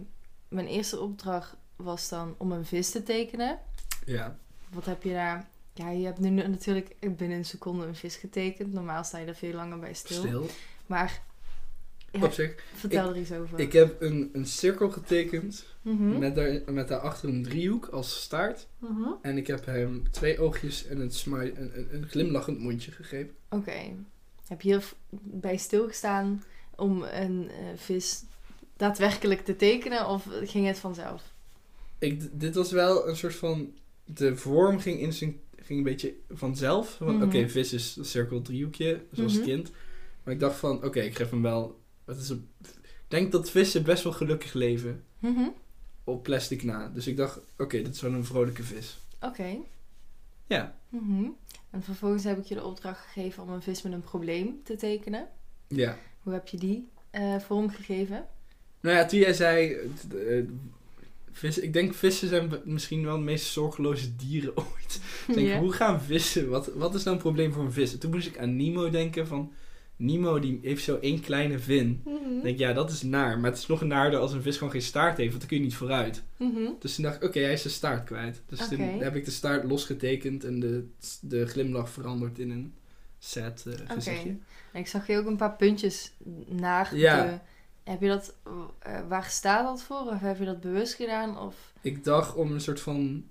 mijn 0.54 0.68
eerste 0.68 1.00
opdracht 1.00 1.56
was 1.76 2.10
dan 2.10 2.36
om 2.38 2.52
een 2.52 2.66
vis 2.66 2.90
te 2.92 3.04
tekenen. 3.04 3.60
Ja. 4.06 4.38
Wat 4.70 4.86
heb 4.86 5.04
je 5.04 5.12
daar? 5.14 5.48
Ja, 5.74 5.90
je 5.90 6.06
hebt 6.06 6.20
nu 6.20 6.30
natuurlijk 6.30 6.96
binnen 7.00 7.38
een 7.38 7.46
seconde 7.46 7.86
een 7.86 7.96
vis 7.96 8.16
getekend. 8.16 8.74
Normaal 8.74 9.04
sta 9.04 9.18
je 9.18 9.26
er 9.26 9.36
veel 9.36 9.54
langer 9.54 9.80
bij 9.80 9.94
stil. 9.94 10.18
Stil. 10.22 10.46
Maar 10.86 11.22
ja, 12.12 12.24
Op 12.26 12.32
zich. 12.32 12.56
vertel 12.76 13.10
er 13.10 13.18
iets 13.18 13.32
over. 13.32 13.60
Ik 13.60 13.74
heb 13.74 14.02
een, 14.02 14.30
een 14.34 14.46
cirkel 14.46 14.90
getekend 14.90 15.66
Mhm. 15.82 16.20
met, 16.20 16.36
daar, 16.36 16.62
met 16.72 16.88
daarachter 16.88 17.30
een 17.30 17.44
driehoek 17.44 17.86
als 17.86 18.22
staart. 18.22 18.68
Mhm. 18.78 19.10
En 19.22 19.38
ik 19.38 19.48
heb 19.48 19.66
hem 19.66 20.12
twee 20.12 20.40
oogjes 20.40 20.86
en 20.88 21.00
een, 21.00 21.12
smile, 21.12 21.58
een, 21.60 21.78
een, 21.78 21.88
een 21.92 22.08
glimlachend 22.08 22.60
mondje 22.60 22.92
gegeven. 22.92 23.36
Oké. 23.50 23.74
Heb 24.48 24.62
je 24.62 24.80
bij 25.22 25.58
stilgestaan 25.58 26.44
om 26.76 27.04
een 27.04 27.50
eh, 27.50 27.56
vis 27.76 28.24
daadwerkelijk 28.78 29.46
te 29.46 29.56
tekenen 29.56 30.08
of 30.08 30.28
ging 30.44 30.66
het 30.68 30.80
vanzelf? 30.80 31.34
Ik, 32.00 32.40
dit 32.40 32.56
was 32.56 32.72
wel 32.72 33.08
een 33.08 33.16
soort 33.16 33.36
van... 33.36 33.74
De 34.06 34.36
vorm 34.36 34.80
ging, 34.80 35.00
in 35.00 35.14
zijn, 35.14 35.40
ging 35.56 35.78
een 35.78 35.84
beetje 35.86 36.14
vanzelf. 36.30 36.96
Van, 36.98 37.16
Mhm. 37.16 37.24
Oké, 37.24 37.50
vis 37.50 37.74
is 37.74 37.96
een 37.96 38.06
cirkel 38.06 38.42
driehoekje, 38.42 39.04
zoals 39.12 39.34
Mhm. 39.34 39.44
kind. 39.44 39.72
Maar 40.24 40.34
ik 40.34 40.40
dacht 40.40 40.56
van, 40.60 40.84
oké, 40.84 41.00
ik 41.00 41.16
geef 41.16 41.30
hem 41.30 41.42
wel... 41.42 41.80
Het 42.06 42.18
is 42.18 42.30
een, 42.30 42.50
ik 42.62 42.80
denk 43.08 43.32
dat 43.32 43.50
vissen 43.50 43.84
best 43.84 44.04
wel 44.04 44.14
gelukkig 44.14 44.54
leven 44.54 45.04
Mhm. 45.20 45.48
op 46.04 46.24
plastic 46.24 46.64
na. 46.64 46.90
Dus 46.90 47.08
ik 47.08 47.18
dacht, 47.18 47.40
oké, 47.58 47.78
dit 47.82 47.96
is 47.96 48.02
wel 48.02 48.14
een 48.14 48.26
vrolijke 48.26 48.64
vis. 48.64 48.98
Oké. 49.22 49.58
Ja. 50.48 50.76
En 51.70 51.84
vervolgens 51.84 52.24
heb 52.24 52.38
ik 52.38 52.46
je 52.46 52.56
de 52.56 52.64
opdracht 52.64 53.06
gegeven 53.06 53.44
om 53.44 53.50
een 53.50 53.62
vis 53.62 53.82
met 53.82 53.94
een 53.94 54.02
probleem 54.04 54.60
te 54.64 54.76
tekenen. 54.76 55.28
Ja. 55.68 55.98
Hoe 56.24 56.34
heb 56.34 56.48
je 56.48 56.58
die 56.58 56.88
eh 57.10 57.40
vormgegeven? 57.40 58.26
Nou 58.84 58.98
ja, 58.98 59.06
toen 59.06 59.20
jij 59.20 59.34
zei... 59.34 59.76
eh, 60.12 60.38
eh, 60.38 60.46
vis, 61.32 61.60
ik 61.60 61.74
denk 61.74 61.94
vissen 61.94 62.28
zijn 62.28 62.52
misschien 62.64 63.04
wel 63.04 63.18
de 63.18 63.24
meest 63.24 63.46
zorgeloze 63.46 64.16
dieren 64.16 64.58
ooit. 64.58 65.02
Ik 65.28 65.34
denk, 65.34 65.60
hoe 65.60 65.72
gaan 65.72 66.02
vissen? 66.02 66.50
Wat, 66.50 66.72
wat 66.76 66.96
is 66.96 67.04
nou 67.04 67.16
een 67.16 67.22
probleem 67.22 67.54
voor 67.54 67.64
een 67.64 67.72
vis? 67.72 67.94
En 67.94 68.00
toen 68.00 68.12
moest 68.12 68.28
ik 68.28 68.38
aan 68.38 68.56
Nemo 68.56 68.90
denken 68.90 69.28
van... 69.28 69.52
Nemo 69.96 70.40
die 70.40 70.60
heeft 70.62 70.84
zo 70.84 70.98
één 71.02 71.22
kleine 71.22 71.60
vin. 71.60 72.02
Mhm. 72.06 72.42
Denk, 72.44 72.58
ja, 72.60 72.74
dat 72.74 72.92
is 72.92 73.02
naar. 73.02 73.40
Maar 73.40 73.50
het 73.50 73.60
is 73.60 73.68
nog 73.68 73.82
naarder 73.82 74.20
als 74.20 74.34
een 74.34 74.42
vis 74.42 74.58
gewoon 74.58 74.74
geen 74.74 74.82
staart 74.82 75.18
heeft. 75.18 75.30
Want 75.30 75.40
dan 75.40 75.50
kun 75.50 75.58
je 75.58 75.64
niet 75.64 75.76
vooruit. 75.76 76.24
Mhm. 76.38 76.70
Dus 76.80 76.96
toen 76.96 77.04
dacht 77.04 77.16
ik, 77.16 77.24
oké, 77.24 77.40
hij 77.40 77.54
is 77.54 77.62
zijn 77.62 77.74
staart 77.74 78.04
kwijt. 78.04 78.42
Dus 78.48 78.68
toen 78.68 78.80
heb 78.80 79.16
ik 79.16 79.26
de 79.26 79.32
staart 79.32 79.64
losgetekend. 79.64 80.44
En 80.44 80.60
de, 80.60 80.88
de 81.22 81.46
glimlach 81.48 81.90
veranderd 81.90 82.40
in 82.40 82.50
een 82.50 82.74
sad 83.20 83.64
eh, 83.68 83.74
gezichtje. 83.96 84.30
En 84.72 84.80
ik 84.80 84.88
zag 84.88 85.08
je 85.08 85.18
ook 85.18 85.26
een 85.26 85.38
paar 85.38 85.56
puntjes 85.56 86.12
naar 86.48 86.96
Ja. 86.96 87.44
Heb 87.84 88.02
je 88.02 88.08
dat... 88.08 88.36
eh, 88.80 89.00
waar 89.08 89.24
staat 89.24 89.66
dat 89.66 89.82
voor? 89.84 90.00
Of 90.12 90.20
heb 90.20 90.40
je 90.40 90.46
dat 90.46 90.62
bewust 90.62 90.94
gedaan? 90.94 91.40
Of... 91.40 91.56
Ik 91.82 92.04
dacht 92.04 92.36
om 92.36 92.52
een 92.52 92.62
soort 92.62 92.80
van 92.80 93.26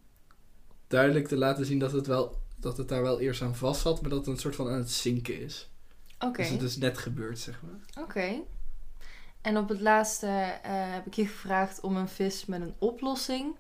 duidelijk 0.87 1.29
te 1.29 1.37
laten 1.37 1.67
zien 1.67 1.79
dat 1.79 1.93
het, 1.93 2.07
wel, 2.07 2.37
dat 2.57 2.77
het 2.77 2.89
daar 2.89 3.03
wel 3.03 3.21
eerst 3.21 3.43
aan 3.43 3.57
vast 3.57 3.81
zat. 3.81 4.01
Maar 4.01 4.11
dat 4.11 4.19
het 4.19 4.29
een 4.29 4.41
soort 4.41 4.55
van 4.57 4.69
aan 4.69 4.79
het 4.79 4.91
zinken 4.91 5.41
is. 5.41 5.71
Oké. 6.19 6.43
Dus 6.43 6.51
het 6.51 6.63
is 6.63 6.77
net 6.77 6.99
gebeurd, 6.99 7.39
zeg 7.39 7.61
maar. 7.63 8.05
Oké. 8.05 8.41
En 9.41 9.57
op 9.57 9.69
het 9.69 9.81
laatste 9.81 10.27
eh, 10.27 10.93
heb 10.93 11.07
ik 11.07 11.15
je 11.15 11.27
gevraagd 11.27 11.81
om 11.81 11.97
een 11.97 12.09
vis 12.09 12.45
met 12.47 12.61
een 12.61 12.75
oplossing 12.79 13.55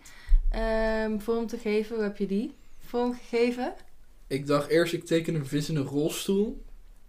ehm, 0.50 1.18
vorm 1.18 1.46
te 1.46 1.58
geven. 1.58 1.94
Hoe 1.94 2.04
heb 2.04 2.16
je 2.16 2.26
die 2.26 2.54
vorm 2.78 3.14
gegeven? 3.14 3.74
Ik 4.26 4.46
dacht 4.46 4.68
eerst, 4.68 4.92
ik 4.92 5.04
teken 5.04 5.34
een 5.34 5.46
vis 5.46 5.68
in 5.68 5.76
een 5.76 5.82
rolstoel. 5.82 6.62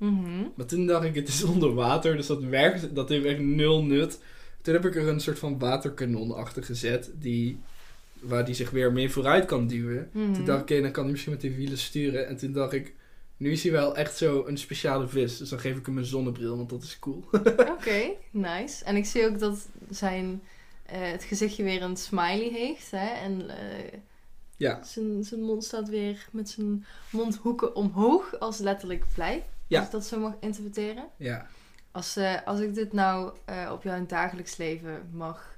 Mhm. 0.03 0.47
Maar 0.55 0.65
toen 0.65 0.85
dacht 0.85 1.05
ik, 1.05 1.15
het 1.15 1.27
is 1.27 1.43
onder 1.53 1.73
water, 1.73 2.15
dus 2.15 2.27
dat 2.27 2.43
werkt, 2.43 2.95
dat 2.95 3.09
heeft 3.09 3.25
echt 3.25 3.39
nul 3.39 3.83
nut. 3.83 4.19
Toen 4.61 4.73
heb 4.73 4.85
ik 4.85 4.95
er 4.95 5.07
een 5.07 5.19
soort 5.19 5.39
van 5.39 5.59
waterkanon 5.59 6.35
achter 6.35 6.63
gezet, 6.63 7.11
die, 7.19 7.59
waar 8.19 8.45
die 8.45 8.55
zich 8.55 8.69
weer 8.69 8.91
meer 8.91 9.09
vooruit 9.11 9.45
kan 9.45 9.67
duwen. 9.67 10.09
Mhm. 10.11 10.33
Toen 10.33 10.45
dacht 10.45 10.61
ik, 10.61 10.69
oké, 10.69 10.81
dan 10.81 10.91
kan 10.91 11.03
hij 11.03 11.11
misschien 11.11 11.33
met 11.33 11.41
die 11.41 11.55
wielen 11.55 11.77
sturen. 11.77 12.27
En 12.27 12.37
toen 12.37 12.51
dacht 12.51 12.73
ik, 12.73 12.93
nu 13.37 13.51
is 13.51 13.63
hij 13.63 13.71
wel 13.71 13.95
echt 13.95 14.17
zo 14.17 14.43
een 14.47 14.57
speciale 14.57 15.07
vis. 15.07 15.37
Dus 15.37 15.49
dan 15.49 15.59
geef 15.59 15.77
ik 15.77 15.85
hem 15.85 15.97
een 15.97 16.05
zonnebril, 16.05 16.57
want 16.57 16.69
dat 16.69 16.83
is 16.83 16.99
cool. 16.99 17.23
Oké, 17.77 18.09
nice. 18.31 18.83
En 18.83 18.95
ik 18.95 19.05
zie 19.05 19.25
ook 19.25 19.39
dat 19.39 19.67
zijn, 19.89 20.41
eh, 20.85 21.11
het 21.11 21.23
gezichtje 21.23 21.63
weer 21.63 21.81
een 21.81 21.97
smiley 21.97 22.49
heeft. 22.53 22.91
Hè? 22.91 23.07
En 23.07 23.49
eh, 23.49 23.99
Ja, 24.57 24.83
zijn, 24.83 25.23
zijn 25.23 25.41
mond 25.41 25.63
staat 25.63 25.89
weer 25.89 26.27
met 26.31 26.49
zijn 26.49 26.85
mondhoeken 27.11 27.75
omhoog 27.75 28.39
als 28.39 28.57
letterlijk 28.57 29.05
blij. 29.13 29.43
Ja. 29.73 29.79
Als 29.79 29.85
ik 29.87 29.91
dat 29.93 30.05
zo 30.05 30.19
mag 30.19 30.33
interpreteren. 30.39 31.03
ja. 31.17 31.47
Als, 31.91 32.15
eh, 32.15 32.41
als 32.45 32.59
ik 32.59 32.73
dit 32.73 32.93
nou 32.93 33.33
eh, 33.45 33.69
op 33.73 33.83
jouw 33.83 34.05
dagelijks 34.05 34.57
leven 34.57 35.09
mag 35.11 35.57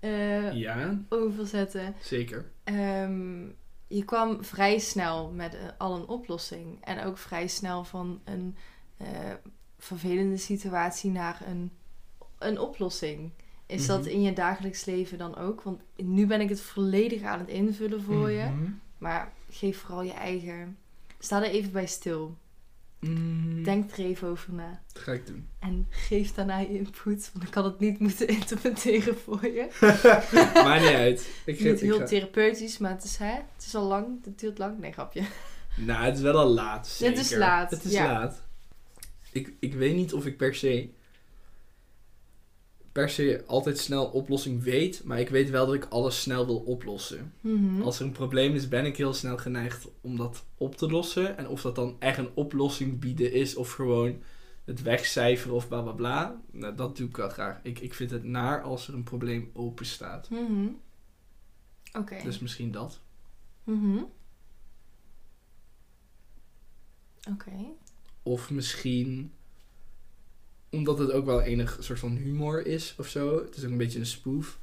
eh, 0.00 0.52
Ja, 0.52 0.98
overzetten. 1.08 1.94
zeker. 2.02 2.50
Ehm, 2.64 3.40
je 3.86 4.04
kwam 4.04 4.44
vrij 4.44 4.78
snel 4.78 5.30
met 5.30 5.56
al 5.78 5.96
een 5.96 6.06
oplossing. 6.08 6.84
En 6.84 7.04
ook 7.04 7.18
vrij 7.18 7.46
snel 7.46 7.84
van 7.84 8.20
een 8.24 8.56
vervelende 9.78 10.36
situatie 10.36 11.10
naar 11.10 11.40
een, 11.46 11.70
een 12.38 12.58
oplossing. 12.58 13.30
Is 13.66 13.86
dat 13.86 14.00
Mhm. 14.00 14.08
in 14.08 14.22
je 14.22 14.32
dagelijks 14.32 14.84
leven 14.84 15.18
dan 15.18 15.36
ook? 15.36 15.62
Want 15.62 15.80
nu 15.96 16.26
ben 16.26 16.40
ik 16.40 16.48
het 16.48 16.60
volledig 16.60 17.22
aan 17.22 17.38
het 17.38 17.48
invullen 17.48 18.02
voor 18.02 18.30
je. 18.30 18.44
Mhm. 18.44 18.70
Maar 18.98 19.32
geef 19.50 19.78
vooral 19.80 20.02
je 20.02 20.12
eigen. 20.12 20.78
Sta 21.18 21.36
er 21.44 21.50
even 21.50 21.72
bij 21.72 21.86
stil. 21.86 22.36
Mm, 23.00 23.64
Denk 23.64 23.90
er 23.90 23.98
even 23.98 24.28
over 24.28 24.52
na. 24.52 24.82
Dat 24.92 25.02
ga 25.02 25.12
ik 25.12 25.26
doen. 25.26 25.48
En 25.58 25.86
geef 25.90 26.34
daarna 26.34 26.58
je 26.58 26.68
input. 26.78 27.30
Want 27.32 27.44
ik 27.44 27.50
kan 27.50 27.64
het 27.64 27.78
niet 27.78 27.98
moeten 27.98 28.28
interpreteren 28.38 29.16
voor 29.18 29.46
je. 29.46 29.68
Maakt 30.54 30.82
niet 30.82 30.92
uit. 30.92 31.28
Ik, 31.44 31.60
Niet 31.60 31.80
heel 31.80 32.06
therapeutisch, 32.06 32.78
maar 32.78 32.90
het 32.90 33.04
is, 33.04 33.16
hè, 33.16 33.32
het 33.32 33.64
is 33.66 33.74
al 33.74 33.84
lang. 33.84 34.24
Het 34.24 34.38
duurt 34.38 34.58
lang. 34.58 34.78
Nee, 34.78 34.92
grapje. 34.92 35.22
Nou, 35.76 36.04
het 36.04 36.16
is 36.16 36.22
wel 36.22 36.38
al 36.38 36.48
laat. 36.48 36.88
Zeker. 36.88 37.16
Het 37.16 37.24
is 37.24 37.36
laat, 37.36 37.70
Het 37.70 37.84
is 37.84 37.92
ja. 37.92 38.12
laat. 38.12 38.42
Ik, 39.32 39.52
ik 39.60 39.74
weet 39.74 39.94
niet 39.94 40.12
of 40.12 40.26
ik 40.26 40.36
per 40.36 40.54
se. 40.54 40.90
Per 42.98 43.10
se 43.10 43.42
altijd 43.46 43.78
snel 43.78 44.06
oplossing 44.06 44.62
weet. 44.62 45.04
Maar 45.04 45.20
ik 45.20 45.28
weet 45.28 45.50
wel 45.50 45.66
dat 45.66 45.74
ik 45.74 45.84
alles 45.84 46.20
snel 46.20 46.46
wil 46.46 46.58
oplossen. 46.58 47.32
Mhm. 47.40 47.82
Als 47.82 47.98
er 47.98 48.04
een 48.04 48.12
probleem 48.12 48.54
is, 48.54 48.68
ben 48.68 48.84
ik 48.84 48.96
heel 48.96 49.14
snel 49.14 49.36
geneigd 49.36 49.88
om 50.00 50.16
dat 50.16 50.44
op 50.56 50.76
te 50.76 50.90
lossen. 50.90 51.36
En 51.36 51.48
of 51.48 51.62
dat 51.62 51.74
dan 51.74 51.96
echt 51.98 52.18
een 52.18 52.34
oplossing 52.34 52.98
bieden 52.98 53.32
is. 53.32 53.56
Of 53.56 53.72
gewoon 53.72 54.22
het 54.64 54.82
wegcijferen 54.82 55.56
of 55.56 55.68
bla 55.68 55.82
bla 55.82 55.92
bla. 55.92 56.40
Nou, 56.50 56.74
dat 56.74 56.96
doe 56.96 57.08
ik 57.08 57.16
wel 57.16 57.28
graag. 57.28 57.60
Ik, 57.62 57.78
ik 57.78 57.94
vind 57.94 58.10
het 58.10 58.24
naar 58.24 58.62
als 58.62 58.88
er 58.88 58.94
een 58.94 59.02
probleem 59.02 59.50
open 59.52 59.86
staat. 59.86 60.30
Mhm. 60.30 60.68
Oké. 61.92 62.22
Dus 62.22 62.38
misschien 62.38 62.70
dat. 62.70 63.00
Mhm. 63.64 64.02
Oké. 67.30 67.56
Of 68.22 68.50
misschien 68.50 69.32
omdat 70.70 70.98
het 70.98 71.12
ook 71.12 71.24
wel 71.24 71.40
enig 71.40 71.76
soort 71.80 71.98
van 71.98 72.16
humor 72.16 72.66
is 72.66 72.94
of 72.98 73.08
zo. 73.08 73.44
Het 73.44 73.56
is 73.56 73.64
ook 73.64 73.70
een 73.70 73.76
beetje 73.76 73.98
een 73.98 74.06
spoof 74.06 74.58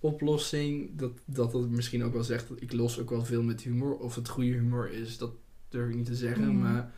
oplossing. 0.00 0.90
Dat, 0.96 1.12
dat 1.24 1.52
dat 1.52 1.68
misschien 1.68 2.04
ook 2.04 2.12
wel 2.12 2.24
zegt 2.24 2.48
dat 2.48 2.60
ik 2.60 2.72
los 2.72 3.00
ook 3.00 3.10
wel 3.10 3.24
veel 3.24 3.42
met 3.42 3.60
humor. 3.60 3.96
Of 3.96 4.14
het 4.14 4.28
goede 4.28 4.50
humor 4.50 4.90
is, 4.92 5.18
dat 5.18 5.30
durf 5.68 5.88
ik 5.88 5.94
niet 5.96 6.06
te 6.06 6.14
zeggen. 6.14 6.46
Mhm. 6.46 6.58
Maar 6.58 6.92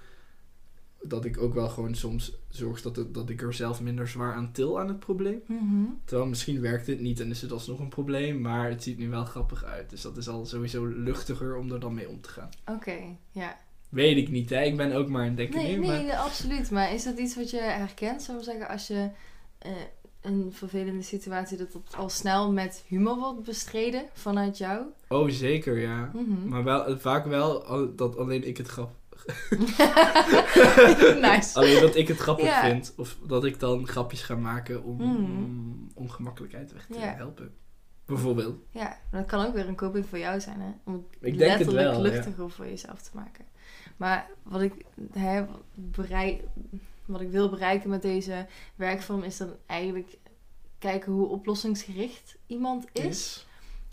dat 1.02 1.24
ik 1.24 1.38
ook 1.38 1.54
wel 1.54 1.68
gewoon 1.68 1.94
soms 1.94 2.38
zorg 2.48 2.82
dat, 2.82 2.96
het, 2.96 3.14
dat 3.14 3.30
ik 3.30 3.42
er 3.42 3.54
zelf 3.54 3.80
minder 3.80 4.08
zwaar 4.08 4.34
aan 4.34 4.52
til 4.52 4.80
aan 4.80 4.88
het 4.88 4.98
probleem. 4.98 5.42
Mhm. 5.46 5.84
Terwijl 6.04 6.28
misschien 6.28 6.60
werkt 6.60 6.86
het 6.86 7.00
niet 7.00 7.20
en 7.20 7.30
is 7.30 7.42
het 7.42 7.52
alsnog 7.52 7.78
een 7.78 7.88
probleem. 7.88 8.40
Maar 8.40 8.68
het 8.68 8.82
ziet 8.82 8.98
nu 8.98 9.08
wel 9.08 9.24
grappig 9.24 9.64
uit. 9.64 9.90
Dus 9.90 10.00
dat 10.00 10.16
is 10.16 10.28
al 10.28 10.46
sowieso 10.46 10.86
luchtiger 10.86 11.56
om 11.56 11.72
er 11.72 11.80
dan 11.80 11.94
mee 11.94 12.08
om 12.08 12.20
te 12.20 12.28
gaan. 12.28 12.48
Oké, 12.66 13.16
ja. 13.30 13.56
Weet 13.90 14.16
ik 14.16 14.28
niet, 14.30 14.50
hè. 14.50 14.62
Ik 14.62 14.76
ben 14.76 14.92
ook 14.92 15.08
maar 15.08 15.26
een 15.26 15.34
denker 15.34 15.62
Nee, 15.62 15.78
nu. 15.78 15.86
nee, 15.86 16.06
maar... 16.06 16.16
absoluut. 16.16 16.70
Maar 16.70 16.94
is 16.94 17.04
dat 17.04 17.18
iets 17.18 17.36
wat 17.36 17.50
je 17.50 17.60
herkent, 17.60 18.22
zou 18.22 18.38
ik 18.38 18.44
zeggen, 18.44 18.68
als 18.68 18.86
je 18.86 19.08
eh, 19.58 19.70
een 20.20 20.48
vervelende 20.52 21.02
situatie, 21.02 21.56
dat 21.56 21.72
dat 21.72 21.94
al 21.96 22.08
snel 22.08 22.52
met 22.52 22.84
humor 22.86 23.16
wordt 23.16 23.42
bestreden 23.42 24.02
vanuit 24.12 24.58
jou? 24.58 24.82
Oh, 25.08 25.28
zeker, 25.28 25.78
ja. 25.78 26.10
Mhm. 26.14 26.48
Maar 26.48 26.64
wel, 26.64 26.98
vaak 26.98 27.26
wel 27.26 27.64
dat 27.96 28.16
alleen 28.16 28.46
ik 28.46 28.56
het 28.56 28.68
grap, 28.68 28.90
nice. 31.20 31.50
alleen 31.58 31.80
dat 31.80 31.96
ik 31.96 32.08
het 32.08 32.18
grappig 32.18 32.44
Ja. 32.46 32.60
vind. 32.60 32.92
Of 32.96 33.16
dat 33.26 33.44
ik 33.44 33.60
dan 33.60 33.86
grapjes 33.88 34.22
ga 34.22 34.34
maken 34.36 34.82
om, 34.84 34.96
Mhm. 34.96 35.14
om 35.14 35.90
ongemakkelijkheid 35.94 36.72
weg 36.72 36.86
te 36.86 36.98
Ja. 36.98 37.14
helpen. 37.16 37.54
Bijvoorbeeld. 38.10 38.56
Ja, 38.70 38.98
dat 39.10 39.26
kan 39.26 39.46
ook 39.46 39.54
weer 39.54 39.68
een 39.68 39.76
coping 39.76 40.06
voor 40.06 40.18
jou 40.18 40.40
zijn, 40.40 40.60
hè? 40.60 40.70
Om 40.84 40.94
het 40.94 41.02
denk 41.20 41.34
het 41.34 41.46
letterlijk 41.46 41.90
wel, 41.90 42.04
ja. 42.04 42.10
luchtiger 42.10 42.50
voor 42.50 42.66
jezelf 42.66 43.02
te 43.02 43.10
maken. 43.14 43.44
Maar 43.96 44.30
wat 44.42 44.60
ik, 44.60 44.72
hè, 45.12 45.44
bereik, 45.74 46.42
wat 47.04 47.20
ik 47.20 47.30
wil 47.30 47.48
bereiken 47.48 47.90
met 47.90 48.02
deze 48.02 48.46
werkvorm 48.76 49.22
is 49.22 49.36
dan 49.36 49.54
eigenlijk 49.66 50.18
kijken 50.78 51.12
hoe 51.12 51.28
oplossingsgericht 51.28 52.36
iemand 52.46 52.84
is. 52.92 53.46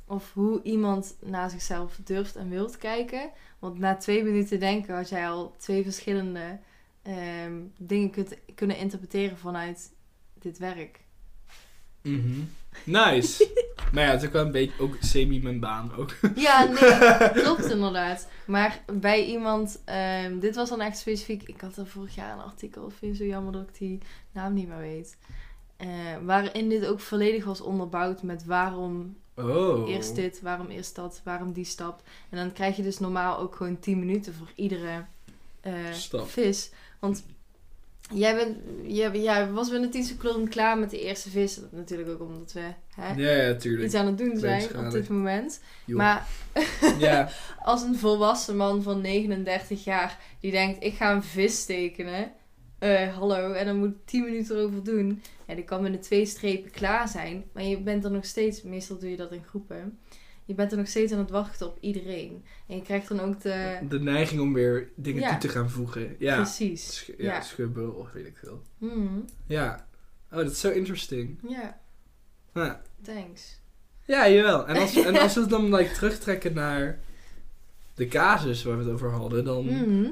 Of 0.05 0.33
hoe 0.33 0.61
iemand 0.63 1.15
naar 1.19 1.49
zichzelf 1.49 1.99
durft 2.03 2.35
en 2.35 2.49
wilt 2.49 2.77
kijken. 2.77 3.29
Want 3.59 3.79
na 3.79 3.95
twee 3.95 4.23
minuten 4.23 4.59
denken 4.59 4.95
had 4.95 5.09
jij 5.09 5.29
al 5.29 5.55
twee 5.57 5.83
verschillende 5.83 6.59
ehm, 7.01 7.61
dingen 7.77 8.09
kunt, 8.09 8.37
kunnen 8.55 8.77
interpreteren 8.77 9.37
vanuit 9.37 9.91
dit 10.33 10.57
werk. 10.57 11.05
Mhm. 12.07 12.39
Nice. 12.83 13.47
maar 13.93 14.03
ja, 14.03 14.11
het 14.11 14.21
is 14.21 14.27
ook 14.27 14.33
wel 14.33 14.45
een 14.45 14.51
beetje 14.51 14.79
ook 14.83 14.97
semi 14.99 15.41
mijn 15.41 15.59
baan 15.59 15.91
ook. 15.97 16.15
Ja, 16.35 16.63
nee, 16.63 17.31
klopt 17.43 17.65
inderdaad. 17.71 18.27
Maar 18.45 18.83
bij 18.93 19.25
iemand, 19.25 19.81
ehm, 19.85 20.39
dit 20.39 20.55
was 20.55 20.69
dan 20.69 20.81
echt 20.81 20.97
specifiek. 20.97 21.43
Ik 21.43 21.61
had 21.61 21.77
er 21.77 21.87
vorig 21.87 22.15
jaar 22.15 22.33
een 22.33 22.43
artikel, 22.43 22.83
of 22.83 22.93
vind 22.93 23.17
zo 23.17 23.23
jammer 23.25 23.51
dat 23.53 23.61
ik 23.61 23.77
die 23.77 23.99
naam 24.31 24.53
niet 24.53 24.67
meer 24.67 24.77
weet. 24.77 25.17
Eh, 25.77 25.87
waarin 26.23 26.69
dit 26.69 26.85
ook 26.85 26.99
volledig 26.99 27.45
was 27.45 27.61
onderbouwd 27.61 28.23
met 28.23 28.45
waarom 28.45 29.15
Oh. 29.35 29.89
eerst 29.89 30.15
dit, 30.15 30.41
waarom 30.41 30.67
eerst 30.67 30.95
dat, 30.95 31.21
waarom 31.23 31.53
die 31.53 31.65
stap. 31.65 32.01
En 32.29 32.37
dan 32.37 32.53
krijg 32.53 32.75
je 32.75 32.83
dus 32.83 32.99
normaal 32.99 33.37
ook 33.39 33.55
gewoon 33.55 33.79
10 33.79 33.99
minuten 33.99 34.33
voor 34.33 34.51
iedere 34.55 35.05
Stap. 35.91 36.29
vis. 36.29 36.71
Want 36.99 37.23
jij, 38.13 38.35
bent, 38.35 38.57
jij, 38.83 39.11
jij 39.21 39.51
was 39.51 39.69
binnen 39.69 39.89
10 39.89 40.03
seconden 40.03 40.49
klaar 40.49 40.77
met 40.77 40.89
de 40.89 41.01
eerste 41.01 41.29
vis. 41.29 41.55
Dat 41.55 41.71
natuurlijk 41.71 42.09
ook 42.09 42.21
omdat 42.21 42.53
we 42.53 42.61
hè, 42.95 43.13
Ja, 43.13 43.31
ja, 43.31 43.55
tuurlijk. 43.55 43.85
iets 43.85 43.93
aan 43.95 44.05
het 44.05 44.17
doen 44.17 44.37
zijn 44.37 44.85
op 44.85 44.91
dit 44.91 45.09
moment. 45.09 45.59
Maar 45.85 46.27
Ja, 46.99 47.29
als 47.63 47.81
een 47.81 47.95
volwassen 47.95 48.57
man 48.57 48.83
van 48.83 49.01
39 49.01 49.83
jaar 49.83 50.19
die 50.39 50.51
denkt: 50.51 50.83
ik 50.83 50.93
ga 50.93 51.13
een 51.13 51.23
vis 51.23 51.65
tekenen. 51.65 52.31
eh, 52.79 53.15
hallo, 53.17 53.51
en 53.51 53.65
dan 53.65 53.77
moet 53.77 53.89
ik 53.89 54.05
10 54.05 54.23
minuten 54.23 54.57
erover 54.57 54.83
doen. 54.83 55.21
Ja, 55.47 55.55
die 55.55 55.63
kan 55.63 55.81
binnen 55.81 56.01
twee 56.01 56.25
strepen 56.25 56.71
klaar 56.71 57.07
zijn. 57.07 57.43
Maar 57.53 57.63
je 57.63 57.77
bent 57.81 58.03
er 58.05 58.11
nog 58.11 58.25
steeds, 58.25 58.61
meestal 58.61 58.97
doe 58.99 59.09
je 59.09 59.17
dat 59.17 59.31
in 59.31 59.43
groepen. 59.43 59.99
Je 60.47 60.53
bent 60.53 60.71
er 60.71 60.77
nog 60.77 60.87
steeds 60.87 61.11
aan 61.13 61.19
het 61.19 61.29
wachten 61.29 61.67
op 61.67 61.77
iedereen. 61.79 62.43
En 62.67 62.75
je 62.75 62.81
krijgt 62.81 63.07
dan 63.07 63.19
ook 63.19 63.41
de. 63.41 63.77
de 63.89 63.99
neiging 63.99 64.41
om 64.41 64.53
weer 64.53 64.89
dingen 64.95 65.21
Ja. 65.21 65.29
toe 65.29 65.37
te 65.39 65.49
gaan 65.49 65.69
voegen. 65.69 66.15
Ja, 66.19 66.35
Precies. 66.35 66.95
Sch- 66.95 67.07
ja, 67.07 67.13
Ja. 67.17 67.41
schubben 67.41 67.95
of 67.95 68.11
weet 68.11 68.25
ik 68.25 68.37
veel. 68.37 68.61
Mhm. 68.77 69.19
Ja. 69.47 69.87
Oh, 70.31 70.37
dat 70.37 70.51
is 70.51 70.59
zo 70.59 70.69
interesting. 70.71 71.37
Ja, 71.47 72.81
thanks. 73.03 73.59
ja 74.05 74.29
jawel. 74.29 74.67
En 74.67 74.75
als, 74.77 74.95
en 74.95 75.17
als 75.17 75.33
we 75.35 75.39
het 75.41 75.49
dan 75.49 75.75
like, 75.75 75.93
terugtrekken 75.93 76.53
naar 76.53 76.99
de 77.95 78.07
casus 78.07 78.63
waar 78.63 78.77
we 78.77 78.83
het 78.83 78.93
over 78.93 79.09
hadden, 79.11 79.43
dan 79.45 79.65
Mhm. 79.65 80.09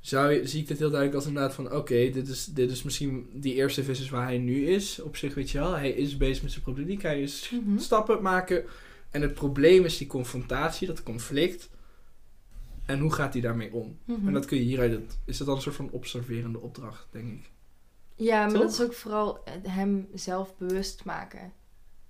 zou 0.00 0.32
je, 0.32 0.46
zie 0.46 0.60
ik 0.60 0.68
dit 0.68 0.78
heel 0.78 0.88
duidelijk 0.90 1.18
als 1.18 1.26
inderdaad 1.28 1.54
van... 1.54 1.72
Oké, 1.72 2.10
dit, 2.10 2.28
is, 2.28 2.44
dit 2.44 2.70
is 2.70 2.82
misschien 2.82 3.30
die 3.32 3.54
eerste 3.54 3.84
vis 3.84 4.00
is 4.00 4.10
waar 4.10 4.26
hij 4.26 4.38
nu 4.38 4.66
is. 4.66 5.00
Op 5.00 5.16
zich 5.16 5.34
weet 5.34 5.50
je 5.50 5.58
wel, 5.58 5.72
hij 5.72 5.90
is 5.90 6.16
bezig 6.16 6.42
met 6.42 6.52
zijn 6.52 6.64
problematiek. 6.64 7.02
Hij 7.02 7.22
is 7.22 7.50
Mhm. 7.64 7.78
stappen 7.78 8.22
maken. 8.22 8.64
En 9.12 9.22
het 9.22 9.34
probleem 9.34 9.84
is 9.84 9.98
die 9.98 10.06
confrontatie, 10.06 10.86
dat 10.86 11.02
conflict. 11.02 11.70
En 12.86 12.98
hoe 12.98 13.12
gaat 13.12 13.32
hij 13.32 13.42
daarmee 13.42 13.72
om? 13.72 13.98
Mhm. 14.04 14.26
En 14.26 14.32
dat 14.32 14.44
kun 14.44 14.56
je 14.56 14.62
hieruit... 14.62 15.18
Is 15.24 15.36
dat 15.38 15.46
dan 15.46 15.56
een 15.56 15.62
soort 15.62 15.74
van 15.76 15.88
observerende 15.90 16.60
opdracht, 16.60 17.06
denk 17.10 17.28
ik. 17.32 17.50
Ja, 18.14 18.40
maar 18.40 18.52
Toch? 18.52 18.62
dat 18.62 18.70
is 18.72 18.82
ook 18.82 18.92
vooral 18.94 19.38
hem 19.68 20.08
zelf 20.14 20.56
bewust 20.58 21.04
maken. 21.04 21.52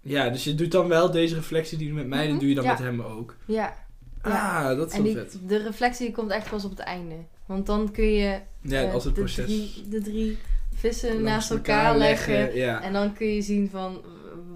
Ja, 0.00 0.30
dus 0.30 0.44
je 0.44 0.54
doet 0.54 0.70
dan 0.72 0.88
wel 0.88 1.10
deze 1.10 1.34
reflectie 1.34 1.78
die 1.78 1.86
je 1.86 1.92
met 1.92 2.06
mij, 2.06 2.20
Mhm, 2.22 2.28
dan 2.30 2.38
doe 2.38 2.48
je 2.48 2.54
dan 2.54 2.64
ja. 2.64 2.70
met 2.70 2.78
hem 2.78 3.00
ook. 3.00 3.36
Ja, 3.44 3.76
Ja. 4.24 4.68
Ah, 4.70 4.76
dat 4.76 4.90
is 4.90 4.96
en 4.96 5.02
die, 5.02 5.14
vet. 5.14 5.38
de 5.46 5.56
reflectie 5.56 6.10
komt 6.12 6.30
echt 6.30 6.50
pas 6.50 6.64
op 6.64 6.70
het 6.70 6.78
einde. 6.78 7.14
Want 7.46 7.66
dan 7.66 7.90
kun 7.90 8.04
je 8.12 8.40
Ja, 8.60 8.82
eh, 8.82 8.92
als 8.92 9.04
het 9.04 9.14
de, 9.14 9.20
proces 9.20 9.44
drie, 9.44 9.88
de 9.88 10.00
drie 10.00 10.38
vissen 10.74 11.08
langs 11.08 11.22
naast 11.24 11.50
elkaar, 11.50 11.96
leggen. 11.98 12.54
Ja. 12.54 12.82
En 12.82 12.92
dan 12.92 13.12
kun 13.12 13.26
je 13.26 13.42
zien 13.42 13.70
van, 13.70 14.02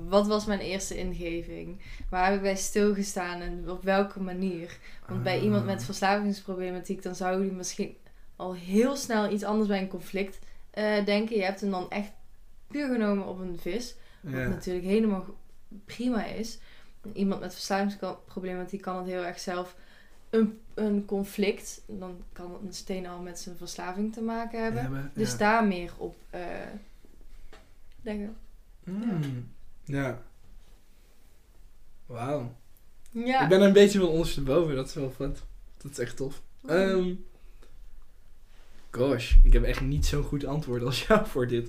wat 0.08 0.26
was 0.26 0.46
mijn 0.46 0.60
eerste 0.60 0.96
ingeving? 0.98 1.80
Waar 2.10 2.24
heb 2.26 2.34
ik 2.34 2.42
bij 2.42 2.56
stilgestaan 2.56 3.40
en 3.40 3.70
op 3.70 3.82
welke 3.82 4.20
manier? 4.20 4.78
Want 5.08 5.22
bij 5.22 5.36
Ah. 5.36 5.42
iemand 5.42 5.64
met 5.64 5.84
verslavingsproblematiek, 5.84 7.02
dan 7.02 7.14
zou 7.14 7.42
die 7.42 7.52
misschien 7.52 7.96
al 8.36 8.54
heel 8.54 8.96
snel 8.96 9.30
iets 9.32 9.44
anders 9.44 9.68
bij 9.68 9.80
een 9.80 9.88
conflict 9.88 10.38
eh, 10.70 11.04
denken. 11.04 11.36
Je 11.36 11.42
hebt 11.42 11.60
hem 11.60 11.70
dan 11.70 11.90
echt 11.90 12.10
puur 12.68 12.88
genomen 12.92 13.26
op 13.26 13.38
een 13.40 13.58
vis. 13.58 13.94
Wat 14.20 14.32
Ja. 14.32 14.48
natuurlijk 14.48 14.86
helemaal 14.86 15.24
prima 15.84 16.24
is. 16.24 16.58
Iemand 17.12 17.40
met 17.40 17.52
verslavingsproblematiek 17.54 18.80
kan 18.82 18.96
het 18.96 19.06
heel 19.06 19.24
erg 19.24 19.38
zelf 19.40 19.76
een, 20.30 20.60
een 20.74 21.04
conflict, 21.04 21.80
dan 21.86 22.22
kan 22.32 22.52
het 22.52 22.62
meteen 22.62 23.06
al 23.06 23.20
met 23.20 23.38
zijn 23.38 23.56
verslaving 23.56 24.12
te 24.12 24.20
maken 24.22 24.62
hebben. 24.62 25.10
Dus 25.14 25.30
ja. 25.30 25.36
daar 25.36 25.64
meer 25.66 25.92
op 25.96 26.16
eh 26.30 26.40
leggen. 28.02 28.36
Mm. 28.84 29.54
Ja. 29.86 30.22
Wauw. 32.06 32.56
Ja. 33.10 33.42
Ik 33.42 33.48
ben 33.48 33.60
er 33.60 33.66
een 33.66 33.72
beetje 33.72 33.98
van 33.98 34.08
ondersteboven, 34.08 34.74
dat 34.74 34.86
is 34.86 34.94
wel 34.94 35.10
vet. 35.10 35.42
Dat 35.82 35.90
is 35.90 35.98
echt 35.98 36.16
tof. 36.16 36.42
Ehm 36.66 37.12
gosh, 38.96 39.34
ik 39.42 39.52
heb 39.52 39.62
echt 39.62 39.80
niet 39.80 40.06
zo'n 40.06 40.22
goed 40.22 40.44
antwoord 40.44 40.82
als 40.82 41.06
jou 41.06 41.26
voor 41.26 41.46
dit. 41.46 41.68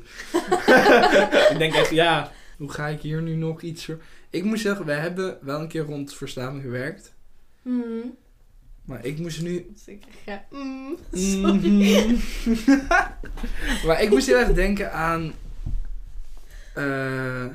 ik 1.52 1.56
denk 1.58 1.74
echt, 1.74 1.90
ja, 1.90 2.32
hoe 2.58 2.72
ga 2.72 2.88
ik 2.88 3.02
hier 3.02 3.22
nu 3.22 3.36
nog 3.36 3.62
iets 3.62 3.86
voor... 3.86 4.02
Ik 4.30 4.44
moet 4.44 4.60
zeggen, 4.60 4.86
we 4.86 4.92
hebben 4.92 5.38
wel 5.42 5.62
een 5.62 5.68
keer 5.68 5.84
rond 5.84 6.14
verslaving 6.14 6.62
gewerkt. 6.62 7.14
Hmm. 7.62 8.18
Maar 8.86 9.06
ik 9.06 9.20
moest 9.20 9.42
nu... 9.42 9.74
Ik 9.86 10.04
ga... 10.26 10.46
Mm, 10.52 10.98
sorry. 11.12 11.68
Mhm. 11.68 12.16
maar 13.88 14.02
ik 14.02 14.10
moest 14.10 14.28
heel 14.28 14.38
erg 14.38 14.54
denken 14.54 14.92
aan... 14.94 15.34
eh, 16.74 17.46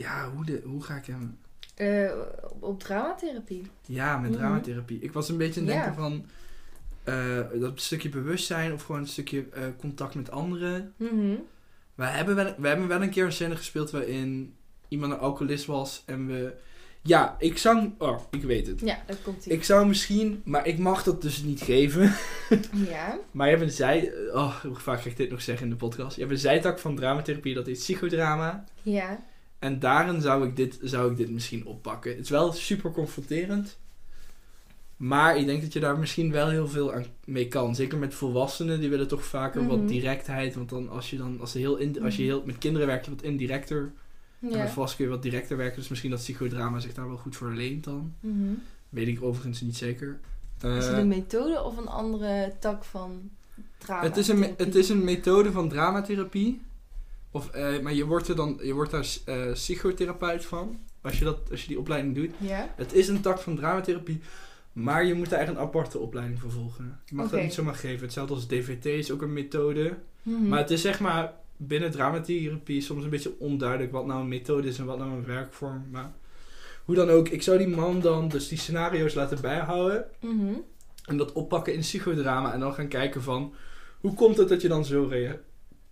ja, 0.00 0.30
hoe, 0.34 0.44
de, 0.44 0.60
hoe 0.64 0.82
ga 0.82 0.94
ik 0.96 1.06
hem... 1.06 1.38
Eh, 1.74 2.10
op, 2.60 2.80
dramatherapie. 2.80 3.62
Ja, 3.86 4.18
met 4.18 4.30
Mhm. 4.30 4.38
dramatherapie. 4.38 4.98
Ik 5.00 5.12
was 5.12 5.28
een 5.28 5.36
beetje 5.36 5.60
aan 5.60 5.66
het 5.66 5.74
Ja. 5.76 5.82
denken 5.84 6.02
van... 6.02 6.24
eh, 7.04 7.60
dat 7.60 7.80
stukje 7.80 8.08
bewustzijn 8.08 8.72
of 8.72 8.82
gewoon 8.82 9.00
een 9.00 9.06
stukje 9.06 9.44
eh, 9.52 9.62
contact 9.78 10.14
met 10.14 10.30
anderen. 10.30 10.92
Mhm. 10.96 11.34
We 11.94 12.04
hebben, 12.04 12.34
wel, 12.34 12.54
we 12.58 12.68
hebben 12.68 12.88
wel 12.88 13.02
een 13.02 13.10
keer 13.10 13.24
een 13.24 13.32
scène 13.32 13.56
gespeeld 13.56 13.90
waarin 13.90 14.54
iemand 14.88 15.12
een 15.12 15.18
alcoholist 15.18 15.66
was 15.66 16.02
en 16.06 16.26
we... 16.26 16.52
Ja, 17.02 17.36
ik 17.38 17.58
zou... 17.58 17.90
Oh, 17.98 18.20
ik 18.30 18.42
weet 18.42 18.66
het. 18.66 18.80
Ja, 18.80 18.98
dat 19.06 19.22
komt 19.22 19.46
ie. 19.46 19.52
Ik 19.52 19.64
zou 19.64 19.86
misschien... 19.86 20.42
Maar 20.44 20.66
ik 20.66 20.78
mag 20.78 21.02
dat 21.02 21.22
dus 21.22 21.42
niet 21.42 21.60
geven. 21.60 22.12
Ja. 22.88 23.18
Maar 23.30 23.46
je 23.50 23.56
hebt 23.56 23.66
een 23.66 23.74
zij... 23.76 24.12
Oh, 24.32 24.56
hoe 24.60 24.74
vaak 24.76 25.00
ga 25.02 25.08
ik 25.10 25.16
dit 25.16 25.30
nog 25.30 25.42
zeggen 25.42 25.64
in 25.64 25.70
de 25.70 25.76
podcast? 25.78 26.14
Je 26.14 26.20
hebt 26.20 26.32
een 26.32 26.38
zijtak 26.40 26.78
van 26.78 26.96
dramatherapie, 26.96 27.54
dat 27.54 27.66
is 27.66 27.78
psychodrama. 27.78 28.64
Ja. 28.82 29.20
En 29.60 29.78
daarin 29.78 30.20
zou 30.20 30.46
ik, 30.48 30.56
dit, 30.56 30.78
zou 30.82 31.10
ik 31.10 31.16
dit 31.16 31.30
misschien 31.30 31.66
oppakken. 31.66 32.10
Het 32.10 32.20
is 32.20 32.30
wel 32.30 32.52
super 32.52 32.90
confronterend. 32.92 33.78
Maar 34.96 35.36
ik 35.36 35.46
denk 35.46 35.62
dat 35.62 35.72
je 35.72 35.80
daar 35.80 35.98
misschien 35.98 36.30
wel 36.32 36.48
heel 36.48 36.68
veel 36.68 36.92
aan 36.94 37.04
mee 37.24 37.48
kan. 37.48 37.74
Zeker 37.74 37.98
met 37.98 38.14
volwassenen, 38.14 38.80
die 38.80 38.88
willen 38.90 39.08
toch 39.08 39.24
vaker 39.24 39.60
Mhm. 39.62 39.70
wat 39.70 39.88
directheid. 39.88 40.54
Want 40.54 40.68
dan 40.68 40.88
als 40.88 41.10
je 41.10 41.16
dan 41.16 41.40
als, 41.40 41.52
ze 41.52 41.58
heel 41.58 41.76
in, 41.76 42.02
als 42.02 42.16
je 42.16 42.22
heel 42.22 42.42
met 42.46 42.58
kinderen 42.58 42.86
werkt, 42.86 43.04
je 43.04 43.10
wat 43.10 43.22
indirecter. 43.22 43.78
En 44.40 44.48
met 44.48 44.52
Ja. 44.52 44.68
volwassenen 44.68 44.96
kun 44.96 45.04
je 45.04 45.10
wat 45.10 45.22
directer 45.22 45.56
werken. 45.56 45.76
Dus 45.78 45.88
misschien 45.88 46.10
dat 46.10 46.18
psychodrama 46.20 46.78
zich 46.80 46.94
daar 46.94 47.08
wel 47.08 47.16
goed 47.16 47.36
voor 47.36 47.50
leent 47.52 47.84
dan. 47.84 48.14
Mhm. 48.20 48.34
Weet 48.88 49.08
ik 49.08 49.22
overigens 49.22 49.60
niet 49.60 49.76
zeker. 49.76 50.18
Is 50.62 50.84
het 50.84 50.92
Eh, 50.92 50.98
een 50.98 51.08
methode 51.08 51.62
of 51.62 51.76
een 51.76 51.88
andere 51.88 52.52
tak 52.58 52.84
van 52.84 53.30
drama? 53.78 54.02
Het 54.02 54.16
is, 54.16 54.28
een, 54.28 54.54
het 54.56 54.74
is 54.74 54.88
een 54.88 55.04
methode 55.04 55.52
van 55.52 55.68
dramatherapie. 55.68 56.60
Of, 57.30 57.50
eh, 57.50 57.80
maar 57.80 57.94
je 57.94 58.06
wordt, 58.06 58.28
er 58.28 58.36
dan, 58.36 58.58
je 58.62 58.72
wordt 58.72 58.90
daar 58.90 59.06
eh, 59.24 59.52
psychotherapeut 59.52 60.44
van. 60.44 60.80
Als 61.02 61.18
je, 61.18 61.24
dat, 61.24 61.38
als 61.50 61.62
je 61.62 61.68
die 61.68 61.78
opleiding 61.78 62.14
doet. 62.14 62.30
Ja? 62.38 62.74
Het 62.76 62.92
is 62.92 63.08
een 63.08 63.20
tak 63.20 63.38
van 63.38 63.56
dramatherapie. 63.56 64.20
Maar 64.72 65.04
je 65.04 65.14
moet 65.14 65.30
daar 65.30 65.40
echt 65.40 65.48
een 65.48 65.58
aparte 65.58 65.98
opleiding 65.98 66.40
voor 66.40 66.50
volgen. 66.50 67.00
Je 67.04 67.14
mag 67.14 67.30
dat 67.30 67.42
niet 67.42 67.54
zomaar 67.54 67.74
geven. 67.74 68.00
Hetzelfde 68.00 68.34
als 68.34 68.46
DVT 68.46 68.84
is 68.84 69.10
ook 69.10 69.22
een 69.22 69.32
methode. 69.32 69.96
Mhm. 70.22 70.48
Maar 70.48 70.58
het 70.58 70.70
is 70.70 70.80
zeg 70.80 71.00
maar 71.00 71.32
binnen 71.56 71.90
dramatherapie 71.90 72.80
soms 72.80 73.04
een 73.04 73.10
beetje 73.10 73.38
onduidelijk 73.38 73.92
wat 73.92 74.06
nou 74.06 74.20
een 74.20 74.28
methode 74.28 74.68
is 74.68 74.78
en 74.78 74.84
wat 74.84 74.98
nou 74.98 75.10
een 75.10 75.24
werkvorm. 75.24 75.84
Maar 75.90 76.12
hoe 76.84 76.94
dan 76.94 77.10
ook, 77.10 77.28
ik 77.28 77.42
zou 77.42 77.58
die 77.58 77.68
man 77.68 78.00
dan 78.00 78.28
dus 78.28 78.48
die 78.48 78.58
scenario's 78.58 79.14
laten 79.14 79.40
bijhouden. 79.40 80.04
Mhm. 80.20 80.54
En 81.04 81.16
dat 81.16 81.32
oppakken 81.32 81.74
in 81.74 81.80
psychodrama. 81.80 82.52
En 82.52 82.60
dan 82.60 82.74
gaan 82.74 82.88
kijken 82.88 83.22
van 83.22 83.54
hoe 84.00 84.14
komt 84.14 84.36
het 84.36 84.48
dat 84.48 84.62
je 84.62 84.68
dan 84.68 84.84
zo 84.84 85.08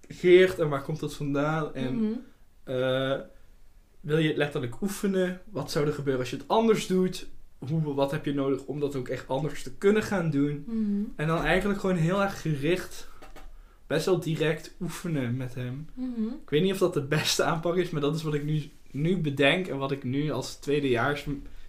reageert 0.08 0.58
en 0.58 0.68
waar 0.68 0.82
komt 0.82 1.00
dat 1.00 1.14
vandaan? 1.14 1.74
En 1.74 1.94
Mhm. 1.96 2.12
eh, 2.64 3.16
wil 4.00 4.18
je 4.18 4.28
het 4.28 4.36
letterlijk 4.36 4.80
oefenen? 4.82 5.40
Wat 5.50 5.70
zou 5.70 5.86
er 5.86 5.92
gebeuren 5.92 6.20
als 6.20 6.30
je 6.30 6.36
het 6.36 6.48
anders 6.48 6.86
doet? 6.86 7.28
Hoe, 7.68 7.94
wat 7.94 8.10
heb 8.10 8.24
je 8.24 8.34
nodig 8.34 8.64
om 8.64 8.80
dat 8.80 8.96
ook 8.96 9.08
echt 9.08 9.28
anders 9.28 9.62
te 9.62 9.74
kunnen 9.74 10.02
gaan 10.02 10.30
doen? 10.30 10.64
Mhm. 10.66 11.02
En 11.16 11.26
dan 11.26 11.42
eigenlijk 11.44 11.80
gewoon 11.80 11.96
heel 11.96 12.22
erg 12.22 12.40
gericht, 12.40 13.08
best 13.86 14.06
wel 14.06 14.20
direct 14.20 14.74
oefenen 14.80 15.36
met 15.36 15.54
hem. 15.54 15.86
Mhm. 15.94 16.26
Ik 16.42 16.50
weet 16.50 16.62
niet 16.62 16.72
of 16.72 16.78
dat 16.78 16.94
de 16.94 17.02
beste 17.02 17.42
aanpak 17.42 17.76
is, 17.76 17.90
maar 17.90 18.00
dat 18.00 18.14
is 18.14 18.22
wat 18.22 18.34
ik 18.34 18.44
nu, 18.44 18.62
nu 18.90 19.18
bedenk 19.20 19.66
en 19.66 19.78
wat 19.78 19.90
ik 19.92 20.04
nu 20.04 20.30
als 20.30 20.54
tweedejaars 20.56 21.26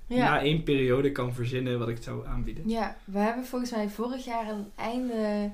Ja. 0.07 0.18
na 0.18 0.41
één 0.41 0.64
periode 0.64 1.11
kan 1.11 1.34
verzinnen 1.34 1.80
wat 1.80 1.88
ik 1.90 2.03
zou 2.03 2.28
aanbieden. 2.28 2.70
Ja, 2.70 2.98
we 3.06 3.20
hebben 3.20 3.45
volgens 3.45 3.72
mij 3.72 3.90
vorig 3.90 4.26
jaar 4.26 4.45
het 4.45 4.56
einde 4.76 5.52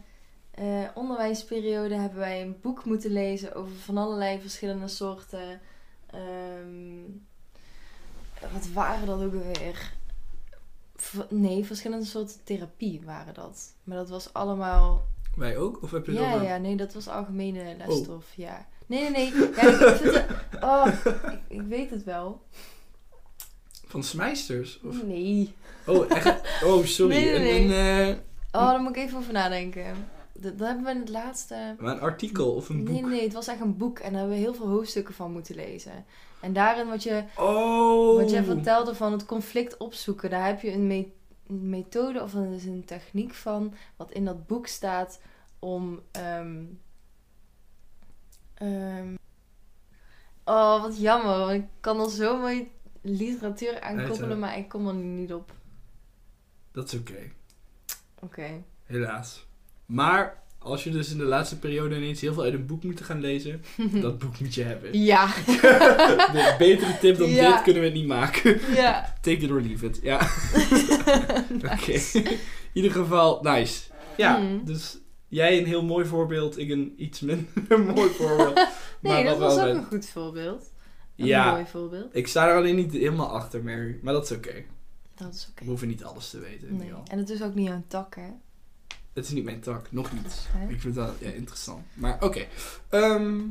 eh, 0.56 0.84
onderwijsperiode 0.94 1.96
hebben 1.96 2.20
wij 2.20 2.42
een 2.42 2.58
boek 2.62 2.86
moeten 2.86 3.12
lezen 3.12 3.56
over 3.56 3.76
van 3.76 3.98
allerlei 3.98 4.40
verschillende 4.42 4.88
soorten. 4.88 5.62
ehm, 6.10 7.02
wat 8.54 8.68
waren 8.74 9.08
dat 9.08 9.22
ook 9.22 9.34
alweer? 9.34 9.94
V- 10.96 11.20
nee, 11.30 11.66
verschillende 11.66 12.06
soorten 12.06 12.44
therapie 12.44 13.02
waren 13.06 13.34
dat. 13.34 13.74
Maar 13.84 13.98
dat 13.98 14.10
was 14.10 14.34
allemaal. 14.34 15.06
Wij 15.36 15.58
ook? 15.58 15.82
Of 15.84 15.92
heb 15.92 16.06
je 16.06 16.14
Ja, 16.14 16.34
over... 16.34 16.46
ja, 16.46 16.58
nee, 16.58 16.76
dat 16.76 16.94
was 16.94 17.08
algemene 17.08 17.76
lesstof. 17.86 18.26
Ja. 18.36 18.68
Nee, 18.86 19.10
nee, 19.10 19.34
nee. 19.34 19.50
Ja, 19.56 19.62
ik, 19.62 20.00
het, 20.02 20.26
oh, 20.64 20.88
ik, 21.06 21.40
ik 21.48 21.62
weet 21.62 21.90
het 21.90 22.04
wel. 22.04 22.42
Van 23.88 24.04
Smijsters? 24.04 24.80
Of... 24.84 25.04
Nee. 25.04 25.54
Oh, 25.86 26.12
echt? 26.12 26.42
Oh, 26.64 26.84
sorry. 26.86 27.16
Nee, 27.16 27.40
nee, 27.40 27.62
Een, 27.64 27.70
een, 27.72 28.10
eh, 28.52 28.62
Oh, 28.62 28.70
daar 28.70 28.80
moet 28.82 28.96
ik 28.96 29.04
even 29.04 29.18
over 29.18 29.34
nadenken. 29.34 29.96
Dat, 30.40 30.58
dat 30.58 30.68
hebben 30.68 30.86
we 30.86 30.92
in 30.92 31.00
het 31.00 31.10
laatste. 31.10 31.76
maar 31.80 31.94
een 31.94 32.00
artikel 32.02 32.54
of 32.56 32.70
een 32.70 32.84
boek? 32.84 32.94
Nee, 32.94 33.02
nee, 33.06 33.22
het 33.24 33.34
was 33.34 33.48
echt 33.48 33.60
een 33.60 33.78
boek 33.78 34.00
en 34.00 34.10
daar 34.12 34.20
hebben 34.20 34.38
we 34.38 34.44
heel 34.44 34.54
veel 34.54 34.68
hoofdstukken 34.68 35.14
van 35.14 35.32
moeten 35.32 35.56
lezen. 35.56 36.06
En 36.42 36.54
daarin 36.54 36.88
wat 36.88 37.04
je, 37.04 37.24
Oh! 37.38 38.16
wat 38.16 38.30
jij 38.30 38.44
vertelde 38.44 38.96
van 38.96 39.12
het 39.12 39.26
conflict 39.26 39.78
opzoeken, 39.78 40.30
daar 40.30 40.46
heb 40.48 40.62
je 40.62 40.72
een, 40.72 40.88
me- 40.88 41.12
een 41.48 41.70
methode 41.70 42.22
of 42.24 42.34
een, 42.34 42.52
dus 42.52 42.64
een 42.64 42.86
techniek 42.86 43.34
van, 43.34 43.74
wat 43.96 44.12
in 44.12 44.26
dat 44.26 44.48
boek 44.48 44.68
staat 44.68 45.22
om. 45.60 46.02
ehm, 46.12 46.64
ehm, 48.54 49.16
oh, 50.46 50.82
wat 50.82 50.98
jammer, 51.00 51.38
want 51.38 51.52
ik 51.52 51.66
kan 51.80 52.00
er 52.00 52.10
zo 52.10 52.38
mooi 52.38 52.72
literatuur 53.02 53.82
aan 53.82 53.98
Uit, 53.98 54.08
koppelen, 54.10 54.32
eh, 54.32 54.38
maar 54.40 54.58
ik 54.58 54.70
kom 54.70 54.88
er 54.88 54.94
nu 54.94 55.04
niet 55.22 55.34
op. 55.34 55.54
Dat 56.72 56.94
is 56.94 57.00
oké. 57.00 57.32
Oké. 58.22 58.64
Helaas. 58.84 59.45
Maar 59.86 60.44
als 60.60 60.84
je 60.84 60.90
dus 60.90 61.12
in 61.12 61.18
de 61.18 61.24
laatste 61.24 61.60
periode 61.60 61.96
ineens 61.96 62.22
heel 62.22 62.34
veel 62.34 62.44
uit 62.44 62.54
een 62.54 62.66
boek 62.66 62.84
moet 62.84 63.02
gaan 63.02 63.20
lezen, 63.20 63.64
dat 64.02 64.20
boek 64.20 64.40
moet 64.40 64.54
je 64.54 64.64
hebben. 64.64 65.00
Ja. 65.04 65.28
De 66.36 66.56
betere 66.58 66.98
tip 67.00 67.18
dan 67.18 67.30
Ja. 67.42 67.52
dit 67.54 67.62
kunnen 67.64 67.82
we 67.84 67.90
niet 67.90 68.08
maken. 68.08 68.60
ja. 68.76 69.14
Take 69.22 69.38
it 69.38 69.52
or 69.52 69.62
leave 69.62 69.86
it. 69.86 70.00
Ja, 70.04 70.28
oké. 71.74 71.92
In 72.14 72.38
ieder 72.74 72.92
geval, 72.92 73.40
nice. 73.42 73.82
Ja, 74.18 74.38
Hmm. 74.40 74.66
dus 74.66 74.98
jij 75.28 75.58
een 75.58 75.66
heel 75.66 75.84
mooi 75.84 76.06
voorbeeld, 76.06 76.58
ik 76.58 76.70
een 76.70 76.94
iets 76.98 77.20
minder 77.20 77.80
mooi 77.96 78.10
voorbeeld. 78.10 78.56
Nee, 79.00 79.14
Maar 79.14 79.24
dat 79.24 79.38
was 79.38 79.58
ook 79.60 79.66
een 79.76 79.86
goed 79.86 80.10
voorbeeld. 80.10 80.72
Een 81.18 81.26
Ja, 81.26 81.52
mooi 81.52 81.66
voorbeeld. 81.72 82.16
ik 82.16 82.28
sta 82.28 82.48
er 82.48 82.56
alleen 82.56 82.76
niet 82.76 82.92
helemaal 82.94 83.30
achter, 83.30 83.64
Mary. 83.64 84.00
Maar 84.02 84.14
dat 84.14 84.24
is 84.32 84.38
oké. 84.38 84.64
Dat 85.16 85.34
is 85.34 85.48
oké. 85.52 85.64
We 85.64 85.70
hoeven 85.70 85.88
niet 85.88 86.04
alles 86.04 86.30
te 86.30 86.40
weten. 86.40 86.76
Nee. 86.78 86.94
al. 86.94 87.04
En 87.12 87.18
het 87.18 87.30
is 87.30 87.42
ook 87.42 87.56
niet 87.56 87.68
jouw 87.68 87.84
tak, 87.88 88.16
hè? 88.16 88.30
Het 89.16 89.26
is 89.26 89.32
niet 89.32 89.44
mijn 89.44 89.60
tak, 89.60 89.92
nog 89.92 90.14
niet. 90.14 90.48
Ik 90.68 90.82
vind 90.82 90.96
dat 90.96 91.16
ja, 91.20 91.30
interessant. 91.30 91.86
Maar 91.94 92.24
oké. 92.24 92.46
Ehm, 92.90 93.42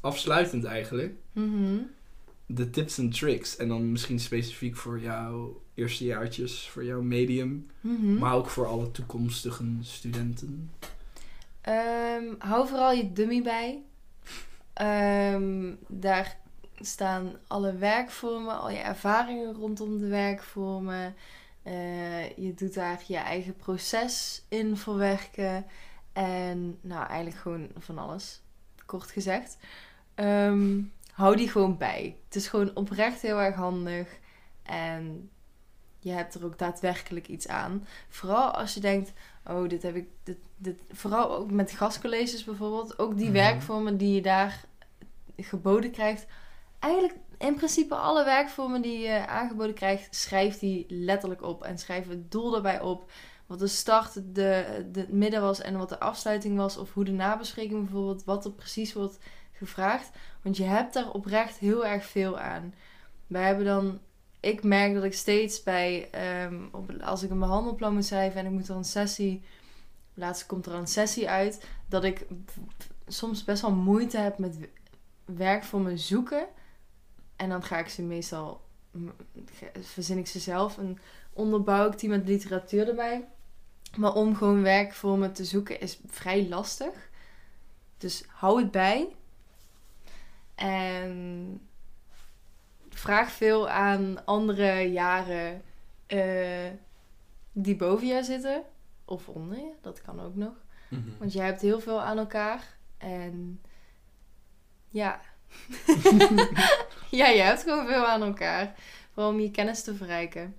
afsluitend 0.00 0.64
eigenlijk. 0.64 1.14
Mhm. 1.32 1.76
De 2.46 2.70
tips 2.70 2.98
en 2.98 3.10
tricks. 3.10 3.56
En 3.56 3.68
dan 3.68 3.92
misschien 3.92 4.20
specifiek 4.20 4.76
voor 4.76 5.00
jouw 5.00 5.62
eerstejaartjes, 5.74 6.68
voor 6.68 6.84
jouw 6.84 7.02
medium. 7.02 7.66
Mhm. 7.80 8.18
Maar 8.18 8.34
ook 8.34 8.48
voor 8.48 8.66
alle 8.66 8.90
toekomstige 8.90 9.64
studenten. 9.80 10.70
Ehm, 11.60 12.24
hou 12.38 12.68
vooral 12.68 12.92
je 12.92 13.12
dummy 13.12 13.42
bij. 13.42 13.82
Ehm, 14.72 15.74
daar 15.88 16.36
staan 16.80 17.32
alle 17.46 17.76
werkvormen, 17.76 18.58
al 18.58 18.70
je 18.70 18.78
ervaringen 18.78 19.54
rondom 19.54 19.98
de 19.98 20.08
werkvormen. 20.08 21.14
Eh, 21.66 22.36
je 22.36 22.54
doet 22.54 22.74
daar 22.74 23.02
je 23.06 23.16
eigen 23.16 23.56
proces 23.56 24.42
in 24.48 24.76
verwerken. 24.76 25.66
En 26.12 26.78
nou, 26.80 27.06
eigenlijk 27.06 27.40
gewoon 27.40 27.68
van 27.78 27.98
alles. 27.98 28.40
Kort 28.86 29.10
gezegd. 29.10 29.56
Ehm, 30.14 30.80
hou 31.12 31.36
die 31.36 31.48
gewoon 31.48 31.76
bij. 31.76 32.16
Het 32.24 32.36
is 32.36 32.48
gewoon 32.48 32.70
oprecht 32.74 33.20
heel 33.20 33.40
erg 33.40 33.54
handig. 33.54 34.18
En 34.62 35.30
je 35.98 36.10
hebt 36.10 36.34
er 36.34 36.44
ook 36.44 36.58
daadwerkelijk 36.58 37.28
iets 37.28 37.48
aan. 37.48 37.86
Vooral 38.08 38.50
als 38.50 38.74
je 38.74 38.80
denkt, 38.80 39.12
oh, 39.46 39.68
dit 39.68 39.82
heb 39.82 39.94
ik. 39.96 40.08
Dit, 40.22 40.38
dit, 40.56 40.78
vooral 40.90 41.36
ook 41.36 41.50
met 41.50 41.70
gastcolleges 41.70 42.44
bijvoorbeeld. 42.44 42.98
Ook 42.98 43.16
die 43.16 43.24
Mhm. 43.24 43.34
werkvormen 43.34 43.96
die 43.96 44.14
je 44.14 44.22
daar 44.22 44.64
geboden 45.36 45.90
krijgt. 45.90 46.26
Eigenlijk 46.78 47.14
in 47.38 47.54
principe 47.54 47.94
alle 47.94 48.24
werkvormen 48.24 48.82
die 48.82 48.98
je 48.98 49.26
aangeboden 49.26 49.74
krijgt, 49.74 50.14
schrijf 50.14 50.58
die 50.58 50.86
letterlijk 50.88 51.42
op. 51.42 51.62
En 51.62 51.78
schrijf 51.78 52.08
het 52.08 52.30
doel 52.30 52.50
daarbij 52.50 52.80
op. 52.80 53.10
Wat 53.46 53.58
de 53.58 53.66
start, 53.66 54.34
de, 54.34 54.86
de 54.92 55.06
midden 55.08 55.40
was 55.40 55.60
en 55.60 55.76
wat 55.76 55.88
de 55.88 56.00
afsluiting 56.00 56.56
was. 56.56 56.76
Of 56.76 56.92
hoe 56.92 57.04
de 57.04 57.12
nabespreking 57.12 57.84
bijvoorbeeld, 57.84 58.24
wat 58.24 58.44
er 58.44 58.52
precies 58.52 58.92
wordt 58.92 59.18
gevraagd. 59.52 60.10
Want 60.42 60.56
je 60.56 60.64
hebt 60.64 60.94
daar 60.94 61.10
oprecht 61.10 61.58
heel 61.58 61.86
erg 61.86 62.04
veel 62.04 62.38
aan. 62.38 62.74
Wij 63.26 63.46
hebben 63.46 63.64
dan 63.64 64.00
ik 64.40 64.62
merk 64.62 64.94
dat 64.94 65.04
ik 65.04 65.14
steeds 65.14 65.62
bij, 65.62 66.08
ehm, 66.10 66.64
op, 66.72 66.90
als 67.00 67.22
ik 67.22 67.30
een 67.30 67.38
behandelplan 67.38 67.94
moet 67.94 68.04
schrijven 68.04 68.40
en 68.40 68.46
ik 68.46 68.52
moet 68.52 68.68
er 68.68 68.76
een 68.76 68.84
sessie, 68.84 69.42
laatst 70.14 70.46
komt 70.46 70.66
er 70.66 70.74
een 70.74 70.86
sessie 70.86 71.28
uit, 71.28 71.66
dat 71.88 72.04
ik 72.04 72.26
soms 73.06 73.44
best 73.44 73.62
wel 73.62 73.72
moeite 73.72 74.18
heb 74.18 74.38
met 74.38 74.58
werk 75.24 75.64
voor 75.64 75.80
me 75.80 75.96
zoeken. 75.96 76.46
En 77.36 77.48
dan 77.48 77.62
ga 77.62 77.78
ik 77.78 77.88
ze 77.88 78.02
meestal, 78.02 78.60
verzin 79.80 80.18
ik 80.18 80.26
ze 80.26 80.38
zelf 80.38 80.78
en 80.78 80.98
onderbouw 81.32 81.90
ik 81.90 81.98
die 81.98 82.08
met 82.08 82.28
literatuur 82.28 82.88
erbij. 82.88 83.28
Maar 83.96 84.14
om 84.14 84.36
gewoon 84.36 84.62
werk 84.62 84.92
voor 84.92 85.18
me 85.18 85.32
te 85.32 85.44
zoeken 85.44 85.80
is 85.80 85.98
vrij 86.06 86.48
lastig. 86.48 87.10
Dus 87.98 88.24
hou 88.28 88.60
het 88.60 88.70
bij. 88.70 89.16
En 90.54 91.60
vraag 92.88 93.30
veel 93.30 93.68
aan 93.68 94.24
andere 94.24 94.80
jaren 94.82 95.62
eh, 96.06 96.70
die 97.52 97.76
boven 97.76 98.06
jou 98.06 98.24
zitten. 98.24 98.62
Of 99.04 99.28
onder 99.28 99.58
je, 99.58 99.72
dat 99.80 100.02
kan 100.02 100.20
ook 100.20 100.34
nog. 100.34 100.52
Want 101.18 101.32
jij 101.32 101.46
hebt 101.46 101.60
heel 101.60 101.80
veel 101.80 102.00
aan 102.00 102.18
elkaar. 102.18 102.76
En 102.98 103.60
ja. 104.88 105.20
ja, 107.20 107.26
je 107.26 107.40
hebt 107.40 107.62
gewoon 107.62 107.86
veel 107.86 108.06
aan 108.06 108.22
elkaar. 108.22 108.74
Vooral 109.12 109.32
om 109.32 109.40
je 109.40 109.50
kennis 109.50 109.82
te 109.82 109.94
verrijken. 109.94 110.56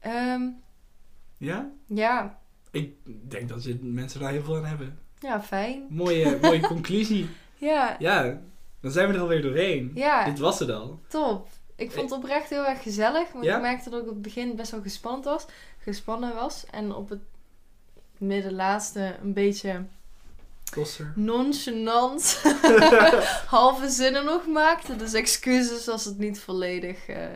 Ehm, 0.00 0.42
Ja? 1.36 1.70
ja, 1.86 2.38
Ik 2.70 2.94
denk 3.30 3.48
dat 3.48 3.66
mensen 3.80 4.20
daar 4.20 4.30
heel 4.32 4.42
veel 4.42 4.56
aan 4.56 4.64
hebben. 4.64 4.98
ja, 5.18 5.42
fijn. 5.42 5.86
Mooie, 5.88 6.38
mooie 6.42 6.60
conclusie. 6.74 7.28
Ja, 7.56 7.96
Ja, 7.98 8.40
dan 8.80 8.90
zijn 8.90 9.08
we 9.08 9.14
er 9.14 9.20
alweer 9.20 9.42
doorheen. 9.42 9.90
ja, 9.94 10.24
Dit 10.24 10.38
was 10.38 10.58
het 10.58 10.70
al. 10.70 11.00
top. 11.08 11.48
Ik 11.76 11.90
vond 11.92 12.10
het 12.10 12.18
oprecht 12.18 12.50
heel 12.50 12.66
erg 12.66 12.82
gezellig. 12.82 13.32
Want 13.32 13.44
Ja? 13.44 13.56
ik 13.56 13.62
merkte 13.62 13.90
dat 13.90 14.00
ik 14.02 14.06
op 14.08 14.12
het 14.14 14.22
begin 14.22 14.56
best 14.56 14.70
wel 14.70 14.82
gespannen 14.82 15.24
was. 15.24 15.46
Gespannen 15.78 16.34
was. 16.34 16.66
En 16.70 16.94
op 16.94 17.08
het 17.08 17.20
middenlaatste 18.18 19.16
een 19.22 19.32
beetje 19.32 19.84
Kosser. 20.70 21.12
nonchalant 21.16 22.40
halve 23.46 23.88
zinnen 23.88 24.24
nog 24.24 24.46
maakte. 24.46 24.96
Dus 24.96 25.12
excuses 25.12 25.88
als 25.88 26.04
het 26.04 26.18
niet 26.18 26.40
volledig 26.40 27.06
eh, 27.08 27.26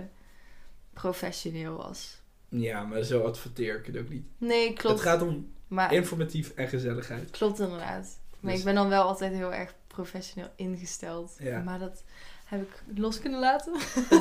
professioneel 0.93 1.77
was. 1.77 2.20
Ja, 2.48 2.82
maar 2.82 3.02
zo 3.02 3.23
adverteer 3.23 3.78
ik 3.78 3.86
het 3.86 3.97
ook 3.98 4.09
niet. 4.09 4.24
Nee, 4.39 4.73
klopt. 4.73 4.94
Het 4.98 5.09
gaat 5.09 5.23
om 5.23 5.52
Maar 5.69 5.93
informatief 5.93 6.51
en 6.55 6.69
gezelligheid. 6.69 7.31
klopt 7.31 7.59
inderdaad. 7.61 8.19
Maar 8.40 8.51
Dus- 8.51 8.59
ik 8.61 8.65
ben 8.66 8.74
dan 8.74 8.89
wel 8.89 9.02
altijd 9.02 9.32
heel 9.32 9.52
erg 9.52 9.74
professioneel 9.86 10.51
ingesteld. 10.56 11.36
Ja. 11.39 11.59
Maar 11.61 11.78
dat 11.78 12.02
heb 12.44 12.62
ik 12.62 12.82
los 12.97 13.20
kunnen 13.20 13.40
laten. 13.40 13.73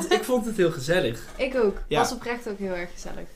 Ik 0.08 0.24
vond 0.24 0.46
het 0.46 0.56
heel 0.56 0.72
gezellig. 0.72 1.24
ik 1.36 1.54
ook. 1.54 1.82
Ja. 1.88 1.98
Was 1.98 2.12
oprecht 2.12 2.48
ook 2.48 2.58
heel 2.58 2.74
erg 2.74 2.92
gezellig. 2.92 3.28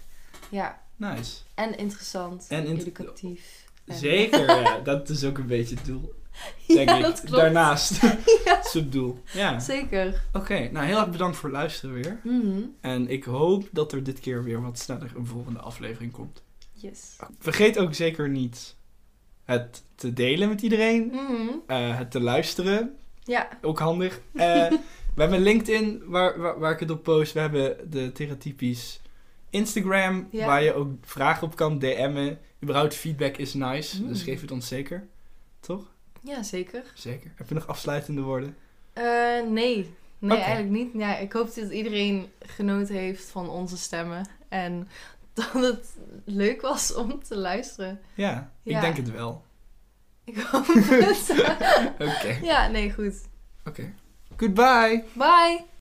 Ja. 0.49 0.81
Nice. 0.97 1.37
En 1.55 1.79
interessant. 1.79 2.47
En 2.49 2.67
educatief. 2.67 3.67
Zeker, 3.89 4.47
ja. 4.61 4.79
Dat 4.79 5.09
is 5.09 5.25
ook 5.25 5.39
een 5.39 5.47
beetje 5.47 5.75
het 5.75 5.85
doel. 5.85 6.15
Denk 6.67 6.89
ja, 6.89 6.97
ik. 6.97 7.03
dat 7.03 7.21
klopt. 7.21 7.43
Daarnaast. 7.43 8.01
Ja. 8.45 8.63
Subdoel. 8.63 9.23
Ja. 9.33 9.59
Zeker. 9.59 10.23
Oké, 10.33 10.69
nou 10.73 10.87
heel 10.87 10.99
erg 10.99 11.11
bedankt 11.11 11.37
voor 11.37 11.49
het 11.49 11.59
luisteren 11.59 11.95
weer. 11.95 12.21
Mhm. 12.23 12.61
En 12.81 13.09
ik 13.09 13.25
hoop 13.25 13.69
dat 13.71 13.93
er 13.93 14.03
dit 14.03 14.21
keer 14.21 14.45
weer 14.45 14.63
wat 14.63 14.79
sneller 14.79 15.13
een 15.17 15.27
volgende 15.27 15.59
aflevering 15.59 16.13
komt. 16.13 16.43
Yes. 16.73 17.17
Vergeet 17.39 17.79
ook 17.79 17.95
zeker 17.95 18.29
niet 18.29 18.77
het 19.45 19.83
te 19.95 20.13
delen 20.13 20.49
met 20.49 20.63
iedereen. 20.63 21.07
Mhm. 21.07 21.49
eh, 21.67 21.99
het 21.99 22.11
te 22.11 22.21
luisteren. 22.21 22.97
Ja. 23.25 23.49
Ook 23.63 23.79
handig. 23.79 24.21
Eh, 24.35 24.71
we 25.15 25.25
hebben 25.25 25.43
LinkedIn 25.43 26.03
waar, 26.05 26.39
waar, 26.39 26.59
waar 26.59 26.73
ik 26.73 26.81
het 26.81 26.91
op 26.91 27.03
post. 27.03 27.33
We 27.33 27.41
hebben 27.41 27.91
de 27.91 28.13
Theratypisch 28.13 29.01
Instagram. 29.51 30.29
Ja. 30.31 30.47
Waar 30.47 30.63
je 30.63 30.75
ook 30.75 30.89
vragen 31.03 31.47
op 31.47 31.57
kan 31.57 31.79
DM'en. 31.79 32.39
Überhaupt 32.63 32.95
feedback 32.95 33.37
is 33.37 33.55
nice. 33.55 34.03
Mm. 34.03 34.09
Dus 34.09 34.23
geef 34.23 34.41
het 34.41 34.51
ons 34.51 34.69
zeker. 34.69 35.07
Toch? 35.61 35.93
Ja, 36.21 36.43
zeker. 36.43 36.83
Zeker. 36.95 37.33
Heb 37.35 37.49
je 37.49 37.55
nog 37.55 37.67
afsluitende 37.67 38.21
woorden? 38.21 38.57
Eh, 38.93 39.43
nee. 39.51 39.95
Nee, 40.19 40.39
eigenlijk 40.39 40.71
niet. 40.71 40.91
Ja, 40.95 41.17
ik 41.17 41.33
hoop 41.33 41.55
dat 41.55 41.71
iedereen 41.71 42.31
genoten 42.39 42.95
heeft 42.95 43.31
van 43.31 43.49
onze 43.49 43.77
stemmen. 43.77 44.29
En 44.49 44.89
dat 45.35 45.53
het 45.53 45.97
leuk 46.25 46.61
was 46.61 46.95
om 46.95 47.23
te 47.23 47.37
luisteren. 47.37 48.01
Ja, 48.15 48.53
ik 48.63 48.81
denk 48.81 48.97
het 48.97 49.11
wel. 49.11 49.45
Ik 50.25 50.37
hoop 50.37 50.67
het. 50.67 51.31
Oké. 52.09 52.39
ja, 52.43 52.69
nee, 52.69 52.93
goed. 52.93 53.15
Oké. 53.65 53.95
Goodbye. 54.37 55.05
Bye! 55.13 55.78